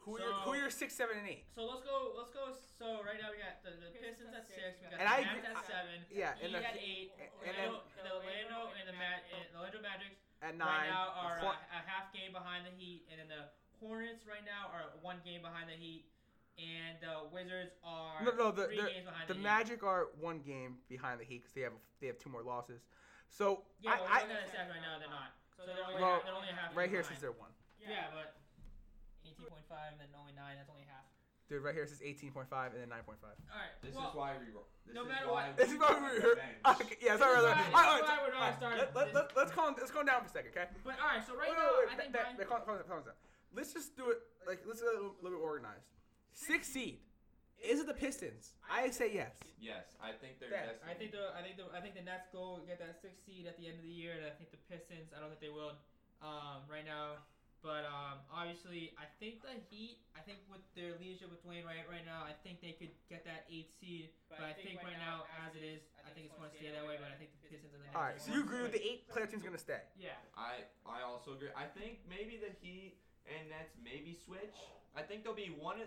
Who 0.02 0.18
are 0.18 0.22
your, 0.22 0.34
who 0.42 0.50
are 0.58 0.62
your 0.66 0.74
six, 0.74 0.98
seven, 0.98 1.18
and 1.22 1.30
eight? 1.30 1.46
So 1.54 1.62
let's 1.70 1.86
go. 1.86 2.18
Let's 2.18 2.34
go. 2.34 2.50
So 2.80 3.06
right 3.06 3.22
now 3.22 3.30
we 3.30 3.38
got 3.38 3.62
the, 3.62 3.78
the 3.78 3.94
Pistons 4.02 4.34
at 4.34 4.50
six. 4.50 4.82
We 4.82 4.90
got 4.90 4.98
And 4.98 5.06
the 5.06 5.14
I 5.14 5.22
Mavs 5.22 5.46
agree- 5.46 5.54
at 5.54 5.62
seven. 5.70 5.98
Yeah, 6.10 6.34
and 6.42 6.50
Heat 6.50 6.58
the 6.58 6.66
at 6.66 6.78
eight. 6.82 7.10
and 7.46 7.54
then- 7.54 7.74
the 8.02 8.12
Orlando 8.18 8.74
and 8.74 8.86
the 8.90 8.98
Mag, 8.98 9.22
and 9.30 9.46
the 9.54 9.58
Orlando 9.62 9.82
Magic 9.86 10.18
at 10.42 10.58
right 10.58 10.58
nine. 10.58 10.90
now 10.90 11.14
are 11.14 11.38
a, 11.38 11.54
a 11.54 11.82
half 11.86 12.10
game 12.10 12.34
behind 12.34 12.66
the 12.66 12.74
Heat, 12.74 13.06
and 13.14 13.22
then 13.22 13.30
the 13.30 13.46
Hornets 13.78 14.26
right 14.26 14.42
now 14.46 14.74
are 14.74 14.90
one 15.06 15.22
game 15.22 15.46
behind 15.46 15.70
the 15.70 15.78
Heat, 15.78 16.10
and 16.58 16.98
the 17.02 17.30
Wizards 17.30 17.78
are 17.86 18.26
No, 18.26 18.34
no, 18.34 18.50
the- 18.50 18.66
three 18.74 18.82
the- 18.82 18.90
games 18.90 19.06
behind 19.06 19.30
The 19.30 19.38
the, 19.38 19.42
Heat. 19.42 19.46
Magic 19.54 19.80
are 19.86 20.10
one 20.18 20.42
game 20.42 20.82
behind 20.90 21.22
the 21.22 21.26
Heat 21.30 21.46
because 21.46 21.54
they 21.54 21.62
have 21.62 21.78
they 22.02 22.10
have 22.10 22.18
two 22.18 22.34
more 22.34 22.42
losses. 22.42 22.82
So 23.30 23.70
Yeah, 23.80 24.02
but 24.02 24.10
I, 24.10 24.26
we're 24.26 24.34
looking 24.34 24.34
at 24.34 24.50
the 24.50 24.58
stats 24.58 24.70
right 24.74 24.82
now. 24.82 24.98
They're 24.98 25.14
not. 25.14 25.38
So 25.54 25.62
they're 25.70 25.78
only, 25.86 26.02
Well, 26.02 26.18
half, 26.18 26.26
they're 26.26 26.34
only 26.42 26.50
a 26.50 26.58
half. 26.58 26.74
I 26.74 26.76
right 26.76 26.90
here 26.90 27.06
behind. 27.06 27.14
says 27.14 27.22
they're 27.22 27.38
one. 27.38 27.54
Yeah, 27.78 28.10
but 28.10 28.41
eighteen 29.42 29.50
point 29.50 29.66
five, 29.70 29.90
and 29.94 30.00
then 30.02 30.10
only 30.20 30.34
nine. 30.38 30.56
That's 30.58 30.70
only 30.70 30.86
half. 30.86 31.06
Dude, 31.50 31.64
right 31.68 31.76
here 31.76 31.84
it 31.84 31.90
says 31.92 32.00
18.5 32.00 32.48
and 32.72 32.80
then 32.80 32.88
9.5. 32.88 33.12
All 33.12 33.36
right. 33.60 33.76
This 33.84 33.92
well, 33.92 34.08
is 34.08 34.16
why 34.16 34.32
we. 34.40 34.56
ro- 34.56 34.64
This 34.88 34.96
no 34.96 35.04
is 35.04 35.12
matter 35.12 35.28
why 35.28 35.52
what- 35.52 35.58
This 35.60 35.68
is 35.68 35.76
why 35.76 35.92
we 36.00 36.24
were. 36.24 36.40
Okay, 36.40 36.96
yeah, 37.04 37.20
sorry. 37.20 37.44
This 37.44 37.44
All 37.44 37.52
is 37.52 37.60
right, 37.60 37.74
why- 37.76 37.84
all 37.84 37.92
right, 37.92 38.00
this 38.00 38.08
is 38.08 38.08
why 38.08 38.20
we're 38.24 38.32
not 38.32 38.40
all 38.40 38.48
right. 38.48 38.56
starting 38.56 38.80
Let, 38.80 38.96
let, 38.96 39.06
this. 39.12 39.16
let, 39.20 39.28
let's 39.36 39.52
calm. 39.52 39.76
Let's 39.76 39.92
calm 39.92 40.06
down 40.08 40.24
for 40.24 40.32
a 40.32 40.36
second, 40.40 40.56
okay? 40.56 40.72
But 40.80 40.96
all 41.04 41.12
right. 41.12 41.20
So 41.28 41.36
right 41.36 41.52
Wait, 41.52 41.60
now, 41.60 41.76
wait, 41.76 41.92
wait, 41.92 41.92
I 41.92 41.96
think 42.00 42.16
back- 42.16 42.24
Brian- 42.24 42.40
back- 42.40 42.48
calm- 42.48 42.64
calm 42.64 42.80
down, 42.80 42.88
calm 42.88 43.04
down. 43.04 43.20
Let's 43.52 43.76
just 43.76 44.00
do 44.00 44.16
it 44.16 44.24
like 44.48 44.64
let's 44.64 44.80
get 44.80 44.96
a 44.96 44.96
little, 44.96 45.20
little 45.20 45.44
bit 45.44 45.44
organized. 45.44 45.92
Six 46.32 46.72
seed. 46.72 47.04
Is 47.60 47.84
it 47.84 47.88
the 47.92 48.00
Pistons? 48.00 48.56
I 48.72 48.88
say 48.96 49.12
yes. 49.12 49.36
Yes, 49.60 49.92
I 50.00 50.16
think 50.16 50.40
they're. 50.40 50.56
Yes, 50.56 50.80
destined. 50.80 50.88
I 50.88 50.96
think 50.96 51.12
the 51.12 51.36
I 51.36 51.42
think 51.44 51.56
the 51.60 51.68
I 51.76 51.80
think 51.84 51.94
the 52.00 52.06
Nets 52.08 52.32
go 52.32 52.64
get 52.64 52.80
that 52.80 52.96
sixth 53.04 53.28
seed 53.28 53.44
at 53.44 53.60
the 53.60 53.68
end 53.68 53.76
of 53.76 53.84
the 53.84 53.92
year, 53.92 54.16
and 54.16 54.24
I 54.24 54.32
think 54.40 54.56
the 54.56 54.62
Pistons. 54.72 55.12
I 55.12 55.20
don't 55.20 55.28
think 55.28 55.44
they 55.44 55.52
will 55.52 55.76
um, 56.24 56.64
right 56.72 56.88
now, 56.88 57.20
but 57.62 57.86
um, 57.86 58.26
obviously 58.34 58.94
I 58.98 59.06
think 59.22 59.46
the 59.46 59.54
Heat. 59.70 60.02
I 60.18 60.22
think 60.26 60.42
with 60.50 60.62
their 60.74 60.98
leadership 60.98 61.30
with 61.30 61.42
Dwayne 61.46 61.66
Wright 61.66 61.86
right 61.86 62.06
now, 62.06 62.26
I 62.26 62.34
think 62.42 62.62
they 62.62 62.74
could 62.74 62.94
get 63.10 63.22
that 63.26 63.46
eight 63.50 63.70
seed. 63.78 64.10
But 64.30 64.42
I 64.42 64.54
think 64.58 64.82
right 64.82 64.98
now, 64.98 65.30
as 65.46 65.54
it 65.54 65.62
is, 65.62 65.86
I 66.02 66.10
think 66.14 66.30
it's 66.30 66.38
going 66.38 66.50
to 66.50 66.58
stay 66.58 66.74
that 66.74 66.86
way. 66.86 66.98
But 66.98 67.14
I 67.14 67.18
think 67.22 67.34
the 67.38 67.42
Pistons 67.46 67.74
and 67.74 67.82
the 67.82 67.90
Nets. 67.90 67.98
All 67.98 68.06
right. 68.06 68.18
are 68.18 68.22
So 68.22 68.34
you 68.34 68.42
agree 68.42 68.66
with 68.66 68.74
the 68.74 68.82
eight 68.82 69.06
player 69.10 69.30
team's 69.30 69.46
gonna 69.46 69.62
stay? 69.62 69.82
Yeah. 69.96 70.18
I 70.34 70.66
I 70.84 71.06
also 71.06 71.38
agree. 71.38 71.54
I 71.54 71.70
think 71.70 72.02
maybe 72.10 72.42
the 72.42 72.52
Heat 72.60 72.98
and 73.30 73.54
Nets 73.54 73.78
maybe 73.78 74.18
switch. 74.18 74.58
I 74.98 75.06
think 75.06 75.24
there'll 75.24 75.38
be 75.38 75.54
one, 75.56 75.80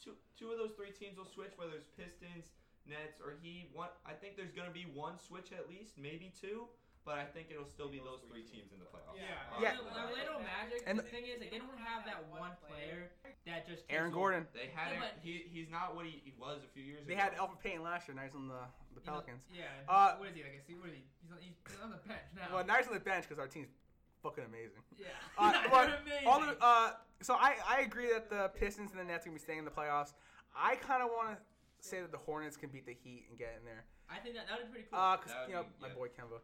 two, 0.00 0.16
two 0.34 0.50
of 0.50 0.58
those 0.58 0.74
three 0.74 0.90
teams 0.96 1.20
will 1.20 1.28
switch. 1.28 1.52
Whether 1.60 1.76
it's 1.76 1.92
Pistons, 1.92 2.56
Nets, 2.88 3.20
or 3.20 3.36
Heat. 3.44 3.68
One, 3.76 3.92
I 4.08 4.16
think 4.16 4.40
there's 4.40 4.56
gonna 4.56 4.74
be 4.74 4.88
one 4.88 5.20
switch 5.20 5.52
at 5.52 5.68
least, 5.68 6.00
maybe 6.00 6.32
two. 6.32 6.72
But 7.08 7.16
I 7.16 7.24
think 7.24 7.48
it'll 7.48 7.64
still 7.64 7.88
be 7.88 8.04
those 8.04 8.20
three 8.28 8.44
teams 8.44 8.68
in 8.68 8.84
the 8.84 8.88
playoffs. 8.92 9.16
Yeah. 9.16 9.32
Yeah. 9.56 9.80
The 9.80 9.88
Orlando 9.96 10.44
Magic. 10.44 10.84
And 10.84 11.00
the 11.00 11.08
thing 11.08 11.24
is, 11.24 11.40
like, 11.40 11.48
they 11.48 11.56
don't 11.56 11.80
have 11.80 12.04
that 12.04 12.20
one 12.28 12.52
player 12.68 13.08
that 13.48 13.64
just. 13.64 13.88
takes 13.88 13.96
Aaron 13.96 14.12
over. 14.12 14.20
Gordon. 14.36 14.42
They 14.52 14.68
had 14.76 14.92
Yeah, 14.92 15.08
him. 15.08 15.16
He, 15.24 15.48
he's 15.48 15.72
not 15.72 15.96
what 15.96 16.04
he, 16.04 16.20
he 16.20 16.36
was 16.36 16.60
a 16.60 16.68
few 16.76 16.84
years 16.84 17.08
They 17.08 17.16
ago. 17.16 17.24
They 17.24 17.32
had 17.32 17.32
Elfrid 17.40 17.64
Payton 17.64 17.80
last 17.80 18.04
year. 18.04 18.12
Now 18.12 18.28
he's 18.28 18.36
on 18.36 18.52
the 18.52 18.60
the 18.92 19.00
You 19.00 19.08
know, 19.08 19.24
Pelicans. 19.24 19.48
Yeah. 19.48 19.72
Uh, 19.88 20.20
what 20.20 20.28
is 20.28 20.36
he? 20.36 20.44
Like, 20.44 20.60
see, 20.68 20.76
what 20.76 20.92
is 20.92 21.00
he? 21.00 21.04
He's 21.24 21.32
on, 21.32 21.40
he's, 21.40 21.56
he's 21.64 21.80
on 21.80 21.96
the 21.96 22.02
bench 22.04 22.28
now. 22.36 22.52
Well, 22.52 22.60
now 22.68 22.76
he's 22.76 22.92
on 22.92 22.96
the 23.00 23.00
bench 23.00 23.24
because 23.24 23.40
our 23.40 23.48
team's 23.48 23.72
fucking 24.20 24.44
amazing. 24.44 24.84
yeah. 25.00 25.16
Uh, 25.40 25.56
but 25.72 26.04
amazing. 26.04 26.28
All 26.28 26.44
the, 26.44 26.60
uh, 26.60 26.92
so 27.24 27.40
I, 27.40 27.56
I 27.64 27.80
agree 27.88 28.12
that 28.12 28.28
the 28.28 28.52
Pistons 28.52 28.92
and 28.92 29.00
the 29.00 29.08
Nets 29.08 29.24
are 29.24 29.32
gonna 29.32 29.40
be 29.40 29.44
staying 29.48 29.64
in 29.64 29.64
the 29.64 29.72
playoffs. 29.72 30.12
I 30.52 30.76
kind 30.76 31.00
of 31.00 31.08
want 31.08 31.32
to 31.32 31.40
say 31.80 32.04
that 32.04 32.12
the 32.12 32.20
Hornets 32.20 32.60
can 32.60 32.68
beat 32.68 32.84
the 32.84 32.92
Heat 32.92 33.32
and 33.32 33.38
get 33.40 33.56
in 33.56 33.64
there. 33.64 33.88
I 34.12 34.20
think 34.20 34.36
that 34.36 34.44
that 34.48 34.60
would 34.60 34.68
be 34.68 34.84
pretty 34.84 34.88
cool. 34.92 35.00
Uh, 35.00 35.16
cause 35.16 35.32
That 35.32 35.48
you 35.48 35.56
know 35.56 35.64
be- 35.64 35.80
my 35.80 35.88
yeah. 35.88 35.94
boy 35.96 36.08
Kemba. 36.12 36.40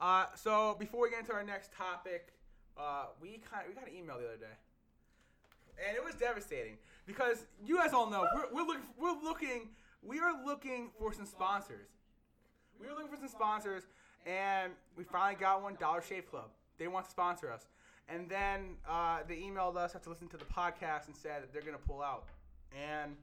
Uh, 0.00 0.26
so 0.34 0.76
before 0.78 1.02
we 1.02 1.10
get 1.10 1.20
into 1.20 1.32
our 1.32 1.44
next 1.44 1.72
topic, 1.72 2.32
uh, 2.76 3.06
we 3.20 3.40
kind 3.50 3.64
we 3.68 3.74
got 3.74 3.86
an 3.86 3.94
email 3.96 4.18
the 4.18 4.26
other 4.26 4.36
day, 4.36 4.56
and 5.86 5.96
it 5.96 6.04
was 6.04 6.14
devastating 6.14 6.76
because 7.06 7.46
you 7.64 7.76
guys 7.76 7.92
all 7.92 8.10
know 8.10 8.26
we're, 8.34 8.52
we're 8.52 8.66
looking 8.66 8.82
we're 8.98 9.22
looking 9.22 9.68
we 10.02 10.18
are 10.18 10.44
looking 10.44 10.90
for 10.98 11.12
some 11.12 11.26
sponsors. 11.26 11.88
we 12.80 12.86
were 12.86 12.92
looking 12.92 13.08
for 13.08 13.16
some 13.16 13.28
sponsors, 13.28 13.84
and 14.26 14.72
we 14.96 15.04
finally 15.04 15.36
got 15.40 15.62
one. 15.62 15.76
Dollar 15.78 16.02
Shave 16.02 16.28
Club. 16.30 16.50
They 16.78 16.88
want 16.88 17.04
to 17.06 17.10
sponsor 17.10 17.52
us, 17.52 17.68
and 18.08 18.28
then 18.28 18.76
uh, 18.88 19.18
they 19.28 19.36
emailed 19.36 19.76
us 19.76 19.94
after 19.94 20.10
listening 20.10 20.30
to 20.30 20.36
the 20.36 20.44
podcast 20.44 21.06
and 21.06 21.16
said 21.16 21.42
that 21.42 21.52
they're 21.52 21.62
gonna 21.62 21.78
pull 21.78 22.02
out, 22.02 22.24
and 22.72 23.14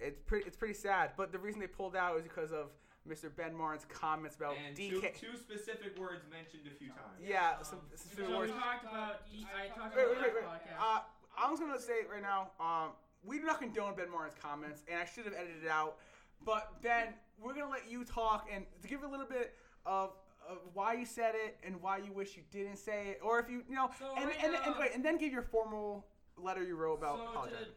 it's 0.00 0.20
pretty 0.20 0.46
it's 0.46 0.56
pretty 0.56 0.74
sad. 0.74 1.10
But 1.16 1.32
the 1.32 1.38
reason 1.38 1.60
they 1.60 1.66
pulled 1.66 1.94
out 1.94 2.16
is 2.16 2.22
because 2.22 2.50
of 2.52 2.70
Mr. 3.08 3.34
Ben 3.34 3.54
Martin's 3.54 3.86
comments 3.88 4.36
about 4.36 4.54
And 4.66 4.76
two, 4.76 5.00
DK. 5.00 5.14
two 5.18 5.36
specific 5.36 5.98
words 5.98 6.24
mentioned 6.30 6.62
a 6.66 6.74
few 6.74 6.88
times. 6.88 7.20
Yeah, 7.22 7.56
Um, 7.58 7.64
some, 7.64 7.80
some 7.94 8.26
so 8.26 8.38
words. 8.38 8.52
we 8.52 8.58
talked 8.58 8.84
about. 8.84 9.26
D- 9.30 9.46
I 9.54 9.68
talked 9.68 9.96
Wait, 9.96 10.02
about 10.04 10.16
wait, 10.22 10.34
wait, 10.34 10.44
last 10.46 10.62
wait. 10.66 10.74
podcast. 10.76 10.96
Uh, 10.96 11.00
I'm 11.38 11.50
just 11.52 11.62
gonna 11.62 11.80
say 11.80 11.94
it 12.04 12.08
right 12.10 12.22
now. 12.22 12.50
Um, 12.58 12.90
we 13.24 13.38
do 13.38 13.44
not 13.44 13.60
condone 13.60 13.94
Ben 13.94 14.10
Martin's 14.10 14.36
comments, 14.40 14.82
and 14.90 14.98
I 14.98 15.04
should 15.04 15.24
have 15.24 15.34
edited 15.34 15.64
it 15.64 15.70
out. 15.70 15.96
But 16.44 16.80
Ben, 16.82 17.14
we're 17.38 17.54
gonna 17.54 17.70
let 17.70 17.90
you 17.90 18.04
talk 18.04 18.48
and 18.52 18.64
to 18.82 18.88
give 18.88 19.02
a 19.02 19.08
little 19.08 19.26
bit 19.26 19.54
of, 19.84 20.12
of 20.48 20.58
why 20.74 20.94
you 20.94 21.04
said 21.06 21.34
it 21.34 21.58
and 21.64 21.80
why 21.82 21.98
you 21.98 22.12
wish 22.12 22.36
you 22.36 22.42
didn't 22.50 22.76
say 22.76 23.08
it, 23.16 23.20
or 23.22 23.38
if 23.38 23.48
you, 23.50 23.62
you 23.68 23.74
know, 23.74 23.90
So 23.98 24.14
and, 24.16 24.26
right 24.26 24.36
and, 24.44 24.54
and, 24.54 24.64
now- 24.74 24.80
wait, 24.80 24.90
and 24.94 25.04
then 25.04 25.18
give 25.18 25.32
your 25.32 25.42
formal 25.42 26.06
letter 26.36 26.62
you 26.62 26.76
wrote 26.76 26.94
about 26.98 27.18
so 27.18 27.24
apologizing. 27.28 27.66
To, 27.66 27.72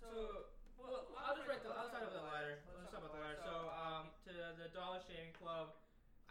so, 0.00 0.08
well, 0.78 1.06
I'll 1.18 1.34
just 1.36 1.48
write 1.48 1.62
the 1.64 1.72
outside 1.72 2.02
of 2.04 2.12
the 2.12 2.20
letter. 2.28 2.60
Let's 2.78 2.92
talk 2.92 3.00
about 3.00 3.12
the 3.16 3.20
letter. 3.20 3.38
So, 3.44 3.72
um, 3.72 4.04
to 4.28 4.32
the 4.32 4.61
Dollar 4.72 5.04
Shaving 5.04 5.36
Club, 5.36 5.76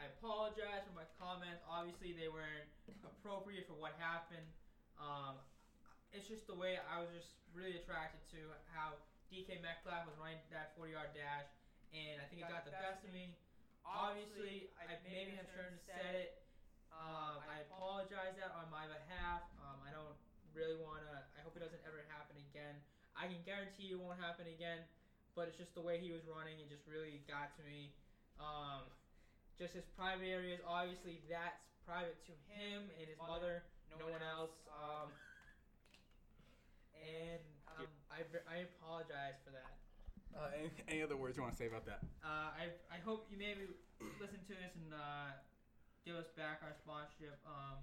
I 0.01 0.09
apologize 0.17 0.81
for 0.89 0.97
my 0.97 1.05
comments. 1.21 1.61
Obviously, 1.69 2.17
they 2.17 2.25
weren't 2.25 2.65
appropriate 3.05 3.69
for 3.69 3.77
what 3.77 3.93
happened. 4.01 4.49
Um, 4.97 5.37
it's 6.09 6.25
just 6.25 6.49
the 6.49 6.57
way 6.57 6.81
I 6.81 6.97
was 6.99 7.09
just 7.13 7.37
really 7.53 7.77
attracted 7.77 8.19
to 8.33 8.41
how 8.73 8.97
DK 9.29 9.61
Metcalf 9.61 10.09
was 10.09 10.17
running 10.17 10.41
that 10.49 10.73
40-yard 10.73 11.13
dash, 11.13 11.47
and 11.93 12.17
I 12.17 12.25
think 12.27 12.41
it 12.41 12.49
got 12.49 12.65
the 12.65 12.73
best 12.73 13.05
of 13.05 13.13
me. 13.13 13.37
Obviously, 13.85 14.73
I 14.81 14.97
maybe 15.05 15.37
have 15.37 15.47
shouldn't 15.53 15.85
have 15.93 16.01
it. 16.17 16.41
Um, 16.91 17.45
I 17.45 17.61
apologize 17.69 18.35
that 18.41 18.57
on 18.57 18.67
my 18.73 18.89
behalf. 18.89 19.45
Um, 19.61 19.79
I 19.85 19.93
don't 19.93 20.17
really 20.57 20.81
want 20.81 21.05
to. 21.05 21.15
I 21.37 21.39
hope 21.45 21.53
it 21.53 21.61
doesn't 21.61 21.81
ever 21.85 22.03
happen 22.09 22.41
again. 22.51 22.77
I 23.13 23.29
can 23.29 23.41
guarantee 23.45 23.93
it 23.93 24.01
won't 24.01 24.17
happen 24.17 24.49
again. 24.49 24.81
But 25.31 25.47
it's 25.47 25.55
just 25.55 25.71
the 25.79 25.81
way 25.81 25.95
he 25.95 26.11
was 26.11 26.27
running. 26.27 26.59
It 26.59 26.67
just 26.67 26.83
really 26.83 27.23
got 27.23 27.55
to 27.55 27.63
me. 27.63 27.95
Um, 28.41 28.81
just 29.57 29.77
his 29.77 29.85
private 29.93 30.25
areas. 30.25 30.59
Obviously, 30.65 31.21
that's 31.29 31.61
private 31.85 32.17
to 32.25 32.33
him 32.49 32.89
and 32.97 33.05
his 33.05 33.17
mother. 33.21 33.61
No 34.01 34.09
one 34.09 34.25
else. 34.25 34.55
Um, 34.73 35.13
and 36.97 37.43
um, 37.77 37.85
I, 38.09 38.25
I 38.49 38.65
apologize 38.65 39.37
for 39.45 39.53
that. 39.53 39.77
Uh, 40.33 40.47
any, 40.57 40.71
any 40.87 40.99
other 41.03 41.17
words 41.19 41.35
you 41.37 41.43
want 41.43 41.53
to 41.53 41.59
say 41.59 41.67
about 41.67 41.85
that? 41.85 42.01
Uh, 42.23 42.49
I, 42.55 42.71
I 42.89 42.97
hope 43.03 43.27
you 43.29 43.37
maybe 43.37 43.67
listen 44.17 44.39
to 44.47 44.55
this 44.57 44.73
and 44.79 44.95
uh, 44.95 45.35
give 46.07 46.15
us 46.15 46.31
back 46.39 46.63
our 46.65 46.73
sponsorship. 46.81 47.37
Um, 47.45 47.77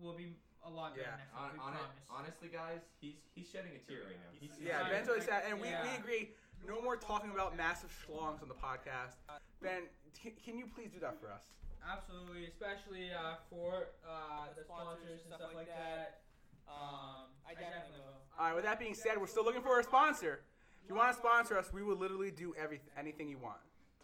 we'll 0.00 0.16
be 0.16 0.32
a 0.64 0.70
lot 0.72 0.96
better 0.96 1.12
Yeah. 1.12 1.20
next 1.20 1.30
Hon- 1.36 1.52
week. 1.52 1.60
We 1.60 1.60
hon- 1.60 1.76
promise. 1.76 2.02
honestly, 2.08 2.48
guys, 2.48 2.80
he's 3.04 3.20
he's 3.36 3.46
shedding 3.52 3.76
a 3.76 3.82
tear 3.84 4.08
right 4.08 4.16
now. 4.18 4.32
He's, 4.40 4.50
Yeah, 4.58 4.80
Sorry. 4.80 4.90
Ben's 4.96 5.08
really 5.12 5.26
sad, 5.28 5.42
and 5.46 5.60
we, 5.60 5.68
we 5.68 5.92
agree. 6.00 6.24
No 6.66 6.82
more 6.82 6.96
talking 6.96 7.30
about 7.30 7.56
massive 7.56 7.90
schlongs 7.90 8.42
on 8.42 8.48
the 8.48 8.54
podcast. 8.54 9.16
Ben, 9.62 9.88
can, 10.20 10.32
can 10.44 10.58
you 10.58 10.66
please 10.66 10.90
do 10.92 11.00
that 11.00 11.20
for 11.20 11.30
us? 11.30 11.42
Absolutely, 11.80 12.46
especially 12.46 13.10
uh, 13.10 13.40
for 13.48 13.88
uh, 14.04 14.52
the 14.56 14.64
sponsors 14.64 15.24
and 15.24 15.34
stuff 15.34 15.54
like 15.54 15.68
that. 15.68 16.20
Um, 16.68 17.32
I 17.48 17.54
definitely 17.54 17.96
will. 17.96 18.20
All 18.38 18.46
right. 18.46 18.54
With 18.54 18.64
that 18.64 18.78
being 18.78 18.94
said, 18.94 19.16
we're 19.16 19.26
still 19.26 19.44
looking 19.44 19.62
for 19.62 19.80
a 19.80 19.84
sponsor. 19.84 20.40
If 20.84 20.90
you 20.90 20.96
want 20.96 21.12
to 21.12 21.18
sponsor 21.18 21.56
us, 21.56 21.72
we 21.72 21.82
will 21.82 21.96
literally 21.96 22.30
do 22.30 22.54
everything, 22.60 22.90
anything 22.98 23.28
you 23.28 23.38
want. 23.38 23.60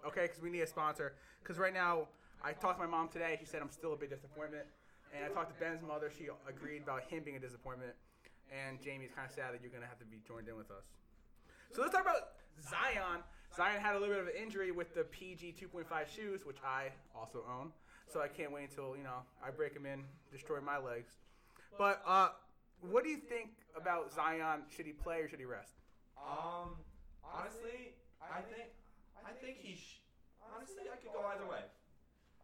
Okay? 0.07 0.23
Because 0.23 0.41
we 0.41 0.51
need 0.51 0.61
a 0.61 0.67
sponsor. 0.67 1.15
Because 1.43 1.59
right 1.59 1.75
now, 1.75 2.09
I 2.43 2.53
talked 2.53 2.81
to 2.81 2.85
my 2.85 2.91
mom 2.91 3.09
today. 3.09 3.37
She 3.39 3.47
said 3.47 3.61
I'm 3.61 3.71
still 3.71 3.93
a 3.93 3.97
big 3.97 4.11
disappointment. 4.11 4.65
And 5.15 5.25
I 5.25 5.29
talked 5.29 5.53
to 5.55 5.59
Ben's 5.61 5.83
mother. 5.83 6.11
She 6.11 6.29
agreed 6.49 6.83
about 6.83 7.05
him 7.05 7.23
being 7.23 7.37
a 7.37 7.41
disappointment. 7.41 7.93
And 8.51 8.81
Jamey's 8.81 9.11
kind 9.15 9.29
of 9.29 9.35
sad 9.35 9.55
that 9.55 9.61
you're 9.63 9.73
gonna 9.73 9.89
have 9.89 9.99
to 9.99 10.05
be 10.05 10.21
joined 10.27 10.49
in 10.49 10.57
with 10.57 10.71
us. 10.71 10.85
So 11.73 11.83
let's 11.83 11.95
talk 11.95 12.03
about 12.03 12.37
Zion. 12.63 13.23
Zion 13.57 13.81
had 13.81 13.95
a 13.95 13.99
little 13.99 14.15
bit 14.15 14.23
of 14.23 14.29
an 14.29 14.35
injury 14.41 14.73
with 14.73 14.95
the 14.95 15.05
PG 15.05 15.55
2.5 15.61 15.87
shoes, 16.15 16.45
which 16.45 16.59
I 16.65 16.89
also 17.15 17.45
own. 17.49 17.71
So 18.13 18.21
I 18.21 18.29
can't 18.29 18.53
wait 18.53 18.69
until 18.71 18.97
you 18.97 19.03
know 19.03 19.23
I 19.45 19.51
break 19.51 19.75
them 19.75 19.87
in, 19.87 20.05
destroy 20.31 20.61
my 20.61 20.79
legs. 20.79 21.13
But 21.79 22.03
uh, 22.07 22.31
what 22.81 23.03
do 23.03 23.11
you 23.11 23.17
think 23.17 23.51
about 23.77 24.13
Zion? 24.15 24.63
Should 24.69 24.87
he 24.87 24.93
play 24.93 25.21
or 25.21 25.29
should 25.29 25.39
he 25.41 25.47
rest? 25.47 25.75
Um, 26.19 26.77
honestly, 27.25 27.95
I 28.21 28.41
think 28.43 28.71
I 29.25 29.33
think 29.33 29.59
he. 29.59 29.75
Sh- 29.75 30.05
honestly, 30.55 30.85
I 30.93 30.97
could 30.97 31.13
go 31.13 31.25
either 31.33 31.49
way. 31.49 31.65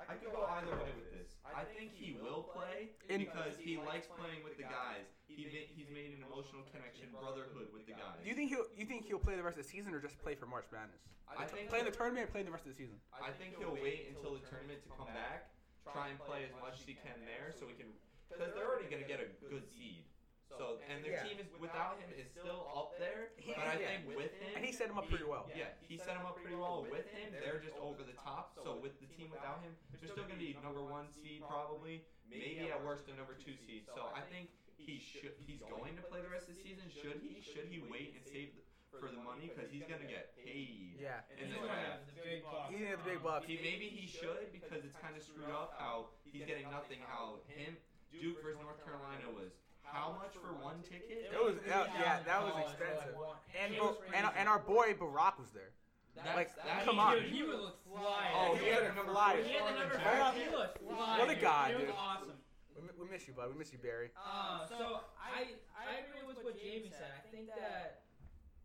I 0.00 0.14
could 0.16 0.32
go 0.32 0.48
either 0.48 0.72
way 0.80 0.90
with 0.96 1.12
this. 1.12 1.36
I 1.44 1.62
think 1.76 1.92
he 1.92 2.16
will 2.16 2.48
play 2.54 2.96
because 3.06 3.52
he 3.60 3.76
likes 3.76 4.08
playing 4.08 4.42
with 4.42 4.56
the 4.56 4.64
guys. 4.64 5.06
He 5.36 5.46
ma- 5.46 5.70
he's 5.70 5.90
made 5.90 6.10
an 6.16 6.22
emotional 6.26 6.66
connection, 6.74 7.10
brotherhood 7.14 7.70
with 7.72 7.86
the 7.86 7.94
guys. 7.94 8.18
Do 8.22 8.28
you 8.28 8.34
think 8.34 8.50
he'll 8.50 8.66
you 8.74 8.84
think 8.86 9.06
he'll 9.06 9.22
play 9.22 9.36
the 9.36 9.42
rest 9.46 9.58
of 9.58 9.64
the 9.64 9.70
season 9.70 9.94
or 9.94 10.00
just 10.02 10.18
play 10.18 10.34
for 10.34 10.46
March 10.46 10.66
Madness? 10.74 11.02
I 11.30 11.46
think 11.46 11.70
Play 11.70 11.78
in 11.80 11.86
the 11.86 11.94
tournament 11.94 12.26
or 12.26 12.30
play 12.34 12.42
the 12.42 12.50
rest 12.50 12.66
of 12.66 12.74
the 12.74 12.78
season? 12.78 12.98
I 13.14 13.30
think 13.30 13.54
he'll 13.54 13.78
wait 13.78 14.10
until 14.10 14.34
the 14.34 14.42
tournament 14.50 14.82
to 14.82 14.90
come 14.98 15.06
back, 15.14 15.54
try 15.86 16.10
and 16.10 16.18
play 16.26 16.42
as 16.42 16.50
much 16.58 16.82
as 16.82 16.86
he 16.90 16.98
can 16.98 17.14
there, 17.22 17.54
so 17.54 17.70
we 17.70 17.78
can, 17.78 17.86
because 18.26 18.50
they're 18.58 18.66
already 18.66 18.90
gonna 18.90 19.06
get 19.06 19.22
a 19.22 19.30
good 19.46 19.62
seed. 19.70 20.10
So 20.58 20.82
and 20.90 21.06
their 21.06 21.14
Yeah. 21.14 21.22
team 21.30 21.38
is 21.38 21.46
without 21.62 22.02
him 22.02 22.10
is 22.18 22.26
still 22.34 22.66
up 22.74 22.98
there, 22.98 23.30
but 23.46 23.62
I 23.70 23.78
think 23.78 24.10
with 24.18 24.34
him, 24.34 24.50
And 24.58 24.64
he 24.66 24.72
set 24.74 24.90
him 24.90 24.98
up 24.98 25.06
pretty 25.06 25.22
well. 25.22 25.46
Yeah, 25.54 25.70
he 25.86 25.94
set 25.96 26.18
him 26.18 26.26
up 26.26 26.34
pretty 26.42 26.58
well. 26.58 26.82
With 26.90 27.06
him, 27.14 27.30
they're 27.30 27.62
just 27.62 27.78
over 27.78 28.02
the 28.02 28.18
top. 28.18 28.58
So 28.58 28.74
with 28.82 28.98
the 28.98 29.06
team 29.06 29.30
without 29.30 29.62
him, 29.62 29.78
they're 29.94 30.10
still 30.10 30.26
gonna 30.26 30.34
be 30.42 30.58
number 30.58 30.82
one 30.82 31.06
seed 31.14 31.46
probably, 31.46 32.02
maybe 32.26 32.66
at 32.74 32.82
worst 32.82 33.06
a 33.06 33.14
number 33.14 33.34
two 33.38 33.54
seed. 33.54 33.86
So 33.94 34.10
I 34.12 34.22
think 34.26 34.50
he 34.86 34.98
should. 34.98 35.34
He's 35.46 35.60
going 35.68 35.96
to 35.96 36.02
play 36.02 36.20
the 36.20 36.28
rest 36.32 36.48
of 36.48 36.56
the 36.56 36.62
season. 36.62 36.88
Should 36.90 37.20
he? 37.22 37.40
Should 37.44 37.68
he 37.68 37.82
wait 37.90 38.14
and 38.16 38.24
save 38.24 38.54
the, 38.56 38.62
for 38.98 39.08
the 39.08 39.20
money 39.22 39.48
because 39.52 39.70
he's 39.70 39.84
gonna 39.86 40.08
get 40.08 40.34
paid? 40.36 40.98
Yeah. 40.98 41.22
In 41.38 41.46
He's 41.48 41.54
the 41.54 41.60
gonna 41.66 41.78
have 41.78 42.02
the 42.08 42.16
big 42.22 42.42
bucks. 42.42 42.68
He's 42.70 42.78
gonna 42.82 42.90
have 42.96 43.02
the 43.04 43.10
big 43.10 43.20
uh, 43.22 43.28
bucks. 43.28 43.44
He 43.46 43.56
maybe 43.62 43.86
he 43.86 44.06
should 44.08 44.50
because 44.52 44.82
it's 44.84 44.96
kind 44.98 45.14
of 45.16 45.22
screwed 45.22 45.50
up 45.52 45.74
how 45.78 46.10
he's 46.24 46.44
getting 46.44 46.68
nothing. 46.70 46.98
How 47.06 47.40
him 47.46 47.76
Duke 48.10 48.42
versus 48.42 48.58
North 48.60 48.82
Carolina 48.82 49.30
was 49.30 49.54
how 49.82 50.14
much 50.18 50.34
for 50.38 50.52
one 50.58 50.82
ticket? 50.82 51.30
It 51.32 51.38
was 51.42 51.56
yeah, 51.66 51.86
yeah 51.98 52.18
that 52.26 52.42
was 52.42 52.54
expensive. 52.66 53.14
And 53.54 53.74
and 54.14 54.24
and 54.36 54.46
our 54.48 54.58
boy 54.58 54.94
Barack 54.98 55.38
was 55.38 55.50
there. 55.54 55.70
That's, 56.16 56.36
Like, 56.36 56.50
that's 56.66 56.84
come 56.84 56.98
on. 56.98 57.14
Dude, 57.14 57.30
he 57.30 57.42
would 57.44 57.54
look 57.60 57.78
fly. 57.86 58.26
Oh, 58.34 58.56
he 58.56 58.66
had 58.68 58.82
a 58.82 58.94
number 58.94 59.14
five. 59.14 59.44
He 59.46 59.52
had 59.54 59.62
the 59.72 59.78
number 59.78 59.98
five. 59.98 60.34
He 60.34 60.50
looked 60.50 60.78
fly. 60.82 61.18
What 61.18 61.30
a 61.30 61.34
dude. 61.34 61.42
guy, 61.42 61.68
He 61.70 61.74
was 61.76 61.84
dude. 61.86 61.94
awesome. 61.96 62.32
We, 62.80 62.88
we 62.96 63.06
miss 63.12 63.28
you, 63.28 63.36
bud. 63.36 63.52
We 63.52 63.56
miss 63.60 63.72
you, 63.72 63.78
Barry. 63.78 64.08
Uh, 64.16 64.64
so 64.64 65.04
I 65.20 65.60
I 65.76 66.00
agree 66.00 66.24
with 66.24 66.40
what 66.40 66.56
Jamey 66.56 66.88
said. 66.88 67.12
I 67.12 67.20
think 67.28 67.52
that 67.52 68.00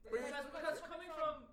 Wait, 0.07 0.21
because, 0.23 0.45
because 0.53 0.77
coming 0.85 1.09
from 1.11 1.43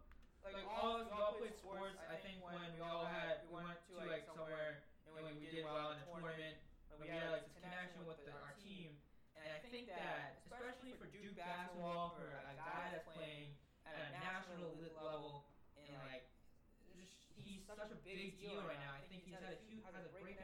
like 0.44 0.58
all 0.68 0.94
of 0.94 1.06
us, 1.06 1.08
we 1.10 1.18
all 1.18 1.34
played 1.34 1.56
sports. 1.56 1.98
I 2.06 2.14
think 2.14 2.38
when 2.42 2.58
we 2.74 2.80
all 2.80 3.06
had 3.06 3.42
we 3.42 3.50
went 3.50 3.80
to 3.90 3.98
like 3.98 4.22
somewhere 4.22 4.78
and 5.06 5.10
when 5.14 5.24
we 5.26 5.34
did 5.50 5.64
well 5.64 5.90
in 5.90 5.98
the 5.98 6.06
tournament, 6.06 6.56
when 6.90 7.00
we 7.02 7.08
had 7.08 7.30
like 7.30 7.42
this 7.42 7.56
connection 7.58 8.04
with 8.06 8.22
the, 8.22 8.30
our 8.30 8.54
team, 8.62 8.94
and 9.34 9.50
I 9.50 9.58
think 9.58 9.88
that 9.90 10.38
especially 10.38 10.92
for 10.94 11.06
Duke 11.06 11.34
basketball, 11.34 12.14
for 12.14 12.28
a 12.46 12.54
guy 12.54 12.92
that's 12.92 13.08
playing 13.08 13.56
at 13.86 13.96
a 13.98 14.06
national 14.14 14.76
level, 14.94 15.42
and 15.74 15.98
like 15.98 16.22
just 16.94 17.10
he's 17.34 17.64
such 17.64 17.90
a 17.90 17.98
big 18.04 18.36
deal 18.38 18.60
right 18.62 18.78
now. 18.78 18.92
I 18.94 19.02
think 19.08 19.24
he's 19.24 19.34
had 19.34 19.42
a 19.48 19.56
huge 19.66 19.82
has 19.82 20.04
a 20.04 20.12
great 20.20 20.36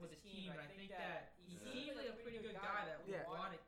connection 0.00 0.08
with 0.08 0.12
his 0.16 0.22
team, 0.24 0.48
and 0.52 0.60
I 0.60 0.66
think 0.72 0.90
that 0.96 1.32
he 1.46 1.54
Yeah. 1.56 1.72
seems 1.72 1.96
like 1.96 2.08
a 2.08 2.16
pretty 2.24 2.38
good 2.38 2.54
guy 2.56 2.84
that 2.88 2.98
would 3.04 3.08
Yeah. 3.12 3.28
want 3.28 3.54
it 3.54 3.60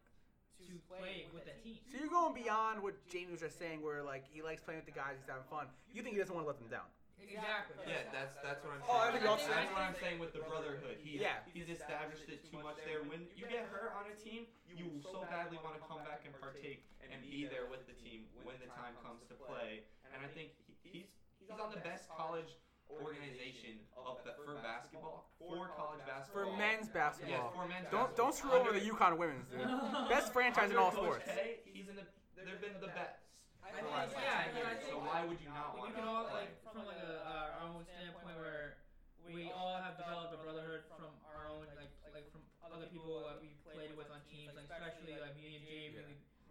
to 0.66 0.78
play 0.88 1.28
with 1.32 1.44
that 1.44 1.62
team. 1.62 1.78
So 1.90 1.98
you're 1.98 2.08
going 2.08 2.34
beyond 2.34 2.82
what 2.82 2.94
Jamey 3.08 3.30
was 3.32 3.40
just 3.40 3.58
saying, 3.58 3.82
where 3.82 4.02
like 4.02 4.24
he 4.32 4.42
likes 4.42 4.62
playing 4.62 4.78
with 4.80 4.86
the 4.86 4.92
guys, 4.96 5.18
he's 5.18 5.28
having 5.28 5.44
fun. 5.44 5.68
You 5.92 6.02
think 6.02 6.14
he 6.14 6.20
doesn't 6.20 6.34
want 6.34 6.44
to 6.46 6.48
let 6.48 6.58
them 6.58 6.68
down? 6.68 6.88
Exactly. 7.18 7.76
Yeah, 7.86 8.10
that's 8.10 8.34
that's 8.42 8.64
what 8.64 8.74
I'm 8.74 8.80
saying. 8.82 8.90
Oh, 8.90 8.98
I 8.98 9.10
think 9.12 9.22
that's, 9.22 9.30
also- 9.30 9.48
that's 9.54 9.70
what 9.72 9.80
I'm 9.82 9.94
saying 9.94 10.18
with 10.18 10.32
the 10.32 10.40
brotherhood. 10.40 10.98
He, 10.98 11.18
Yeah. 11.18 11.44
he's 11.52 11.68
established 11.68 12.28
it 12.28 12.44
too 12.50 12.58
much 12.58 12.76
there. 12.84 13.02
When 13.04 13.28
you 13.36 13.46
get 13.46 13.66
hurt 13.66 13.92
on 13.92 14.10
a 14.10 14.14
team, 14.16 14.46
you 14.66 15.00
so 15.02 15.22
badly 15.26 15.58
want 15.58 15.76
to 15.80 15.86
come 15.86 16.02
back 16.04 16.24
and 16.24 16.34
partake 16.40 16.84
and 17.00 17.22
be 17.22 17.46
there 17.46 17.66
with 17.66 17.86
the 17.86 17.92
team 17.94 18.28
when 18.42 18.58
the 18.58 18.66
time 18.68 18.96
comes 19.02 19.24
to 19.28 19.34
play. 19.34 19.84
And 20.12 20.24
I 20.24 20.28
think 20.28 20.52
he's 20.82 21.06
he's 21.38 21.50
on 21.50 21.70
the 21.70 21.80
best 21.80 22.08
college 22.08 22.56
organization 23.00 23.80
of 23.96 24.18
the, 24.26 24.32
for 24.44 24.58
basketball, 24.60 25.30
for 25.38 25.70
college 25.78 26.02
basketball, 26.04 26.44
For 26.44 26.50
basketball. 26.52 26.58
men's 26.58 26.86
Yes, 26.90 26.96
basketball. 26.96 27.50
for 27.56 27.64
men's 27.70 27.86
Don't 27.88 28.12
basketball. 28.12 28.26
don't 28.26 28.34
screw 28.34 28.52
over 28.58 28.70
the 28.74 28.84
UConn 28.84 29.14
women's, 29.22 29.46
dude. 29.48 29.64
Best 30.10 30.32
franchise 30.34 30.70
in 30.70 30.76
all 30.76 30.90
under 30.92 31.00
Coach 31.00 31.24
sports. 31.24 31.32
K, 31.32 31.62
he's 31.70 31.88
in 31.88 31.96
the. 31.96 32.04
They've 32.36 32.58
been 32.58 32.74
the 32.82 32.90
best. 32.90 33.22
I 33.62 33.70
think, 33.70 33.86
yeah, 33.86 34.10
yeah, 34.52 34.68
I 34.68 34.76
think 34.76 34.90
So 34.90 34.98
why 35.00 35.22
would 35.24 35.38
you 35.40 35.48
not 35.54 35.78
we 35.78 35.94
can 35.94 36.04
all 36.04 36.26
like 36.34 36.50
from 36.66 36.82
like 36.84 36.98
a, 37.00 37.22
uh, 37.24 37.54
our 37.56 37.70
own 37.72 37.86
standpoint 37.88 38.36
where 38.36 38.82
we 39.30 39.48
all 39.54 39.78
have 39.80 39.94
developed 39.96 40.34
a 40.34 40.40
brotherhood 40.42 40.82
from 40.90 41.08
our 41.30 41.46
own 41.48 41.64
like 41.78 41.88
like 42.12 42.26
from 42.34 42.42
other 42.66 42.84
people 42.90 43.22
that 43.24 43.38
we 43.40 43.54
played 43.64 43.94
with 43.96 44.10
on 44.12 44.18
teams, 44.28 44.52
like 44.58 44.66
especially 44.68 45.14
like 45.22 45.38
me 45.38 45.56
and 45.56 45.64
Jamey, 45.64 45.94
Yeah. 45.94 46.10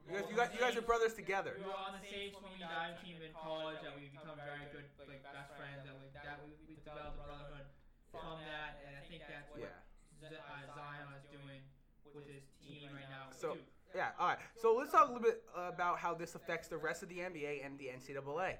You 0.09 0.17
guys, 0.17 0.25
you 0.29 0.35
guys, 0.35 0.49
you 0.53 0.59
guys 0.59 0.75
are 0.75 0.83
brothers 0.83 1.13
together. 1.13 1.55
We 1.55 1.63
were 1.65 1.77
on 1.77 1.95
the 1.95 2.03
same 2.03 2.33
swimming 2.35 2.59
diving 2.59 2.97
team 2.99 3.17
in 3.23 3.31
college, 3.37 3.79
and 3.85 3.93
we 3.95 4.11
become 4.11 4.35
very 4.35 4.65
good, 4.73 4.85
like 5.07 5.23
best 5.23 5.53
friends, 5.55 5.85
and 5.87 5.95
like 6.01 6.11
that 6.17 6.41
we, 6.43 6.51
we 6.67 6.75
developed 6.81 7.21
a 7.21 7.23
brotherhood 7.23 7.65
from 8.11 8.43
that, 8.43 8.81
and 8.83 8.97
I 8.99 9.03
think 9.07 9.23
that's 9.23 9.47
what 9.53 9.63
Yeah. 9.63 9.77
Z- 10.19 10.35
uh, 10.35 10.67
Zion 10.75 11.07
is 11.15 11.25
doing 11.31 11.61
with 12.11 12.27
his 12.27 12.43
team 12.59 12.91
right 12.91 13.07
now. 13.07 13.31
So- 13.31 13.55
too. 13.55 13.63
Yeah. 13.95 14.15
All 14.19 14.27
right. 14.31 14.39
So 14.55 14.71
let's 14.75 14.91
talk 14.91 15.09
a 15.09 15.11
little 15.11 15.23
bit 15.23 15.43
about 15.55 15.99
how 15.99 16.13
this 16.15 16.35
affects 16.35 16.67
the 16.71 16.77
rest 16.79 17.03
of 17.03 17.09
the 17.09 17.19
NBA 17.19 17.59
and 17.59 17.75
the 17.77 17.91
NCAA. 17.91 18.55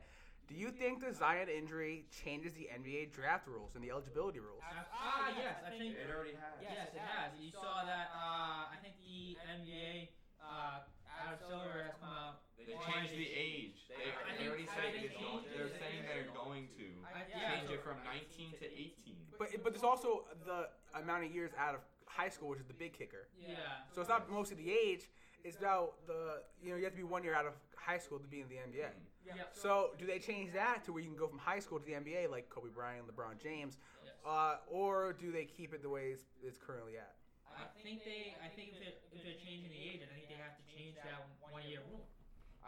Do 0.48 0.56
you 0.60 0.72
think 0.72 1.00
the 1.00 1.14
Zion 1.16 1.48
injury 1.48 2.04
changes 2.12 2.52
the 2.52 2.68
NBA 2.68 3.06
draft 3.16 3.48
rules 3.48 3.72
and 3.76 3.82
the 3.84 3.92
eligibility 3.92 4.40
rules? 4.44 4.60
Ah, 4.68 5.32
yes, 5.38 5.56
I 5.66 5.70
think 5.72 5.96
It 5.96 6.12
already 6.12 6.36
has. 6.36 6.60
Yes, 6.60 6.92
it 6.92 7.00
has. 7.00 7.32
You 7.40 7.52
saw 7.52 7.86
that. 7.88 8.12
Uh, 8.12 8.68
I 8.68 8.76
think 8.84 8.96
the 9.00 9.38
NBA, 9.48 10.10
uh, 10.44 10.84
Adam 11.20 11.38
Silver 11.40 11.84
has 11.84 11.96
come 12.00 12.10
out. 12.14 12.42
They 12.62 12.78
changed 12.88 13.14
the 13.18 13.28
age. 13.28 13.90
They, 13.90 13.96
I 13.96 14.32
they 14.32 14.38
think- 14.38 14.50
already 14.50 14.68
I 14.70 14.76
said 14.78 14.90
think 14.94 15.06
it's 15.10 15.18
going, 15.18 15.44
age 15.44 15.50
they're 15.52 15.66
is- 15.68 15.82
saying 15.82 16.02
they're 16.08 16.30
going 16.32 16.70
to 16.78 16.86
change 17.34 17.68
it 17.74 17.82
from 17.84 17.98
19 18.06 18.54
to 18.62 18.66
18. 18.70 19.18
But 19.38 19.50
but 19.64 19.74
there's 19.74 19.84
also 19.84 20.26
the 20.46 20.70
amount 21.00 21.26
of 21.26 21.32
years 21.34 21.52
out 21.58 21.74
of 21.76 21.82
high 22.06 22.30
school, 22.30 22.50
which 22.50 22.60
is 22.60 22.68
the 22.70 22.78
big 22.78 22.94
kicker. 22.94 23.28
Yeah. 23.42 23.56
So 23.92 24.02
it's 24.02 24.10
not 24.10 24.30
mostly 24.30 24.56
the 24.58 24.70
age; 24.72 25.10
it's 25.44 25.58
about 25.58 26.06
the 26.06 26.44
you 26.62 26.70
know 26.72 26.78
you 26.78 26.84
have 26.86 26.94
to 26.94 26.98
be 26.98 27.04
one 27.04 27.24
year 27.24 27.34
out 27.34 27.46
of 27.48 27.54
high 27.76 27.98
school 27.98 28.20
to 28.20 28.28
be 28.28 28.42
in 28.42 28.48
the 28.50 28.56
NBA. 28.62 28.86
Mm. 28.86 29.02
Yeah. 29.26 29.34
So 29.54 29.92
do 29.98 30.06
they 30.06 30.20
change 30.20 30.54
that 30.54 30.84
to 30.86 30.94
where 30.94 31.02
you 31.02 31.10
can 31.10 31.18
go 31.18 31.28
from 31.28 31.40
high 31.40 31.60
school 31.60 31.80
to 31.80 31.86
the 31.86 31.94
NBA 31.94 32.30
like 32.30 32.50
Kobe 32.50 32.70
Bryant, 32.70 33.06
LeBron 33.08 33.42
James, 33.42 33.78
Yes. 34.04 34.14
uh, 34.26 34.58
or 34.70 35.14
do 35.14 35.32
they 35.32 35.46
keep 35.46 35.74
it 35.74 35.82
the 35.82 35.90
way 35.90 36.10
it's, 36.14 36.24
it's 36.44 36.58
currently 36.58 36.98
at? 36.98 37.16
I 37.56 37.66
think 37.82 38.04
they. 38.04 38.36
I 38.40 38.48
think 38.48 38.72
if 38.72 38.80
they're, 38.80 38.96
if 39.12 39.22
they're 39.22 39.38
changing 39.38 39.70
the 39.70 39.80
age, 39.80 40.02
I 40.02 40.08
think 40.08 40.28
they 40.28 40.36
have 40.40 40.56
to 40.56 40.64
change 40.64 40.96
that 41.04 41.22
one 41.50 41.64
year 41.66 41.82
rule. 41.82 42.08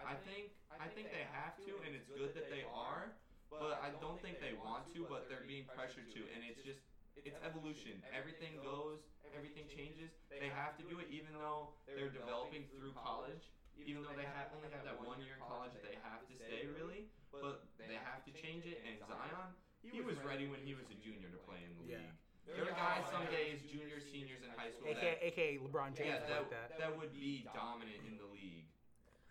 I 0.03 0.15
think 0.15 0.51
I 0.79 0.87
think 0.87 1.11
they 1.11 1.23
have 1.23 1.55
to, 1.63 1.79
and 1.85 1.95
it's 1.95 2.07
good 2.09 2.33
that 2.33 2.49
they 2.49 2.63
are. 2.67 3.11
But 3.49 3.77
I 3.79 3.89
don't 4.01 4.19
think 4.19 4.39
they 4.39 4.51
want 4.53 4.87
to, 4.93 5.05
but 5.05 5.27
they're 5.29 5.45
being 5.45 5.65
pressured 5.69 6.09
to, 6.09 6.25
and 6.33 6.41
it's 6.43 6.59
just 6.59 6.79
it's 7.15 7.37
evolution. 7.41 8.01
Everything 8.11 8.57
goes, 8.59 8.99
everything 9.31 9.67
changes. 9.67 10.09
They 10.39 10.49
have 10.49 10.75
to 10.77 10.83
do 10.83 10.97
it, 10.99 11.07
even 11.09 11.37
though 11.37 11.69
they're 11.93 12.09
developing 12.09 12.65
through 12.75 12.93
college. 12.93 13.51
Even 13.85 14.01
though 14.03 14.13
they 14.13 14.25
have 14.25 14.47
only 14.53 14.69
have 14.69 14.83
that 14.83 14.97
one 15.01 15.19
year 15.19 15.33
in 15.33 15.41
college, 15.41 15.73
they 15.81 15.97
have 16.01 16.25
to 16.27 16.35
stay 16.37 16.65
really. 16.65 17.05
But 17.39 17.57
they 17.77 17.97
have 17.97 18.23
to 18.23 18.31
change 18.31 18.65
it. 18.65 18.79
And 18.85 18.99
Zion, 19.01 19.53
he 19.81 20.01
was 20.01 20.17
ready 20.21 20.45
when 20.45 20.59
he 20.61 20.73
was 20.73 20.89
a 20.89 20.93
junior 20.95 21.29
to 21.29 21.37
play 21.37 21.63
in 21.63 21.73
the 21.75 21.81
league. 21.81 22.13
There 22.45 22.67
are 22.67 22.71
guys 22.75 23.03
some 23.09 23.25
days, 23.31 23.61
juniors, 23.63 24.03
seniors 24.03 24.41
in 24.43 24.49
high 24.49 24.69
school, 24.69 24.87
AKA, 24.87 25.15
that, 25.15 25.25
AKA 25.25 25.57
LeBron 25.59 25.95
James 25.95 26.21
yeah, 26.27 26.35
like 26.37 26.49
that, 26.49 26.69
that. 26.69 26.77
that 26.77 26.91
would 26.95 27.11
be 27.11 27.47
dominant 27.53 28.03
in 28.03 28.17
the 28.17 28.25
league. 28.25 28.67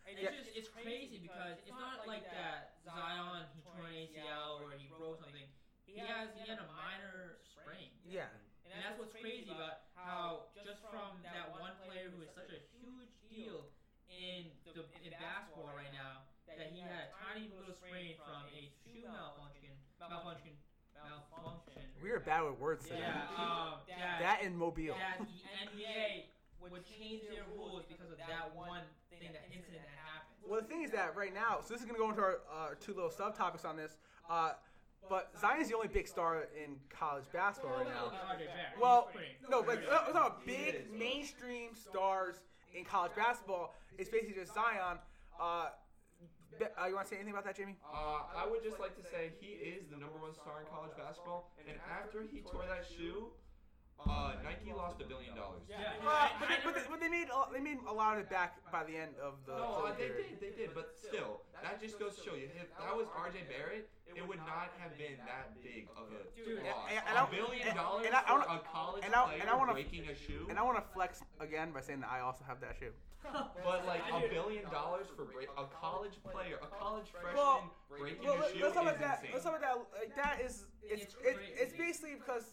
And 0.05 0.19
Yeah. 0.19 0.29
it's 0.29 0.37
just 0.37 0.49
it's 0.53 0.69
crazy 0.69 1.19
because 1.19 1.59
it's 1.65 1.77
not 1.79 2.07
like 2.07 2.25
that 2.31 2.73
Zion 2.83 3.47
he 3.55 3.61
tore 3.61 3.87
an 3.87 3.95
ACL 3.95 4.59
or 4.61 4.73
he 4.73 4.87
broke 4.87 5.19
something. 5.19 5.47
He 5.85 5.97
has 5.99 6.29
he 6.33 6.49
had 6.49 6.59
a 6.59 6.65
minor 6.65 7.37
sprain. 7.43 7.91
Yeah. 8.03 8.29
And 8.65 8.81
that's 8.83 8.97
what's 8.97 9.13
crazy 9.13 9.51
about 9.51 9.79
how 9.95 10.43
just 10.65 10.81
from 10.89 11.21
that 11.23 11.49
one 11.49 11.77
player 11.85 12.09
who 12.09 12.21
is 12.23 12.31
such 12.33 12.49
a 12.51 12.59
huge 12.73 13.13
deal 13.29 13.67
in 14.09 14.51
the 14.65 14.83
in 15.01 15.13
basketball 15.19 15.73
right 15.73 15.93
now 15.93 16.23
that 16.57 16.67
he 16.67 16.81
had 16.81 16.91
a 16.91 17.07
tiny 17.07 17.49
little 17.49 17.73
sprain 17.73 18.15
from 18.15 18.47
a 18.49 18.69
shoe 18.83 19.07
malfunction 19.09 19.79
malfunction 19.99 20.57
malfunction. 20.95 21.72
We 22.03 22.11
are 22.11 22.21
bad 22.21 22.43
with 22.43 22.59
words 22.59 22.85
today. 22.85 22.99
Yeah, 23.01 23.23
um, 23.39 23.75
that, 23.89 24.19
That 24.21 24.39
and 24.43 24.57
Mobile. 24.59 24.95
that 24.99 25.21
the 25.21 25.27
NBA 25.79 26.25
would 26.71 26.83
change 26.87 27.23
their 27.31 27.45
rules 27.57 27.85
because 27.89 28.11
of 28.11 28.19
that 28.19 28.55
one 28.55 28.83
thing, 29.11 29.31
that 29.33 29.47
incident 29.55 29.83
that 29.87 29.99
happened. 30.03 30.35
Well, 30.49 30.61
the 30.61 30.67
thing 30.67 30.83
is 30.83 30.91
that 30.91 31.15
right 31.17 31.33
now, 31.33 31.61
so 31.63 31.75
this 31.75 31.81
is 31.81 31.87
going 31.87 31.95
to 31.95 32.03
go 32.03 32.11
into 32.11 32.21
our 32.23 32.39
uh, 32.51 32.69
two 32.81 32.95
little 32.95 33.11
subtopics 33.11 33.65
on 33.65 33.77
this. 33.77 33.97
Uh, 34.29 34.53
but 35.09 35.31
Zion's 35.41 35.69
the 35.69 35.75
only 35.77 35.89
big 35.89 36.07
star 36.09 36.47
in 36.57 36.77
college 36.91 37.25
basketball 37.33 37.79
right 37.79 37.89
now. 37.89 38.13
Well, 38.81 39.09
he's 39.13 39.17
pretty- 39.21 39.37
No, 39.51 39.61
like 39.61 39.79
uh, 39.91 40.05
it's 40.07 40.15
not 40.15 40.41
He 40.45 40.53
big 40.53 40.93
mainstream 40.93 41.71
stars 41.75 42.41
in 42.75 42.85
college 42.85 43.13
basketball. 43.17 43.75
It's 43.99 44.09
basically 44.11 44.35
just 44.41 44.55
Zion. 44.55 44.99
Uh, 45.41 45.67
be- 45.67 45.82
uh, 46.61 46.87
you 46.87 46.95
want 46.95 47.07
to 47.07 47.11
say 47.11 47.17
anything 47.17 47.33
about 47.33 47.45
that, 47.49 47.57
Jamey? 47.57 47.77
Uh, 47.87 48.29
I 48.37 48.45
would 48.49 48.63
just 48.63 48.79
like 48.79 48.95
to 49.01 49.05
say 49.05 49.33
he 49.41 49.57
is 49.57 49.89
the 49.89 49.97
number 49.97 50.19
one 50.21 50.35
star 50.35 50.61
in 50.61 50.67
college 50.69 50.93
basketball, 50.99 51.51
and 51.69 51.77
after 51.89 52.23
he 52.29 52.41
tore 52.45 52.67
that 52.69 52.85
shoe, 52.85 53.33
uh, 54.01 54.35
Nike 54.43 54.73
lost 54.75 55.01
a 55.01 55.05
billion 55.05 55.35
dollars. 55.37 55.63
Yeah. 55.69 55.93
Uh, 56.07 56.29
but, 56.41 56.49
they, 56.49 56.57
but, 56.65 56.75
they, 56.75 56.83
but 56.91 57.01
they 57.01 57.09
made 57.09 57.29
a, 57.31 57.39
they 57.53 57.61
made 57.61 57.79
a 57.87 57.93
lot 57.93 58.19
of 58.19 58.25
it 58.25 58.31
back 58.31 58.59
by 58.73 58.83
the 58.85 58.97
end 58.97 59.15
of 59.23 59.35
the. 59.47 59.55
No, 59.55 59.87
uh, 59.87 59.93
they 59.95 60.09
period. 60.11 60.41
did, 60.41 60.41
they 60.41 60.53
did, 60.57 60.71
but 60.75 60.95
still, 60.99 61.43
that 61.63 61.81
just 61.81 61.99
goes 61.99 62.17
to 62.17 62.21
show 62.23 62.35
you, 62.35 62.51
if 62.59 62.67
that 62.79 62.97
was 62.97 63.07
R.J. 63.15 63.47
Barrett, 63.47 63.89
it 64.15 64.27
would 64.27 64.43
not 64.45 64.75
have 64.83 64.93
been 64.99 65.17
that 65.25 65.55
big 65.63 65.87
of 65.97 66.11
a 66.11 66.21
Dude, 66.37 66.61
loss. 66.67 66.91
and- 66.91 67.05
and 67.09 67.17
I- 67.17 67.25
a 67.25 67.31
billion 67.31 67.69
and- 67.69 67.79
dollars 67.79 68.05
and 68.07 68.15
I- 68.15 68.21
I 68.21 68.27
for 68.27 68.33
wanna- 68.43 68.61
a 68.61 68.67
college 68.67 69.03
and 69.07 69.15
I- 69.15 69.25
player 69.25 69.39
and 69.41 69.49
I 69.49 69.55
wanna- 69.57 69.73
breaking 69.73 70.05
a 70.11 70.15
shoe, 70.15 70.47
And 70.51 70.59
I 70.59 70.63
want 70.63 70.77
to 70.77 70.85
flex 70.93 71.23
again 71.41 71.73
by 71.73 71.81
saying 71.81 72.01
that 72.01 72.11
I 72.11 72.21
also 72.21 72.45
have 72.45 72.61
that 72.61 72.77
shoe. 72.77 72.93
but 73.65 73.87
like 73.87 74.03
a 74.11 74.29
billion 74.29 74.69
dollars 74.69 75.07
for 75.17 75.25
break, 75.25 75.49
a 75.57 75.65
college 75.81 76.19
player, 76.27 76.59
a 76.61 76.67
college 76.67 77.07
freshman 77.09 77.37
Well, 77.37 77.71
breaking 77.89 78.27
Well, 78.27 78.35
a 78.35 78.41
let- 78.41 78.53
shoe 78.53 78.63
let's 78.67 78.75
talk 78.75 78.83
is 78.85 78.89
about 78.91 79.01
that. 79.01 79.17
insane. 79.23 79.31
Let's 79.33 79.45
talk 79.45 79.57
about 79.59 79.93
that. 79.93 79.99
Like 80.01 80.17
that 80.17 80.41
is 80.43 80.67
it's 80.83 81.05
It's 81.05 81.15
it's, 81.23 81.61
it's 81.63 81.73
basically 81.79 82.17
because 82.17 82.53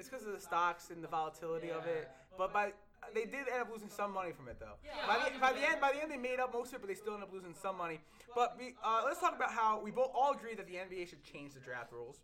it's 0.00 0.08
because 0.08 0.26
of 0.26 0.32
the 0.32 0.40
stocks 0.40 0.88
and 0.88 1.04
the 1.04 1.08
volatility 1.08 1.70
of 1.70 1.86
it. 1.86 2.08
But 2.36 2.52
by 2.52 2.72
they 3.14 3.24
did 3.24 3.48
end 3.52 3.60
up 3.60 3.70
losing 3.72 3.88
some 3.88 4.12
money 4.12 4.32
from 4.32 4.48
it 4.48 4.56
though. 4.58 4.80
Yeah, 4.84 5.04
by 5.06 5.28
the 5.28 5.38
by 5.38 5.52
the 5.52 5.60
end 5.60 5.80
by 5.80 5.92
the 5.92 6.00
end 6.00 6.10
they 6.10 6.16
made 6.16 6.40
up 6.40 6.52
most 6.52 6.68
of 6.72 6.74
it, 6.76 6.80
but 6.80 6.88
they 6.88 6.96
still 6.96 7.14
end 7.14 7.22
up 7.22 7.32
losing 7.32 7.54
some 7.54 7.76
money. 7.76 8.00
But 8.34 8.56
we, 8.58 8.74
uh, 8.82 9.02
let's 9.04 9.20
talk 9.20 9.36
about 9.36 9.52
how 9.52 9.80
we 9.80 9.90
both 9.90 10.10
all 10.14 10.32
agree 10.32 10.54
that 10.54 10.66
the 10.66 10.80
NBA 10.80 11.08
should 11.08 11.22
change 11.22 11.52
the 11.52 11.60
draft 11.60 11.92
rules 11.92 12.20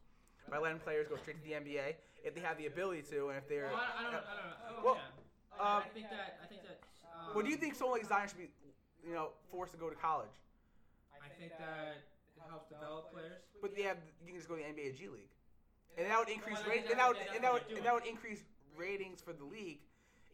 by 0.50 0.58
letting 0.58 0.78
players 0.78 1.06
go 1.08 1.16
straight 1.16 1.36
to 1.36 1.44
the 1.44 1.52
NBA 1.52 2.00
if 2.24 2.34
they 2.34 2.40
have 2.40 2.56
the 2.56 2.66
ability 2.66 3.02
to, 3.10 3.28
and 3.28 3.36
if 3.38 3.48
they're. 3.48 3.68
Well, 3.72 3.80
I, 3.80 4.02
don't, 4.02 4.14
I 4.14 4.16
don't 4.16 4.24
know. 4.24 4.84
Well, 4.84 4.96
yeah. 4.96 5.60
um, 5.60 5.82
I 5.84 5.90
think 5.92 6.08
that 6.08 6.40
I 6.42 6.46
think 6.46 6.62
that. 6.64 6.80
Um, 7.04 7.34
What 7.34 7.44
do 7.44 7.50
you 7.50 7.56
think 7.56 7.74
someone 7.74 7.98
like 7.98 8.08
Zion 8.08 8.28
should 8.28 8.38
be, 8.38 8.48
you 9.06 9.14
know, 9.14 9.36
forced 9.50 9.72
to 9.72 9.78
go 9.78 9.90
to 9.90 9.96
college? 9.96 10.32
I 11.12 11.28
think 11.40 11.52
that 11.58 12.08
it 12.36 12.44
helps 12.48 12.68
develop 12.72 13.12
players. 13.12 13.44
But 13.60 13.76
have 13.84 14.00
you 14.24 14.32
can 14.32 14.36
just 14.40 14.48
go 14.48 14.56
to 14.56 14.62
the 14.62 14.68
NBA 14.68 14.96
G 14.96 15.08
League, 15.08 15.32
and 15.96 16.10
that 16.10 16.18
would 16.18 16.28
increase 16.28 16.58
Well, 16.60 16.70
rate, 16.70 16.84
and 16.90 16.98
that 16.98 17.08
would 17.08 17.18
and 17.34 17.42
that 17.44 17.52
would 17.52 17.64
and 17.74 17.84
that 17.84 17.94
would 17.94 18.06
increase 18.06 18.44
ratings 18.76 19.20
for 19.20 19.32
the 19.32 19.44
league. 19.44 19.80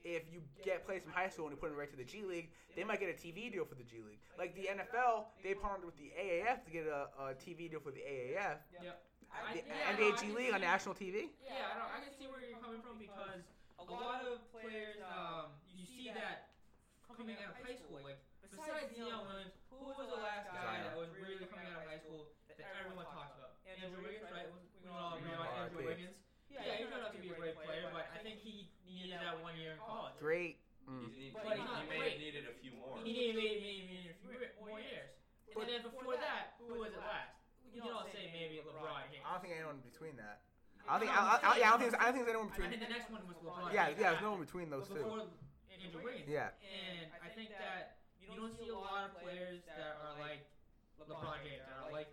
If 0.05 0.27
you 0.35 0.43
get 0.67 0.83
players 0.85 1.07
from 1.07 1.13
high 1.15 1.31
school 1.31 1.47
and 1.47 1.55
you 1.55 1.61
put 1.61 1.71
them 1.71 1.79
right 1.79 1.91
to 1.91 1.97
the 1.97 2.03
G 2.03 2.27
League, 2.27 2.51
they 2.75 2.83
might 2.83 2.99
get 2.99 3.07
a 3.07 3.15
TV 3.15 3.47
deal 3.55 3.63
for 3.63 3.79
the 3.79 3.87
G 3.87 4.03
League. 4.03 4.19
Like 4.35 4.51
the 4.59 4.67
NFL, 4.67 5.31
they 5.47 5.55
partnered 5.55 5.87
with 5.87 5.95
the 5.95 6.11
AAF 6.19 6.67
to 6.67 6.71
get 6.75 6.91
a, 6.91 7.07
a 7.23 7.25
TV 7.39 7.71
deal 7.71 7.79
for 7.79 7.95
the 7.95 8.03
AAF. 8.03 8.59
Yep. 8.83 8.99
The 9.55 9.63
yeah, 9.63 9.95
NBA 9.95 10.11
no, 10.11 10.15
I 10.15 10.19
G 10.19 10.27
can 10.27 10.35
League 10.35 10.53
on 10.53 10.61
national 10.61 10.99
TV. 10.99 11.31
Yeah, 11.47 11.71
I, 11.71 11.79
don't, 11.79 11.87
I 11.87 11.99
can 12.03 12.13
see 12.19 12.27
where 12.27 12.43
you're 12.43 12.59
coming 12.59 12.83
from 12.83 12.99
because 12.99 13.47
a 13.79 13.87
lot 13.87 14.27
of 14.27 14.43
players, 14.51 14.99
um, 15.07 15.55
you 15.71 15.87
see 15.87 16.11
that 16.11 16.51
coming 17.15 17.39
out 17.39 17.55
of 17.55 17.63
high 17.63 17.79
school. 17.79 18.03
Like 18.03 18.19
besides 18.43 18.91
Deion 18.91 19.23
Williams, 19.23 19.55
who 19.71 19.87
was 19.87 20.11
the 20.11 20.19
last 20.19 20.51
guy 20.51 20.83
that 20.83 20.99
was 20.99 21.15
really 21.17 21.47
coming 21.47 21.71
out 21.71 21.87
of 21.87 21.89
high 21.89 22.03
school 22.03 22.35
that 22.51 22.59
everyone 22.83 23.07
talks 23.15 23.39
about? 23.39 23.55
Andrew 23.65 24.05
Wiggins, 24.05 24.29
right? 24.29 24.51
We 24.51 24.91
all 24.91 25.17
agree 25.17 25.33
on 25.33 25.47
Andrew 25.57 25.81
RIP. 25.81 25.89
Wiggins. 25.97 26.17
Yeah, 26.53 26.77
he 26.77 26.85
turned 26.85 27.01
out 27.01 27.17
to 27.17 27.21
be 27.23 27.33
a 27.33 27.39
great 27.39 27.57
player, 27.57 27.89
but 27.89 28.13
I 28.13 28.21
think 28.21 28.45
he 28.45 28.69
needed 28.85 29.17
that 29.25 29.41
one 29.41 29.57
year 29.57 29.73
in 29.75 29.81
college. 29.81 30.13
Great. 30.21 30.61
Mm. 30.85 31.09
He's 31.09 31.17
need, 31.17 31.33
But 31.33 31.57
he, 31.57 31.65
he's 31.65 31.71
not 31.73 31.81
he 31.81 31.89
may 31.89 31.97
great. 31.97 32.13
have 32.13 32.23
needed 32.23 32.45
a 32.45 32.55
few 32.61 32.73
more. 32.77 33.01
He 33.01 33.11
needed 33.17 33.35
maybe, 33.41 33.57
maybe, 33.65 33.83
maybe 33.89 34.07
a 34.13 34.19
few 34.21 34.67
more 34.69 34.83
years. 34.83 35.09
And 35.57 35.65
then 35.65 35.81
before 35.81 36.17
that, 36.21 36.61
who 36.61 36.77
was 36.77 36.93
it 36.93 37.01
last? 37.01 37.41
You 37.73 37.81
can 37.81 37.97
all 37.97 38.05
say 38.13 38.29
maybe 38.29 38.61
LeBron 38.61 39.09
James. 39.09 39.25
I 39.25 39.33
don't 39.33 39.41
think 39.41 39.57
anyone 39.57 39.81
between 39.81 40.21
that. 40.21 40.45
I 40.93 40.99
think. 41.01 41.11
I, 41.11 41.41
I, 41.41 41.57
yeah, 41.57 41.67
I 41.67 41.71
don't 41.73 41.81
think. 41.81 41.97
I 41.97 42.05
don't 42.05 42.13
think 42.15 42.25
there's 42.29 42.37
anyone 42.37 42.49
I 42.53 42.57
between. 42.57 42.71
think 42.77 42.83
the 42.85 42.93
next 42.93 43.09
one 43.11 43.23
was 43.25 43.37
LeBron. 43.41 43.73
Yeah, 43.73 43.89
yeah. 43.97 44.11
There's 44.13 44.23
no 44.23 44.31
one 44.37 44.41
between 44.45 44.69
those 44.69 44.87
But 44.89 45.01
two. 45.01 45.05
before 45.09 45.25
Andrew 45.73 46.01
Wiggins. 46.05 46.29
Yeah. 46.29 46.53
And 46.61 47.09
I 47.25 47.29
think 47.33 47.51
that 47.57 47.97
you 48.21 48.29
don't 48.37 48.53
see 48.61 48.69
a 48.69 48.77
lot 48.77 49.09
of 49.09 49.17
players 49.25 49.65
that 49.73 49.97
are 50.05 50.15
like 50.21 50.45
LeBron 51.01 51.41
James, 51.43 51.65
that 51.65 51.81
are 51.81 51.93
like 51.93 52.13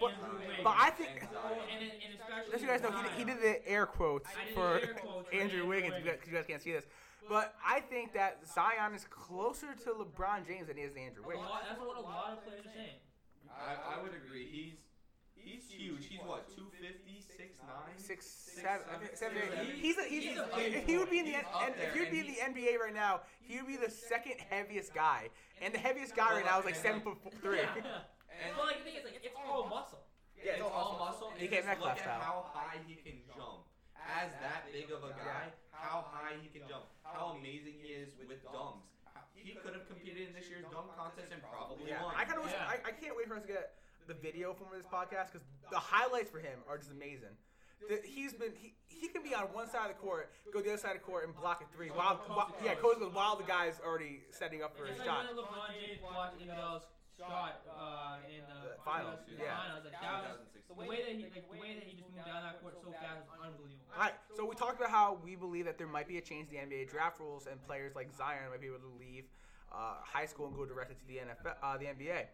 But- 0.00 0.16
Andrew 0.16 0.40
Wiggins. 0.40 0.64
But 0.64 0.76
I 0.80 0.90
think. 0.90 1.10
And 1.20 1.28
and, 1.30 1.82
and 1.84 1.92
and 2.00 2.10
especially 2.16 2.50
Just 2.50 2.60
so 2.60 2.66
you 2.66 2.72
guys 2.72 2.80
know, 2.82 2.92
he, 3.12 3.20
he 3.20 3.24
did 3.28 3.38
the 3.44 3.54
air 3.68 3.84
quotes 3.86 4.28
I 4.32 4.44
did 4.48 4.50
the 4.50 4.54
for 4.56 4.68
air 4.80 4.94
quotes 4.96 5.28
Andrew 5.32 5.40
Andrew 5.60 5.64
Wiggins 5.68 5.94
Wiggins. 6.00 6.16
because 6.16 6.28
you 6.32 6.36
guys 6.40 6.46
can't 6.48 6.62
see 6.64 6.72
this. 6.72 6.86
But 7.28 7.54
I 7.64 7.80
think 7.80 8.14
that 8.14 8.38
Zion 8.46 8.94
is 8.94 9.04
closer 9.10 9.74
to 9.84 9.88
LeBron 9.98 10.46
James 10.46 10.68
than 10.70 10.76
he 10.78 10.84
is 10.86 10.94
to 10.94 11.00
Andrew 11.00 11.26
Wiggins. 11.26 11.42
lot, 11.44 11.62
that's 11.68 11.80
what 11.82 11.98
a 11.98 12.00
lot 12.00 12.38
of 12.38 12.46
players 12.46 12.62
are 12.64 12.70
saying. 12.72 13.02
I, 13.50 13.98
I 13.98 14.02
would 14.02 14.14
agree. 14.14 14.46
He's 14.46 14.78
he's 15.46 15.64
huge. 15.70 16.06
He's 16.10 16.18
what 16.26 16.50
250, 16.50 17.22
6'9"? 17.22 17.96
Six, 17.96 18.26
Six, 18.26 18.60
seven, 18.62 18.84
I 18.90 18.96
think 18.98 19.14
seven, 19.16 19.36
seven, 19.38 19.58
eight. 19.62 19.68
eight. 19.70 19.80
He's 19.80 19.96
a, 19.98 20.04
he's, 20.04 20.24
He's 20.24 20.38
a, 20.38 20.44
a 20.50 20.56
big 20.56 20.74
if 20.74 20.86
he 20.86 20.96
would 20.98 21.10
be 21.10 21.18
in 21.22 21.26
the 21.30 21.38
boy. 21.38 21.38
N- 21.38 21.44
He's 21.46 21.62
and 21.62 21.72
up 21.72 21.80
if 21.86 21.92
he 21.94 22.00
would 22.00 22.10
be 22.12 22.20
in 22.20 22.26
and 22.42 22.54
the 22.54 22.60
NBA 22.60 22.78
right 22.82 22.94
now, 22.96 23.20
he 23.40 23.56
would 23.62 23.66
be 23.70 23.76
the 23.78 23.90
second 23.90 24.36
heaviest 24.50 24.92
guy, 24.94 25.28
and 25.62 25.72
the 25.72 25.78
heaviest 25.78 26.16
guy 26.16 26.34
right 26.36 26.44
now 26.44 26.58
is 26.60 26.64
like 26.66 26.74
seven 26.76 27.00
foot 27.00 27.16
three. 27.42 27.62
Yeah. 27.62 27.72
And 28.36 28.52
Well, 28.52 28.68
like 28.68 28.84
the 28.84 28.92
thing 28.92 29.00
is, 29.00 29.04
like 29.08 29.16
it's 29.16 29.32
all 29.32 29.64
muscle. 29.64 30.04
Yeah, 30.36 30.60
it's 30.60 30.60
it's 30.60 30.68
all 30.68 31.00
muscle. 31.00 31.32
And 31.32 31.40
DK 31.40 31.64
just 31.64 31.80
look 31.80 31.96
Metcalf 31.96 31.96
at 31.96 32.04
style. 32.04 32.20
how 32.20 32.38
high 32.52 32.76
he 32.84 33.00
can 33.00 33.16
jump. 33.32 33.64
As 33.96 34.28
that 34.44 34.68
big 34.76 34.92
of 34.92 35.00
a 35.08 35.16
guy, 35.16 35.48
how 35.72 36.04
high 36.12 36.36
he 36.44 36.52
can 36.52 36.68
jump. 36.68 36.84
How 37.00 37.32
amazing 37.40 37.80
he 37.80 37.96
is 37.96 38.12
with 38.28 38.44
dunks. 38.52 38.84
He 39.32 39.40
he 39.40 39.52
could 39.56 39.72
have 39.72 39.88
competed 39.88 40.28
in 40.28 40.36
this 40.36 40.52
year's 40.52 40.68
dunk 40.68 40.92
contest 41.00 41.32
and 41.32 41.40
probably 41.48 41.88
Yeah, 41.88 42.04
won. 42.04 42.12
I 42.12 42.28
kind 42.28 42.36
of 42.36 42.44
wish. 42.44 42.52
Yeah. 42.52 42.68
I, 42.68 42.76
I 42.84 42.92
can't 42.92 43.16
wait 43.16 43.24
for 43.24 43.40
us 43.40 43.44
to 43.48 43.48
get 43.48 43.72
the 44.06 44.14
video 44.14 44.54
from 44.54 44.68
this 44.72 44.86
podcast 44.86 45.32
because 45.32 45.46
the 45.70 45.78
highlights 45.78 46.30
for 46.30 46.38
him 46.38 46.58
are 46.68 46.78
just 46.78 46.90
amazing. 46.90 47.34
The, 47.88 48.00
he's 48.02 48.32
been 48.32 48.56
he, 48.56 48.72
he 48.88 49.08
can 49.08 49.22
be 49.22 49.34
on 49.34 49.52
one 49.52 49.68
side 49.68 49.90
of 49.90 49.96
the 49.96 50.00
court, 50.00 50.32
go 50.52 50.60
to 50.60 50.64
the 50.64 50.72
other 50.72 50.80
side 50.80 50.96
of 50.96 51.04
the 51.04 51.06
court, 51.06 51.28
and 51.28 51.36
block 51.36 51.60
a 51.60 51.68
three. 51.76 51.88
While, 51.88 52.16
while 52.32 52.54
yeah, 52.64 52.74
coast 52.74 53.00
goes 53.00 53.12
while 53.12 53.36
the 53.36 53.44
guy's 53.44 53.78
already 53.84 54.24
setting 54.30 54.62
up 54.62 54.72
for 54.76 54.86
his 54.86 54.96
shot. 55.04 55.28
when 55.28 55.36
LeBron 55.36 55.76
James 55.76 56.00
blocked 56.00 56.40
Iguodala's 56.40 56.88
shot 57.18 57.60
uh, 57.68 58.16
in 58.32 58.40
the, 58.48 58.76
The 58.76 58.84
finals, 58.84 59.20
the 59.28 59.44
yeah. 59.44 59.60
finals. 59.60 59.84
Like, 59.84 60.00
that 60.00 60.40
was, 60.40 60.56
the 60.68 60.74
way 60.74 61.00
that 61.04 61.14
he 61.16 61.22
like 61.28 61.44
the 61.48 61.60
way 61.60 61.72
that 61.76 61.84
he 61.84 61.96
just 61.96 62.08
moved 62.12 62.24
down 62.26 62.42
that 62.42 62.60
court 62.64 62.76
so 62.80 62.90
fast 62.96 63.28
was 63.28 63.40
unbelievable. 63.44 63.92
All 63.92 64.02
right, 64.08 64.16
so 64.36 64.44
we 64.44 64.56
talked 64.56 64.80
about 64.80 64.90
how 64.90 65.20
we 65.24 65.36
believe 65.36 65.64
that 65.64 65.78
there 65.78 65.86
might 65.86 66.08
be 66.08 66.18
a 66.18 66.24
change 66.24 66.48
to 66.48 66.56
the 66.56 66.60
NBA 66.64 66.88
draft 66.88 67.20
rules, 67.20 67.46
and 67.46 67.60
players 67.64 67.94
like 67.94 68.08
Zion 68.12 68.48
might 68.50 68.60
be 68.60 68.68
able 68.68 68.84
to 68.84 68.94
leave 68.98 69.24
uh, 69.72 70.00
high 70.02 70.26
school 70.26 70.46
and 70.46 70.56
go 70.56 70.64
directly 70.64 70.96
to 70.96 71.06
the 71.06 71.20
NFL, 71.20 71.56
uh, 71.62 71.76
the 71.78 71.86
NBA. 71.86 72.28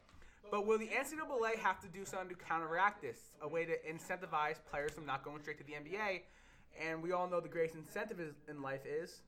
But 0.51 0.66
will 0.66 0.78
the 0.78 0.88
NCAA 0.88 1.57
have 1.62 1.80
to 1.80 1.88
do 1.88 2.05
something 2.05 2.28
to 2.28 2.34
counteract 2.34 3.01
this? 3.01 3.18
A 3.40 3.49
way 3.49 3.64
to 3.64 3.72
incentivize 3.88 4.57
players 4.70 4.93
from 4.93 5.07
not 5.07 5.24
going 5.24 5.40
straight 5.40 5.59
to 5.59 5.64
the 5.64 5.72
NBA? 5.72 6.22
And 6.80 7.03
we 7.03 7.12
all 7.12 7.28
know 7.28 7.40
the 7.40 7.49
greatest 7.49 7.76
incentive 7.76 8.20
is, 8.20 8.34
in 8.49 8.62
life 8.62 8.84
is 8.86 9.22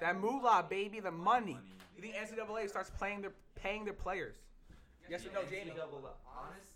that 0.00 0.18
moolah, 0.18 0.66
baby, 0.68 1.00
the 1.00 1.10
money. 1.10 1.58
The 2.00 2.10
NCAA 2.10 2.68
starts 2.68 2.90
playing 2.90 3.22
their 3.22 3.32
paying 3.54 3.84
their 3.84 3.94
players. 3.94 4.34
Yes 5.08 5.26
or 5.26 5.30
no, 5.30 5.46
Jamey? 5.46 5.70
Honest, 5.78 6.74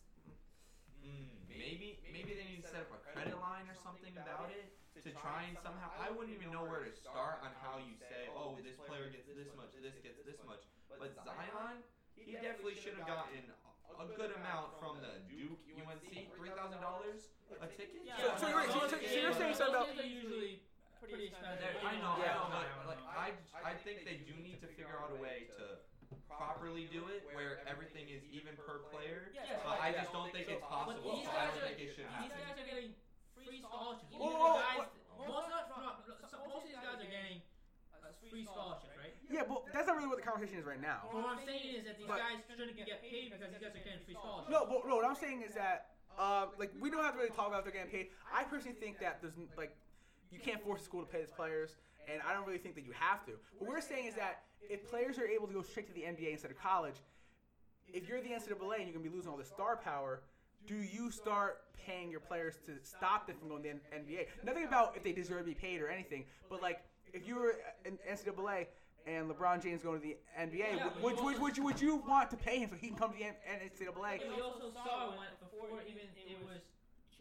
mm, 1.03 1.27
maybe 1.51 1.99
maybe 2.13 2.39
they 2.39 2.47
need 2.47 2.63
to 2.63 2.69
set 2.71 2.87
up 2.87 2.95
a 2.95 3.01
credit 3.11 3.35
line 3.43 3.67
or 3.67 3.75
something 3.83 4.15
about 4.15 4.51
it 4.55 4.71
to 5.07 5.15
try 5.15 5.47
and 5.47 5.55
somehow. 5.63 5.91
I 6.03 6.11
wouldn't 6.11 6.35
even 6.35 6.51
know 6.51 6.67
where 6.67 6.83
to 6.83 6.91
start 6.91 7.39
on 7.47 7.55
how 7.63 7.79
you 7.79 7.95
say, 7.95 8.27
oh, 8.35 8.59
this 8.63 8.75
player 8.75 9.07
gets 9.07 9.31
this 9.31 9.51
much, 9.55 9.71
this 9.79 9.95
gets 10.03 10.19
this 10.27 10.43
much. 10.43 10.67
But 10.91 11.15
Zion, 11.23 11.83
he 12.17 12.33
definitely 12.39 12.75
should 12.77 12.97
have 12.97 13.07
gotten 13.07 13.45
a 13.97 14.07
good 14.17 14.33
amount 14.37 14.77
from 14.81 15.01
the 15.01 15.21
Duke 15.29 15.61
UNC, 15.73 16.05
three 16.37 16.53
thousand 16.53 16.81
dollars 16.81 17.33
a 17.61 17.67
ticket. 17.67 18.03
So- 18.19 18.37
so 18.37 18.45
you're- 18.49 18.67
so- 18.69 18.89
so- 18.89 19.01
so 19.01 19.17
you're 19.21 19.33
saying 19.33 19.55
something 19.55 19.75
about- 19.75 19.87
Those 19.89 19.97
games 19.97 20.01
are 20.01 20.13
usually 20.21 20.53
pretty 21.01 21.27
expensive. 21.33 21.77
I 21.85 21.97
know, 21.97 22.17
Yeah. 22.19 22.37
I 22.41 22.49
know, 22.51 22.67
but 22.85 22.99
like 22.99 23.03
I, 23.07 23.29
I 23.65 23.75
think 23.75 24.05
they 24.05 24.17
do 24.27 24.35
need 24.43 24.61
to 24.61 24.69
figure 24.69 24.99
out 24.99 25.13
a 25.13 25.21
way 25.21 25.49
to 25.57 25.79
properly 26.29 26.87
do 26.93 27.07
it 27.09 27.25
where 27.33 27.61
everything 27.69 28.09
is 28.11 28.21
even 28.29 28.57
per 28.57 28.81
player. 28.93 29.31
Yes, 29.33 29.61
But 29.65 29.81
I 29.81 29.93
just 29.93 30.13
don't 30.13 30.31
think 30.33 30.49
it's 30.49 30.61
possible. 30.65 31.17
these 31.17 31.25
so 31.25 31.31
I 31.33 31.35
guys 31.35 31.55
don't 31.55 31.63
are 31.63 31.67
think 31.69 31.79
it 31.81 31.95
should 31.97 32.09
these 32.21 32.33
guys 32.33 32.59
are 32.59 32.67
getting 32.67 32.95
free 33.33 33.61
scholarships. 33.63 34.11
Even 34.13 34.29
the 34.29 34.37
guys, 34.37 34.89
most 35.17 35.49
not, 35.49 35.65
not, 35.73 36.05
so 36.29 36.37
most 36.45 36.57
of 36.57 36.69
these 36.69 36.77
guys 36.77 36.99
are 37.01 37.09
getting 37.09 37.41
uh, 37.95 38.13
free 38.29 38.45
scholarships, 38.45 38.93
right? 38.96 38.96
Yeah, 39.31 39.43
but 39.49 39.65
that's 39.73 39.87
not 39.87 39.97
really 39.97 40.09
what 40.09 40.19
the 40.19 40.23
conversation 40.23 40.59
is 40.59 40.65
right 40.67 40.81
now. 40.81 41.09
But 41.13 41.23
what 41.23 41.39
I'm 41.39 41.45
saying 41.47 41.75
is 41.75 41.85
that 41.85 41.99
these 41.99 42.07
But- 42.07 42.19
guys 42.19 42.39
shouldn't 42.49 42.77
get 42.77 43.03
paid 43.03 43.33
because 43.33 43.51
these 43.51 43.61
guys 43.61 43.75
are 43.75 43.79
getting 43.85 44.05
free 44.05 44.15
scholarships. 44.15 44.51
No, 44.51 44.67
but 44.67 44.87
no, 44.87 44.97
what 44.97 45.05
I'm 45.05 45.17
saying 45.17 45.43
is 45.43 45.55
that, 45.55 45.97
uh, 46.19 46.47
like, 46.59 46.71
we 46.79 46.91
don't 46.91 47.03
have 47.03 47.15
to 47.15 47.19
really 47.19 47.35
talk 47.35 47.49
about 47.49 47.59
if 47.61 47.65
they're 47.65 47.73
getting 47.75 47.91
paid. 47.91 48.11
I 48.33 48.45
personally 48.45 48.77
think 48.79 48.99
that 49.01 49.21
there's, 49.21 49.35
like, 49.57 49.77
you 50.31 50.39
can't 50.39 50.63
force 50.63 50.83
a 50.83 50.85
school 50.85 51.03
to 51.03 51.07
pay 51.11 51.21
its 51.21 51.33
players, 51.33 51.77
and 52.09 52.23
I 52.23 52.33
don't 52.33 52.47
really 52.47 52.59
think 52.59 52.75
that 52.77 52.85
you 52.85 52.93
have 52.93 53.25
to. 53.27 53.33
What 53.59 53.69
we're 53.71 53.81
saying 53.81 54.07
is 54.07 54.15
that 54.15 54.45
if 54.69 54.89
players 54.89 55.19
are 55.19 55.27
able 55.27 55.47
to 55.47 55.55
go 55.55 55.63
straight 55.63 55.87
to 55.89 55.93
the 55.93 56.05
NBA 56.05 56.33
instead 56.33 56.51
of 56.51 56.59
college, 56.59 56.97
if 57.93 58.09
you're 58.09 58.21
the 58.21 58.33
NCAA 58.33 58.77
and 58.79 58.85
you're 58.87 58.95
going 58.95 59.05
to 59.05 59.11
be 59.11 59.15
losing 59.15 59.31
all 59.31 59.37
this 59.37 59.49
star 59.49 59.77
power, 59.77 60.23
do 60.67 60.77
you 60.77 61.11
start 61.11 61.63
paying 61.75 62.11
your 62.11 62.21
players 62.21 62.59
to 62.67 62.73
stop 62.83 63.27
them 63.27 63.37
from 63.39 63.49
going 63.49 63.63
to 63.63 63.69
the 63.69 63.97
NBA? 63.97 64.27
Nothing 64.45 64.65
about 64.65 64.97
if 64.97 65.03
they 65.05 65.13
deserve 65.13 65.41
to 65.41 65.45
be 65.45 65.55
paid 65.55 65.81
or 65.81 65.89
anything, 65.89 66.27
but, 66.49 66.63
like, 66.63 66.83
if 67.13 67.27
you 67.27 67.37
were 67.37 67.57
an 67.85 67.99
NCAA 68.09 68.67
and 69.07 69.31
LeBron 69.31 69.63
James 69.63 69.83
going 69.83 70.01
to 70.01 70.07
the 70.07 70.17
NBA, 70.35 70.59
Yeah, 70.59 70.85
would, 70.85 70.95
but 70.95 70.99
you 70.99 71.05
would, 71.05 71.35
also- 71.39 71.43
would, 71.43 71.57
you, 71.57 71.63
would 71.65 71.81
you 71.81 71.97
want 72.07 72.31
to 72.31 72.37
pay 72.37 72.59
him 72.59 72.69
so 72.71 72.77
he 72.77 72.89
can 72.89 72.97
come 72.99 73.13
to 73.13 73.19
the 73.19 73.25
N- 73.31 73.39
NCAA? 73.63 74.19
And 74.23 74.35
we 74.35 74.43
also 74.43 74.71
saw 74.75 75.15
when 75.15 75.31
before 75.39 75.79
even 75.87 76.03
it 76.19 76.39
was 76.43 76.63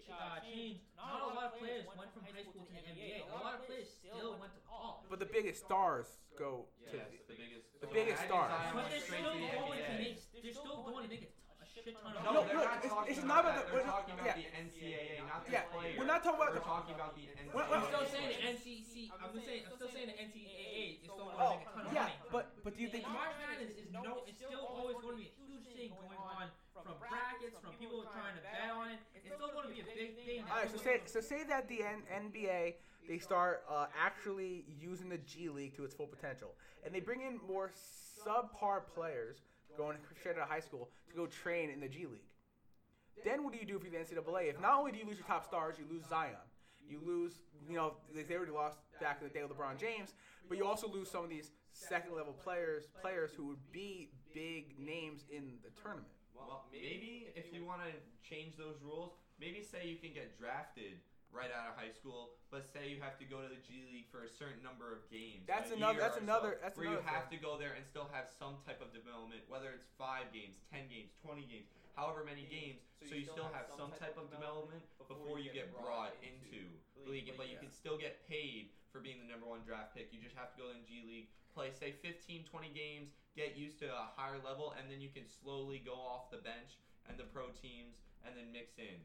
uh, 0.09 0.41
changed, 0.41 0.81
not 0.97 1.21
a 1.21 1.33
lot 1.37 1.53
of 1.53 1.59
players 1.61 1.85
went 1.93 2.09
from 2.13 2.23
high 2.25 2.41
school 2.41 2.65
to 2.65 2.73
the 2.73 2.81
NBA. 2.89 3.29
A 3.29 3.37
lot 3.37 3.61
of 3.61 3.67
players 3.69 3.85
still 4.01 4.33
went 4.41 4.53
to 4.57 4.61
college. 4.65 5.05
But 5.09 5.19
the 5.21 5.29
biggest 5.29 5.61
stars 5.65 6.07
go 6.37 6.65
to 6.89 6.97
Yes, 6.97 7.05
the, 7.29 7.33
the 7.33 7.37
biggest, 7.37 7.65
the 7.81 7.87
biggest 7.93 8.19
stars. 8.25 8.49
But 8.73 8.89
they're 8.89 9.05
still 9.05 9.33
going 9.37 9.81
to 9.85 9.93
make. 10.01 10.17
They're 10.41 10.53
still 10.57 10.81
going 10.81 11.03
to 11.05 11.09
make 11.09 11.23
a, 11.25 11.29
t- 11.29 11.37
a 11.37 11.44
shit 11.83 11.95
ton 11.99 12.15
of 12.15 12.23
No, 12.23 12.31
No, 12.31 12.43
they're 12.47 12.55
no, 12.55 12.63
not 12.63 12.77
it's- 12.79 12.89
talking 12.91 13.11
it's 13.11 13.19
about 13.19 13.27
not 13.27 13.39
about 13.43 13.55
that. 13.55 13.65
the- 13.65 13.71
They're 13.75 13.83
we're- 13.83 13.91
talking 13.91 14.13
about 14.15 14.25
yeah. 14.25 14.35
the 14.39 14.47
NCAA, 14.55 15.27
not 15.27 15.45
the 15.45 15.51
Yeah, 15.51 15.61
players. 15.75 15.97
we're 15.99 16.05
not 16.07 16.21
talking 16.23 16.39
about 16.39 16.53
We're 16.55 16.59
the- 16.63 16.71
talking 16.73 16.95
about 16.95 17.11
the 17.15 17.25
We're- 17.25 17.35
NCAA. 17.35 17.53
we're- 17.55 17.69
I'm 17.75 17.85
still 17.91 18.05
saying 18.07 18.29
the 18.31 18.39
NCC. 18.55 19.11
I'm 19.11 19.29
still 19.29 19.43
saying. 19.43 19.61
I'm 19.67 19.75
still 19.75 19.91
saying 19.91 20.07
the 20.07 20.17
NCAA 20.19 20.81
is 20.95 20.99
still 21.03 21.17
going 21.19 21.35
to 21.35 21.43
Oh, 21.43 21.49
make 21.59 21.67
a 21.67 21.71
ton 21.75 21.85
of 21.85 21.93
yeah, 21.93 22.01
money. 22.07 22.15
but 22.31 22.45
but 22.63 22.71
do 22.75 22.81
you 22.81 22.89
think? 22.89 23.03
The 23.03 23.09
March 23.11 23.35
Madness 23.43 23.75
is 23.75 23.91
no. 23.91 24.23
It's 24.25 24.37
still 24.39 24.65
always 24.65 24.95
going 25.03 25.17
to 25.17 25.21
be 25.21 25.27
a 25.27 25.35
huge 25.35 25.67
thing 25.75 25.89
going 25.99 26.17
on 26.17 26.47
from 26.73 26.95
brackets, 26.99 27.59
from 27.59 27.73
people 27.75 28.03
trying 28.07 28.35
to 28.35 28.41
bet 28.41 28.71
on 28.71 28.91
it. 28.91 28.99
It's 29.15 29.25
still 29.35 29.51
going 29.51 29.67
to 29.67 29.73
be 29.73 29.81
a 29.81 29.85
big 29.85 30.15
thing. 30.25 30.45
All 30.49 30.57
right, 30.57 30.71
so 30.71 30.77
say 30.77 31.01
so 31.05 31.19
say 31.21 31.43
that 31.43 31.67
the 31.67 31.83
NBA 31.83 32.75
they 33.07 33.19
start 33.19 33.63
uh, 33.69 33.87
actually 33.99 34.65
using 34.79 35.09
the 35.09 35.19
G 35.19 35.49
League 35.49 35.75
to 35.75 35.83
its 35.85 35.93
full 35.93 36.07
potential, 36.07 36.55
and 36.83 36.93
they 36.95 36.99
bring 36.99 37.21
in 37.21 37.37
more 37.47 37.71
subpar 38.25 38.85
players 38.87 39.37
going 39.77 39.97
straight 40.19 40.37
out 40.37 40.43
of 40.43 40.49
high 40.49 40.59
school 40.59 40.89
to 41.09 41.15
go 41.15 41.25
train 41.25 41.69
in 41.69 41.79
the 41.79 41.87
G 41.87 42.05
League. 42.05 42.29
Then 43.23 43.43
what 43.43 43.53
do 43.53 43.59
you 43.59 43.65
do 43.65 43.79
for 43.79 43.89
the 43.89 43.97
NCAA? 43.97 44.49
If 44.49 44.61
not 44.61 44.77
only 44.77 44.91
do 44.91 44.97
you 44.99 45.05
lose 45.05 45.17
your 45.17 45.27
top 45.27 45.45
stars, 45.45 45.75
you 45.79 45.85
lose 45.89 46.03
Zion. 46.09 46.35
You 46.87 46.99
lose, 47.03 47.33
you 47.67 47.75
know, 47.75 47.93
they 48.13 48.35
already 48.35 48.51
lost 48.51 48.77
back 49.01 49.17
in 49.21 49.27
the 49.27 49.33
day 49.33 49.41
with 49.41 49.57
LeBron 49.57 49.79
James, 49.79 50.13
but 50.47 50.57
you 50.57 50.65
also 50.65 50.87
lose 50.87 51.09
some 51.09 51.23
of 51.23 51.29
these 51.29 51.51
second 51.71 52.15
level 52.15 52.33
players, 52.33 52.85
players 53.01 53.31
who 53.35 53.47
would 53.47 53.71
be 53.71 54.09
big 54.33 54.77
names 54.77 55.25
in 55.31 55.57
the 55.63 55.69
tournament. 55.81 56.11
Well, 56.35 56.65
maybe 56.71 57.27
if 57.35 57.51
you 57.53 57.65
want 57.65 57.81
to 57.81 57.91
change 58.27 58.57
those 58.57 58.75
rules, 58.83 59.13
maybe 59.39 59.63
say 59.63 59.87
you 59.87 59.97
can 59.97 60.13
get 60.13 60.37
drafted 60.37 60.99
right 61.35 61.51
out 61.51 61.67
of 61.67 61.75
high 61.75 61.91
school, 61.91 62.39
but 62.49 62.63
say 62.63 62.87
you 62.87 63.03
have 63.03 63.19
to 63.19 63.27
go 63.27 63.43
to 63.43 63.51
the 63.51 63.59
G 63.59 63.83
League 63.91 64.07
for 64.07 64.23
a 64.23 64.31
certain 64.31 64.63
number 64.63 64.95
of 64.95 65.03
games. 65.11 65.43
That's 65.45 65.69
a 65.69 65.75
another- 65.75 65.99
that's 65.99 66.15
or 66.15 66.23
so, 66.23 66.23
another- 66.23 66.57
that's 66.63 66.77
where 66.79 66.87
you 66.87 67.03
have 67.03 67.27
thing. 67.27 67.37
to 67.37 67.43
go 67.43 67.59
there 67.59 67.75
and 67.75 67.83
still 67.85 68.07
have 68.15 68.31
some 68.31 68.63
type 68.63 68.79
of 68.79 68.95
development, 68.95 69.43
whether 69.51 69.75
it's 69.75 69.91
five 69.99 70.31
games, 70.31 70.63
ten 70.71 70.87
games, 70.87 71.11
twenty 71.21 71.43
games, 71.43 71.67
however 71.95 72.23
many 72.23 72.47
games. 72.47 72.81
So 73.03 73.13
you 73.13 73.25
still 73.27 73.51
have 73.51 73.67
some 73.77 73.91
type 73.99 74.17
of 74.17 74.31
development 74.31 74.81
before 74.97 75.37
you 75.37 75.51
get 75.51 75.69
brought 75.75 76.15
into 76.23 76.71
the 76.95 77.11
league, 77.11 77.27
but 77.37 77.49
you 77.49 77.57
can 77.59 77.69
still 77.69 77.97
get 77.99 78.25
paid 78.25 78.71
for 78.91 78.99
being 78.99 79.19
the 79.19 79.25
number 79.27 79.45
one 79.45 79.61
draft 79.63 79.93
pick. 79.93 80.11
You 80.13 80.19
just 80.21 80.35
have 80.35 80.55
to 80.55 80.61
go 80.61 80.69
in 80.71 80.85
G 80.87 81.03
League, 81.05 81.29
play 81.53 81.71
say 81.71 81.91
15, 81.91 82.45
20 82.45 82.69
games, 82.69 83.11
get 83.35 83.55
used 83.55 83.77
to 83.79 83.93
a 83.93 84.05
higher 84.15 84.39
level, 84.39 84.71
and 84.71 84.89
then 84.89 85.01
you 85.01 85.09
can 85.09 85.27
slowly 85.27 85.79
go 85.79 85.93
off 85.93 86.31
the 86.31 86.37
bench 86.37 86.79
and 87.07 87.17
the 87.19 87.25
pro 87.25 87.49
teams, 87.51 87.97
and 88.25 88.35
then 88.35 88.51
mix 88.51 88.79
in. 88.79 89.03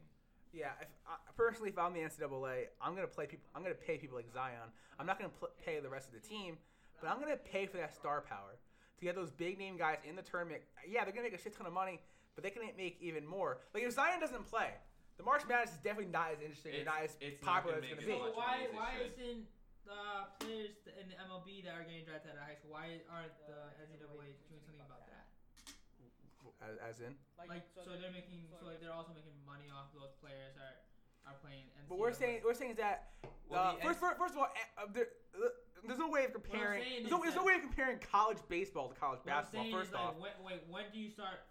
Yeah, 0.53 0.75
if, 0.81 0.87
I 1.07 1.15
personally, 1.37 1.69
if 1.69 1.79
I'm 1.79 1.93
the 1.93 1.99
NCAA, 2.01 2.67
I'm 2.81 2.93
gonna 2.95 3.07
play 3.07 3.25
people. 3.25 3.47
I'm 3.55 3.63
gonna 3.63 3.75
pay 3.75 3.97
people 3.97 4.17
like 4.17 4.27
Zion. 4.33 4.67
I'm 4.99 5.05
not 5.05 5.17
gonna 5.17 5.31
pl- 5.31 5.55
pay 5.63 5.79
the 5.79 5.89
rest 5.89 6.07
of 6.09 6.13
the 6.13 6.27
team, 6.27 6.57
but 6.99 7.09
I'm 7.09 7.19
gonna 7.19 7.37
pay 7.37 7.65
for 7.65 7.77
that 7.77 7.93
star 7.95 8.21
power 8.21 8.59
to 8.99 9.01
get 9.05 9.15
those 9.15 9.31
big 9.31 9.57
name 9.57 9.77
guys 9.77 9.97
in 10.07 10.15
the 10.15 10.21
tournament. 10.21 10.61
Yeah, 10.87 11.03
they're 11.03 11.13
gonna 11.13 11.27
make 11.27 11.37
a 11.37 11.41
shit 11.41 11.55
ton 11.55 11.65
of 11.67 11.73
money, 11.73 12.01
but 12.35 12.43
they 12.43 12.49
can 12.51 12.63
make 12.77 12.97
even 13.01 13.25
more. 13.25 13.59
Like 13.73 13.83
if 13.83 13.93
Zion 13.93 14.19
doesn't 14.19 14.45
play, 14.49 14.71
the 15.17 15.23
March 15.23 15.43
Madness 15.47 15.71
is 15.71 15.81
definitely 15.83 16.11
not 16.11 16.31
as 16.35 16.41
interesting 16.41 16.75
or 16.81 16.83
not 16.85 17.03
as 17.03 17.15
it's 17.21 17.39
popular 17.43 17.77
as 17.77 17.83
it's 17.83 17.93
gonna 17.95 18.07
be. 18.07 18.19
much 18.19 18.31
So 18.33 18.37
why 18.37 18.51
money 18.51 18.63
as 18.63 18.69
it 18.69 18.75
why 18.75 18.91
isn't 19.07 19.41
the 19.87 20.03
players 20.39 20.75
in 20.99 21.05
the 21.09 21.17
MLB 21.31 21.63
that 21.65 21.73
are 21.75 21.83
getting 21.83 22.05
drafted 22.05 22.31
out 22.31 22.43
of 22.43 22.45
high 22.47 22.55
school 22.59 22.71
why 22.75 23.01
aren't 23.11 23.33
the 23.47 23.71
NCAA 23.87 24.35
doing 24.47 24.61
something 24.63 24.83
about 24.83 25.03
that? 25.07 25.10
As, 26.61 26.77
as 26.77 26.95
in, 27.01 27.17
Like 27.49 27.65
so 27.73 27.97
they're 27.97 28.13
making 28.13 28.45
so 28.53 28.69
like 28.69 28.77
they're 28.81 28.93
also 28.93 29.11
making 29.17 29.33
money 29.49 29.65
off 29.73 29.89
those 29.97 30.13
players 30.21 30.53
are 30.61 30.77
are 31.25 31.37
playing. 31.41 31.65
NCAA. 31.73 31.89
but 31.89 31.97
we're 31.97 32.13
saying 32.13 32.41
we're 32.45 32.53
saying 32.53 32.75
that 32.77 33.13
Well, 33.49 33.61
uh, 33.61 33.75
the 33.75 33.81
first, 33.81 33.99
first, 33.99 34.17
first 34.17 34.33
of 34.33 34.39
all, 34.45 34.49
uh, 34.77 34.85
there, 34.93 35.09
uh, 35.33 35.49
there's 35.85 35.97
no 35.99 36.09
way 36.09 36.25
of 36.25 36.33
comparing. 36.33 36.81
There's 37.01 37.09
no, 37.11 37.21
there's 37.21 37.35
no 37.35 37.43
way 37.45 37.55
of 37.57 37.61
comparing 37.61 37.97
college 37.99 38.37
baseball 38.47 38.89
to 38.89 38.95
college 38.95 39.19
What 39.25 39.33
I'm 39.33 39.41
basketball. 39.41 39.63
saying 39.65 39.73
First 39.73 39.89
is 39.89 39.93
like, 39.97 40.03
off, 40.05 40.15
when, 40.21 40.31
wait, 40.45 40.61
when 40.69 40.85
do 40.93 40.99
you 41.01 41.09
start 41.09 41.41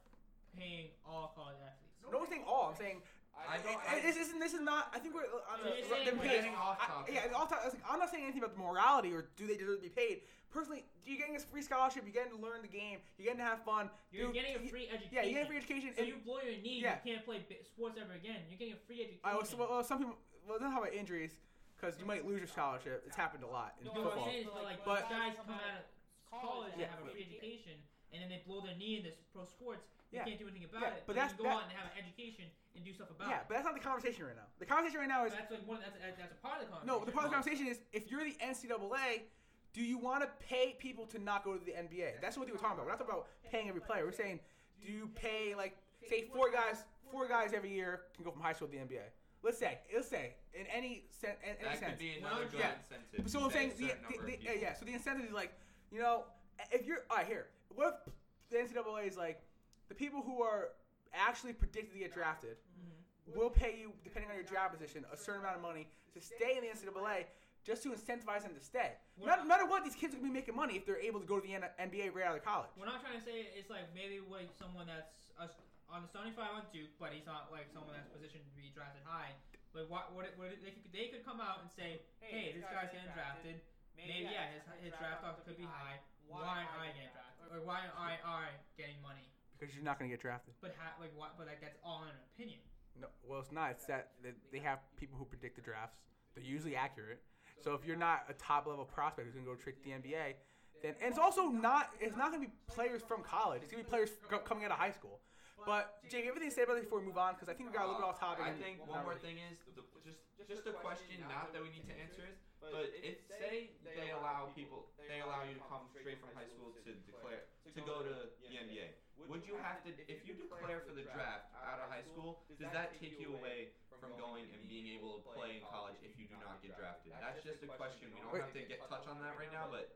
paying 0.57 0.95
all 1.07 1.35
college 1.35 1.59
athletes? 1.59 1.99
no 2.07 2.19
I'm 2.23 2.27
saying 2.31 2.45
all. 2.47 2.71
I'm 2.71 2.79
saying 2.79 3.03
I 3.39 3.59
don't. 3.59 3.77
I- 3.89 3.97
I, 3.97 4.01
this 4.01 4.17
isn't. 4.17 4.39
This 4.39 4.55
is 4.55 4.61
not. 4.61 4.89
I 4.95 4.99
think 4.99 5.15
we're 5.15 5.23
on 5.27 5.59
So 5.59 5.71
the. 5.71 5.77
you're 5.77 5.89
the 5.89 5.95
saying 6.05 6.19
we're 6.19 6.23
page. 6.29 6.33
getting 6.45 6.55
off 6.57 6.79
I- 6.81 6.87
topic. 6.87 7.15
yeah, 7.15 7.33
all 7.37 7.47
time, 7.47 7.59
I 7.63 7.65
was 7.67 7.75
like, 7.75 7.83
I'm 7.89 7.99
not 7.99 8.11
saying 8.11 8.25
anything 8.25 8.43
about 8.43 8.55
the 8.57 8.63
morality 8.63 9.13
or 9.13 9.29
do 9.37 9.47
they 9.47 9.57
deserve 9.57 9.79
to 9.79 9.83
be 9.83 9.89
paid. 9.89 10.23
Personally, 10.51 10.83
you're 11.07 11.17
getting 11.19 11.37
a 11.37 11.39
free 11.39 11.63
scholarship. 11.63 12.03
You're 12.05 12.13
getting 12.15 12.35
to 12.37 12.43
learn 12.43 12.63
the 12.63 12.69
game. 12.71 12.99
You're 13.19 13.31
getting 13.31 13.39
to 13.39 13.47
have 13.47 13.63
fun. 13.63 13.87
You're 14.11 14.27
Dude, 14.27 14.35
getting 14.35 14.55
a 14.59 14.63
free 14.67 14.91
education. 14.91 15.15
Yeah, 15.15 15.23
you 15.23 15.35
get 15.35 15.45
a 15.45 15.47
free 15.47 15.57
education. 15.63 15.91
So 15.95 16.03
and- 16.03 16.09
you 16.11 16.17
blow 16.27 16.43
your 16.43 16.59
knee, 16.59 16.83
Yeah. 16.83 16.99
you 17.05 17.15
can't 17.15 17.25
play 17.25 17.39
sports 17.63 17.95
ever 18.03 18.15
again. 18.19 18.43
You're 18.51 18.59
getting 18.59 18.75
a 18.75 18.83
free 18.87 18.99
education. 19.07 19.23
I 19.25 19.35
was, 19.39 19.55
well, 19.55 19.83
some 19.87 19.99
people. 20.03 20.19
Well, 20.49 20.59
don't 20.59 20.71
talk 20.75 20.83
about 20.83 20.95
injuries 20.95 21.39
because 21.79 21.95
you 22.03 22.05
might 22.07 22.27
lose 22.27 22.39
your 22.43 22.51
scholarship. 22.51 23.05
It's 23.07 23.15
happened 23.15 23.45
a 23.45 23.51
lot 23.51 23.79
in 23.79 23.87
no, 23.87 23.95
football. 23.95 24.27
is, 24.29 24.47
but 24.53 24.65
like 24.65 24.85
But- 24.85 25.07
guys 25.09 25.39
come 25.39 25.55
out 25.55 25.63
of 25.79 25.87
college 26.29 26.75
Yeah. 26.77 26.91
and 26.91 26.99
have 26.99 27.07
a 27.07 27.11
free 27.15 27.23
education, 27.31 27.79
and 28.13 28.23
then 28.23 28.29
they 28.29 28.43
blow 28.47 28.61
their 28.61 28.75
knee 28.77 28.97
in 28.99 29.03
this 29.05 29.15
pro 29.33 29.45
sports. 29.45 29.87
You 30.11 30.19
Yeah. 30.19 30.25
can't 30.25 30.39
do 30.39 30.49
anything 30.49 30.65
about 30.65 30.83
Yeah, 30.83 30.95
it. 30.99 31.05
but 31.07 31.15
then 31.15 31.23
that's- 31.23 31.31
you 31.33 31.37
can 31.39 31.45
go 31.47 31.51
that- 31.51 31.57
out 31.57 31.71
and 31.71 31.73
have 31.79 31.87
an 31.93 31.99
education 31.99 32.51
and 32.75 32.85
do 32.85 32.93
stuff 32.93 33.11
about 33.11 33.29
Yeah, 33.29 33.35
it. 33.35 33.37
Yeah, 33.37 33.45
but 33.49 33.55
that's 33.55 33.65
not 33.67 33.75
the 33.75 33.81
conversation 33.81 34.27
right 34.27 34.37
now. 34.37 34.47
The 34.59 34.67
conversation 34.67 34.99
right 35.01 35.09
now 35.09 35.25
is 35.25 35.33
that's 35.33 35.51
like 35.51 35.67
one. 35.67 35.81
That's 35.81 35.97
that's 36.19 36.33
a 36.33 36.37
part 36.43 36.61
of 36.61 36.67
the 36.67 36.73
conversation. 36.73 36.87
no. 36.87 37.05
The 37.05 37.13
part 37.13 37.25
of 37.27 37.31
the 37.31 37.35
conversation 37.37 37.67
is 37.69 37.81
if 37.93 38.11
you're 38.11 38.25
the 38.25 38.37
NCAA, 38.41 39.27
do 39.73 39.83
you 39.85 39.99
want 39.99 40.23
to 40.23 40.29
pay 40.45 40.75
people 40.79 41.07
to 41.07 41.19
not 41.19 41.45
go 41.45 41.57
to 41.57 41.65
the 41.65 41.77
NBA? 41.77 42.19
That's 42.21 42.37
what 42.37 42.47
we 42.47 42.53
were 42.53 42.59
talking 42.59 42.75
about. 42.75 42.87
We're 42.87 42.93
not 42.93 42.99
talking 42.99 43.15
about 43.15 43.29
paying 43.45 43.69
every 43.69 43.81
player. 43.81 44.05
We're 44.05 44.11
saying, 44.13 44.41
do 44.81 44.91
you 44.91 45.07
pay 45.15 45.55
like 45.55 45.77
say 46.09 46.23
four 46.23 46.51
guys, 46.51 46.85
four 47.13 47.29
guys 47.29 47.53
every 47.53 47.71
year 47.71 48.07
can 48.15 48.25
go 48.25 48.33
from 48.33 48.41
high 48.43 48.53
school 48.53 48.67
to 48.67 48.73
the 48.73 48.79
NBA? 48.83 49.05
Let's 49.43 49.59
say, 49.59 49.79
let's 49.95 50.09
say, 50.09 50.35
in 50.55 50.67
any 50.67 51.07
sense, 51.09 51.39
in 51.43 51.51
any 51.57 51.63
That 51.65 51.79
sense. 51.79 51.91
could 51.93 51.99
be 51.99 52.19
another 52.19 52.47
good 52.47 52.61
Yeah. 52.61 52.75
incentive. 52.79 53.31
So 53.31 53.41
I'm 53.45 53.51
saying, 53.51 53.71
a 53.71 53.75
the, 53.75 53.87
the, 53.87 54.19
the, 54.27 54.37
people. 54.37 54.55
yeah. 54.57 54.75
So 54.75 54.85
the 54.85 54.93
incentive 54.93 55.25
is 55.27 55.33
like, 55.33 55.53
you 55.91 55.99
know, 56.01 56.27
if 56.73 56.85
you're 56.85 57.07
all 57.09 57.17
right 57.19 57.27
here, 57.27 57.49
what 57.75 58.03
if 58.07 58.13
the 58.51 58.59
NCAA 58.59 59.07
is 59.07 59.17
like, 59.17 59.43
the 59.89 59.95
people 59.95 60.23
who 60.23 60.43
are 60.43 60.71
actually 61.13 61.53
predicted 61.53 61.93
to 61.95 61.99
get 61.99 62.13
drafted 62.13 62.57
Mhm. 62.79 63.35
will 63.37 63.51
pay 63.51 63.79
you, 63.79 63.93
depending 64.05 64.31
on 64.31 64.37
your 64.37 64.45
draft 64.45 64.73
position, 64.73 65.05
a 65.11 65.17
certain 65.17 65.41
amount 65.43 65.57
of 65.57 65.63
money 65.63 65.89
to 66.15 66.21
stay 66.21 66.57
in 66.57 66.63
the 66.63 66.71
NCAA 66.71 67.27
just 67.63 67.83
to 67.83 67.91
incentivize 67.93 68.43
them 68.43 68.55
to 68.55 68.61
stay. 68.61 68.97
No 69.19 69.27
not- 69.27 69.47
matter 69.47 69.67
what, 69.67 69.85
these 69.85 69.95
kids 69.95 70.15
are 70.15 70.19
gonna 70.19 70.29
be 70.29 70.35
making 70.35 70.55
money 70.57 70.77
if 70.77 70.87
they're 70.87 70.99
able 70.99 71.21
to 71.21 71.27
go 71.27 71.39
to 71.39 71.47
the 71.47 71.53
NBA 71.79 72.09
right 72.11 72.27
out 72.27 72.37
of 72.37 72.43
college. 72.45 72.71
We're 72.77 72.87
not 72.87 73.01
trying 73.03 73.19
to 73.19 73.25
say 73.25 73.43
it's 73.43 73.71
like 73.71 73.93
maybe 73.95 74.21
like 74.21 74.53
someone 74.55 74.87
that's 74.87 75.31
uh, 75.39 75.49
on 75.91 76.03
the 76.03 76.09
starting 76.09 76.33
five 76.33 76.51
on 76.53 76.65
Duke, 76.73 76.91
but 76.99 77.13
he's 77.13 77.27
not 77.27 77.51
like 77.51 77.69
someone 77.73 77.95
that's 77.95 78.09
positioned 78.09 78.45
to 78.47 78.51
be 78.57 78.71
drafted 78.71 79.03
high. 79.05 79.35
Like 79.75 79.89
what? 79.89 80.13
What? 80.13 80.37
what 80.37 80.51
they 80.63 80.71
could 80.71 80.93
they 80.93 81.09
could 81.09 81.25
come 81.25 81.41
out 81.41 81.61
and 81.61 81.71
say, 81.71 82.03
hey, 82.21 82.53
this 82.53 82.65
guy's 82.65 82.91
getting 82.93 83.11
drafted. 83.13 83.61
Maybe 83.97 84.31
yeah, 84.31 84.51
his 84.53 84.63
his 84.81 84.95
draft 84.99 85.21
stock 85.21 85.45
could 85.45 85.57
be 85.59 85.65
high. 85.65 86.01
Why 86.31 86.63
aren't 86.63 86.75
I 86.79 86.95
getting 86.95 87.11
drafted? 87.11 87.47
Or 87.51 87.59
why 87.67 87.91
aren't 87.91 87.99
I 87.99 88.15
I 88.23 88.45
getting 88.79 88.97
money? 89.03 89.27
Because 89.59 89.75
you're 89.75 89.85
not 89.85 89.99
gonna 89.99 90.11
get 90.11 90.23
drafted. 90.23 90.55
But 90.63 90.79
ha- 90.79 90.95
like 91.03 91.13
what? 91.19 91.35
But 91.37 91.51
like 91.51 91.61
that's 91.61 91.77
all 91.85 92.07
an 92.07 92.15
opinion. 92.33 92.63
No, 92.95 93.09
well, 93.27 93.41
it's 93.41 93.53
not. 93.53 93.71
It's 93.75 93.85
that 93.87 94.15
that 94.23 94.35
they 94.53 94.63
have 94.63 94.79
people 94.97 95.19
who 95.19 95.25
predict 95.27 95.57
the 95.57 95.63
drafts. 95.63 95.99
They're 96.35 96.45
usually 96.45 96.77
accurate. 96.77 97.21
So 97.59 97.75
if 97.75 97.85
you're 97.85 97.99
not 97.99 98.25
a 98.31 98.35
top 98.35 98.67
level 98.67 98.85
prospect 98.87 99.27
who's 99.27 99.35
gonna 99.35 99.47
go 99.47 99.55
trick 99.59 99.83
the 99.85 99.91
NBA, 99.91 100.39
then 100.83 100.95
and 101.03 101.11
it's 101.11 101.19
also 101.19 101.49
not. 101.51 101.91
It's 102.01 102.17
not 102.17 102.33
gonna 102.33 102.47
be 102.47 102.55
players 102.67 103.03
from 103.03 103.23
college. 103.23 103.63
It's 103.63 103.71
gonna 103.71 103.85
be 103.85 103.91
players 103.91 104.11
coming 104.47 104.65
out 104.65 104.71
of 104.71 104.79
high 104.79 104.93
school. 104.93 105.21
But 105.67 106.01
Jake, 106.09 106.25
everything 106.25 106.49
to 106.49 106.55
say 106.55 106.63
about 106.65 106.81
it 106.81 106.89
before 106.89 107.01
we 107.01 107.07
move 107.07 107.21
on, 107.21 107.35
because 107.35 107.49
I 107.49 107.55
think 107.55 107.69
we 107.69 107.77
got 107.77 107.85
a 107.85 107.89
little 107.93 108.01
bit 108.01 108.09
off 108.09 108.21
topic. 108.21 108.49
I 108.49 108.57
think 108.57 108.81
one 108.89 109.05
more 109.05 109.19
thing 109.21 109.37
is 109.37 109.61
the, 109.77 109.85
just 110.01 110.25
just 110.49 110.65
a 110.67 110.73
question, 110.73 111.21
not 111.29 111.53
that 111.53 111.61
we 111.61 111.69
need 111.69 111.85
to 111.85 111.95
answer 112.01 112.25
is, 112.25 112.41
but 112.69 112.93
if 112.93 113.17
say 113.27 113.71
they 113.83 114.11
allow 114.11 114.47
people, 114.53 114.85
they 115.09 115.21
allow 115.21 115.43
you 115.43 115.55
to 115.55 115.61
come 115.61 115.89
straight 115.97 116.19
from 116.19 116.31
high 116.33 116.45
school 116.45 116.73
to 116.85 116.93
declare 117.09 117.41
to 117.73 117.81
go 117.81 118.03
to 118.03 118.29
the 118.45 118.57
NBA. 118.57 118.93
Would 119.17 119.45
you 119.45 119.55
have 119.55 119.81
to, 119.83 119.93
if 120.09 120.25
you 120.25 120.33
declare 120.33 120.81
for 120.81 120.93
the 120.93 121.03
draft 121.03 121.45
out 121.65 121.79
of 121.79 121.89
high 121.89 122.01
school, 122.03 122.37
does 122.59 122.71
that 122.73 122.93
take 122.93 123.19
you 123.19 123.33
away 123.33 123.69
from 124.01 124.17
going 124.17 124.49
and 124.53 124.67
being 124.67 124.87
able 124.87 125.13
to 125.13 125.21
play 125.21 125.55
in 125.55 125.61
college 125.61 125.97
if 126.01 126.17
you 126.17 126.25
do 126.25 126.37
not 126.37 126.61
get 126.61 126.75
drafted? 126.75 127.13
That's 127.21 127.41
just 127.43 127.63
a 127.63 127.67
question. 127.67 128.13
We 128.13 128.21
don't 128.21 128.37
have 128.37 128.53
to 128.53 128.63
get 128.63 128.81
touch 128.89 129.07
on 129.07 129.19
that 129.21 129.37
right 129.37 129.51
now, 129.51 129.67
but 129.69 129.87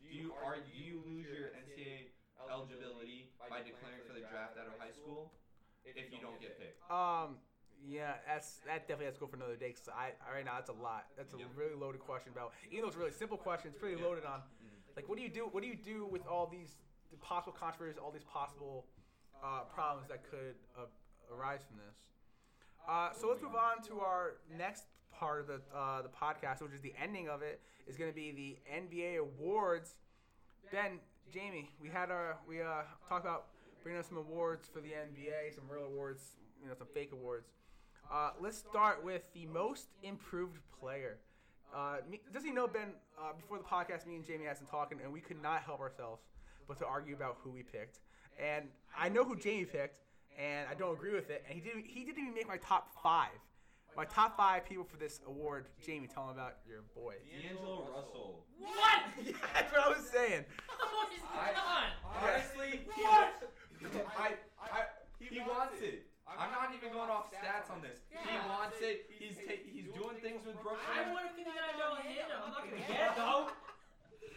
do 0.00 0.06
you 0.12 0.32
are 0.32 0.58
do 0.60 0.72
you 0.72 1.00
lose 1.00 1.28
your 1.30 1.48
NCAA 1.56 2.06
eligibility 2.48 3.26
by 3.48 3.60
declaring 3.60 4.02
for 4.04 4.12
the 4.12 4.20
draft 4.20 4.56
out 4.56 4.66
of 4.66 4.74
high 4.76 4.92
school 4.92 5.30
if 5.84 6.10
you 6.10 6.18
don't 6.18 6.38
get 6.38 6.56
picked? 6.56 6.76
Um, 6.90 7.38
yeah, 7.86 8.14
that's 8.26 8.60
that 8.66 8.88
definitely 8.88 9.06
has 9.06 9.14
to 9.14 9.20
go 9.20 9.26
for 9.26 9.36
another 9.36 9.56
day. 9.56 9.72
Cause 9.72 9.88
I, 9.92 10.12
I 10.28 10.36
right 10.36 10.44
now 10.44 10.54
that's 10.54 10.70
a 10.70 10.80
lot. 10.80 11.06
That's 11.16 11.34
a 11.34 11.38
Yeah. 11.38 11.44
really 11.56 11.74
loaded 11.74 12.00
question 12.00 12.32
about. 12.32 12.52
Even 12.70 12.82
though 12.82 12.88
it's 12.88 12.96
a 12.96 13.00
really 13.00 13.12
simple 13.12 13.36
question, 13.36 13.70
it's 13.70 13.78
pretty 13.78 14.00
loaded 14.00 14.24
on. 14.24 14.40
Like, 14.96 15.08
what 15.08 15.18
do 15.18 15.24
you 15.24 15.28
do? 15.28 15.48
What 15.50 15.62
do 15.62 15.68
you 15.68 15.76
do 15.76 16.06
with 16.06 16.26
all 16.26 16.46
these 16.46 16.76
the 17.10 17.16
possible 17.18 17.52
controversies, 17.52 17.98
all 18.02 18.10
these 18.10 18.24
possible 18.24 18.86
uh, 19.42 19.60
problems 19.74 20.08
that 20.08 20.22
could 20.30 20.54
uh, 20.78 20.86
arise 21.34 21.60
from 21.66 21.78
this? 21.78 21.96
Uh, 22.88 23.10
so 23.12 23.28
let's 23.28 23.42
move 23.42 23.54
on 23.56 23.82
to 23.88 24.00
our 24.00 24.36
next 24.56 24.84
part 25.12 25.40
of 25.40 25.46
the 25.46 25.60
uh, 25.74 26.02
the 26.02 26.08
podcast, 26.08 26.62
which 26.62 26.72
is 26.72 26.80
the 26.80 26.94
ending 27.00 27.28
of 27.28 27.42
it. 27.42 27.60
Is 27.86 27.96
going 27.96 28.10
to 28.10 28.14
be 28.16 28.32
the 28.32 28.56
NBA 28.72 29.18
awards. 29.18 29.94
Ben, 30.72 30.98
Jamey, 31.34 31.68
we 31.80 31.88
had 31.88 32.10
our 32.10 32.38
we 32.48 32.62
uh, 32.62 32.82
talked 33.08 33.24
about 33.26 33.46
bringing 33.82 34.00
us 34.00 34.08
some 34.08 34.16
awards 34.16 34.68
for 34.72 34.80
the 34.80 34.88
NBA, 34.88 35.54
some 35.54 35.64
real 35.68 35.84
awards, 35.84 36.22
you 36.62 36.68
know, 36.68 36.74
some 36.74 36.86
fake 36.94 37.10
awards. 37.12 37.48
Uh, 38.12 38.30
let's 38.40 38.58
start 38.58 39.04
with 39.04 39.22
the 39.34 39.46
most 39.46 39.88
improved 40.02 40.58
player. 40.78 41.18
Uh, 41.74 41.96
me, 42.08 42.20
does 42.32 42.44
he 42.44 42.52
know 42.52 42.66
Ben? 42.68 42.92
Uh, 43.18 43.32
before 43.36 43.58
the 43.58 43.64
podcast, 43.64 44.06
me 44.06 44.16
and 44.16 44.24
Jamey 44.24 44.46
had 44.46 44.56
some 44.56 44.66
talking, 44.66 44.98
and 45.02 45.12
we 45.12 45.20
could 45.20 45.40
not 45.42 45.62
help 45.62 45.80
ourselves 45.80 46.22
but 46.66 46.78
to 46.78 46.86
argue 46.86 47.14
about 47.14 47.36
who 47.42 47.50
we 47.50 47.62
picked. 47.62 47.98
And 48.42 48.66
I 48.98 49.08
know 49.08 49.24
who 49.24 49.36
Jamey 49.36 49.70
picked, 49.70 50.00
and 50.38 50.68
I 50.70 50.74
don't 50.74 50.92
agree 50.94 51.12
with 51.14 51.30
it. 51.30 51.44
And 51.48 51.54
he 51.54 51.60
didn't. 51.60 51.84
He 51.86 52.04
didn't 52.04 52.22
even 52.22 52.34
make 52.34 52.48
my 52.48 52.56
top 52.58 52.90
five. 53.02 53.30
My 53.96 54.04
top 54.04 54.36
five 54.36 54.64
people 54.64 54.82
for 54.84 54.96
this 54.96 55.20
award. 55.26 55.66
Jamey, 55.86 56.12
tell 56.12 56.24
him 56.24 56.30
about 56.30 56.56
your 56.68 56.82
boy. 56.96 57.14
D'Angelo 57.42 57.86
Russell. 57.94 58.44
What? 58.58 59.02
yeah, 59.24 59.32
that's 59.54 59.72
what 59.72 59.82
I 59.86 59.88
was 59.88 60.08
saying. 60.08 60.44
What 60.78 61.12
is 61.12 61.22
I- 61.32 61.54
on? 61.60 62.22
Honestly, 62.22 62.80
he, 62.96 63.02
What? 63.02 63.52
I, 64.18 64.32
I, 64.60 64.80
he 65.20 65.38
wants 65.40 65.80
it. 65.80 66.06
I'm 66.38 66.50
not 66.52 66.70
even 66.74 66.92
going 66.92 67.10
off 67.10 67.30
stats 67.32 67.70
on 67.70 67.80
this. 67.82 67.98
He 68.10 68.16
Yeah. 68.34 68.48
wants 68.48 68.76
it. 68.80 69.06
He's 69.10 69.36
ta- 69.36 69.62
he's 69.64 69.88
doing 69.92 70.16
things 70.20 70.44
with 70.46 70.56
Brooklyn. 70.62 70.80
I 70.90 71.04
Brooklyn. 71.04 71.14
want 71.14 71.26
a 71.26 71.28
fifty 71.34 71.44
nine 71.44 71.78
dollar 71.78 72.00
handle. 72.00 72.38
I'm 72.44 72.50
not 72.50 72.62
gonna 72.64 72.76
get 72.82 72.90
it 72.90 73.16
though. 73.16 73.48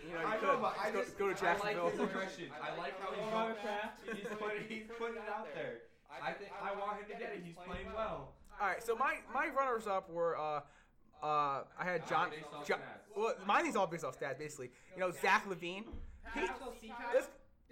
You 0.07 0.13
know, 0.13 0.21
you 0.21 0.27
I 0.27 0.37
could. 0.37 0.47
know, 0.47 0.57
but 0.61 0.75
I 0.79 0.91
Let's 0.91 1.07
just 1.09 1.17
go, 1.17 1.27
go 1.27 1.33
to 1.33 1.47
I 1.47 1.51
like 1.57 1.57
his 1.57 1.75
Jacksonville. 1.75 2.05
aggression. 2.05 2.49
I 2.61 2.77
like 2.77 2.95
how 3.01 3.11
he's 3.11 3.31
going. 3.33 4.17
He's 4.17 4.27
putting 4.37 4.63
he's 4.69 4.87
putting 4.97 5.17
it 5.17 5.29
out 5.29 5.47
there. 5.53 5.81
I 6.21 6.31
think 6.33 6.51
I 6.61 6.71
want 6.75 6.99
him 7.01 7.05
to 7.09 7.13
get 7.13 7.33
it. 7.33 7.41
He's 7.43 7.55
playing 7.55 7.91
well. 7.93 8.33
All 8.61 8.67
right, 8.67 8.81
so 8.81 8.95
my 8.95 9.17
my 9.33 9.47
runners 9.49 9.87
up 9.87 10.09
were 10.09 10.37
uh 10.37 10.61
uh 11.23 11.63
I 11.77 11.83
had 11.83 12.07
John. 12.07 12.31
John 12.65 12.79
well, 13.15 13.33
mine 13.45 13.65
is 13.65 13.75
all 13.75 13.87
based 13.87 14.03
off 14.05 14.19
stats, 14.19 14.37
basically. 14.37 14.69
You 14.93 14.99
know, 15.01 15.11
Zach 15.11 15.45
LaVine. 15.49 15.85
He, 16.33 16.41
Pascal 16.41 16.71
Siakam? 16.71 17.11
this, 17.13 17.27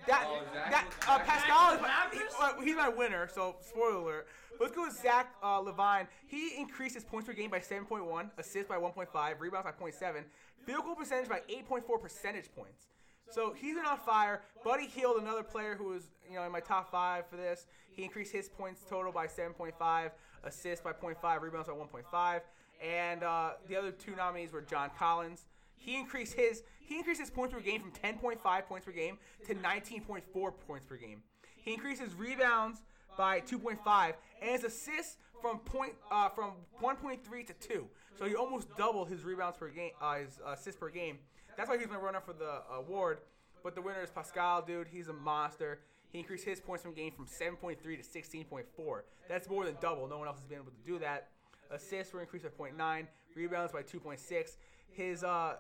that 0.08 0.26
Oh, 0.28 0.42
that 0.54 0.86
uh, 1.08 1.20
Pascal 1.20 1.74
is 1.74 1.82
my, 1.82 2.08
he, 2.12 2.66
he's 2.66 2.76
my 2.76 2.90
winner. 2.90 3.28
So 3.34 3.56
spoiler 3.62 3.96
alert. 3.96 4.28
Let's 4.60 4.74
go 4.74 4.86
with 4.86 4.96
Zach 4.96 5.34
uh, 5.44 5.62
LaVine. 5.62 6.08
He 6.28 6.56
increased 6.58 6.96
his 6.96 7.04
points 7.04 7.28
per 7.28 7.34
game 7.34 7.50
by 7.50 7.60
7.1, 7.60 8.30
assists 8.38 8.70
by 8.70 8.78
1.5, 8.78 9.40
rebounds 9.40 9.66
by 9.66 9.86
0.7, 9.86 10.24
field 10.66 10.86
goal 10.86 10.96
percentage 10.96 11.28
by 11.28 11.42
8.4 11.50 12.02
percentage 12.02 12.54
points. 12.56 12.88
So 13.30 13.54
he's 13.54 13.76
been 13.76 13.86
on 13.86 13.98
fire. 13.98 14.42
Buddy 14.64 14.88
Hield, 14.88 15.22
another 15.22 15.44
player 15.44 15.76
who 15.76 15.86
was 15.86 16.04
you 16.30 16.36
know 16.36 16.44
in 16.44 16.52
my 16.52 16.60
top 16.60 16.92
five 16.92 17.28
for 17.28 17.38
this. 17.38 17.66
He 17.92 18.04
increased 18.04 18.32
his 18.32 18.50
points 18.50 18.82
total 18.90 19.12
by 19.12 19.28
7.5, 19.28 20.12
assists 20.44 20.84
by 20.84 20.92
0.5, 20.92 21.42
rebounds 21.42 21.68
by 21.68 21.74
1.5, 21.74 22.42
and 22.84 23.24
uh, 23.24 23.52
the 23.68 23.76
other 23.76 23.92
two 23.92 24.16
nominees 24.16 24.52
were 24.52 24.62
John 24.62 24.90
Collins. 24.98 25.46
He 25.78 25.96
increased 25.98 26.34
his 26.34 26.64
he 26.86 26.98
increased 26.98 27.20
his 27.20 27.30
points 27.30 27.54
per 27.54 27.60
game 27.60 27.82
from 27.82 27.92
10.5 27.92 28.66
points 28.66 28.86
per 28.86 28.92
game 28.92 29.18
to 29.48 29.56
19.4 29.56 30.22
points 30.68 30.86
per 30.88 30.98
game. 30.98 31.22
He 31.58 31.74
increased 31.74 32.02
his 32.02 32.14
rebounds 32.14 32.82
by 33.18 33.42
2.5 33.42 34.14
and 34.42 34.52
his 34.52 34.64
assists 34.64 35.18
from 35.42 35.60
point 35.60 35.94
uh, 36.12 36.30
from 36.30 36.52
1.3 36.82 37.20
to 37.48 37.54
2. 37.54 37.88
So 38.18 38.26
he 38.26 38.36
almost 38.36 38.68
doubled 38.78 39.10
his 39.10 39.24
rebounds 39.24 39.58
per 39.58 39.70
game, 39.70 39.92
uh, 40.02 40.16
his 40.16 40.40
assists 40.46 40.80
per 40.80 40.90
game. 40.90 41.18
That's 41.58 41.70
why 41.70 41.78
he's 41.78 41.90
my 41.90 41.98
runner 41.98 42.22
for 42.22 42.34
the 42.34 42.62
award. 42.74 43.20
But 43.64 43.76
the 43.76 43.82
winner 43.82 44.02
is 44.02 44.12
Pascal, 44.12 44.62
dude. 44.62 44.88
He's 44.88 45.08
a 45.08 45.14
monster. 45.14 45.80
He 46.12 46.20
increased 46.20 46.46
his 46.46 46.60
points 46.60 46.84
from 46.84 46.94
game 46.94 47.12
from 47.12 47.26
7.3 47.26 47.78
to 47.82 48.20
16.4. 48.20 49.02
That's 49.28 49.50
more 49.50 49.66
than 49.66 49.76
double. 49.82 50.08
No 50.08 50.18
one 50.18 50.28
else 50.28 50.38
has 50.38 50.46
been 50.46 50.60
able 50.60 50.72
to 50.72 50.86
do 50.86 51.00
that. 51.00 51.30
Assists 51.72 52.14
were 52.14 52.22
increased 52.22 52.46
by 52.46 52.70
0.9, 52.70 53.08
rebounds 53.36 53.74
by 53.74 53.82
2.6. 53.82 54.58
His 54.92 55.24
uh, 55.24 55.56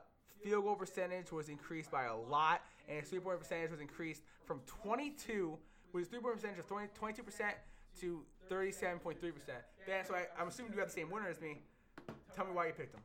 field 0.46 0.64
goal 0.64 0.76
percentage 0.78 1.32
was 1.34 1.50
increased 1.50 1.90
by 1.90 2.06
a 2.06 2.16
lot, 2.16 2.62
and 2.88 3.00
his 3.02 3.10
three 3.10 3.20
point 3.20 3.40
percentage 3.42 3.72
was 3.72 3.82
increased 3.82 4.22
from 4.46 4.62
22, 4.84 5.58
with 5.92 6.06
his 6.06 6.08
three 6.10 6.20
point 6.22 6.36
percentage 6.38 6.60
of 6.60 6.68
20, 6.70 6.88
22% 6.94 7.50
to 8.02 8.22
37.3%. 8.50 9.18
Ben, 9.90 10.06
so 10.06 10.14
I, 10.14 10.30
I'm 10.38 10.48
assuming 10.48 10.74
you 10.74 10.78
got 10.78 10.88
the 10.88 10.94
same 10.94 11.10
winner 11.10 11.30
as 11.30 11.42
me. 11.42 11.66
Tell 12.38 12.46
me 12.46 12.54
why 12.54 12.68
you 12.70 12.74
picked 12.78 12.94
him. 12.94 13.02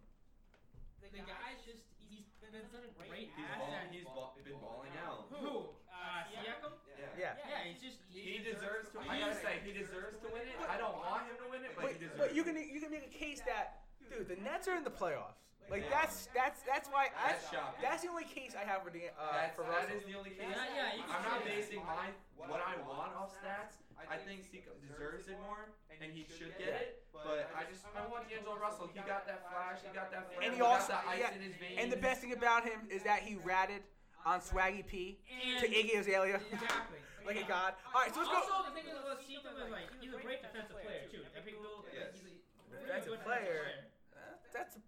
The 1.01 1.25
guy's 1.25 1.65
just 1.65 1.81
he's 2.13 2.29
been 2.45 2.61
such 2.69 2.85
a 2.87 2.93
great 3.09 3.33
He's, 3.35 3.49
ball, 3.57 3.67
asset. 3.73 3.89
he's 3.91 4.05
ball, 4.05 4.37
been 4.45 4.61
balling 4.61 4.95
out. 5.01 5.27
Who? 5.33 5.73
Uh, 5.91 6.23
Siakam? 6.29 6.77
Yeah. 7.19 7.35
Yeah, 7.41 7.65
he's 7.67 7.81
just 7.83 7.99
He 8.13 8.39
deserves 8.45 8.93
to. 8.95 9.01
win. 9.01 9.09
I 9.11 9.19
gotta 9.19 9.35
say, 9.41 9.59
he 9.65 9.73
deserves 9.73 10.21
to 10.23 10.29
win 10.31 10.45
it. 10.47 10.55
I 10.69 10.77
don't 10.77 10.95
want 11.01 11.25
him 11.27 11.41
to 11.43 11.47
win 11.51 11.65
it, 11.65 11.73
but 11.75 11.89
But, 11.89 11.93
he 11.97 11.99
deserves. 11.99 12.21
but 12.21 12.31
you 12.37 12.45
can 12.45 12.55
you 12.61 12.79
can 12.79 12.93
make 12.93 13.09
a 13.09 13.15
case 13.17 13.41
that 13.49 13.89
dude, 14.07 14.29
the 14.29 14.39
Nets 14.39 14.69
are 14.69 14.77
in 14.77 14.85
the 14.85 14.93
playoffs. 14.93 15.41
Like 15.71 15.87
that's 15.87 16.27
that's 16.35 16.67
that's 16.67 16.91
why 16.91 17.15
I, 17.15 17.31
That's 17.39 17.47
shocking. 17.47 17.79
that's 17.79 18.03
the 18.03 18.11
only 18.11 18.27
case 18.27 18.59
I 18.59 18.67
have 18.67 18.83
for 18.83 18.91
the 18.91 19.15
uh, 19.15 19.31
That's, 19.31 19.55
for 19.55 19.63
Russell. 19.71 19.95
is 19.95 20.03
the 20.03 20.19
only 20.19 20.35
case. 20.35 20.51
Yeah, 20.51 20.67
yeah, 20.75 20.99
you 20.99 21.07
can 21.07 21.15
I'm 21.15 21.23
not 21.23 21.47
basing 21.47 21.79
my 21.87 22.11
what 22.35 22.59
I 22.59 22.75
want 22.83 23.15
off 23.15 23.31
stats. 23.39 23.79
I 24.11 24.19
think 24.19 24.43
Sika 24.43 24.75
deserves 24.83 25.31
it 25.31 25.39
more, 25.47 25.71
and 26.03 26.11
he 26.11 26.27
should 26.27 26.51
get 26.59 26.75
it. 26.75 27.07
But 27.15 27.47
I 27.55 27.63
just 27.71 27.87
I 27.95 28.03
want 28.11 28.27
D'Angelo 28.27 28.59
Russell. 28.59 28.91
He 28.91 28.99
got 29.07 29.29
that 29.31 29.47
flash. 29.47 29.79
He 29.87 29.95
got 29.95 30.11
that 30.11 30.27
flair. 30.35 30.43
And 30.43 30.51
he 30.57 30.59
got 30.59 30.83
also- 30.83 30.99
that 30.99 31.07
ice 31.07 31.23
yeah, 31.23 31.37
in 31.39 31.43
his 31.47 31.55
veins. 31.55 31.79
And 31.79 31.87
the 31.93 32.01
best 32.03 32.19
thing 32.19 32.35
about 32.35 32.67
him 32.67 32.91
is 32.91 33.07
that 33.07 33.23
he 33.23 33.39
ratted 33.47 33.87
on 34.27 34.43
Swaggy 34.43 34.83
P 34.83 35.23
and 35.31 35.63
to 35.63 35.71
Iggy 35.71 35.95
Azalea 36.03 36.41
exactly. 36.53 36.99
like 37.29 37.39
a 37.39 37.47
god. 37.47 37.79
All 37.95 38.03
right, 38.03 38.11
so 38.11 38.25
let's 38.27 38.33
go. 38.33 38.43
also, 38.43 38.67
the 38.67 38.75
thing 38.75 38.89
is 38.91 38.99
with 39.07 39.23
Siakam 39.23 39.55
is 39.63 39.71
like 39.71 39.87
he's 40.03 40.11
a 40.11 40.19
great 40.19 40.43
defensive 40.43 40.75
player 40.83 41.07
too. 41.13 41.23
I 41.37 41.41
think 41.47 41.63
Yes. 41.95 42.17
he's 42.19 42.27
a 42.27 42.35
Defensive 42.83 43.13
good 43.21 43.23
player. 43.23 43.87
Uh, 44.17 44.35
that's 44.51 44.75
a 44.75 44.81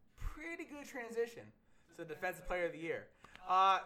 pretty 0.42 0.64
good 0.68 0.86
transition 0.88 1.42
to 1.96 2.04
defensive 2.04 2.46
player 2.46 2.66
of 2.66 2.72
the 2.72 2.78
year. 2.78 3.06
Uh, 3.48 3.78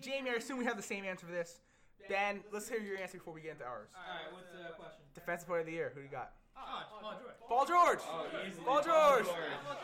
Jamey, 0.00 0.28
I 0.32 0.36
assume 0.36 0.58
we 0.58 0.64
have 0.64 0.76
the 0.76 0.82
same 0.82 1.04
answer 1.04 1.26
for 1.26 1.32
this. 1.32 1.60
Ben, 2.08 2.40
let's 2.52 2.68
hear 2.68 2.80
your 2.80 2.98
answer 2.98 3.18
before 3.18 3.32
we 3.32 3.40
get 3.40 3.52
into 3.52 3.64
ours. 3.64 3.88
All 3.96 4.02
right, 4.02 4.32
what's 4.32 4.50
the 4.52 4.74
question? 4.76 5.00
Defensive 5.14 5.48
player 5.48 5.60
of 5.60 5.66
the 5.66 5.72
year. 5.72 5.92
Who 5.94 6.00
do 6.00 6.06
you 6.06 6.12
got? 6.12 6.32
Oh, 6.56 6.82
Paul 7.00 7.12
George. 7.12 7.38
Paul 7.48 7.66
George. 7.66 7.98
Oh, 8.02 8.26
Paul 8.64 8.64
Paul 8.64 8.82
George. 8.82 9.26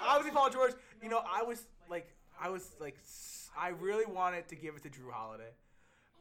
Obviously, 0.07 0.31
Paul 0.33 0.51
George. 0.51 0.73
You 1.03 1.09
know, 1.09 1.23
I 1.29 1.43
was 1.43 1.67
like, 1.89 2.09
I 2.41 2.49
was 2.51 2.73
like, 2.81 2.97
I 3.59 3.69
really 3.69 4.07
wanted 4.07 4.49
to 4.49 4.55
give 4.55 4.77
it 4.77 4.83
to 4.83 4.89
Jrue 4.91 5.11
Holiday, 5.13 5.51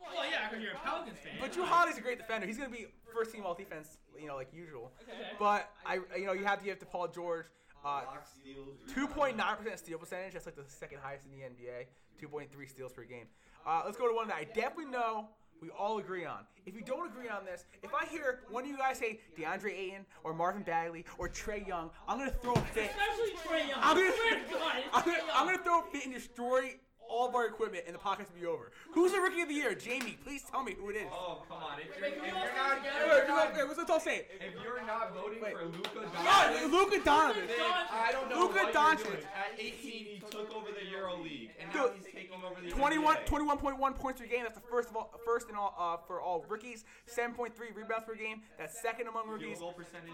Well, 0.02 0.26
yeah, 0.30 0.50
because 0.50 0.64
you're 0.64 0.74
a 0.74 0.78
Pelicans 0.80 1.18
fan. 1.20 1.34
but 1.40 1.52
Jrue 1.54 1.66
Holiday's 1.66 1.98
a 1.98 2.02
great 2.02 2.18
defender. 2.18 2.48
He's 2.48 2.58
gonna 2.58 2.70
be 2.70 2.88
first 3.14 3.32
team 3.34 3.46
all 3.46 3.54
defense, 3.54 3.98
you 4.20 4.28
know, 4.28 4.36
like 4.36 4.54
usual. 4.54 4.92
Okay. 5.04 5.14
But 5.38 5.70
I, 5.86 6.00
you 6.18 6.26
know, 6.26 6.34
you 6.34 6.46
have 6.46 6.60
to 6.60 6.66
give 6.66 6.78
it 6.78 6.80
to 6.80 6.86
Paul 6.86 7.08
George. 7.10 7.46
Uh, 7.86 8.02
steals, 8.42 8.78
2.9% 8.94 9.78
steal 9.78 9.98
percentage. 9.98 10.34
That's 10.34 10.46
like 10.46 10.56
the 10.56 10.64
second 10.68 11.00
highest 11.02 11.26
in 11.26 11.32
the 11.32 11.46
NBA. 11.46 11.86
Two 12.20 12.28
point 12.28 12.52
three 12.52 12.68
steals 12.68 12.92
per 12.92 13.04
game. 13.04 13.26
Uh, 13.66 13.84
let's 13.86 13.98
go 13.98 14.08
to 14.08 14.14
one 14.14 14.28
that 14.28 14.36
I 14.38 14.44
definitely 14.44 14.92
know 14.92 15.30
we 15.62 15.70
all 15.70 16.00
agree 16.00 16.26
on. 16.26 16.40
If 16.66 16.76
you 16.76 16.82
don't 16.82 17.10
agree 17.10 17.30
on 17.30 17.46
this, 17.46 17.66
if 17.84 17.92
I 17.94 18.06
hear 18.06 18.42
one 18.50 18.64
of 18.64 18.70
you 18.70 18.78
guys 18.78 18.98
say 18.98 19.20
DeAndre 19.38 19.74
Ayton 19.74 20.06
or 20.24 20.34
Marvin 20.34 20.64
Bagley 20.64 21.06
or 21.18 21.30
Trae 21.30 21.66
Young, 21.68 21.90
I'm 22.08 22.18
gonna 22.18 22.32
throw 22.32 22.54
a 22.54 22.60
fit. 22.60 22.92
Especially 22.92 23.32
Trae 23.46 23.68
Young. 23.70 23.80
I'm 23.82 23.98
gonna, 23.98 24.12
Swear 24.16 24.40
to 24.40 24.54
God, 24.54 24.74
it's 24.78 24.88
I'm 24.94 25.04
gonna, 25.04 25.18
Young. 25.18 25.28
I'm 25.34 25.46
gonna 25.48 25.64
throw 25.64 25.80
a 25.80 25.84
fit 25.92 26.06
and 26.06 26.14
destroy 26.14 26.76
all 27.10 27.28
of 27.28 27.36
our 27.36 27.46
equipment, 27.48 27.84
and 27.88 27.96
the 27.96 28.00
podcast 28.00 28.32
will 28.34 28.40
be 28.42 28.46
over. 28.46 28.72
Who's 28.92 29.12
the 29.12 29.20
rookie 29.20 29.42
of 29.42 29.48
the 29.50 29.54
year? 29.56 29.72
Jamey, 29.76 30.16
please 30.24 30.44
tell 30.50 30.64
me 30.64 30.76
who 30.80 30.90
it 30.90 30.96
is. 30.96 31.10
Oh 31.12 31.44
come 31.48 31.58
on! 31.64 31.80
If 31.80 32.02
Wait, 32.02 32.16
you're, 32.16 32.26
if 32.26 32.34
you're 32.34 32.56
not, 32.56 32.78
if 32.78 33.58
you're 33.58 33.68
not, 33.68 33.78
what's 33.78 33.90
all 33.90 34.00
saying? 34.00 34.24
if 34.40 34.54
you're 34.64 34.86
not 34.86 35.14
voting 35.14 35.42
Wait. 35.42 35.54
for 35.54 35.66
Luka 35.66 36.10
Yeah, 36.24 36.54
Doncic, 36.54 36.72
Luka 36.72 36.98
Doncic. 37.00 37.48
then 37.48 37.60
I 37.92 38.10
don't 38.12 38.30
know 38.30 38.42
Luka 38.42 38.54
what 38.64 38.74
Doncic. 38.74 39.04
you're 39.06 39.14
doing. 39.16 39.26
At 39.36 39.60
18, 39.60 39.72
he 39.92 40.24
took 40.30 40.56
over 40.56 40.68
the 40.72 40.86
Euro 40.92 41.18
League, 41.22 41.52
and 41.60 41.72
Dude, 41.72 41.82
now 41.82 41.90
he's 41.96 42.06
taking 42.14 42.30
over 42.44 42.62
the 42.62 42.70
21, 42.70 43.18
21.1 43.26 43.96
points 43.96 44.22
per 44.22 44.28
game. 44.28 44.44
That's 44.44 44.56
the 44.56 44.62
first 44.70 44.90
of 44.90 44.96
all, 44.96 45.12
first 45.26 45.50
in 45.50 45.56
all 45.56 45.76
uh, 45.78 45.98
for 46.06 46.22
all 46.22 46.46
rookies. 46.48 46.86
7.3 47.14 47.52
rebounds 47.76 48.06
per 48.06 48.16
game. 48.16 48.42
That's 48.58 48.80
second 48.82 49.08
among 49.08 49.28
rookies. 49.28 49.60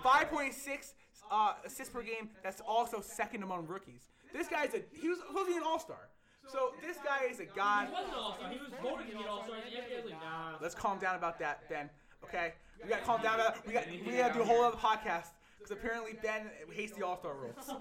5.6 0.03 0.93
uh, 1.31 1.53
assists 1.65 1.91
per 1.93 2.01
game. 2.03 2.29
That's 2.43 2.61
also 2.67 3.01
second 3.01 3.43
among 3.43 3.67
rookies. 3.67 4.07
This 4.33 4.47
guy's 4.47 4.73
a 4.73 4.81
he 4.93 5.09
was 5.09 5.19
supposed 5.19 5.47
to 5.47 5.51
be 5.51 5.57
an 5.57 5.63
all 5.65 5.79
star. 5.79 6.09
So 6.47 6.73
this 6.81 6.97
guy 7.03 7.25
is 7.29 7.39
a 7.39 7.45
god. 7.45 7.87
He 7.87 7.93
wasn't 7.93 8.13
an 8.13 8.19
all-star. 8.19 8.49
He 8.51 8.59
was 8.59 8.71
voted 8.81 9.07
to 9.07 9.17
be 9.17 9.23
an 9.23 9.29
all-star. 9.29 9.55
And 9.55 9.65
the 9.65 9.77
NBA 9.77 10.03
was 10.03 10.11
like, 10.11 10.21
nah. 10.21 10.57
Let's 10.61 10.75
calm 10.75 10.99
down 10.99 11.15
about 11.15 11.39
that, 11.39 11.67
Ben. 11.69 11.89
Okay, 12.23 12.53
we 12.83 12.89
gotta 12.89 13.03
calm 13.03 13.21
down 13.21 13.35
about 13.39 13.55
that. 13.55 13.67
We 13.67 13.73
got 13.73 13.85
we 13.87 14.17
gotta 14.17 14.33
do 14.33 14.41
a 14.41 14.45
whole 14.45 14.63
other 14.63 14.77
podcast 14.77 15.27
because 15.57 15.71
apparently 15.71 16.13
Ben 16.21 16.49
hates 16.71 16.93
the 16.93 17.05
all 17.05 17.17
star 17.17 17.33
rules. 17.35 17.69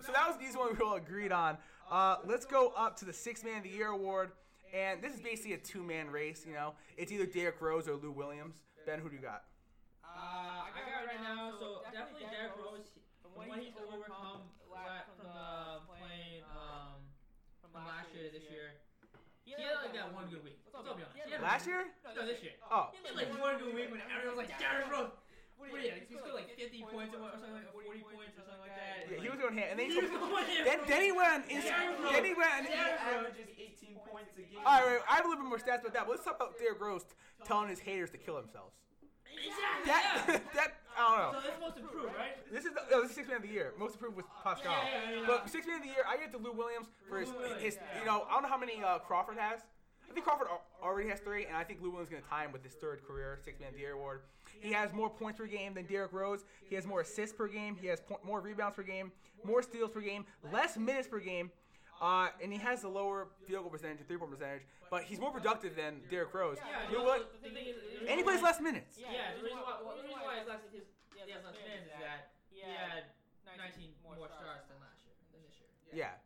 So 0.00 0.12
that 0.12 0.26
was 0.26 0.38
the 0.38 0.44
easy 0.48 0.56
one 0.56 0.72
we 0.72 0.80
all 0.80 0.96
agreed 0.96 1.30
on. 1.30 1.58
Uh, 1.90 2.16
let's 2.24 2.46
go 2.46 2.72
up 2.74 2.96
to 3.00 3.04
the 3.04 3.12
Six 3.12 3.44
Man 3.44 3.58
of 3.58 3.64
the 3.64 3.68
Year 3.68 3.88
award, 3.88 4.32
and 4.72 5.02
this 5.02 5.12
is 5.12 5.20
basically 5.20 5.52
a 5.52 5.58
two 5.58 5.82
man 5.82 6.08
race. 6.08 6.46
You 6.48 6.54
know, 6.54 6.72
it's 6.96 7.12
either 7.12 7.26
Derrick 7.26 7.60
Rose 7.60 7.86
or 7.86 7.96
Lou 7.96 8.10
Williams. 8.10 8.62
Ben, 8.86 8.98
who 8.98 9.10
do 9.10 9.16
you 9.16 9.20
got? 9.20 9.44
Uh, 10.02 10.64
I 10.64 10.68
got 10.72 11.04
it 11.04 11.06
right 11.06 11.20
now. 11.22 11.52
So 11.60 11.82
definitely 11.92 12.32
Derrick 12.32 12.56
Rose. 12.56 12.88
From 13.20 13.48
what 13.48 13.58
he's 13.58 13.76
overcome 13.76 14.48
la- 14.72 15.04
from 15.20 15.28
the 15.28 15.84
playing 15.84 16.48
um, 16.48 16.96
from 17.60 17.70
last 17.90 18.14
year 18.14 18.30
this 18.30 18.46
year. 18.46 18.78
He 19.42 19.58
had 19.58 19.82
like 19.82 19.90
that 19.98 20.14
one 20.14 20.30
good 20.30 20.46
week. 20.46 20.62
Let's 20.70 20.86
all 20.86 20.94
be 20.94 21.02
honest. 21.02 21.18
He 21.18 21.34
had 21.34 21.42
Last 21.42 21.66
year? 21.66 21.90
No, 22.06 22.22
this 22.22 22.38
year. 22.38 22.54
Oh, 22.70 22.94
He 22.94 23.02
had 23.02 23.18
like 23.18 23.34
one 23.34 23.58
good 23.58 23.74
week 23.74 23.90
when 23.90 23.98
everyone 24.06 24.38
was 24.38 24.46
like, 24.46 24.54
Derrick 24.62 24.86
Rose. 24.86 25.10
What 25.58 25.74
did 25.74 25.92
he? 25.92 26.06
He 26.08 26.14
scored 26.16 26.38
like 26.38 26.48
50 26.56 26.86
points 26.88 27.12
or 27.12 27.20
something 27.34 27.52
like 27.52 27.68
40 27.74 28.00
points 28.14 28.32
or 28.38 28.46
something 28.48 28.62
like 28.64 28.72
that. 28.78 29.10
yeah, 29.10 29.18
and, 29.18 29.20
he 29.20 29.28
was 29.28 29.36
going 29.42 29.58
hand, 29.60 29.68
and 29.74 29.76
then 29.76 29.92
he, 29.92 29.98
He 29.98 30.06
was 30.06 30.14
going 30.14 30.46
ham. 30.48 30.64
then, 30.64 30.78
then 30.88 31.02
he 31.04 31.12
went 31.12 31.28
on 31.34 31.42
Instagram. 31.50 31.90
Then 32.14 32.24
he 32.24 32.32
went. 32.32 32.52
On, 32.56 32.62
He 32.64 32.72
averages 32.72 33.48
18 33.58 34.00
points 34.08 34.32
a 34.38 34.46
game. 34.46 34.64
all 34.64 34.80
right, 34.80 34.96
wait, 34.96 35.04
I 35.04 35.20
have 35.20 35.26
a 35.26 35.28
little 35.28 35.44
bit 35.44 35.50
more 35.52 35.60
stats 35.60 35.84
about 35.84 35.92
that. 35.98 36.08
But 36.08 36.16
let's 36.16 36.24
talk 36.24 36.40
about 36.40 36.56
Derrick 36.56 36.80
Rose 36.80 37.04
telling 37.44 37.68
his 37.68 37.82
haters 37.82 38.08
to 38.16 38.18
kill 38.22 38.40
themselves. 38.40 38.72
Exactly. 39.28 39.84
That 39.84 40.02
yeah. 40.06 40.40
that 40.56 40.70
I 40.96 41.00
don't 41.00 41.18
know. 41.18 41.40
So 41.40 41.46
this 41.46 41.56
most 41.60 41.76
improved, 41.78 42.14
right? 42.16 42.36
This 42.52 42.64
is 42.64 42.72
the, 42.72 42.82
oh, 42.92 43.02
this 43.02 43.10
is 43.10 43.16
six 43.16 43.28
man 43.28 43.38
of 43.38 43.42
the 43.42 43.48
year. 43.48 43.72
Most 43.78 43.94
improved 43.94 44.16
was 44.16 44.26
Pascal. 44.42 44.72
Yeah, 44.72 44.84
yeah, 44.84 45.10
yeah, 45.10 45.20
yeah. 45.20 45.26
But 45.26 45.50
six 45.50 45.66
man 45.66 45.76
of 45.76 45.82
the 45.82 45.88
year, 45.88 46.04
I 46.08 46.16
give 46.16 46.28
it 46.28 46.32
to 46.32 46.38
Lou 46.38 46.52
Williams 46.52 46.88
for 47.08 47.18
his, 47.18 47.30
his 47.60 47.78
you 47.98 48.06
know, 48.06 48.26
I 48.28 48.34
don't 48.34 48.42
know 48.42 48.48
how 48.48 48.58
many 48.58 48.82
uh, 48.82 48.98
Crawford 48.98 49.38
has. 49.38 49.60
I 50.08 50.12
think 50.12 50.26
Crawford 50.26 50.48
already 50.82 51.08
has 51.08 51.20
three, 51.20 51.46
and 51.46 51.56
I 51.56 51.62
think 51.62 51.80
Lou 51.80 51.90
Williams 51.90 52.08
is 52.08 52.10
going 52.10 52.22
to 52.22 52.28
tie 52.28 52.44
him 52.44 52.52
with 52.52 52.64
his 52.64 52.72
third 52.72 53.06
career 53.06 53.38
six 53.44 53.60
man 53.60 53.68
of 53.68 53.74
the 53.74 53.80
year 53.80 53.92
award. 53.92 54.22
He 54.60 54.72
has 54.72 54.92
more 54.92 55.08
points 55.08 55.38
per 55.38 55.46
game 55.46 55.72
than 55.74 55.86
Derrick 55.86 56.12
Rose. 56.12 56.44
He 56.68 56.74
has 56.74 56.84
more 56.84 57.00
assists 57.02 57.34
per 57.34 57.46
game. 57.46 57.76
He 57.80 57.86
has 57.86 58.00
po- 58.00 58.18
more 58.24 58.40
rebounds 58.40 58.74
per 58.74 58.82
game, 58.82 59.12
more 59.44 59.62
steals 59.62 59.90
per 59.90 60.00
game, 60.00 60.26
less 60.52 60.76
minutes 60.76 61.06
per 61.06 61.20
game. 61.20 61.50
Uh, 62.00 62.32
and 62.42 62.48
he 62.50 62.58
has 62.58 62.82
a 62.84 62.88
lower 62.88 63.28
field 63.46 63.62
goal 63.62 63.70
percentage, 63.70 64.00
three 64.08 64.16
point 64.16 64.32
percentage, 64.32 64.64
but 64.88 65.04
he's 65.04 65.20
more 65.20 65.30
productive 65.30 65.76
than 65.76 66.00
Derrick 66.08 66.32
Rose. 66.32 66.56
Yeah, 66.56 66.88
Lou 66.88 67.04
no, 67.04 67.04
Will- 67.04 67.28
the, 67.28 67.48
the 67.48 67.54
thing 67.54 67.68
is, 67.68 67.76
the 67.76 68.08
and 68.08 68.16
he 68.16 68.24
plays 68.24 68.40
less 68.40 68.60
minutes. 68.60 68.96
Yeah, 68.96 69.36
the 69.36 69.44
reason 69.44 69.60
why, 69.60 69.84
well, 69.84 69.96
the 70.00 70.08
reason 70.08 70.24
why 70.24 70.40
his 70.40 70.48
less, 70.48 70.64
his, 70.72 70.88
he 71.12 71.28
has 71.28 71.44
less 71.44 71.60
minutes 71.60 71.92
is 71.92 72.00
that 72.00 72.32
he 72.48 72.64
had 72.64 73.12
19 73.60 73.92
more 74.00 74.16
stars 74.32 74.64
than 74.64 74.80
last 74.80 75.04
year, 75.04 75.12
than 75.28 75.44
this 75.44 75.60
year. 75.60 75.68
Yeah. 75.92 76.16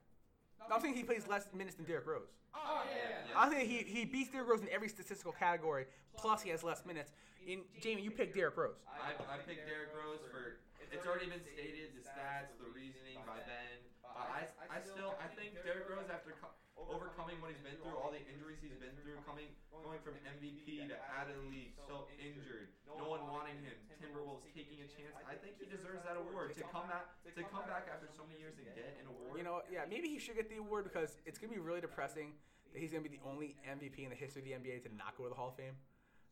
I'm 0.70 0.80
saying 0.80 0.94
he 0.94 1.02
plays 1.04 1.26
less 1.26 1.50
minutes 1.52 1.76
than 1.76 1.84
Derrick 1.84 2.06
Rose. 2.06 2.30
Oh, 2.54 2.86
yeah, 2.88 3.26
yeah. 3.28 3.34
I 3.36 3.50
think 3.50 3.68
he, 3.68 3.82
he 3.82 4.06
beats 4.06 4.30
Derrick 4.30 4.48
Rose 4.48 4.62
in 4.62 4.70
every 4.70 4.88
statistical 4.88 5.34
category. 5.34 5.90
Plus, 6.16 6.40
he 6.40 6.48
has 6.54 6.62
less 6.62 6.86
minutes. 6.86 7.10
In 7.44 7.66
Jamey, 7.82 8.00
you 8.00 8.14
picked 8.14 8.32
Derrick 8.32 8.56
Rose. 8.56 8.80
I, 8.88 9.12
I 9.28 9.36
picked 9.44 9.68
Derrick 9.68 9.92
Rose 9.92 10.22
for. 10.32 10.62
It's 10.88 11.04
already 11.04 11.26
been 11.26 11.42
stated 11.42 11.92
the 11.98 12.06
stats, 12.06 12.54
the 12.56 12.70
reasoning 12.72 13.18
by 13.26 13.42
Ben. 13.44 13.83
But 14.14 14.30
I, 14.30 14.40
I 14.70 14.78
still 14.78 15.18
I 15.18 15.26
think 15.34 15.58
Derrick 15.66 15.90
Rose 15.90 16.06
after 16.06 16.38
co- 16.38 16.54
overcoming 16.78 17.42
what 17.42 17.50
he's 17.50 17.62
been 17.66 17.74
through, 17.82 17.98
all 17.98 18.14
the 18.14 18.22
injuries 18.30 18.62
he's 18.62 18.78
been 18.78 18.94
through, 19.02 19.18
coming 19.26 19.50
going 19.74 19.98
from 20.06 20.14
MVP 20.22 20.86
to 20.86 20.94
out 21.10 21.26
of 21.26 21.34
the 21.34 21.46
league, 21.50 21.74
so 21.90 22.06
injured, 22.16 22.70
no 22.86 23.10
one 23.10 23.26
wanting 23.26 23.58
him, 23.58 23.74
Timberwolves 23.98 24.46
taking 24.54 24.80
a 24.86 24.88
chance. 24.88 25.18
I 25.26 25.34
think 25.34 25.58
he 25.58 25.66
deserves 25.66 26.06
that 26.06 26.14
award 26.14 26.54
to 26.54 26.62
come 26.70 26.86
back 26.86 27.10
to 27.26 27.42
come 27.50 27.66
back 27.66 27.90
after 27.90 28.06
so 28.14 28.22
many 28.22 28.38
years 28.38 28.54
and 28.54 28.70
get 28.70 28.94
an 29.02 29.10
award. 29.10 29.34
You 29.34 29.42
know, 29.42 29.66
yeah, 29.66 29.84
maybe 29.90 30.06
he 30.06 30.22
should 30.22 30.38
get 30.38 30.46
the 30.46 30.62
award 30.62 30.86
because 30.86 31.18
it's 31.26 31.42
gonna 31.42 31.52
be 31.52 31.62
really 31.62 31.82
depressing 31.82 32.38
that 32.70 32.78
he's 32.78 32.94
gonna 32.94 33.06
be 33.06 33.10
the 33.10 33.22
only 33.26 33.58
MVP 33.66 34.06
in 34.06 34.14
the 34.14 34.18
history 34.18 34.42
of 34.42 34.46
the 34.46 34.54
NBA 34.54 34.86
to 34.86 34.90
not 34.94 35.18
go 35.18 35.26
to 35.26 35.30
the 35.30 35.38
Hall 35.38 35.50
of 35.50 35.58
Fame. 35.58 35.74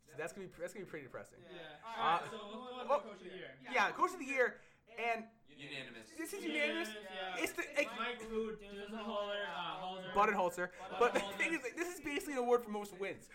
So 0.06 0.14
that's 0.18 0.32
gonna 0.32 0.46
be 0.46 0.52
that's 0.54 0.74
gonna 0.74 0.86
be 0.86 0.90
pretty 0.90 1.06
depressing. 1.06 1.40
Yeah. 1.48 1.82
Uh, 1.82 2.20
Alright, 2.20 2.30
so 2.30 2.36
let's 2.36 2.52
move 2.52 2.78
on 2.78 2.86
oh, 2.86 3.00
Coach 3.00 3.22
of 3.22 3.26
the 3.26 3.34
Year. 3.34 3.50
Yeah, 3.64 3.90
Coach 3.96 4.12
of 4.12 4.20
the 4.20 4.28
Year, 4.28 4.60
and 5.00 5.24
unanimous. 5.62 6.08
this 6.18 6.32
is 6.32 6.44
unanimous. 6.44 6.88
Yeah. 6.88 7.42
It's 7.42 7.52
the 7.52 7.62
like, 7.76 7.88
Mike 7.98 8.22
Root, 8.30 8.60
Budenholzer, 8.60 9.46
uh, 9.46 9.82
Halzer. 9.82 10.12
Budenholzer. 10.14 10.68
But 10.98 11.14
the 11.14 11.20
thing 11.38 11.54
is, 11.54 11.62
like, 11.62 11.76
this 11.76 11.88
is 11.94 12.00
basically 12.00 12.34
an 12.34 12.40
award 12.40 12.64
for 12.64 12.70
most 12.70 12.98
wins. 12.98 13.28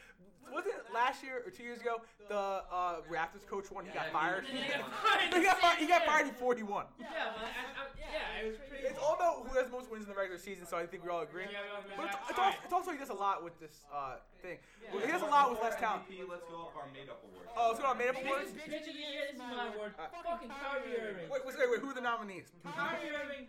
Wasn't 0.54 0.74
it 0.74 0.94
last 0.94 1.24
year 1.24 1.44
or 1.46 1.52
two 1.52 1.64
years 1.64 1.80
ago 1.80 2.02
the 2.30 2.64
uh, 2.72 3.02
Raptors 3.12 3.46
coach 3.48 3.72
won? 3.72 3.86
He 3.86 3.92
got 3.92 4.12
fired. 4.12 4.46
He 4.58 4.68
got 4.74 4.92
fired. 4.92 5.34
he 5.34 5.44
got 5.44 5.58
fired. 5.62 5.80
He 5.80 5.88
got 5.88 6.06
fired 6.06 6.28
before 6.28 6.56
he 6.56 6.64
won. 6.64 6.86
Yeah, 7.00 7.08
but 7.36 7.46
I, 7.46 7.50
I, 7.50 7.84
yeah, 7.96 8.44
it 8.44 8.48
was 8.48 8.58
pretty. 8.68 8.88
It's 8.88 9.00
all 9.00 9.16
about 9.16 9.48
who 9.48 9.54
has 9.60 9.72
most 9.72 9.92
wins 9.92 10.04
in 10.06 10.10
the 10.10 10.18
regular 10.18 10.40
season, 10.40 10.66
so 10.66 10.78
I 10.78 10.86
think 10.86 11.04
we 11.04 11.10
all 11.10 11.22
agree. 11.22 11.46
Yeah, 11.52 11.64
we 11.64 11.70
all 11.72 11.82
agree 11.84 11.96
But 11.98 12.06
it's, 12.12 12.18
it's, 12.32 12.40
also, 12.40 12.58
it's 12.64 12.74
also 12.74 12.90
he 12.92 12.98
does 12.98 13.14
a 13.14 13.20
lot 13.20 13.44
with 13.44 13.60
this 13.60 13.86
uh, 13.94 14.24
thing. 14.42 14.58
Yeah. 14.82 15.06
He 15.06 15.12
does 15.12 15.22
a 15.22 15.32
lot 15.32 15.52
with 15.52 15.60
less 15.62 15.76
talent. 15.80 16.08
MVP, 16.08 16.24
let's 16.30 16.46
go 16.48 16.72
up 16.72 16.76
our 16.78 16.88
made 16.94 17.10
up 17.10 17.20
award. 17.24 17.48
Oh, 17.58 17.74
let's 17.74 17.82
go 17.82 17.90
on 17.90 17.98
made 17.98 18.14
up 18.14 18.20
awards. 18.22 18.54
Bitch, 18.54 18.70
bitch 18.70 18.88
of 18.88 18.96
the 18.96 19.02
year, 19.02 19.26
this 19.28 19.38
is 19.38 19.44
my 19.44 19.74
award. 19.74 19.92
Uh, 19.98 20.08
Fucking 20.14 20.52
Kyrie 20.52 20.94
Irving. 20.98 21.28
Wait, 21.28 21.42
wait, 21.46 21.56
wait, 21.58 21.70
wait, 21.74 21.80
who 21.82 21.90
are 21.90 21.98
the 21.98 22.06
nominees? 22.06 22.48
Kyrie 22.64 23.12
Irving, 23.12 23.44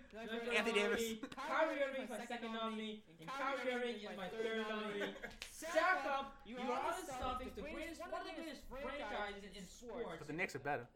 Anthony 0.57 0.75
Davis. 0.75 1.03
Kyrie 1.37 1.81
Irving 1.85 2.03
is 2.05 2.11
my 2.11 2.25
second 2.25 2.53
nominee, 2.53 3.05
and 3.21 3.29
Kyrie 3.29 3.69
Irving 3.69 3.97
is 4.01 4.17
my 4.17 4.29
third 4.33 4.65
nominee. 4.65 5.13
Stack 5.53 6.07
up, 6.09 6.35
you 6.47 6.57
are 6.57 6.88
on 6.89 7.05
the 7.07 7.13
Celtics, 7.13 7.55
the 7.55 7.63
greatest, 7.63 8.01
one 8.01 8.21
of 8.21 8.27
the 8.27 8.37
greatest 8.37 8.63
franchises 8.71 9.53
in 9.57 9.65
sports. 9.67 10.17
But 10.19 10.27
the 10.29 10.33
Knicks 10.37 10.55
are 10.57 10.65
better. 10.65 10.87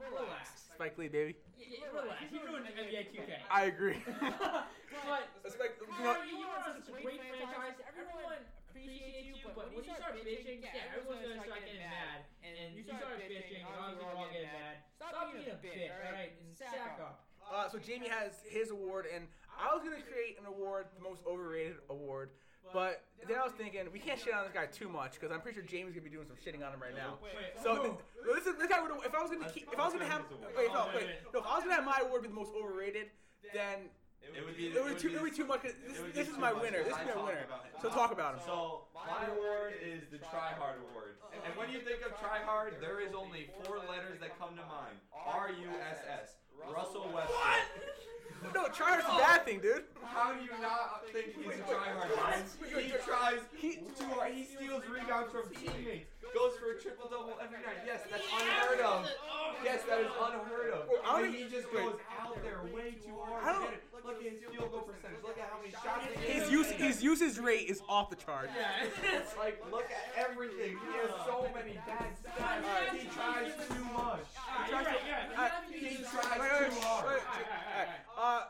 Relax. 0.00 0.72
Spike 0.74 0.96
Lee, 0.96 1.08
baby. 1.12 1.36
Yeah, 1.60 1.76
yeah, 1.76 1.92
relax. 1.92 2.24
He 2.32 2.38
ruined 2.40 2.64
NBA 2.72 3.12
2K. 3.12 3.30
I 3.52 3.68
agree. 3.68 4.00
but 4.08 5.28
Spike, 5.52 5.76
you 5.76 6.04
know, 6.04 6.16
you 6.24 6.40
are 6.48 6.56
on 6.64 6.80
such 6.80 6.88
a 6.88 6.92
great 7.04 7.20
franchise. 7.20 7.76
Everyone 7.84 8.40
appreciates 8.64 9.28
you, 9.28 9.44
but 9.52 9.68
when 9.68 9.84
you 9.84 9.92
start 9.92 10.16
bitching, 10.24 10.64
yeah, 10.64 10.88
everyone's 10.96 11.20
gonna 11.20 11.44
start 11.44 11.60
getting 11.68 11.84
mad. 11.84 12.24
And 12.40 12.72
you 12.72 12.80
start 12.80 13.20
bitching, 13.20 13.60
and 13.60 13.76
obviously 13.76 14.08
we're 14.08 14.16
all 14.16 14.32
getting 14.32 14.48
mad. 14.56 14.80
Stop 14.96 15.12
being 15.36 15.52
a 15.52 15.58
bitch, 15.60 15.92
alright? 15.92 16.32
And 16.40 16.56
sack 16.56 16.96
up. 16.96 17.28
uh, 17.44 17.68
so 17.68 17.76
Jamey 17.76 18.08
has 18.08 18.40
his 18.48 18.72
award, 18.72 19.04
and 19.04 19.28
I 19.52 19.68
was 19.76 19.84
gonna 19.84 20.00
create 20.00 20.40
an 20.40 20.48
award, 20.48 20.88
the 20.96 21.04
most 21.04 21.20
overrated 21.28 21.76
award. 21.92 22.32
But 22.72 23.02
then 23.26 23.36
I 23.38 23.42
was 23.44 23.52
thinking 23.52 23.82
we 23.92 23.98
can't 23.98 24.18
shit 24.18 24.32
on 24.32 24.44
this 24.44 24.52
guy 24.54 24.66
too 24.66 24.88
much 24.88 25.14
because 25.18 25.30
I'm 25.32 25.40
pretty 25.40 25.56
sure 25.58 25.66
Jamey's 25.66 25.94
gonna 25.94 26.04
be 26.04 26.10
doing 26.10 26.26
some 26.26 26.36
shitting 26.38 26.64
on 26.64 26.72
him 26.72 26.80
right 26.80 26.94
now. 26.94 27.18
Wait, 27.22 27.32
wait. 27.34 27.58
So 27.62 27.82
th- 27.82 27.94
this 28.36 28.46
is 28.46 28.56
this 28.58 28.68
guy 28.68 28.80
would 28.80 28.92
if 29.04 29.14
I 29.14 29.20
was 29.22 29.30
gonna 29.30 29.50
keep 29.50 29.66
if 29.72 29.78
I 29.78 29.84
was 29.84 29.92
gonna 29.92 30.06
have 30.06 30.22
wait 30.56 30.70
no 30.72 30.86
wait 30.94 31.06
no 31.34 31.40
if 31.40 31.46
I 31.46 31.54
was 31.58 31.64
gonna 31.64 31.74
have 31.74 31.84
my 31.84 31.98
award 32.06 32.22
be 32.22 32.28
the 32.28 32.34
most 32.34 32.52
overrated 32.54 33.10
then 33.52 33.90
It 34.22 34.44
would 34.44 34.56
be. 34.56 34.68
it 34.70 34.78
would 34.84 34.94
be 34.94 35.00
too 35.02 35.10
it 35.10 35.20
would 35.22 35.30
be 35.32 35.36
too 35.36 35.44
much. 35.48 35.62
'cause 35.62 35.74
This, 35.86 35.98
it 35.98 36.02
would 36.02 36.14
this 36.14 36.28
is 36.28 36.38
my 36.38 36.52
much 36.52 36.62
winner. 36.62 36.84
This 36.84 36.94
if 36.94 37.00
is 37.08 37.16
my 37.16 37.22
winner. 37.24 37.46
So 37.82 37.88
talk 37.90 38.12
about 38.12 38.34
him. 38.38 38.40
So 38.46 38.86
my 38.94 39.26
award 39.34 39.74
is 39.82 40.06
the 40.12 40.18
Try 40.30 40.52
Hard 40.54 40.78
Award. 40.92 41.16
And 41.44 41.56
when 41.56 41.70
you 41.72 41.80
think 41.80 42.02
of 42.06 42.14
Try 42.20 42.38
Hard, 42.44 42.76
there 42.80 43.00
is 43.00 43.14
only 43.14 43.50
four 43.64 43.78
letters 43.88 44.20
that 44.20 44.38
come 44.38 44.54
to 44.56 44.62
mind. 44.62 45.00
R 45.16 45.50
U 45.50 45.70
S 45.80 45.98
S. 46.06 46.36
Russell 46.70 47.08
Westbrook. 47.10 48.09
No, 48.54 48.64
tryhard's 48.68 49.04
a 49.04 49.18
bad 49.18 49.44
thing, 49.44 49.60
dude. 49.60 49.84
How 50.02 50.32
do 50.32 50.42
you 50.42 50.50
not 50.60 51.04
think 51.12 51.34
he's 51.36 51.60
a 51.60 51.62
tryhard? 51.62 52.16
man? 52.16 52.44
He 52.82 52.90
tries 53.04 53.40
he, 53.56 53.74
too 53.98 54.04
hard. 54.14 54.32
Uh, 54.32 54.34
he 54.34 54.44
steals 54.44 54.82
rebounds 54.88 55.30
from 55.30 55.48
teammates. 55.54 56.10
Goes 56.34 56.54
for 56.62 56.70
a 56.70 56.78
triple 56.80 57.08
double 57.10 57.34
every 57.42 57.58
night. 57.58 57.82
Yes, 57.84 58.00
that's 58.10 58.22
unheard 58.22 58.80
of. 58.80 59.08
Yes, 59.64 59.82
that 59.88 59.98
is 60.00 60.06
unheard 60.14 60.72
of. 60.72 60.88
I 61.04 61.18
don't 61.18 61.24
And 61.26 61.34
he 61.34 61.44
just 61.50 61.70
goes 61.72 61.94
out 62.22 62.38
there 62.42 62.60
way 62.72 62.92
too 63.02 63.18
hard. 63.18 63.42
I 63.44 63.52
don't- 63.52 63.64
to 63.66 63.70
hit 63.70 63.82
it. 63.82 64.04
Look 64.06 64.16
at 64.24 64.32
his 64.32 64.40
field 64.40 64.70
goal 64.70 64.80
percentage. 64.82 65.22
Look 65.22 65.38
at 65.38 65.50
how 65.50 65.58
many 65.58 65.72
shots 65.72 66.06
he 66.06 66.32
His 66.32 66.50
use 66.50 66.70
his 66.70 67.02
usage 67.02 67.38
rate 67.38 67.68
is 67.68 67.82
off 67.88 68.10
the 68.10 68.16
chart. 68.16 68.48
Yeah. 68.56 69.18
It's 69.20 69.36
like, 69.36 69.60
look 69.70 69.90
at 69.90 70.06
everything. 70.16 70.78
He 70.78 70.92
has 71.02 71.10
so 71.26 71.46
many 71.52 71.74
bad 71.86 72.14
stats. 72.22 72.96
He 72.96 73.06
tries 73.08 73.52
too 73.68 73.84
much. 73.92 74.24
Alright, 74.38 74.70
you're 74.70 74.78
right, 74.80 75.00
you're 75.06 75.36
right. 75.36 75.52
You 75.70 75.78
He 75.88 75.96
tries 76.04 76.38
Wait, 76.38 76.40
wait, 76.40 76.70
too 76.70 76.74
wait, 76.76 76.82
hard. 76.84 77.20
Uh, 78.16 78.44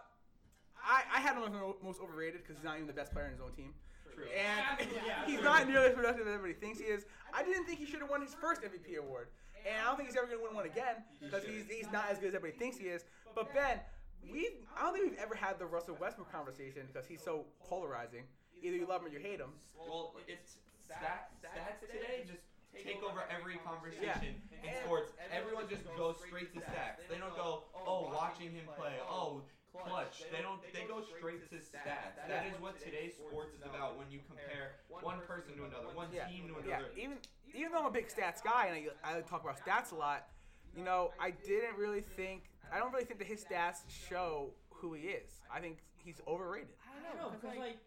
I 0.85 1.02
I 1.16 1.20
had 1.20 1.36
him 1.36 1.43
as 1.44 1.52
the 1.52 1.85
most 1.85 2.01
overrated 2.01 2.43
because 2.43 2.57
he's 2.57 2.65
not 2.65 2.77
even 2.77 2.86
the 2.86 2.93
best 2.93 3.12
player 3.12 3.27
in 3.27 3.32
his 3.32 3.40
own 3.40 3.52
team. 3.52 3.74
True. 4.15 4.24
And 4.31 4.89
yeah, 5.07 5.27
he's 5.27 5.37
true. 5.37 5.45
not 5.45 5.69
nearly 5.69 5.89
as 5.89 5.95
productive 5.95 6.27
as 6.27 6.35
everybody 6.35 6.59
thinks 6.59 6.78
he 6.78 6.87
is. 6.87 7.05
I 7.32 7.43
didn't 7.43 7.65
think 7.65 7.78
he 7.78 7.87
should 7.87 8.01
have 8.01 8.11
won 8.11 8.23
his 8.23 8.35
first 8.35 8.62
MVP 8.62 8.99
award. 8.99 9.28
And 9.66 9.77
I 9.77 9.85
don't 9.85 9.97
think 9.97 10.09
he's 10.09 10.16
ever 10.16 10.27
going 10.27 10.39
to 10.39 10.45
win 10.45 10.55
one 10.55 10.66
again 10.66 11.05
because 11.20 11.45
he's, 11.45 11.69
he's 11.69 11.91
not 11.93 12.09
as 12.11 12.19
good 12.19 12.28
as 12.28 12.35
everybody 12.35 12.59
thinks 12.59 12.78
he 12.78 12.89
is. 12.89 13.05
But 13.35 13.53
Ben, 13.53 13.78
we 14.24 14.49
I 14.77 14.85
don't 14.85 14.95
think 14.95 15.11
we've 15.11 15.20
ever 15.20 15.35
had 15.35 15.59
the 15.59 15.66
Russell 15.66 15.97
Westbrook 16.01 16.32
conversation 16.32 16.89
because 16.89 17.07
he's 17.07 17.23
so 17.23 17.45
polarizing. 17.69 18.24
Either 18.62 18.77
you 18.77 18.87
love 18.87 19.01
him 19.03 19.09
or 19.09 19.12
you 19.12 19.20
hate 19.20 19.41
him. 19.41 19.53
Well, 19.77 20.15
it's 20.28 20.61
stats, 20.85 21.32
stats 21.41 21.81
today 21.81 22.24
just 22.28 22.45
take 22.77 23.03
over 23.03 23.24
every 23.28 23.57
conversation 23.65 24.37
Yeah. 24.53 24.70
in 24.70 24.73
sports. 24.85 25.12
Everyone 25.32 25.69
just 25.69 25.85
goes 25.97 26.16
straight 26.27 26.53
to 26.55 26.61
stats. 26.61 27.05
They 27.09 27.19
don't 27.19 27.35
go, 27.37 27.65
oh, 27.74 27.81
oh 27.87 28.12
watching 28.15 28.53
him 28.53 28.65
play. 28.77 28.95
Oh, 29.09 29.43
oh 29.43 29.43
clutch. 29.73 30.23
They 30.33 30.43
don't. 30.43 30.61
They 30.73 30.85
go 30.87 31.03
straight 31.17 31.49
to 31.51 31.57
stats. 31.57 32.17
That 32.29 32.47
is 32.47 32.61
what 32.61 32.79
today's 32.79 33.15
sports 33.15 33.55
is 33.55 33.63
about. 33.63 33.99
When 33.99 34.11
you 34.11 34.21
compare 34.27 34.81
one 34.89 35.19
person 35.27 35.57
to 35.57 35.65
another, 35.65 35.89
one 35.95 36.09
Yeah. 36.13 36.27
team 36.27 36.49
to 36.49 36.55
another. 36.55 36.69
Yeah, 36.69 36.77
another. 36.79 36.93
even 36.97 37.19
even 37.55 37.73
though 37.73 37.81
I'm 37.81 37.87
a 37.87 37.91
big 37.91 38.09
stats 38.09 38.43
guy 38.43 38.67
and 38.67 38.91
I, 39.05 39.19
I 39.19 39.21
talk 39.23 39.43
about 39.43 39.59
stats 39.65 39.93
a 39.93 39.97
lot, 39.97 40.29
you 40.77 40.85
know, 40.85 41.11
I 41.21 41.31
didn't 41.31 41.77
really 41.77 42.03
think 42.03 42.45
I 42.73 42.79
don't 42.79 42.93
really 42.93 43.05
think 43.05 43.19
that 43.19 43.29
his 43.29 43.45
stats 43.45 43.79
show 44.09 44.51
who 44.71 44.95
he 44.95 45.09
is. 45.09 45.31
I 45.53 45.61
think 45.61 45.79
he's 45.97 46.21
overrated. 46.27 46.75
I 46.87 47.03
don't 47.03 47.19
know, 47.21 47.37
because 47.39 47.59
like, 47.59 47.79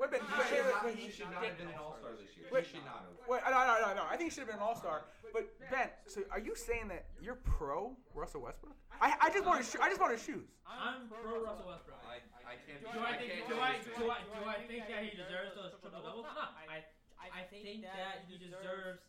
Wait, 0.00 0.10
Ben, 0.10 0.20
He 0.20 0.32
wait, 0.32 0.48
should 0.48 0.64
wait, 0.64 0.72
not, 0.72 0.94
he 0.94 1.10
should 1.10 1.30
not 1.30 1.44
have 1.44 1.58
been 1.58 1.68
an 1.68 1.78
All 1.80 1.96
Star 1.98 2.12
this 2.16 2.32
year. 2.36 2.46
Wait. 2.50 2.64
He 2.64 2.76
should 2.76 2.84
not 2.84 3.06
have. 3.06 3.14
wait, 3.28 3.40
no, 3.44 3.60
no, 3.64 3.74
no, 3.80 3.90
no. 4.02 4.04
I 4.08 4.16
think 4.16 4.30
he 4.30 4.32
should 4.34 4.44
have 4.46 4.52
been 4.52 4.62
an 4.62 4.66
All 4.66 4.76
Star. 4.76 5.04
But 5.32 5.48
Ben, 5.72 5.88
so 6.06 6.20
are 6.30 6.40
you 6.40 6.54
saying 6.54 6.88
that 6.88 7.08
you're 7.20 7.40
pro 7.40 7.96
Russell 8.12 8.42
Westbrook? 8.44 8.76
I, 9.00 9.16
I 9.18 9.28
just 9.32 9.44
want 9.48 9.64
his 9.64 9.72
sho- 9.72 9.80
I 9.80 9.88
just 9.88 10.00
want 10.00 10.12
his 10.12 10.22
shoes. 10.22 10.52
I'm 10.68 11.08
pro 11.08 11.40
Russell 11.40 11.68
Westbrook. 11.68 11.98
I, 12.04 12.20
I 12.44 12.60
can't. 12.62 12.84
Do 12.84 13.00
I 13.00 13.16
think? 13.16 13.32
can't 13.32 13.48
Do 13.48 13.56
I? 13.56 13.80
Do 13.96 14.04
I? 14.12 14.18
Do 14.28 14.40
I 14.44 14.58
think 14.68 14.84
that 14.92 15.00
he 15.02 15.16
deserves 15.16 15.56
those 15.56 15.72
triple 15.80 16.04
doubles? 16.04 16.28
No. 16.28 16.44
I. 16.68 16.84
I 17.32 17.46
think 17.48 17.86
that 17.86 18.26
he 18.28 18.36
deserves 18.36 19.00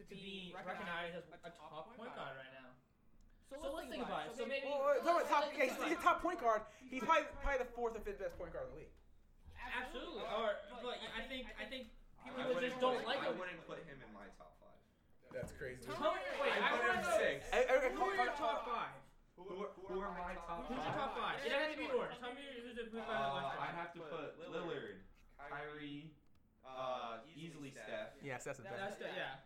to 0.00 0.02
be 0.08 0.50
recognized 0.56 1.14
as 1.20 1.28
a 1.44 1.52
top 1.54 1.92
point 1.94 2.10
guard 2.16 2.34
right 2.40 2.52
now. 2.56 2.72
So 3.50 3.58
let's 3.60 3.90
think 3.90 4.02
about 4.02 4.30
it. 4.30 4.36
So 4.38 4.46
maybe. 4.46 4.66
Well, 4.66 4.82
wait, 4.86 5.02
talk 5.02 5.22
about 5.22 5.28
top, 5.28 5.44
yeah, 5.58 5.70
he's, 5.70 5.76
he's 5.84 5.98
a 5.98 6.02
top 6.02 6.22
point 6.22 6.40
guard. 6.40 6.62
He's 6.86 7.02
probably 7.02 7.26
probably 7.42 7.62
the 7.62 7.70
fourth 7.74 7.94
or 7.94 8.00
fifth 8.00 8.18
best 8.22 8.38
point 8.38 8.54
guard 8.54 8.70
in 8.70 8.74
the 8.74 8.78
league. 8.86 8.94
Absolutely. 9.70 10.24
Or, 10.26 10.58
but 10.82 10.96
I 11.00 11.22
think 11.30 11.46
I 11.58 11.64
think 11.66 11.90
I 12.20 12.30
people 12.30 12.54
wouldn't 12.54 12.66
just 12.66 12.80
don't 12.82 12.98
him- 13.00 13.06
like 13.08 13.22
I 13.22 13.30
wouldn't 13.34 13.62
put 13.66 13.78
him 13.86 13.98
in 14.02 14.10
my 14.12 14.26
top 14.36 14.54
five. 14.60 14.78
That's 15.30 15.52
crazy. 15.54 15.86
Tell 15.86 16.14
me, 16.14 16.20
wait, 16.42 16.52
I 16.54 16.58
I 16.58 16.68
put 16.74 16.82
want 16.82 16.98
him 16.98 17.04
to 17.06 17.12
six. 17.16 17.38
Who 17.50 18.02
are 18.02 18.16
your 18.18 18.34
top 18.34 18.66
five? 18.66 18.94
Who 19.40 19.56
are, 19.64 19.72
who 19.88 19.96
are 20.04 20.12
my 20.18 20.34
top 20.44 20.68
Who's 20.68 20.76
your 20.76 20.84
five? 20.84 21.00
top 21.00 21.12
five? 21.16 21.36
It 21.40 21.48
doesn't 21.48 21.64
have 21.64 21.72
to 21.72 21.80
be 21.80 21.86
in 21.88 21.94
order. 21.96 22.12
Tell 22.18 22.34
me 22.34 22.44
who's 22.60 22.76
the 22.76 22.84
who's 22.90 23.00
the 23.00 23.08
Uh, 23.08 23.40
best 23.40 23.56
I 23.56 23.68
have 23.72 23.90
to 23.96 24.00
put 24.04 24.28
Lillard, 24.52 25.00
Kyrie, 25.38 26.12
uh, 26.66 27.24
easily 27.32 27.70
Steph. 27.72 28.18
Yes, 28.20 28.44
that's 28.44 28.58
the 28.60 28.68
best. 28.68 29.00
the 29.00 29.08
yeah. 29.16 29.40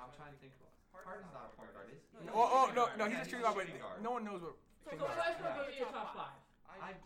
I'm 0.00 0.10
trying 0.16 0.32
to 0.32 0.40
think. 0.40 0.56
About, 0.56 0.72
Harden's 1.04 1.28
not 1.36 1.52
a 1.52 1.56
point 1.60 1.68
guard, 1.76 1.92
is 1.92 2.00
he? 2.00 2.24
Oh, 2.32 2.48
oh 2.48 2.66
no, 2.72 2.88
no, 2.96 3.04
he's 3.10 3.20
a 3.20 3.28
shooting 3.28 3.44
guard, 3.44 3.60
but 3.60 3.68
guard. 3.76 4.00
no 4.00 4.16
one 4.16 4.24
knows 4.24 4.40
what. 4.40 4.56
So 4.80 4.88
thing 4.88 4.98
so 5.00 5.04
is. 5.04 5.18
Westbrook 5.20 5.52
would 5.60 5.68
be 5.68 5.76
your 5.76 5.92
top 5.92 6.16
five. 6.16 6.40
I, 6.80 6.96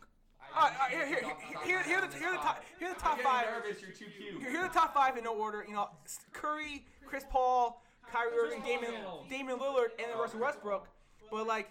All 0.57 0.63
right, 0.65 0.73
all 0.81 0.87
right, 0.87 0.91
here, 0.91 1.07
here, 1.07 1.19
here, 1.19 1.37
here, 1.65 1.83
here, 1.85 1.99
are 1.99 2.09
the, 2.09 2.17
here 2.17 2.31
the 2.33 2.37
top, 2.39 2.65
here 2.79 2.89
are 2.89 2.95
the 2.95 3.01
top 3.01 3.21
five. 3.21 3.45
getting 3.47 3.61
nervous. 3.61 3.83
You're 3.83 3.91
too 3.93 4.07
cute. 4.17 4.41
Here, 4.43 4.51
here 4.51 4.61
are 4.61 4.69
the 4.69 4.75
top 4.75 4.95
five 4.95 5.17
in 5.17 5.25
no 5.25 5.35
order. 5.35 5.65
You 5.67 5.75
know, 5.75 5.89
Curry, 6.33 6.85
Chris 7.07 7.25
Paul, 7.31 7.83
Kyrie 8.11 8.33
Irving, 8.37 8.63
Damian, 8.63 8.95
Damian 9.29 9.59
Lillard, 9.59 9.91
and 9.99 10.11
then 10.11 10.19
Russell 10.19 10.41
Westbrook. 10.41 10.89
But 11.31 11.47
like, 11.47 11.71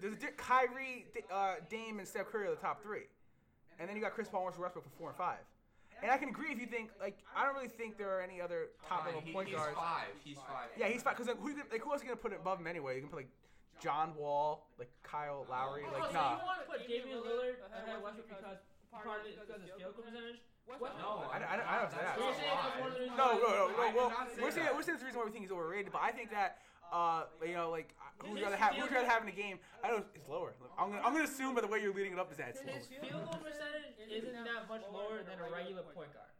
there's 0.00 0.14
a 0.14 0.16
Kyrie, 0.36 1.06
D- 1.14 1.20
uh, 1.32 1.54
Dame, 1.70 1.98
and 1.98 2.06
Steph 2.08 2.26
Curry 2.26 2.46
are 2.48 2.50
the 2.50 2.56
top 2.56 2.82
three, 2.82 3.04
and 3.78 3.88
then 3.88 3.96
you 3.96 4.02
got 4.02 4.12
Chris 4.12 4.28
Paul 4.28 4.40
and 4.40 4.46
Russell 4.48 4.62
Westbrook 4.64 4.84
for 4.84 4.90
four 4.98 5.08
and 5.08 5.16
five. 5.16 5.38
And 6.02 6.10
I 6.10 6.18
can 6.18 6.28
agree 6.28 6.52
if 6.52 6.60
you 6.60 6.66
think 6.66 6.90
like 7.00 7.16
I 7.34 7.46
don't 7.46 7.54
really 7.54 7.68
think 7.68 7.96
there 7.96 8.10
are 8.10 8.20
any 8.20 8.38
other 8.38 8.66
top 8.86 9.06
level 9.06 9.20
Fine, 9.20 9.26
he- 9.28 9.32
point 9.32 9.48
he's 9.48 9.56
guards. 9.56 9.76
five. 9.78 10.08
He's 10.22 10.36
five. 10.36 10.68
Yeah, 10.76 10.88
he's 10.88 11.02
fine. 11.02 11.14
Cause 11.14 11.26
like, 11.26 11.38
who, 11.40 11.50
gonna- 11.52 11.62
like, 11.72 11.80
who 11.82 11.90
else 11.92 12.02
are 12.02 12.04
you 12.04 12.10
gonna 12.10 12.20
put 12.20 12.32
it 12.32 12.38
above 12.42 12.60
him 12.60 12.66
anyway? 12.66 12.96
You 12.96 13.00
can 13.00 13.08
put 13.08 13.16
like 13.16 13.30
John 13.80 14.14
Wall, 14.16 14.68
like 14.78 14.90
Kyle 15.02 15.46
Lowry, 15.50 15.84
Oh, 15.86 15.92
like 15.92 16.10
so 16.10 16.16
nah. 16.16 16.36
you 16.36 16.44
want 16.44 16.60
to 16.60 16.66
put 16.66 16.80
Damian 16.88 17.20
Lillard 17.20 17.60
ahead 17.66 17.96
of 17.96 18.02
Westbrook 18.02 18.28
because 18.28 18.58
part 18.90 19.20
of 19.20 19.26
it 19.26 19.36
because 19.36 19.48
of 19.48 19.60
his 19.62 19.72
field 19.76 19.94
percentage? 19.96 20.40
What? 20.66 20.98
No, 20.98 21.22
I, 21.30 21.38
I, 21.38 21.46
I, 21.46 21.56
I 21.62 21.74
don't 21.78 21.92
say 21.94 22.02
that. 22.02 22.18
You're 22.18 22.34
saying 22.34 22.50
that's 22.50 22.80
one 22.82 22.90
of 22.90 22.94
the 22.98 23.00
reasons 23.06 23.18
No, 23.18 23.38
no, 23.38 23.48
no, 23.54 23.64
no. 23.70 23.84
Well, 23.94 24.10
we're 24.42 24.50
saying 24.50 24.66
we're 24.74 24.82
saying 24.82 24.98
the 24.98 25.06
reason 25.06 25.18
why 25.22 25.26
we 25.26 25.30
think 25.30 25.46
he's 25.46 25.54
overrated, 25.54 25.94
but 25.94 26.02
I 26.02 26.10
think 26.10 26.34
that 26.34 26.58
uh, 26.90 27.30
you 27.42 27.54
know, 27.54 27.70
like 27.70 27.94
who 28.18 28.34
would 28.34 28.40
you 28.42 28.50
have? 28.50 28.74
Who 28.74 28.82
would 28.82 28.90
you 28.90 28.96
rather 28.98 29.06
have 29.10 29.22
in 29.22 29.30
the 29.30 29.38
game? 29.38 29.58
I 29.82 29.94
know 29.94 30.02
it's 30.14 30.28
lower. 30.28 30.54
I'm 30.78 30.90
gonna 30.90 31.02
I'm 31.02 31.12
gonna 31.14 31.30
assume 31.30 31.54
by 31.54 31.62
the 31.62 31.70
way 31.70 31.78
you're 31.82 31.94
leading 31.94 32.14
it 32.14 32.18
up 32.18 32.30
is 32.30 32.38
that 32.38 32.54
it's 32.54 32.62
lower. 32.66 32.78
His 32.78 32.86
field 32.90 33.26
goal 33.30 33.38
percentage 33.38 33.94
isn't 34.10 34.34
that 34.34 34.66
much 34.66 34.82
lower 34.90 35.22
than 35.22 35.38
a 35.38 35.46
regular 35.50 35.82
point 35.94 36.10
guard. 36.14 36.30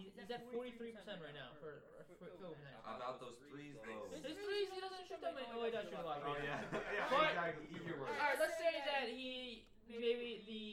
He, 0.00 0.16
he's 0.16 0.32
at 0.32 0.48
43% 0.48 0.80
right 1.20 1.36
now 1.36 1.52
for, 1.60 1.84
for 2.08 2.16
field 2.16 2.40
goal 2.40 2.56
percentage. 2.56 2.80
About 2.88 3.20
those 3.20 3.36
threes, 3.52 3.76
though. 3.84 4.08
His 4.16 4.40
threes, 4.40 4.68
he 4.72 4.80
doesn't 4.80 5.04
shoot 5.04 5.20
that 5.20 5.36
many. 5.36 5.44
Oh, 5.52 5.60
he 5.60 5.68
does 5.68 5.92
shoot 5.92 6.00
a 6.00 6.08
lot. 6.08 6.24
Oh 6.24 6.32
yeah, 6.40 6.64
yeah, 6.64 7.04
But- 7.12 7.36
exactly. 7.36 7.68
Eat 7.68 7.84
your 7.84 8.00
words. 8.00 8.16
Alright, 8.16 8.40
let's 8.40 8.56
say 8.56 8.80
that 8.88 9.12
he 9.12 9.68
maybe 9.92 10.40
the 10.48 10.64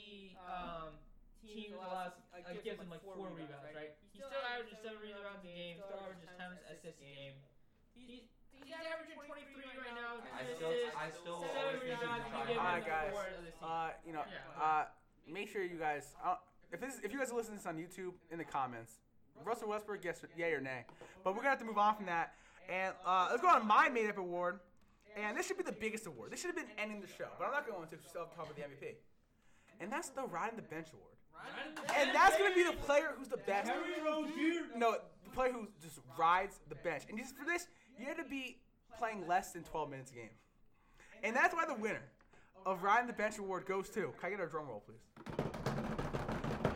um, 0.48 0.96
team 1.44 1.76
allows 1.76 2.16
uh, 2.32 2.56
gives 2.64 2.80
him 2.80 2.88
like 2.88 3.04
four 3.04 3.28
rebounds, 3.36 3.68
right? 3.76 4.00
He 4.16 4.24
still 4.24 4.32
averages 4.48 4.80
seven 4.80 5.04
rebounds 5.04 5.44
a 5.44 5.52
game. 5.52 5.76
Still 5.84 6.00
averages 6.00 6.32
ten 6.40 6.56
assists 6.72 7.04
a 7.04 7.04
game. 7.04 7.36
He's 7.98 8.24
he's 8.56 8.72
averaging 8.72 9.20
23 9.20 9.84
right 9.84 9.98
now. 9.98 10.24
I 10.32 10.46
still, 10.56 10.72
I 10.96 11.08
still 11.12 11.42
always 11.44 11.82
think 11.84 11.92
he's 11.92 12.00
rebounds. 12.00 12.24
a 12.24 12.30
and 12.30 12.32
tryhard. 12.32 12.48
he 12.48 12.54
gives 12.56 12.62
Alright, 12.64 12.86
guys. 12.86 13.12
four 13.12 13.26
of 13.28 13.44
the 13.44 13.52
season. 13.52 13.68
Uh, 13.68 13.90
you 14.06 14.14
know, 14.14 14.24
uh, 14.62 14.84
make 15.28 15.48
sure 15.50 15.62
you 15.66 15.82
guys. 15.82 16.14
Uh, 16.24 16.38
if 16.72 16.80
this, 16.82 17.00
if 17.02 17.12
you 17.12 17.20
guys 17.20 17.32
are 17.32 17.38
listening 17.40 17.58
to 17.58 17.64
this 17.64 17.70
on 17.70 17.78
YouTube, 17.80 18.14
in 18.30 18.38
the 18.38 18.46
comments, 18.46 19.00
Russell 19.44 19.70
Westbrook, 19.70 20.04
yes, 20.04 20.22
yay 20.38 20.52
or 20.52 20.62
nay. 20.62 20.86
But 21.24 21.34
we're 21.34 21.42
gonna 21.42 21.50
have 21.50 21.60
to 21.60 21.66
move 21.66 21.78
on 21.78 21.96
from 21.96 22.06
that, 22.08 22.34
and 22.70 22.94
uh, 23.06 23.28
let's 23.32 23.42
go 23.42 23.50
on 23.50 23.68
my 23.68 23.90
made 23.90 24.10
up 24.10 24.18
award. 24.18 24.60
And 25.16 25.36
this 25.36 25.48
should 25.48 25.58
be 25.58 25.64
the 25.64 25.72
biggest 25.72 26.06
award. 26.06 26.32
This 26.32 26.42
should 26.42 26.56
have 26.56 26.56
been 26.56 26.72
ending 26.78 27.02
the 27.02 27.08
show, 27.08 27.26
but 27.40 27.46
I'm 27.46 27.52
not 27.52 27.68
going 27.68 27.82
to 27.82 27.90
because 27.90 28.06
still 28.08 28.22
have 28.22 28.32
to 28.32 28.38
talk 28.38 28.46
about 28.46 28.56
the 28.56 28.62
MVP. 28.62 28.94
And 29.80 29.92
that's 29.92 30.10
the 30.10 30.24
riding 30.24 30.56
the 30.56 30.62
bench 30.62 30.88
award. 30.94 31.16
And 31.98 32.14
that's 32.14 32.38
gonna 32.38 32.54
be 32.54 32.64
the 32.64 32.74
player 32.86 33.14
who's 33.18 33.28
the 33.28 33.38
best. 33.38 33.68
No, 34.76 34.98
the 35.24 35.30
player 35.32 35.52
who 35.52 35.68
just 35.82 36.00
rides 36.18 36.60
the 36.70 36.76
bench. 36.76 37.04
And 37.10 37.18
just 37.18 37.36
for 37.36 37.46
this, 37.46 37.68
you 38.00 38.06
had 38.06 38.18
to 38.18 38.24
be 38.24 38.58
playing 38.98 39.28
less 39.28 39.52
than 39.54 39.64
12 39.64 39.90
minutes 39.90 40.12
a 40.12 40.16
game. 40.16 40.30
And 41.24 41.36
that's 41.36 41.54
why 41.54 41.66
the 41.66 41.74
winner 41.76 42.04
of 42.66 42.84
riding 42.84 43.08
the 43.08 43.14
bench 43.14 43.38
award 43.40 43.66
goes 43.66 43.90
to. 43.90 44.14
Can 44.20 44.28
I 44.28 44.30
get 44.30 44.40
a 44.40 44.48
drum 44.48 44.68
roll, 44.68 44.84
please? 44.86 45.57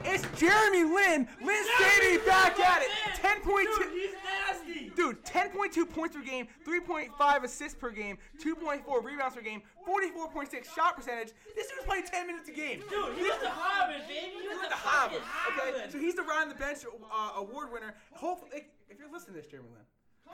It's 0.05 0.23
Jeremy 0.39 0.83
Lin. 0.83 1.27
Lin 1.43 1.63
Sadie 1.77 2.17
back 2.25 2.59
at 2.59 2.81
it. 2.81 2.89
10.2. 3.15 3.91
he's 3.91 4.11
nasty. 4.23 4.91
Dude, 4.95 5.23
10.2 5.23 5.89
points 5.89 6.15
per 6.15 6.21
game, 6.21 6.47
3.5 6.67 7.43
assists 7.43 7.77
per 7.77 7.91
game, 7.91 8.17
2.4 8.43 9.03
rebounds 9.03 9.35
per 9.35 9.41
game, 9.41 9.61
44.6 9.87 10.75
shot 10.75 10.95
percentage. 10.95 11.31
This 11.55 11.67
dude's 11.67 11.85
playing 11.85 12.03
10 12.05 12.27
minutes 12.27 12.49
a 12.49 12.51
game. 12.51 12.81
Dude, 12.89 13.15
he 13.15 13.23
was 13.23 13.37
the 13.41 13.49
Hobbit, 13.49 14.07
baby. 14.07 14.31
He 14.33 14.39
He's 14.41 14.49
was 14.49 14.61
the 14.63 14.69
the 14.69 14.75
Hobbit. 14.75 15.21
Okay, 15.57 15.91
so 15.91 15.97
he's 15.99 16.15
the 16.15 16.23
Riding 16.23 16.49
the 16.49 16.55
Bench 16.59 16.79
uh, 16.85 17.31
award 17.39 17.71
winner. 17.71 17.95
Hopefully, 18.13 18.63
if 18.89 18.99
you're 18.99 19.11
listening 19.11 19.35
to 19.35 19.41
this, 19.41 19.49
Jeremy 19.49 19.69
Lin, 19.73 19.81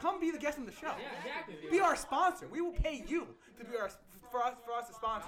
come 0.02 0.20
be 0.20 0.32
the 0.32 0.38
guest 0.40 0.58
on 0.58 0.66
the 0.66 0.72
show. 0.72 0.88
Yeah, 0.88 1.20
exactly. 1.20 1.56
Be 1.70 1.80
our 1.80 1.96
sponsor. 1.96 2.48
We 2.52 2.62
will 2.62 2.74
pay 2.74 3.04
you 3.08 3.28
to 3.60 3.66
be 3.66 3.78
our 3.78 3.90
for 4.32 4.44
us 4.44 4.54
for 4.66 4.74
us 4.74 4.88
to 4.88 4.94
sponsor. 4.94 5.28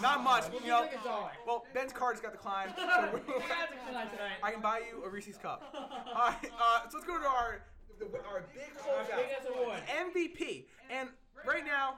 Not 0.00 0.22
much, 0.22 0.44
We'll 0.50 0.62
you 0.62 0.68
know. 0.68 0.82
give 0.84 0.92
you 0.92 0.98
like 0.98 1.00
a 1.00 1.04
dollar. 1.04 1.30
Well, 1.46 1.64
Ben's 1.74 1.92
card's 1.92 2.20
got 2.20 2.32
declined. 2.32 2.72
So 2.76 2.82
I 2.82 3.10
we- 3.14 3.20
got 3.20 3.70
to 3.70 3.76
tonight 3.86 4.10
tonight. 4.12 4.38
I 4.42 4.50
can 4.52 4.60
buy 4.60 4.82
you 4.90 5.04
a 5.04 5.08
Reese's 5.08 5.36
cup. 5.38 5.62
All 5.74 6.14
right, 6.14 6.36
uh, 6.60 6.88
so 6.88 6.98
let's 6.98 7.06
go 7.06 7.18
to 7.18 7.26
our 7.26 7.62
the, 7.98 8.06
our 8.28 8.44
big 8.52 8.68
Our 8.84 9.04
closeout, 9.04 9.16
biggest 9.16 9.48
award. 9.48 9.80
MVP. 9.88 10.66
And 10.90 11.08
right 11.46 11.64
now, 11.64 11.96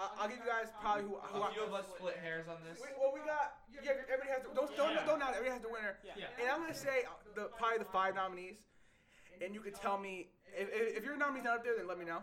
uh, 0.00 0.08
I'll 0.18 0.28
give 0.28 0.38
you 0.38 0.44
guys 0.48 0.72
probably 0.80 1.04
who. 1.04 1.16
who 1.20 1.42
A 1.42 1.50
few 1.52 1.62
of 1.64 1.74
us 1.74 1.84
split 1.96 2.16
hairs 2.22 2.46
on 2.48 2.56
this. 2.68 2.80
we, 2.80 2.88
well, 2.98 3.12
we 3.12 3.20
got. 3.20 3.60
Yeah, 3.84 3.92
everybody 4.10 4.30
has 4.32 4.42
to. 4.48 4.54
Don't 4.54 4.74
don't 4.76 4.94
Yeah. 4.94 5.04
don't 5.06 5.18
not. 5.18 5.30
Everybody 5.36 5.52
has 5.52 5.62
the 5.62 5.68
winner. 5.68 5.98
Yeah. 6.04 6.26
And 6.40 6.48
I'm 6.50 6.60
gonna 6.62 6.74
say 6.74 7.04
uh, 7.04 7.10
the 7.34 7.50
probably 7.58 7.78
the 7.78 7.84
five 7.92 8.14
nominees, 8.14 8.56
and 9.44 9.54
you 9.54 9.60
could 9.60 9.74
tell 9.74 9.98
me 9.98 10.28
if, 10.56 10.68
if, 10.72 10.96
if 10.98 11.04
your 11.04 11.16
nominee's 11.16 11.44
not 11.44 11.58
up 11.58 11.64
there, 11.64 11.76
then 11.76 11.86
let 11.86 11.98
me 11.98 12.04
know. 12.06 12.22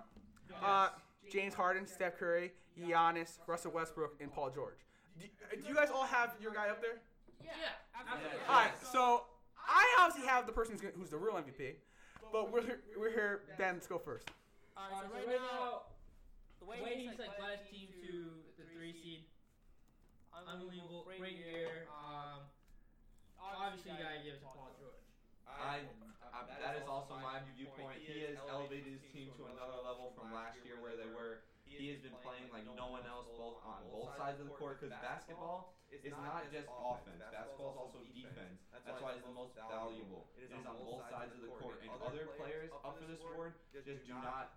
Uh, 0.63 0.89
James 1.31 1.53
Harden, 1.53 1.85
Steph 1.87 2.17
Curry, 2.17 2.53
Giannis, 2.79 3.39
Russell 3.47 3.71
Westbrook, 3.71 4.15
and 4.21 4.31
Paul 4.31 4.51
George. 4.51 4.79
Do, 5.19 5.27
do 5.55 5.67
you 5.67 5.75
guys 5.75 5.89
all 5.93 6.05
have 6.05 6.35
your 6.41 6.53
guy 6.53 6.69
up 6.69 6.81
there? 6.81 6.99
Yeah, 7.43 7.51
absolutely. 7.95 8.39
All 8.49 8.55
right, 8.55 8.71
so 8.91 9.23
I 9.55 9.83
obviously 9.99 10.27
have 10.27 10.45
the 10.45 10.51
person 10.51 10.73
who's, 10.73 10.81
gonna, 10.81 10.93
who's 10.97 11.09
the 11.09 11.17
real 11.17 11.33
MVP, 11.33 11.75
but 12.31 12.51
we're 12.51 12.61
here, 12.61 12.79
we're 12.97 13.11
here. 13.11 13.41
Ben, 13.57 13.75
let's 13.75 13.87
go 13.87 13.97
first. 13.97 14.29
Alright, 14.75 15.07
so 15.07 15.15
right 15.15 15.39
now, 15.39 15.87
the 16.59 16.67
way 16.67 16.99
he's 16.99 17.15
like 17.15 17.39
led 17.39 17.63
his 17.63 17.69
team 17.71 17.87
to 18.03 18.43
the 18.59 18.65
three 18.75 18.91
seed, 18.91 19.23
unbelievable, 20.35 21.07
great 21.07 21.39
year. 21.39 21.87
Um, 21.87 22.43
obviously 23.39 23.95
you 23.95 24.03
gotta 24.03 24.19
give 24.19 24.35
it 24.35 24.43
to 24.43 24.51
Paul 24.51 24.75
George. 24.75 24.99
I, 25.47 25.87
I, 26.35 26.43
that 26.59 26.75
is 26.75 26.83
also 26.89 27.15
my 27.23 27.39
viewpoint. 27.55 28.03
He 28.03 28.27
has 28.27 28.35
elevated 28.49 28.99
his 28.99 29.05
team 29.15 29.31
to 29.39 29.47
another 29.47 29.79
level 29.79 30.11
from 30.17 30.35
last 30.35 30.59
year 30.67 30.75
where 30.83 30.99
they 30.99 31.07
were. 31.07 31.45
He 31.75 31.89
has 31.89 31.99
been 31.99 32.15
playing 32.15 32.47
like 32.49 32.63
no 32.73 32.87
one 32.87 33.05
else, 33.05 33.27
both 33.35 33.55
on 33.61 33.83
both 33.91 34.15
sides 34.15 34.39
of 34.39 34.45
the 34.45 34.51
court. 34.51 34.79
Because 34.79 34.95
basketball 35.01 35.67
is 35.91 36.15
not 36.15 36.49
just 36.49 36.67
offense. 36.79 37.23
Basketball 37.29 37.69
is 37.71 37.77
also 37.77 37.99
defense. 38.13 38.59
That's 38.83 38.99
why 39.01 39.13
it's 39.13 39.23
the 39.23 39.29
most 39.29 39.53
valuable. 39.67 40.27
It 40.35 40.51
is 40.51 40.63
on 40.65 40.77
both 40.83 41.03
sides 41.09 41.33
of 41.33 41.41
the 41.41 41.47
court. 41.47 41.79
And 41.81 41.91
other 41.99 42.25
players 42.25 42.71
up 42.83 42.95
for 42.97 43.05
this 43.05 43.19
award 43.21 43.53
just 43.83 44.03
do 44.05 44.13
not 44.13 44.47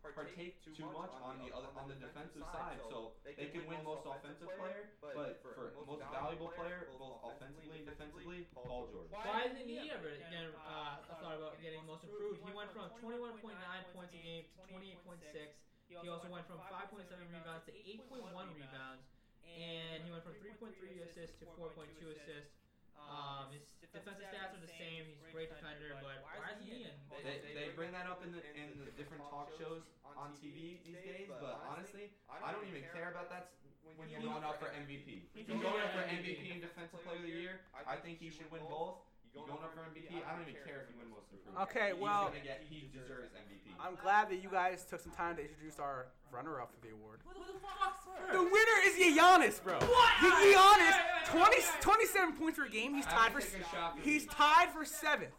partake 0.00 0.54
too 0.62 0.86
much 0.86 1.10
on 1.20 1.38
the 1.38 1.50
other 1.50 1.68
on 1.74 1.86
the 1.88 1.94
defensive 1.94 2.44
side. 2.52 2.78
So 2.88 3.10
they 3.36 3.46
can 3.46 3.66
win 3.66 3.82
most 3.82 4.04
offensive 4.06 4.48
player, 4.54 4.86
but 5.12 5.38
for 5.52 5.72
most 5.84 6.02
valuable 6.10 6.48
player, 6.48 6.86
both 6.96 7.18
offensively 7.22 7.78
and 7.78 7.86
defensively, 7.86 8.46
Paul 8.62 8.86
George. 8.86 9.10
Why 9.10 9.42
isn't 9.42 9.66
he 9.66 9.90
ever 9.90 10.08
again, 10.08 10.54
uh, 10.64 10.96
thought 11.18 11.34
about 11.34 11.58
getting 11.60 11.84
most 11.84 12.04
improved? 12.04 12.40
He 12.42 12.50
went 12.50 12.70
from 12.70 12.90
21.9 12.90 13.84
points 13.92 14.12
a 14.14 14.18
game 14.18 14.44
to 14.54 14.60
28.6. 14.60 15.50
He 15.96 16.06
also 16.08 16.28
went 16.28 16.46
from 16.46 16.60
5.7 16.68 17.28
rebounds 17.28 17.64
to 17.64 17.72
8.1 17.72 18.52
rebounds, 18.52 19.04
and 19.42 20.02
he 20.02 20.10
went 20.10 20.22
from 20.22 20.34
3.3 20.34 21.00
assists 21.00 21.36
to 21.38 21.46
4.2 21.46 22.10
assists. 22.10 22.50
Um, 23.06 23.48
his 23.48 23.62
defensive 23.80 24.24
stats 24.26 24.52
are 24.52 24.58
the 24.58 24.66
same. 24.66 25.06
He's 25.06 25.20
a 25.20 25.24
great 25.24 25.48
defender, 25.48 25.94
but 25.98 26.20
why 26.32 26.50
isn't 26.50 26.66
he 26.66 26.82
in? 26.82 26.94
They, 27.22 27.40
they 27.52 27.68
bring 27.68 27.90
that 27.92 28.06
up 28.06 28.20
in 28.22 28.30
the 28.30 28.42
in 28.52 28.76
the 28.76 28.90
different 28.90 29.24
talk 29.24 29.50
shows 29.50 29.82
on 30.14 30.32
TV 30.32 30.78
these 30.82 31.00
days, 31.00 31.30
but 31.38 31.56
honestly, 31.62 32.10
I 32.40 32.50
don't 32.50 32.64
even 32.66 32.82
care 32.82 33.08
about 33.08 33.28
that 33.28 33.44
when 33.94 34.08
you're 34.08 34.20
going 34.20 34.42
up 34.42 34.58
for 34.58 34.68
MVP. 34.68 35.24
If 35.34 35.48
you're 35.48 35.56
going 35.58 35.80
up 35.80 35.90
for 35.90 36.02
MVP 36.02 36.50
and 36.50 36.60
Defensive 36.60 37.00
Player 37.02 37.16
of 37.16 37.22
the 37.22 37.28
Year, 37.30 37.60
I 37.84 37.96
think 37.96 38.18
he 38.18 38.28
should 38.30 38.50
win 38.50 38.66
both. 38.66 38.94
You're 39.38 39.46
going 39.46 39.62
up 39.62 39.72
for 39.74 39.86
MVP. 39.86 40.10
I 40.26 40.32
don't 40.34 40.42
even 40.42 40.58
care 40.66 40.82
if 40.82 40.90
you 40.90 40.96
win 40.98 41.08
Most 41.14 41.30
Improved. 41.30 41.58
Okay, 41.70 41.94
He's 41.94 42.02
well- 42.02 42.28
gonna 42.34 42.42
get, 42.42 42.66
he 42.68 42.90
deserves 42.92 43.30
MVP. 43.32 43.70
I'm 43.80 43.94
glad 44.02 44.28
that 44.30 44.42
you 44.42 44.50
guys 44.50 44.84
took 44.84 45.00
some 45.00 45.12
time 45.12 45.36
to 45.36 45.42
introduce 45.42 45.78
our 45.78 46.06
runner-up 46.32 46.70
for 46.74 46.80
the 46.86 46.92
award. 46.92 47.20
Who 47.24 47.38
the 47.46 47.58
fuck's 47.62 48.02
first? 48.04 48.32
The 48.32 48.42
winner 48.42 48.78
is 48.84 48.94
Giannis, 48.98 49.62
bro. 49.62 49.78
What? 49.78 50.12
Giannis, 50.18 50.96
20, 51.30 51.56
27 51.80 52.34
points 52.34 52.58
per 52.58 52.68
game. 52.68 52.94
He's 52.94 53.06
tied 53.06 53.32
for 53.32 53.38
a 53.38 53.42
shot 53.42 53.96
he's 54.02 54.26
tied 54.26 54.70
for 54.70 54.84
seventh. 54.84 55.30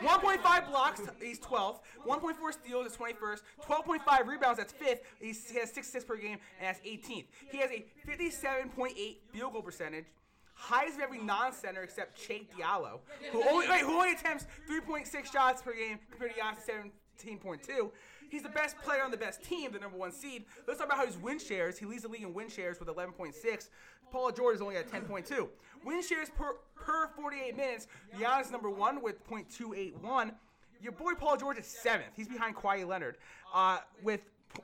1.5 0.00 0.66
blocks, 0.70 1.02
he's 1.20 1.38
12th. 1.38 1.80
1.4 2.06 2.52
steals 2.52 2.86
is 2.86 2.96
21st. 2.96 3.42
12.5 3.66 4.26
rebounds, 4.26 4.58
that's 4.58 4.72
5th. 4.72 5.00
He's, 5.20 5.50
he 5.50 5.58
has 5.58 5.70
6 5.72 5.88
assists 5.88 6.08
per 6.08 6.16
game, 6.16 6.38
and 6.58 6.66
that's 6.66 6.80
18th. 6.80 7.26
He 7.50 7.58
has 7.58 7.70
a 7.70 7.84
57.8 8.08 9.16
field 9.32 9.52
goal 9.52 9.62
percentage. 9.62 10.06
Highest 10.54 10.96
of 10.96 11.02
every 11.02 11.18
non-center 11.18 11.82
except 11.82 12.18
Cheick 12.18 12.46
Diallo, 12.56 13.00
who 13.32 13.42
only 13.48 13.68
wait, 13.68 13.82
who 13.82 13.94
only 13.94 14.12
attempts 14.12 14.46
3.6 14.70 15.32
shots 15.32 15.60
per 15.60 15.74
game 15.74 15.98
compared 16.10 16.34
to 16.34 16.40
Giannis' 16.40 16.90
17.2. 17.22 17.90
He's 18.30 18.42
the 18.42 18.48
best 18.48 18.78
player 18.78 19.02
on 19.04 19.10
the 19.10 19.16
best 19.16 19.44
team, 19.44 19.72
the 19.72 19.78
number 19.78 19.98
one 19.98 20.10
seed. 20.10 20.44
Let's 20.66 20.78
talk 20.78 20.88
about 20.88 20.98
how 20.98 21.06
his 21.06 21.18
win 21.18 21.38
shares. 21.38 21.78
He 21.78 21.86
leads 21.86 22.02
the 22.02 22.08
league 22.08 22.22
in 22.22 22.32
win 22.32 22.48
shares 22.48 22.80
with 22.80 22.88
11.6. 22.88 23.68
Paul 24.10 24.32
George 24.32 24.56
is 24.56 24.62
only 24.62 24.76
at 24.76 24.90
10.2. 24.90 25.48
Win 25.84 26.02
shares 26.02 26.30
per 26.30 26.56
per 26.74 27.08
48 27.08 27.56
minutes. 27.56 27.86
Giannis 28.18 28.46
is 28.46 28.50
number 28.50 28.70
one 28.70 29.02
with 29.02 29.24
.281. 29.28 30.32
Your 30.80 30.92
boy 30.92 31.14
Paul 31.14 31.36
George 31.36 31.58
is 31.58 31.66
seventh. 31.66 32.12
He's 32.16 32.28
behind 32.28 32.56
Kawhi 32.56 32.86
Leonard 32.86 33.16
uh, 33.54 33.78
with 34.02 34.20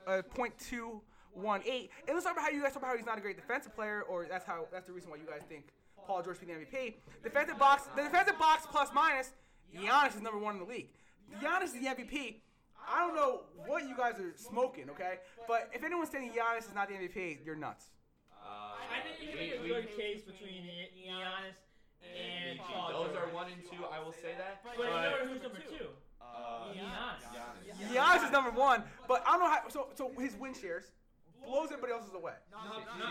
uh, 0.07 0.21
.218. 0.35 0.99
And 1.35 1.89
let's 2.09 2.23
talk 2.23 2.33
about 2.33 2.43
how 2.45 2.49
you 2.49 2.61
guys 2.61 2.73
talk 2.73 2.81
about 2.81 2.91
how 2.91 2.97
he's 2.97 3.05
not 3.05 3.17
a 3.17 3.21
great 3.21 3.35
defensive 3.35 3.75
player, 3.75 4.03
or 4.03 4.25
that's 4.25 4.45
how 4.45 4.67
that's 4.71 4.87
the 4.87 4.93
reason 4.93 5.09
why 5.09 5.17
you 5.17 5.25
guys 5.29 5.41
think 5.47 5.65
Paul 6.05 6.21
George 6.23 6.39
should 6.39 6.47
be 6.47 6.53
the 6.53 6.59
MVP. 6.59 6.95
Defensive 7.23 7.57
box, 7.57 7.83
the 7.95 8.03
defensive 8.03 8.37
box 8.39 8.65
plus 8.69 8.89
minus. 8.93 9.31
Giannis 9.75 10.15
is 10.15 10.21
number 10.21 10.39
one 10.39 10.55
in 10.55 10.59
the 10.61 10.67
league. 10.67 10.89
Giannis 11.41 11.65
is 11.65 11.73
the 11.73 11.85
MVP. 11.87 12.41
I 12.89 12.99
don't 13.05 13.15
know 13.15 13.41
what 13.67 13.83
you 13.87 13.95
guys 13.95 14.15
are 14.19 14.33
smoking, 14.35 14.89
okay? 14.89 15.15
But 15.47 15.69
if 15.73 15.83
anyone's 15.83 16.09
saying 16.09 16.31
Giannis 16.31 16.67
is 16.67 16.75
not 16.75 16.89
the 16.89 16.95
MVP, 16.95 17.37
you're 17.45 17.55
nuts. 17.55 17.85
Uh, 18.33 18.73
I 18.91 18.99
think 19.05 19.31
you 19.31 19.37
make 19.37 19.59
a 19.59 19.61
we- 19.61 19.67
good 19.69 19.95
case 19.95 20.21
between 20.23 20.63
Giannis 20.97 21.55
and 22.01 22.59
MVP. 22.59 22.63
Paul 22.73 22.91
Those 23.05 23.13
George. 23.15 23.29
are 23.29 23.33
one 23.35 23.47
and 23.51 23.61
two. 23.63 23.85
I 23.85 24.03
will 24.03 24.11
say 24.13 24.33
that. 24.37 24.61
But 24.65 24.77
you 24.77 24.83
know 24.83 25.11
who's 25.33 25.41
number 25.41 25.59
two? 25.69 25.87
uh, 26.21 26.73
Giannis. 26.73 27.21
Giannis. 27.31 27.95
Giannis 27.95 28.25
is 28.25 28.31
number 28.31 28.51
one, 28.51 28.83
but 29.07 29.23
I 29.27 29.31
don't 29.37 29.41
know 29.41 29.49
how. 29.49 29.69
So, 29.69 29.87
so 29.95 30.11
his 30.19 30.35
win 30.35 30.53
shares 30.53 30.91
blows 31.45 31.67
everybody 31.71 31.93
else's 31.93 32.13
away. 32.13 32.33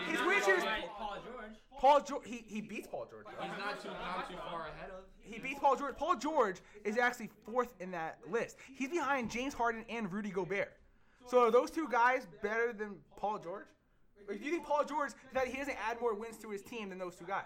His 0.07 0.19
Not 0.19 0.27
win 0.27 0.39
quite 0.41 0.45
shares- 0.45 0.63
Paul 0.97 1.17
George. 1.25 1.55
Paul 1.79 2.01
George, 2.01 2.23
he, 2.25 2.43
he 2.47 2.61
beats 2.61 2.87
Paul 2.87 3.07
George. 3.09 3.25
bro. 3.25 3.33
He's 3.47 3.57
not 3.57 3.81
too 3.81 3.89
not 3.89 4.29
too 4.29 4.37
far 4.49 4.67
ahead 4.67 4.89
of. 4.91 5.03
He 5.19 5.39
beats 5.39 5.59
Paul 5.59 5.75
George. 5.75 5.95
Paul 5.97 6.15
George 6.15 6.57
is 6.83 6.97
actually 6.97 7.29
fourth 7.45 7.73
in 7.79 7.91
that 7.91 8.19
list. 8.29 8.57
He's 8.75 8.89
behind 8.89 9.29
James 9.31 9.53
Harden 9.53 9.85
and 9.89 10.11
Rudy 10.11 10.29
Gobert. 10.29 10.73
So 11.27 11.39
are 11.47 11.51
those 11.51 11.69
two 11.71 11.87
guys 11.89 12.27
better 12.41 12.73
than 12.73 12.95
Paul 13.17 13.39
George? 13.39 13.67
Or 14.27 14.35
do 14.35 14.43
you 14.43 14.51
think 14.51 14.65
Paul 14.65 14.83
George 14.85 15.11
that 15.33 15.47
he 15.47 15.57
doesn't 15.57 15.77
add 15.87 15.99
more 15.99 16.13
wins 16.13 16.37
to 16.39 16.49
his 16.49 16.61
team 16.61 16.89
than 16.89 16.97
those 16.97 17.15
two 17.15 17.25
guys? 17.25 17.45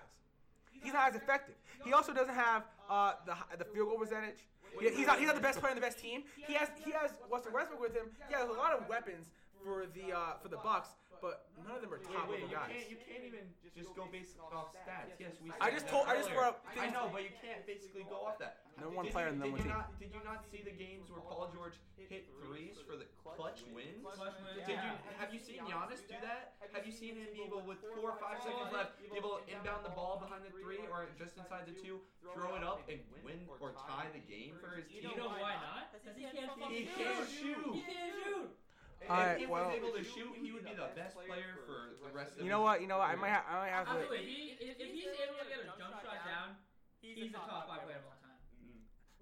He's 0.71 0.93
not 0.93 1.09
as 1.09 1.15
effective. 1.15 1.55
He 1.83 1.93
also 1.93 2.13
doesn't 2.13 2.35
have 2.35 2.63
uh, 2.89 3.13
the 3.25 3.35
the 3.57 3.65
field 3.65 3.89
goal 3.89 3.97
percentage. 3.97 4.45
He- 4.79 4.89
he's 4.89 5.07
not 5.07 5.17
he's 5.19 5.27
not 5.27 5.35
the 5.35 5.41
best 5.41 5.59
player 5.59 5.71
on 5.71 5.75
the 5.75 5.81
best 5.81 5.99
team. 5.99 6.23
He 6.47 6.53
has 6.53 6.69
he 6.83 6.91
has 6.91 7.11
Russell 7.31 7.51
Westbrook 7.53 7.79
with 7.81 7.93
him. 7.95 8.07
He 8.27 8.33
has 8.35 8.49
a 8.49 8.53
lot 8.53 8.73
of 8.73 8.87
weapons 8.89 9.27
for 9.65 9.89
the 9.97 10.13
uh, 10.13 10.37
for 10.45 10.53
the 10.53 10.61
Bucks, 10.61 10.93
but 11.25 11.49
none 11.65 11.73
of 11.73 11.81
them 11.81 11.89
are 11.89 11.97
top 11.97 12.29
Wait, 12.29 12.45
level 12.45 12.53
you 12.53 12.53
guys. 12.53 12.69
can't 12.69 12.85
you 12.85 13.01
can't 13.01 13.25
even 13.25 13.49
just 13.73 13.89
go 13.97 14.05
based 14.13 14.37
off 14.53 14.77
stats. 14.77 15.17
Yes, 15.17 15.41
we. 15.41 15.49
I 15.57 15.73
just 15.73 15.89
told- 15.89 16.05
I 16.05 16.13
just 16.13 16.29
earlier. 16.29 16.53
brought 16.53 16.61
up 16.61 16.77
I 16.77 16.93
know, 16.93 17.09
but 17.09 17.25
you 17.25 17.33
can't 17.41 17.65
basically 17.65 18.05
go 18.05 18.21
off 18.21 18.37
that. 18.37 18.61
Number 18.77 18.93
one 18.93 19.09
Did 19.09 19.17
player 19.17 19.33
you, 19.33 19.33
on 19.33 19.39
the 19.41 19.49
did 19.49 19.55
number 19.57 19.65
you 19.65 19.73
not, 19.73 19.87
Did 19.97 20.11
you 20.13 20.21
not 20.21 20.39
see 20.51 20.61
the 20.61 20.75
games 20.75 21.07
where 21.09 21.23
Paul 21.23 21.47
George 21.49 21.79
hit 21.95 22.27
threes 22.43 22.75
for 22.83 22.99
the 22.99 23.07
clutch 23.23 23.63
wins? 23.73 24.03
Clutch 24.03 24.35
wins, 24.43 24.67
Did 24.67 24.77
you 24.77 24.91
have 25.17 25.31
you 25.33 25.39
seen 25.41 25.59
Giannis 25.65 26.05
do 26.05 26.15
that? 26.21 26.59
Have 26.75 26.85
you 26.85 26.93
seen 26.93 27.17
him 27.17 27.27
be 27.33 27.41
able 27.41 27.63
with 27.65 27.81
four 27.97 28.13
or 28.13 28.17
five 28.21 28.43
seconds 28.43 28.69
left, 28.69 28.99
be 29.01 29.15
able 29.17 29.39
to 29.39 29.43
inbound 29.49 29.81
the 29.87 29.95
ball 29.97 30.21
behind 30.21 30.45
the 30.45 30.53
three 30.61 30.85
or 30.93 31.09
just 31.17 31.39
inside 31.39 31.65
the 31.65 31.73
two, 31.75 32.03
throw 32.35 32.53
it 32.59 32.63
up 32.63 32.85
and 32.91 32.99
win 33.25 33.47
or 33.63 33.73
tie 33.89 34.11
the 34.13 34.21
game 34.27 34.59
for 34.61 34.75
his 34.77 34.85
team? 34.91 35.07
You 35.09 35.15
know 35.17 35.31
why 35.35 35.55
not? 35.57 35.89
Because 35.95 36.13
he 36.15 36.27
can't 36.29 36.51
He 36.69 36.83
can't 36.85 37.25
shoot. 37.27 37.73
He 37.73 37.81
can't 37.81 38.13
shoot. 38.27 38.51
If 39.01 39.09
Alright, 39.09 39.37
he 39.37 39.45
well- 39.45 39.67
was 39.67 39.75
able 39.75 39.93
to 39.93 40.03
shoot, 40.03 40.33
he 40.41 40.51
would 40.51 40.65
be 40.65 40.73
the 40.73 40.89
best 40.95 41.15
player 41.15 41.59
for 41.67 41.93
the 42.01 42.11
rest 42.15 42.37
of. 42.37 42.43
You 42.43 42.49
know 42.49 42.61
what? 42.61 42.81
You 42.81 42.87
know 42.87 42.97
what? 42.97 43.09
I 43.09 43.15
might 43.15 43.31
ha- 43.31 43.45
I 43.49 43.53
might 43.59 43.69
have 43.69 43.85
to. 43.85 43.91
Absolutely. 43.91 44.17
If, 44.17 44.27
he, 44.27 44.41
if, 44.59 44.75
if 44.79 44.89
he's 44.93 45.13
able 45.21 45.37
to 45.39 45.47
get 45.49 45.59
a 45.61 45.77
jump 45.77 46.01
shot 46.01 46.25
down, 46.25 46.55
he's 47.01 47.31
the 47.31 47.37
top 47.37 47.67
five 47.67 47.83
player 47.83 47.97
of 48.01 48.05
all 48.05 48.17
time. 48.21 48.39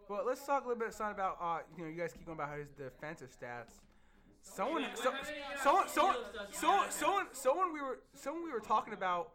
Well, 0.10 0.24
let's 0.28 0.46
talk 0.46 0.66
a 0.66 0.68
little 0.68 0.80
bit, 0.84 0.94
son, 0.94 1.12
about 1.12 1.38
uh, 1.42 1.60
you 1.78 1.84
know, 1.84 1.90
you 1.90 1.98
guys 1.98 2.14
keep 2.14 2.26
going 2.26 2.38
about 2.38 2.58
his 2.58 2.70
defensive 2.70 3.30
stats. 3.32 3.80
Someone, 4.42 4.86
so, 4.94 5.10
how 5.10 5.12
many, 5.12 5.38
uh, 5.40 5.64
someone, 5.64 5.88
someone, 5.88 6.16
someone, 6.52 6.92
someone, 6.92 7.26
someone 7.32 7.74
we 7.74 7.80
were, 7.82 8.00
someone 8.14 8.44
we 8.44 8.52
were 8.52 8.60
talking 8.60 8.94
about, 8.94 9.32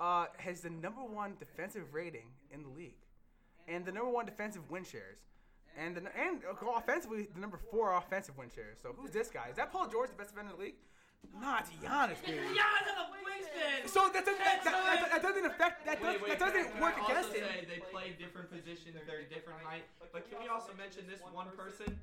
uh, 0.00 0.26
has 0.38 0.60
the 0.60 0.70
number 0.70 1.00
one 1.02 1.34
defensive 1.38 1.94
rating 1.94 2.26
in 2.50 2.62
the 2.64 2.68
league, 2.68 2.98
and 3.68 3.84
the 3.84 3.92
number 3.92 4.10
one 4.10 4.26
defensive 4.26 4.68
win 4.68 4.82
shares, 4.82 5.18
and 5.78 5.96
the, 5.96 6.02
and 6.18 6.42
offensively 6.76 7.28
the 7.34 7.40
number 7.40 7.58
four 7.70 7.94
offensive 7.94 8.36
win 8.36 8.50
shares. 8.54 8.78
So 8.82 8.94
who's 8.98 9.10
this 9.10 9.28
guy? 9.28 9.48
Is 9.50 9.56
that 9.56 9.72
Paul 9.72 9.88
George, 9.88 10.10
the 10.10 10.16
best 10.16 10.30
defender 10.30 10.52
in 10.52 10.58
the 10.58 10.62
league? 10.62 10.78
Nah, 11.34 11.58
it's 11.62 11.70
Giannis, 11.82 12.18
baby. 12.22 12.38
Giannis 12.54 12.86
is 12.86 12.98
a 12.98 13.06
wingspan. 13.10 13.88
So 13.90 14.10
that 14.12 14.24
doesn't, 14.24 14.38
that, 14.38 14.62
that, 14.64 14.74
that, 14.74 15.10
that 15.10 15.22
doesn't 15.22 15.46
affect 15.46 15.86
that, 15.86 16.00
does, 16.00 16.14
Wait, 16.14 16.22
wait, 16.22 16.38
that 16.38 16.38
can 16.38 16.62
doesn't 16.62 16.80
work 16.80 16.94
I 16.94 17.00
also 17.00 17.12
against 17.12 17.34
him. 17.34 17.44
say 17.46 17.66
They 17.66 17.80
play 17.90 18.14
different 18.18 18.50
positions, 18.50 18.94
they're 19.06 19.26
different 19.26 19.58
height. 19.62 19.82
But 20.12 20.30
can 20.30 20.38
we 20.42 20.48
also 20.48 20.70
mention 20.78 21.06
this 21.10 21.20
one 21.32 21.50
person? 21.56 21.98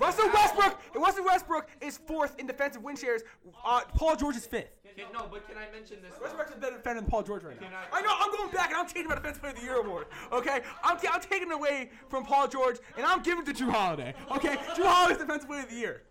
Russell 0.00 0.28
Westbrook. 0.32 0.78
Russell 0.94 1.24
Westbrook 1.24 1.68
is 1.80 1.98
fourth 1.98 2.38
in 2.38 2.46
defensive 2.46 2.82
win 2.82 2.96
shares. 2.96 3.22
Uh, 3.64 3.80
Paul 3.94 4.16
George 4.16 4.36
is 4.36 4.46
fifth. 4.46 4.70
Can, 4.96 5.06
no, 5.12 5.28
but 5.30 5.46
can 5.48 5.56
I 5.56 5.70
mention 5.72 5.98
this? 6.02 6.10
Russell 6.20 6.36
one? 6.36 6.38
Westbrook's 6.38 6.54
a 6.54 6.60
better 6.60 6.76
defender 6.76 7.00
than 7.00 7.10
Paul 7.10 7.22
George 7.22 7.44
right 7.44 7.60
now. 7.60 7.68
I- 7.92 7.98
I 7.98 8.02
know. 8.02 8.10
I'm 8.18 8.30
going 8.32 8.50
back 8.50 8.68
and 8.70 8.76
I'm 8.78 8.86
taking 8.86 9.08
my 9.08 9.14
defensive 9.14 9.40
player 9.42 9.52
of 9.52 9.58
the 9.58 9.64
year 9.64 9.76
award. 9.76 10.06
Okay, 10.32 10.60
I'm, 10.82 10.98
t- 10.98 11.08
I'm 11.10 11.20
taking 11.20 11.48
it 11.48 11.54
away 11.54 11.90
from 12.08 12.24
Paul 12.24 12.48
George 12.48 12.78
and 12.96 13.06
I'm 13.06 13.22
giving 13.22 13.46
it 13.46 13.56
to 13.56 13.64
Jrue 13.64 13.70
Holiday. 13.70 14.14
Okay, 14.32 14.56
Jrue 14.74 14.84
Holiday's 14.86 15.18
defensive 15.18 15.48
player 15.48 15.62
of 15.62 15.70
the 15.70 15.76
year. 15.76 16.02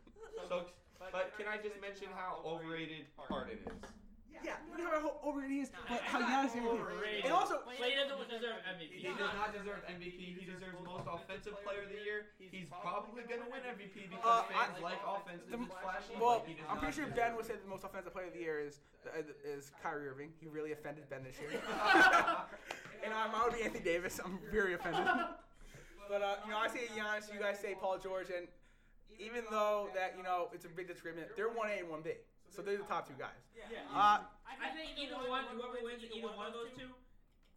So, 0.48 0.66
but 1.12 1.34
can 1.38 1.48
I 1.48 1.58
just 1.58 1.80
mention 1.82 2.08
how 2.16 2.40
overrated 2.46 3.06
Harden 3.18 3.58
is? 3.58 3.74
Yeah, 4.44 4.54
look 4.72 4.80
at 4.80 4.86
how 4.86 4.87
overrated 5.28 5.56
he 5.56 5.62
is. 5.62 5.72
But 5.90 6.02
how 6.02 6.22
Giannis 6.24 6.56
is 6.56 6.64
MVP. 6.64 6.68
Overrated. 6.68 7.26
And 7.26 7.34
also, 7.34 7.60
Clay 7.78 7.94
doesn't 7.96 8.30
deserve 8.30 8.58
MVP. 8.68 8.94
He 9.04 9.12
does 9.12 9.34
not 9.36 9.52
deserve 9.52 9.80
MVP. 9.88 10.20
He 10.40 10.46
deserves 10.48 10.78
most 10.84 11.06
offensive 11.08 11.56
player 11.64 11.84
of 11.84 11.90
the 11.92 12.02
year. 12.04 12.32
He's 12.40 12.70
probably 12.82 13.24
gonna 13.28 13.48
win 13.52 13.62
MVP 13.68 14.08
because 14.10 14.24
Uh, 14.24 14.44
fans 14.50 14.76
I, 14.80 14.82
like 14.82 15.02
offense. 15.06 15.44
The, 15.52 15.58
flashy, 15.58 16.16
well, 16.20 16.44
he 16.48 16.56
I'm 16.70 16.78
pretty 16.80 16.96
sure 16.96 17.08
Ben 17.08 17.36
would 17.36 17.46
say 17.46 17.56
the 17.62 17.70
most 17.70 17.84
offensive 17.84 18.14
player 18.14 18.28
of 18.28 18.34
the 18.34 18.40
year 18.40 18.60
is 18.60 18.80
is 19.46 19.72
Kyrie 19.84 20.08
Irving. 20.10 20.32
He 20.40 20.48
really 20.48 20.72
offended 20.72 21.10
Ben 21.10 21.24
this 21.24 21.40
year. 21.40 21.52
and 23.04 23.14
um, 23.14 23.32
I 23.36 23.44
would 23.46 23.54
be 23.56 23.64
Anthony 23.64 23.84
Davis. 23.84 24.20
I'm 24.24 24.40
very 24.52 24.74
offended. 24.74 25.06
But 26.10 26.22
uh, 26.22 26.36
you 26.46 26.52
know, 26.52 26.58
I 26.58 26.70
say 26.70 26.88
Giannis. 26.96 27.28
You 27.34 27.38
guys 27.38 27.60
say 27.60 27.76
Paul 27.78 27.98
George, 28.00 28.28
and 28.30 28.48
even 29.20 29.44
though 29.52 29.90
that 29.94 30.14
you 30.16 30.24
know 30.24 30.48
it's 30.54 30.64
a 30.64 30.70
big 30.70 30.88
disagreement, 30.88 31.28
they're 31.36 31.50
one 31.50 31.68
A 31.70 31.80
and 31.80 31.90
one 31.90 32.02
B, 32.02 32.12
so 32.50 32.62
they're 32.62 32.78
the 32.78 32.84
top 32.84 33.06
two 33.08 33.14
guys. 33.20 33.44
Yeah. 33.58 33.76
Uh, 33.94 34.20
I 34.48 34.72
think 34.72 34.96
either 34.96 35.20
one, 35.28 35.44
whoever 35.52 35.84
wins 35.84 36.02
either 36.08 36.32
one 36.32 36.48
of 36.48 36.56
those 36.56 36.72
two, 36.74 36.90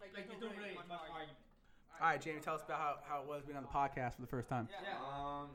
like, 0.03 0.12
there's 0.12 0.41
no 0.43 0.51
really 0.59 0.75
much 0.75 0.91
argument. 0.91 1.39
all 2.01 2.09
right, 2.11 2.21
Jamey, 2.21 2.43
tell 2.43 2.59
us 2.59 2.65
about 2.67 2.81
how, 2.81 2.93
how 3.07 3.17
it 3.23 3.29
was 3.29 3.45
being 3.47 3.57
on 3.57 3.62
the 3.62 3.71
podcast 3.73 4.17
for 4.19 4.23
the 4.23 4.31
first 4.31 4.49
time. 4.49 4.69
Yeah. 4.71 4.97
Um, 5.01 5.55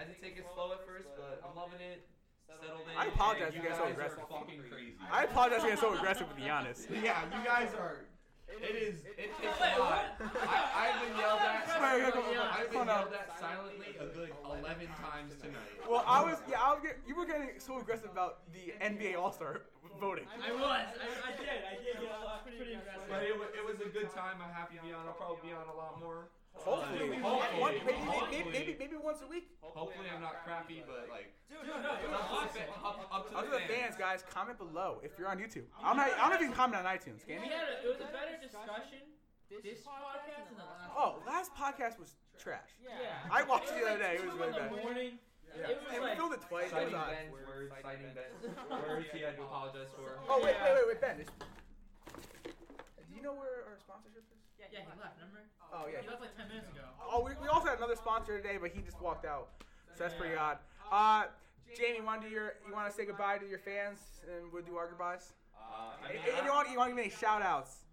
had 0.00 0.08
to 0.08 0.16
take 0.16 0.38
it 0.38 0.46
slow 0.54 0.72
at 0.72 0.86
first, 0.86 1.08
but 1.16 1.42
I'm 1.44 1.52
loving 1.56 1.80
it. 1.80 2.08
Settled 2.48 2.88
in. 2.90 2.98
I 2.98 3.06
apologize 3.06 3.54
and 3.54 3.62
you 3.62 3.62
You 3.62 3.68
guys 3.68 3.78
so 3.78 3.86
aggressive. 3.86 4.18
are 4.18 4.40
fucking 4.42 4.58
crazy. 4.66 4.98
I 5.12 5.24
apologize 5.24 5.60
for 5.60 5.68
getting 5.70 5.80
so 5.80 5.94
aggressive 5.94 6.26
with 6.26 6.36
the 6.36 6.50
honest. 6.50 6.88
Yeah, 7.04 7.22
you 7.30 7.44
guys 7.44 7.70
are. 7.78 8.08
It 8.50 8.74
is. 8.74 9.06
It 9.14 9.30
takes 9.38 9.60
a 9.62 9.78
lot. 9.78 10.18
I, 10.18 10.90
I've 10.90 10.98
been 11.06 11.14
yelled 11.16 11.38
at. 11.38 11.62
I've 11.70 12.70
been 12.72 12.86
yelled 12.90 13.14
at 13.14 13.38
silently 13.38 13.94
a 14.00 14.06
good 14.06 14.30
11 14.42 14.88
times 14.98 15.36
tonight. 15.38 15.78
Well, 15.88 16.02
I 16.04 16.24
was 16.24 16.38
yeah, 16.50 16.58
I 16.58 16.74
was 16.74 16.82
get, 16.82 16.98
you 17.06 17.14
were 17.14 17.26
getting 17.26 17.50
so 17.58 17.78
aggressive 17.78 18.10
about 18.10 18.50
the 18.52 18.74
NBA 18.82 19.16
All 19.16 19.30
Star 19.30 19.62
voting. 20.00 20.24
I 20.32 20.50
was. 20.56 20.64
I, 20.64 21.06
I 21.28 21.32
did. 21.36 21.60
I 21.62 21.76
did 21.78 21.94
get 22.00 22.10
a 22.10 22.24
lot 22.24 22.42
pretty 22.42 22.72
aggressive. 22.74 23.06
But 23.12 23.22
it, 23.22 23.36
wa- 23.36 23.52
it 23.52 23.64
was 23.64 23.78
a 23.84 23.88
good 23.92 24.08
time. 24.10 24.40
I'm 24.40 24.50
happy 24.56 24.80
to 24.80 24.82
be 24.82 24.92
on. 24.96 25.04
I'll 25.06 25.14
probably 25.20 25.44
be 25.44 25.52
on 25.52 25.68
a 25.68 25.76
lot 25.76 26.00
more. 26.00 26.32
Hopefully, 26.56 27.14
um, 27.14 27.22
Hopefully. 27.22 27.60
One- 27.62 27.72
maybe, 27.72 27.86
maybe, 27.86 28.04
Hopefully. 28.10 28.44
maybe, 28.52 28.72
maybe 28.80 28.96
once 28.98 29.20
a 29.22 29.28
week. 29.30 29.52
Hopefully, 29.62 30.08
I'm 30.10 30.20
not 30.20 30.42
crappy, 30.44 30.82
but 30.88 31.06
like. 31.12 31.30
Dude, 31.46 31.62
no, 31.68 31.78
no, 31.78 31.94
it 32.00 32.08
Up 32.10 32.26
was 32.32 32.50
to 32.52 32.58
the, 32.58 32.66
up, 32.82 32.96
up 33.12 33.22
to 33.28 33.50
the 33.52 33.60
the 33.60 33.68
fans, 33.70 33.94
guys, 33.96 34.24
comment 34.28 34.58
below 34.58 34.98
if 35.04 35.14
you're 35.20 35.28
on 35.28 35.38
YouTube. 35.38 35.68
I'm 35.78 35.96
not. 35.96 36.10
I 36.16 36.26
don't 36.26 36.30
know 36.32 36.40
if 36.40 36.42
you 36.42 36.50
can 36.50 36.56
comment 36.58 36.80
on 36.82 36.88
iTunes, 36.88 37.22
can 37.22 37.40
We 37.44 37.48
you? 37.48 37.54
had 37.54 37.68
a, 37.70 37.84
it 37.84 37.88
was 37.92 38.00
a 38.00 38.10
better 38.10 38.34
discussion 38.40 39.04
this 39.62 39.82
podcast 39.82 40.46
and 40.46 40.58
the 40.58 40.62
last. 40.62 40.94
Oh, 40.94 41.18
last 41.26 41.50
podcast 41.58 41.98
was 41.98 42.14
trash. 42.38 42.70
Yeah. 42.82 42.90
I 43.30 43.42
watched 43.42 43.68
it 43.68 43.82
the 43.82 43.90
other 43.90 43.98
day. 43.98 44.14
It 44.14 44.24
was 44.24 44.34
Two 44.34 44.38
really 44.38 44.54
in 44.54 44.62
bad. 44.62 44.70
the 44.70 44.76
morning. 44.82 45.12
Yeah. 45.56 45.70
It 45.70 45.76
was 45.82 45.90
And 45.92 46.02
we 46.02 46.08
like- 46.10 46.18
filmed 46.18 46.34
it 46.34 46.42
twice. 46.48 46.66
It 46.66 46.70
Citing. 46.70 46.94
Ben's 46.94 47.32
words, 47.32 47.72
citing 47.82 48.10
Ben's 48.14 48.38
words, 48.88 49.06
he 49.12 49.20
had 49.20 49.36
to 49.36 49.42
apologize 49.42 49.90
for. 49.96 50.18
Oh 50.28 50.38
wait, 50.42 50.54
Yeah. 50.56 50.64
wait, 50.70 50.74
wait, 50.78 50.86
wait, 50.94 51.00
Ben. 51.00 51.16
This, 51.18 51.28
do 51.34 53.12
you 53.16 53.22
know 53.22 53.34
where 53.34 53.66
our 53.66 53.76
sponsorship 53.80 54.24
is? 54.30 54.38
Yeah, 54.58 54.66
he 54.70 55.00
left. 55.00 55.18
Remember? 55.18 55.42
Oh 55.74 55.86
yeah. 55.90 56.00
He 56.02 56.08
left 56.08 56.20
like 56.22 56.36
ten 56.36 56.46
minutes 56.48 56.68
ago. 56.70 56.86
Oh, 57.02 57.24
we, 57.24 57.32
we 57.42 57.48
also 57.48 57.66
had 57.68 57.78
another 57.78 57.96
sponsor 57.96 58.36
today, 58.38 58.56
but 58.60 58.70
he 58.70 58.80
just 58.82 59.00
walked 59.02 59.24
out. 59.26 59.48
So 59.98 60.04
that's 60.04 60.14
pretty 60.14 60.36
odd. 60.36 60.58
Uh, 60.92 61.26
Jamey, 61.74 62.02
want 62.04 62.22
to 62.22 62.28
do 62.28 62.34
your? 62.34 62.54
You 62.66 62.72
want 62.74 62.88
to 62.90 62.94
say 62.94 63.04
goodbye 63.06 63.38
to 63.38 63.46
your 63.46 63.58
fans, 63.58 63.98
and 64.26 64.52
we'll 64.52 64.62
do 64.62 64.76
our 64.76 64.86
goodbyes. 64.88 65.32
Uh, 65.54 65.94
I 66.02 66.12
mean, 66.12 66.22
and 66.36 66.46
you 66.46 66.52
want 66.52 66.70
you 66.70 66.78
want 66.78 66.90
to 66.90 66.96
give 66.96 67.04
any 67.04 67.10
shout 67.14 67.42
outs? 67.42 67.86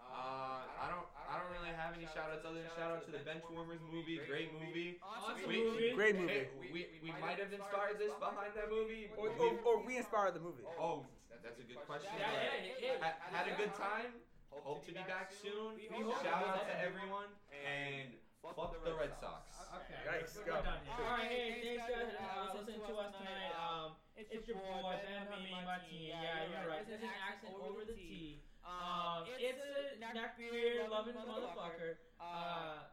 Uh, 0.00 0.60
I 0.80 0.88
don't. 0.88 1.06
I 1.34 1.42
don't 1.42 1.50
really 1.50 1.74
have 1.74 1.98
any 1.98 2.06
shout 2.14 2.30
outs 2.30 2.46
other 2.46 2.62
than 2.62 2.70
shout 2.78 2.94
out 2.94 3.02
to 3.02 3.10
the 3.10 3.18
Benchwarmers 3.26 3.82
movie. 3.90 4.22
Great 4.30 4.54
movie. 4.54 5.02
Awesome 5.02 5.42
We- 5.50 5.66
movie. 5.66 5.90
Great 5.98 6.14
movie. 6.14 6.30
Hey, 6.30 6.70
we, 6.70 6.86
we 7.02 7.10
might 7.18 7.42
have 7.42 7.50
inspired 7.50 7.98
this 7.98 8.14
behind 8.22 8.54
that 8.54 8.70
movie. 8.70 9.10
Or, 9.18 9.34
We- 9.34 9.42
or, 9.42 9.58
or 9.66 9.76
we 9.82 9.98
inspired 9.98 10.38
the 10.38 10.44
movie. 10.46 10.62
oh, 10.78 11.02
that's 11.42 11.58
a 11.58 11.66
good 11.66 11.82
question. 11.90 12.14
Yeah, 12.14 12.30
yeah, 12.30 12.78
yeah. 12.78 13.02
Ha- 13.02 13.18
had 13.34 13.50
a 13.50 13.56
good 13.58 13.74
time. 13.74 14.14
Hope 14.54 14.86
to 14.86 14.94
be 14.94 15.02
back 15.10 15.34
soon. 15.34 15.74
We 15.74 15.90
Shout 16.22 16.54
out 16.54 16.62
to 16.70 16.76
everyone 16.78 17.26
and 17.50 18.14
fuck 18.38 18.78
the 18.86 18.94
Red 18.94 19.10
Sox. 19.18 19.50
Okay. 19.74 19.98
Yikes, 20.06 20.38
we're 20.38 20.46
go. 20.46 20.62
done 20.62 20.78
here. 20.86 20.94
All 20.94 21.18
right, 21.18 21.26
hey, 21.26 21.58
thanks 21.58 21.90
guys 21.90 22.14
for 22.14 22.22
uh, 22.22 22.54
listening 22.54 22.78
to 22.86 22.94
us 23.02 23.10
tonight. 23.18 23.50
Um, 23.58 23.98
it's 24.14 24.46
your 24.46 24.62
boy 24.62 24.94
Ben 25.02 25.26
Hameen 25.26 25.66
Martin. 25.66 25.90
Yeah, 25.90 26.46
you're 26.46 26.70
right. 26.70 26.86
There's 26.86 27.02
an 27.02 27.10
accent 27.26 27.58
over 27.58 27.82
the 27.82 27.98
T. 27.98 28.38
Um, 28.64 29.28
it's 29.38 29.60
a 29.60 30.14
neck 30.14 30.36
beard 30.36 30.88
loving 30.90 31.14
motherfucker. 31.14 32.00
Uh, 32.20 32.88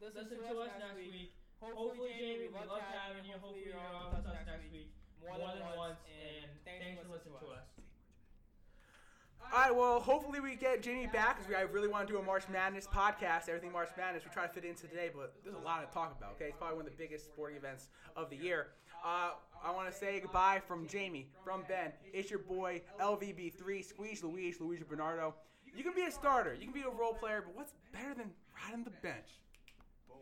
listen 0.00 0.28
to 0.28 0.58
us 0.60 0.70
next 0.78 0.96
week. 0.96 1.32
Hopefully, 1.60 2.12
Jamey, 2.16 2.48
we 2.48 2.60
love 2.68 2.84
having 2.88 3.24
you. 3.24 3.36
Hopefully, 3.40 3.64
you're 3.68 3.76
on 3.76 4.16
with 4.16 4.24
us 4.24 4.40
next 4.46 4.72
week 4.72 4.92
more 5.20 5.36
than 5.36 5.64
once. 5.76 6.00
And 6.08 6.48
thanks 6.64 7.00
for 7.00 7.08
listening 7.12 7.36
to 7.40 7.52
us. 7.52 7.68
All 9.52 9.58
right, 9.58 9.74
well, 9.74 9.98
hopefully 9.98 10.38
we 10.38 10.54
get 10.54 10.82
Jamey 10.82 11.12
back 11.12 11.36
because 11.36 11.48
we 11.48 11.56
I 11.56 11.62
really 11.62 11.88
want 11.88 12.06
to 12.06 12.12
do 12.12 12.20
a 12.20 12.22
March 12.22 12.44
Madness 12.48 12.86
podcast. 12.86 13.48
Everything 13.48 13.72
March 13.72 13.88
Madness, 13.96 14.22
we 14.24 14.30
try 14.30 14.46
to 14.46 14.52
fit 14.52 14.64
in 14.64 14.74
today, 14.74 15.10
but 15.14 15.34
there's 15.42 15.56
a 15.56 15.58
lot 15.58 15.80
to 15.86 15.92
talk 15.92 16.14
about. 16.16 16.32
Okay, 16.36 16.46
it's 16.46 16.56
probably 16.56 16.76
one 16.76 16.86
of 16.86 16.92
the 16.92 16.96
biggest 16.96 17.26
sporting 17.26 17.56
events 17.56 17.88
of 18.16 18.30
the 18.30 18.36
year. 18.36 18.68
Uh, 19.04 19.30
I 19.64 19.70
want 19.72 19.90
to 19.90 19.96
say 19.96 20.20
goodbye 20.20 20.60
from 20.66 20.86
Jamey, 20.86 21.26
from 21.42 21.62
Ben. 21.68 21.92
It's 22.12 22.30
your 22.30 22.40
boy 22.40 22.82
LVB3, 23.00 23.84
Squeeze 23.84 24.22
Luigi, 24.22 24.56
Luigi 24.60 24.84
Bernardo. 24.88 25.34
You 25.74 25.82
can 25.82 25.94
be 25.94 26.02
a 26.02 26.10
starter, 26.10 26.54
you 26.54 26.64
can 26.64 26.72
be 26.72 26.82
a 26.82 26.90
role 26.90 27.14
player, 27.14 27.42
but 27.46 27.56
what's 27.56 27.72
better 27.92 28.14
than 28.14 28.30
riding 28.62 28.84
the 28.84 28.90
bench? 28.90 29.38